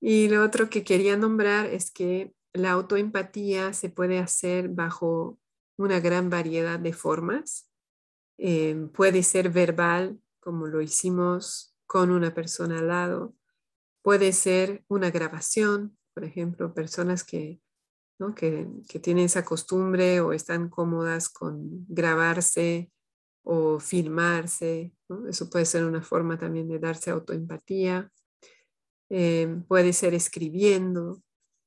y 0.00 0.28
lo 0.28 0.44
otro 0.44 0.68
que 0.68 0.84
quería 0.84 1.16
nombrar 1.16 1.66
es 1.66 1.90
que 1.90 2.34
la 2.52 2.72
autoempatía 2.72 3.72
se 3.72 3.88
puede 3.88 4.18
hacer 4.18 4.68
bajo 4.68 5.38
una 5.78 6.00
gran 6.00 6.28
variedad 6.28 6.78
de 6.78 6.92
formas. 6.92 7.70
Eh, 8.36 8.88
puede 8.92 9.22
ser 9.22 9.50
verbal, 9.50 10.20
como 10.40 10.66
lo 10.66 10.82
hicimos 10.82 11.74
con 11.86 12.10
una 12.10 12.34
persona 12.34 12.80
al 12.80 12.88
lado. 12.88 13.34
Puede 14.02 14.32
ser 14.32 14.84
una 14.88 15.10
grabación, 15.10 15.96
por 16.14 16.24
ejemplo, 16.24 16.74
personas 16.74 17.24
que 17.24 17.60
que 18.34 18.98
tienen 19.00 19.26
esa 19.26 19.44
costumbre 19.44 20.20
o 20.20 20.32
están 20.32 20.68
cómodas 20.68 21.28
con 21.28 21.86
grabarse 21.88 22.90
o 23.44 23.78
filmarse. 23.80 24.92
Eso 25.28 25.48
puede 25.48 25.64
ser 25.64 25.84
una 25.84 26.02
forma 26.02 26.38
también 26.38 26.68
de 26.68 26.78
darse 26.78 27.10
autoempatía. 27.10 28.12
Eh, 29.08 29.62
puede 29.66 29.92
ser 29.92 30.14
escribiendo, 30.14 31.22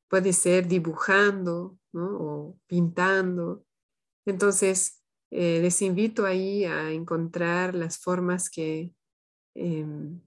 puede 0.07 0.33
ser 0.33 0.67
dibujando 0.67 1.79
o 1.93 2.57
pintando. 2.67 3.65
Entonces, 4.25 5.01
eh, 5.31 5.59
les 5.61 5.81
invito 5.81 6.25
ahí 6.25 6.65
a 6.65 6.91
encontrar 6.91 7.73
las 7.73 7.97
formas 7.97 8.49
que, 8.49 8.93
em, 9.55 10.21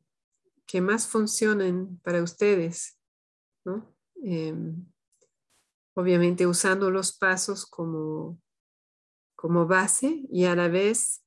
que 0.67 0.81
más 0.81 1.07
funcionen 1.07 2.01
para 2.03 2.23
ustedes. 2.23 2.99
Em, 4.23 4.87
obviamente 5.95 6.47
usando 6.47 6.91
los 6.91 7.17
pasos 7.17 7.67
como, 7.67 8.41
como 9.37 9.67
base 9.67 10.23
y 10.31 10.45
a 10.45 10.57
la 10.57 10.69
vez 10.69 11.25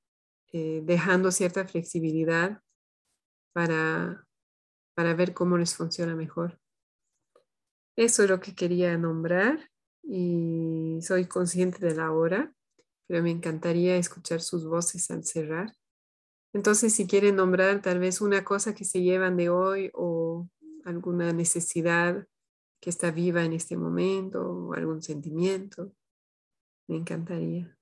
eh, 0.53 0.81
dejando 0.83 1.31
cierta 1.31 1.67
flexibilidad 1.67 2.61
para, 3.53 4.25
para 4.93 5.13
ver 5.13 5.33
cómo 5.33 5.57
les 5.57 5.75
funciona 5.75 6.15
mejor. 6.15 6.59
Eso 7.95 8.23
es 8.23 8.29
lo 8.29 8.39
que 8.39 8.53
quería 8.53 8.97
nombrar 8.97 9.71
y 10.03 10.99
soy 11.01 11.25
consciente 11.25 11.85
de 11.85 11.95
la 11.95 12.11
hora, 12.11 12.53
pero 13.07 13.23
me 13.23 13.31
encantaría 13.31 13.97
escuchar 13.97 14.41
sus 14.41 14.65
voces 14.65 15.09
al 15.09 15.23
cerrar. 15.23 15.73
Entonces, 16.53 16.93
si 16.93 17.07
quieren 17.07 17.35
nombrar 17.35 17.81
tal 17.81 17.99
vez 17.99 18.21
una 18.21 18.43
cosa 18.43 18.73
que 18.73 18.85
se 18.85 19.01
llevan 19.01 19.37
de 19.37 19.49
hoy 19.49 19.91
o 19.93 20.47
alguna 20.85 21.33
necesidad 21.33 22.25
que 22.79 22.89
está 22.89 23.11
viva 23.11 23.43
en 23.43 23.53
este 23.53 23.77
momento 23.77 24.41
o 24.41 24.73
algún 24.73 25.01
sentimiento, 25.01 25.93
me 26.87 26.97
encantaría. 26.97 27.77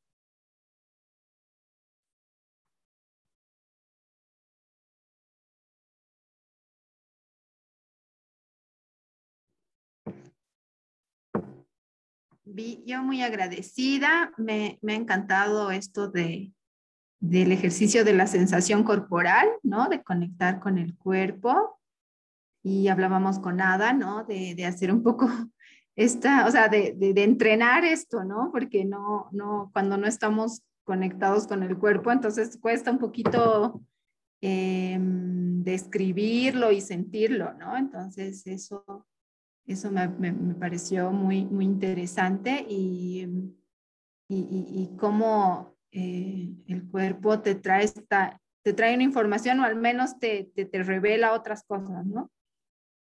yo 12.86 13.04
muy 13.04 13.22
agradecida, 13.22 14.32
me, 14.38 14.80
me 14.82 14.94
ha 14.94 14.96
encantado 14.96 15.72
esto 15.72 16.10
de, 16.10 16.54
del 17.20 17.52
ejercicio 17.52 18.06
de 18.06 18.14
la 18.14 18.28
sensación 18.28 18.84
corporal, 18.84 19.48
¿no? 19.64 19.90
De 19.90 20.04
conectar 20.04 20.60
con 20.60 20.78
el 20.78 20.96
cuerpo. 20.96 21.75
Y 22.66 22.88
hablábamos 22.88 23.38
con 23.38 23.62
Ada, 23.62 23.94
¿no? 23.94 24.24
De, 24.24 24.56
de 24.56 24.66
hacer 24.66 24.92
un 24.92 25.04
poco 25.04 25.28
esta, 25.96 26.48
o 26.48 26.52
sea, 26.52 26.68
de, 26.68 26.94
de, 26.98 27.24
entrenar 27.24 27.86
esto, 27.86 28.24
¿no? 28.24 28.50
Porque 28.52 28.86
no, 28.86 29.30
no, 29.32 29.70
cuando 29.72 29.98
no 29.98 30.08
estamos 30.08 30.64
conectados 30.84 31.46
con 31.48 31.62
el 31.62 31.78
cuerpo, 31.78 32.12
entonces 32.12 32.58
cuesta 32.58 32.92
un 32.92 32.98
poquito 32.98 33.82
eh, 34.42 34.98
describirlo 35.00 36.72
y 36.72 36.82
sentirlo, 36.82 37.54
¿no? 37.54 37.78
Entonces 37.78 38.46
eso 38.48 39.06
eso 39.68 39.92
me, 39.92 40.10
pareció 40.56 41.12
muy, 41.12 41.46
muy 41.46 41.66
interesante 41.66 42.66
y, 42.70 43.28
y, 44.28 44.96
cómo 44.98 45.76
eh, 45.92 46.54
el 46.68 46.88
cuerpo 46.88 47.42
te 47.42 47.56
trae, 47.56 47.84
esta, 47.84 48.40
te 48.64 48.74
trae 48.74 48.94
una 48.94 49.04
información 49.04 49.60
o 49.60 49.64
al 49.64 49.76
menos 49.76 50.20
te, 50.20 50.52
te, 50.56 50.66
te 50.66 50.84
revela 50.84 51.34
otras 51.34 51.64
cosas, 51.64 52.06
¿no? 52.06 52.30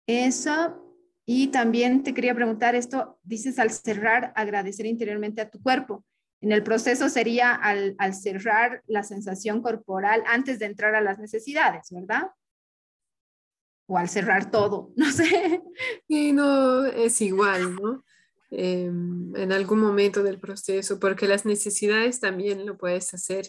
Eso 0.10 0.86
y 1.26 1.49
también 1.49 2.02
te 2.02 2.14
quería 2.14 2.34
preguntar 2.34 2.73
esto, 2.73 3.19
dices 3.23 3.60
al 3.60 3.69
cerrar, 3.69 4.34
agradecer 4.36 4.88
interiormente 4.88 5.41
a 5.41 5.49
tu 5.49 5.61
cuerpo. 5.61 6.03
En 6.41 6.52
el 6.52 6.64
proceso 6.64 7.10
sería 7.10 7.53
al, 7.53 7.95
al, 7.99 8.15
cerrar 8.15 8.81
la 8.88 9.03
sensación 9.03 9.61
corporal 9.61 10.23
antes 10.26 10.57
de 10.57 10.65
entrar 10.65 10.95
a 10.95 11.02
las 11.02 11.19
necesidades, 11.19 11.88
¿verdad? 11.91 12.23
o 13.90 13.98
al 13.98 14.07
cerrar 14.07 14.52
todo, 14.52 14.91
no 14.95 15.11
sé. 15.11 15.61
Sí, 16.07 16.31
no, 16.31 16.86
es 16.86 17.19
igual, 17.22 17.76
¿no? 17.76 18.03
Em, 18.52 19.36
en 19.36 19.52
algún 19.52 19.80
momento 19.80 20.23
del 20.23 20.40
proceso, 20.40 20.99
porque 20.99 21.27
las 21.27 21.45
necesidades 21.45 22.19
también 22.19 22.65
lo 22.65 22.77
puedes 22.77 23.14
hacer 23.14 23.48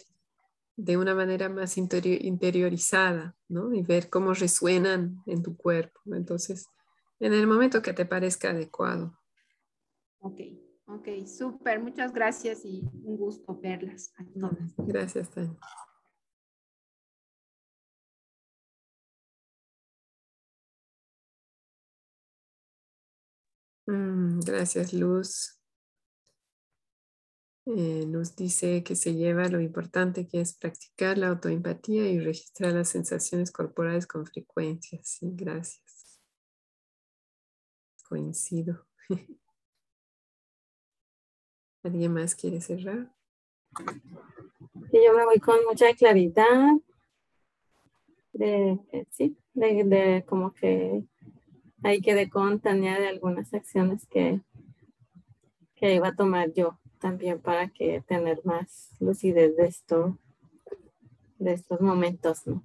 de 0.75 0.97
una 0.97 1.13
manera 1.13 1.49
más 1.49 1.77
interiorizada, 1.77 3.35
¿no? 3.47 3.73
Y 3.73 3.81
ver 3.81 4.09
cómo 4.09 4.33
resuenan 4.33 5.21
en 5.25 5.43
tu 5.43 5.55
cuerpo. 5.55 5.99
Entonces, 6.13 6.67
en 7.19 7.33
el 7.33 7.47
momento 7.47 7.81
que 7.81 7.93
te 7.93 8.05
parezca 8.05 8.49
adecuado. 8.49 9.17
Ok, 10.19 10.39
ok, 10.87 11.07
súper, 11.25 11.81
muchas 11.81 12.13
gracias 12.13 12.65
y 12.65 12.81
un 13.03 13.17
gusto 13.17 13.59
verlas 13.59 14.13
a 14.17 14.25
todas. 14.25 14.73
Gracias, 14.77 15.29
Tania. 15.29 15.57
Mm, 23.87 24.39
gracias, 24.39 24.93
Luz. 24.93 25.60
Eh, 27.77 28.05
Luz 28.05 28.35
dice 28.35 28.83
que 28.83 28.95
se 28.95 29.13
lleva 29.15 29.47
lo 29.47 29.61
importante 29.61 30.27
que 30.27 30.41
es 30.41 30.53
practicar 30.55 31.17
la 31.17 31.29
autoempatía 31.29 32.09
y 32.09 32.19
registrar 32.19 32.73
las 32.73 32.89
sensaciones 32.89 33.49
corporales 33.51 34.07
con 34.07 34.25
frecuencia. 34.25 34.99
Sí, 35.03 35.31
gracias. 35.33 36.19
Coincido. 38.09 38.85
¿Alguien 41.83 42.13
más 42.13 42.35
quiere 42.35 42.59
cerrar? 42.59 43.15
yo 44.91 45.13
me 45.15 45.23
voy 45.23 45.39
con 45.39 45.63
mucha 45.65 45.93
claridad 45.93 46.73
de, 48.33 48.77
eh, 48.91 49.05
sí, 49.11 49.37
de, 49.53 49.85
de 49.85 50.25
como 50.27 50.53
que 50.53 51.05
ahí 51.83 52.01
quedé 52.01 52.29
con 52.29 52.59
Tania 52.59 52.99
de 52.99 53.07
algunas 53.07 53.53
acciones 53.53 54.05
que, 54.07 54.41
que 55.75 55.95
iba 55.95 56.09
a 56.09 56.15
tomar 56.15 56.51
yo 56.51 56.80
también 57.01 57.41
para 57.41 57.67
que 57.69 58.01
tener 58.07 58.39
más 58.45 58.95
lucidez 58.99 59.57
de 59.57 59.65
esto, 59.65 60.19
de 61.39 61.53
estos 61.53 61.81
momentos, 61.81 62.47
¿no? 62.47 62.63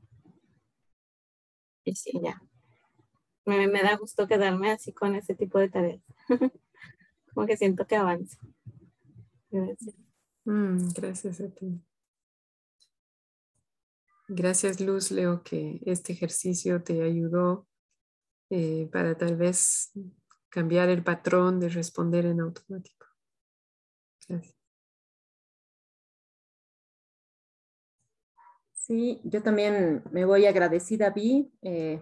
Y 1.85 1.97
sí, 1.97 2.13
ya. 2.23 2.41
Me, 3.45 3.67
me 3.67 3.83
da 3.83 3.97
gusto 3.97 4.29
quedarme 4.29 4.71
así 4.71 4.93
con 4.93 5.15
ese 5.15 5.35
tipo 5.35 5.59
de 5.59 5.71
tareas. 5.71 6.03
Como 7.35 7.47
que 7.47 7.57
siento 7.57 7.87
que 7.87 7.97
avanzo. 7.97 8.39
Gracias. 9.51 9.95
Mm, 10.45 10.89
gracias 10.95 11.41
a 11.41 11.49
ti. 11.49 11.81
Gracias, 14.29 14.81
Luz. 14.81 15.11
Leo 15.11 15.43
que 15.43 15.81
este 15.87 16.13
ejercicio 16.13 16.83
te 16.83 17.03
ayudó 17.03 17.67
eh, 18.51 18.89
para 18.93 19.17
tal 19.17 19.37
vez 19.37 19.93
cambiar 20.49 20.89
el 20.89 21.05
patrón 21.05 21.61
de 21.61 21.69
responder 21.69 22.27
en 22.27 22.41
automático. 22.41 22.96
Sí, 28.73 29.21
yo 29.25 29.43
también 29.43 30.03
me 30.13 30.25
voy 30.25 30.47
agradecida, 30.47 31.11
Vi. 31.11 31.53
Eh, 31.63 32.01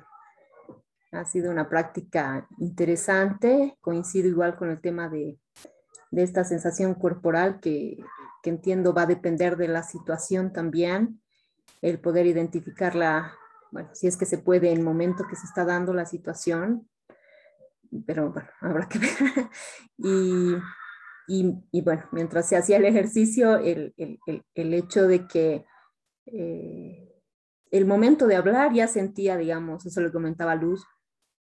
ha 1.12 1.24
sido 1.24 1.50
una 1.50 1.68
práctica 1.68 2.46
interesante. 2.58 3.78
Coincido 3.80 4.28
igual 4.28 4.56
con 4.56 4.70
el 4.70 4.80
tema 4.80 5.08
de, 5.08 5.38
de 6.10 6.22
esta 6.22 6.44
sensación 6.44 6.94
corporal 6.94 7.60
que, 7.60 7.96
que, 8.42 8.50
entiendo 8.50 8.92
va 8.92 9.02
a 9.02 9.06
depender 9.06 9.56
de 9.56 9.68
la 9.68 9.82
situación 9.82 10.52
también. 10.52 11.20
El 11.80 12.00
poder 12.00 12.26
identificarla 12.26 13.34
bueno, 13.74 13.90
si 13.92 14.06
es 14.06 14.16
que 14.16 14.24
se 14.24 14.38
puede 14.38 14.70
en 14.70 14.78
el 14.78 14.84
momento 14.84 15.26
que 15.28 15.34
se 15.34 15.46
está 15.46 15.64
dando 15.64 15.92
la 15.92 16.06
situación, 16.06 16.88
pero 18.06 18.30
bueno, 18.30 18.48
habrá 18.60 18.88
que 18.88 19.00
ver. 19.00 19.10
y, 19.98 20.54
y, 21.26 21.54
y, 21.70 21.82
bueno, 21.82 22.04
mientras 22.12 22.48
se 22.48 22.56
hacía 22.56 22.76
el 22.76 22.84
ejercicio, 22.84 23.58
el, 23.58 23.94
el, 23.96 24.18
el, 24.54 24.74
hecho 24.74 25.06
de 25.08 25.26
que 25.26 25.64
eh, 26.26 27.22
el 27.70 27.86
momento 27.86 28.26
de 28.26 28.36
hablar 28.36 28.72
ya 28.72 28.86
sentía, 28.86 29.36
digamos, 29.36 29.86
eso 29.86 30.00
lo 30.00 30.12
comentaba 30.12 30.54
Luz, 30.54 30.84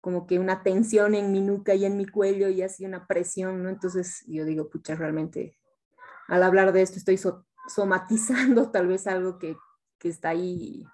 como 0.01 0.25
que 0.25 0.39
una 0.39 0.63
tensión 0.63 1.15
en 1.15 1.31
mi 1.31 1.41
nuca 1.41 1.75
y 1.75 1.85
en 1.85 1.97
mi 1.97 2.05
cuello 2.05 2.49
y 2.49 2.61
así 2.61 2.85
una 2.85 3.07
presión, 3.07 3.63
¿no? 3.63 3.69
Entonces 3.69 4.23
yo 4.27 4.45
digo, 4.45 4.69
pucha, 4.69 4.95
realmente 4.95 5.57
al 6.27 6.43
hablar 6.43 6.71
de 6.71 6.81
esto 6.81 6.97
estoy 6.97 7.19
somatizando 7.67 8.71
tal 8.71 8.87
vez 8.87 9.07
algo 9.07 9.37
que, 9.37 9.57
que 9.99 10.09
está 10.09 10.29
ahí 10.29 10.85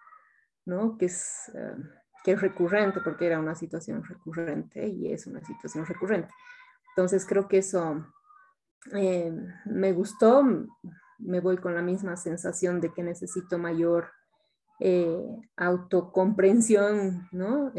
¿no? 0.66 0.98
Que 0.98 1.06
es, 1.06 1.52
eh, 1.54 1.76
que 2.24 2.32
es 2.32 2.42
recurrente, 2.42 3.02
porque 3.02 3.28
era 3.28 3.40
una 3.40 3.56
situación 3.56 4.04
recurrente 4.04 4.88
y 4.88 5.12
es 5.12 5.28
una 5.28 5.44
situación 5.44 5.86
recurrente. 5.86 6.34
Entonces 6.96 7.26
creo 7.26 7.48
que 7.48 7.58
eso 7.58 8.06
eh, 8.96 9.34
me 9.66 9.94
gustó, 9.94 10.44
me 11.20 11.40
voy 11.40 11.58
con 11.58 11.76
la 11.76 11.82
misma 11.82 12.18
sensación 12.18 12.82
de 12.82 12.94
que 12.94 13.04
necesito 13.04 13.58
mayor 13.58 14.12
eh, 14.80 15.26
autocomprensión, 15.56 17.28
¿no? 17.32 17.72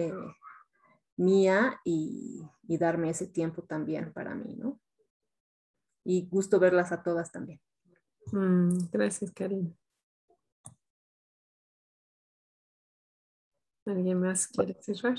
mía 1.16 1.80
y, 1.84 2.42
y, 2.66 2.78
darme 2.78 3.10
ese 3.10 3.26
tiempo 3.28 3.62
también 3.62 4.12
para 4.12 4.34
mí, 4.34 4.56
¿no? 4.56 4.80
y 6.04 6.28
gusto 6.28 6.60
verlas 6.60 6.92
a 6.92 7.02
todas 7.02 7.32
también. 7.32 7.60
Mm, 8.32 8.90
gracias, 8.92 9.32
Karina. 9.32 9.70
¿Alguien 13.86 14.20
más 14.20 14.46
quiere 14.48 14.74
cerrar? 14.82 15.18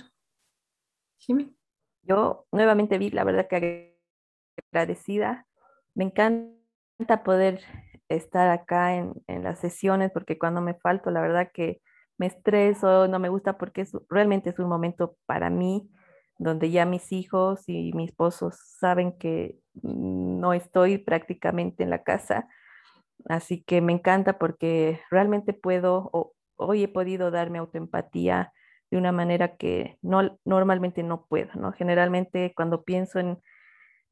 Jimmy. 1.18 1.56
Yo 2.04 2.48
nuevamente 2.52 2.98
vi, 2.98 3.10
la 3.10 3.24
verdad 3.24 3.48
que 3.48 4.00
agradecida. 4.72 5.48
Me 5.96 6.04
encanta 6.06 7.24
poder 7.24 7.62
estar 8.10 8.50
acá 8.50 8.96
en, 8.96 9.14
en, 9.28 9.44
las 9.44 9.60
sesiones 9.60 10.12
porque 10.12 10.38
cuando 10.38 10.62
me 10.62 10.76
falto, 10.76 11.10
la 11.10 11.22
verdad 11.22 11.50
que 11.54 11.82
me 12.18 12.28
estreso, 12.28 13.08
no 13.08 13.20
me 13.20 13.30
gusta 13.30 13.58
porque 13.58 13.82
es, 13.82 13.92
realmente 14.10 14.50
es 14.52 14.60
un 14.60 14.70
momento 14.70 15.18
para 15.26 15.50
mí 15.50 15.90
donde 16.38 16.70
ya 16.72 16.86
mis 16.86 17.12
hijos 17.12 17.64
y 17.68 17.94
mi 17.94 18.06
esposo 18.06 18.52
saben 18.52 19.18
que 19.18 19.58
no 19.82 20.54
estoy 20.54 20.98
prácticamente 20.98 21.84
en 21.84 21.90
la 21.90 22.04
casa. 22.04 22.48
Así 23.30 23.64
que 23.64 23.82
me 23.82 23.94
encanta 23.94 24.38
porque 24.38 25.02
realmente 25.10 25.54
puedo, 25.54 26.10
o, 26.14 26.34
hoy 26.58 26.84
he 26.84 26.88
podido 26.88 27.32
darme 27.32 27.60
autoempatía 27.60 28.52
de 28.92 28.98
una 28.98 29.12
manera 29.12 29.56
que 29.56 29.98
no, 30.02 30.38
normalmente 30.46 31.04
no 31.04 31.26
puedo, 31.26 31.54
¿no? 31.56 31.72
Generalmente 31.72 32.54
cuando 32.56 32.84
pienso 32.84 33.20
en, 33.20 33.40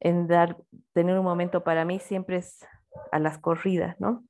en 0.04 0.28
dar, 0.28 0.62
tener 0.92 1.18
un 1.18 1.24
momento 1.24 1.64
para 1.64 1.84
mí 1.84 1.98
siempre 1.98 2.36
es 2.36 2.64
a 3.10 3.18
las 3.18 3.38
corridas, 3.38 3.98
¿no? 3.98 4.24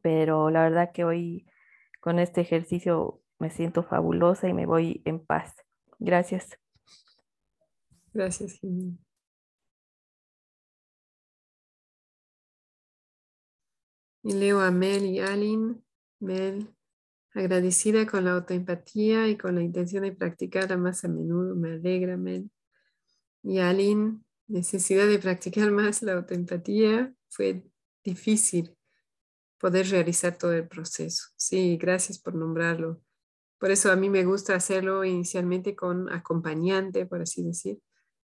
Pero 0.00 0.48
la 0.48 0.62
verdad 0.62 0.92
que 0.92 1.04
hoy 1.04 1.46
con 2.00 2.18
este 2.18 2.40
ejercicio 2.40 3.20
me 3.38 3.50
siento 3.50 3.82
fabulosa 3.82 4.48
y 4.48 4.54
me 4.54 4.64
voy 4.64 5.02
en 5.04 5.18
paz. 5.24 5.54
Gracias. 5.98 6.56
Gracias, 8.12 8.54
Jimmy. 8.60 8.96
Y 14.22 14.34
leo 14.34 14.60
a 14.60 14.70
Mel 14.70 15.04
y 15.04 15.18
Alin. 15.18 15.84
Mel, 16.20 16.74
agradecida 17.34 18.06
con 18.06 18.24
la 18.24 18.32
autoempatía 18.32 19.28
y 19.28 19.36
con 19.36 19.56
la 19.56 19.62
intención 19.62 20.04
de 20.04 20.12
practicarla 20.12 20.76
más 20.76 21.04
a 21.04 21.08
menudo. 21.08 21.56
Me 21.56 21.72
alegra, 21.72 22.16
Mel. 22.16 22.50
Y 23.42 23.58
Alin, 23.58 24.24
necesidad 24.48 25.06
de 25.06 25.18
practicar 25.18 25.70
más 25.70 26.02
la 26.02 26.14
autoempatía. 26.14 27.14
Fue 27.28 27.64
difícil 28.02 28.76
poder 29.58 29.88
realizar 29.88 30.36
todo 30.36 30.52
el 30.52 30.66
proceso. 30.66 31.24
Sí, 31.36 31.76
gracias 31.76 32.18
por 32.18 32.34
nombrarlo. 32.34 33.00
Por 33.58 33.70
eso 33.70 33.90
a 33.90 33.96
mí 33.96 34.08
me 34.08 34.24
gusta 34.24 34.54
hacerlo 34.54 35.04
inicialmente 35.04 35.74
con 35.74 36.10
acompañante, 36.12 37.06
por 37.06 37.22
así 37.22 37.42
decir, 37.44 37.78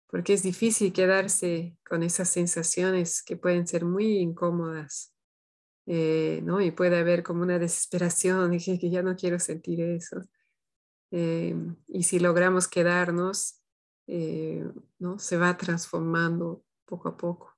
porque 0.08 0.34
es 0.34 0.42
difícil 0.42 0.92
quedarse 0.92 1.78
con 1.88 2.02
esas 2.02 2.30
sensaciones 2.30 3.22
que 3.22 3.38
pueden 3.38 3.68
ser 3.68 3.86
muy 3.86 4.18
incómodas, 4.18 5.14
eh, 5.86 6.42
¿no? 6.44 6.62
Y 6.62 6.72
puede 6.72 6.98
haber 6.98 7.22
como 7.22 7.44
una 7.44 7.60
desesperación, 7.60 8.52
dije 8.52 8.80
que 8.80 8.90
ya 8.90 9.04
no 9.04 9.16
quiero 9.16 9.40
sentir 9.40 9.82
eso. 9.82 10.22
Eh, 11.12 11.56
y 11.88 12.04
si 12.04 12.20
logramos 12.20 12.68
quedarnos, 12.68 13.59
eh, 14.10 14.68
¿no? 14.98 15.20
Se 15.20 15.38
va 15.38 15.56
transformando 15.58 16.64
poco 16.86 17.10
a 17.10 17.18
poco. 17.18 17.56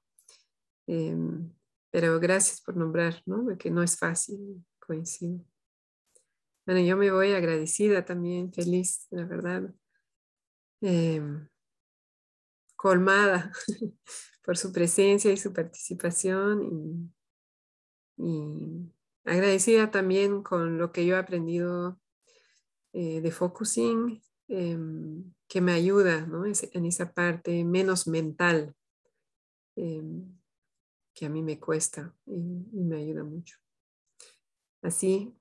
pero 1.89 2.19
gracias 2.19 2.61
por 2.61 2.75
nombrar, 2.75 3.21
¿no? 3.25 3.43
Porque 3.43 3.71
no 3.71 3.81
es 3.83 3.97
fácil, 3.97 4.63
coincido. 4.79 5.43
Bueno, 6.65 6.81
yo 6.81 6.97
me 6.97 7.11
voy 7.11 7.31
agradecida 7.31 8.05
también, 8.05 8.53
feliz, 8.53 9.07
la 9.09 9.25
verdad 9.25 9.73
colmada 12.81 13.51
por 14.43 14.57
su 14.57 14.71
presencia 14.71 15.31
y 15.31 15.37
su 15.37 15.53
participación 15.53 17.13
y, 18.17 18.91
agradecida 19.23 19.91
también 19.91 20.41
con 20.41 20.79
lo 20.79 20.91
que 20.91 21.05
yo 21.05 21.15
he 21.15 21.19
aprendido 21.19 21.99
eh, 22.93 23.21
de 23.21 23.31
focusing, 23.31 24.19
em, 24.51 25.23
que 25.47 25.61
me 25.61 25.71
ayuda 25.71 26.27
en 26.73 26.85
esa 26.85 27.13
parte 27.13 27.63
menos 27.63 28.07
mental 28.07 28.75
em, 29.77 30.25
que 31.13 31.25
a 31.25 31.29
mí 31.29 31.41
me 31.41 31.59
cuesta 31.59 32.13
y, 32.25 32.35
y 32.73 32.83
me 32.83 32.97
ayuda 32.97 33.23
mucho. 33.23 33.57
Así, 34.81 35.33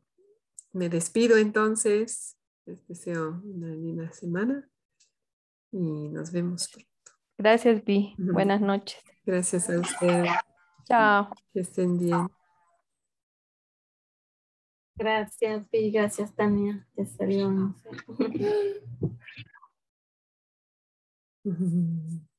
me 0.73 0.89
despido 0.89 1.37
entonces, 1.37 2.37
les 2.66 2.87
deseo 2.87 3.41
una 3.45 3.69
linda 3.69 4.12
semana 4.12 4.69
y 5.73 6.09
nos 6.09 6.31
vemos 6.31 6.69
pronto. 6.69 6.89
Gracias, 7.37 7.85
Vi. 7.85 8.15
Buenas 8.19 8.61
noches. 8.61 9.03
Gracias 9.24 9.69
a 9.70 9.81
usted. 9.81 10.24
Chao. 10.85 11.31
Que 11.53 11.61
estén 11.61 11.99
bien. 11.99 12.28
Gracias, 15.01 15.66
Vi. 15.72 15.90
Gracias, 15.90 16.35
Tania. 16.35 16.86
Ya 16.94 17.06
salió. 17.06 17.74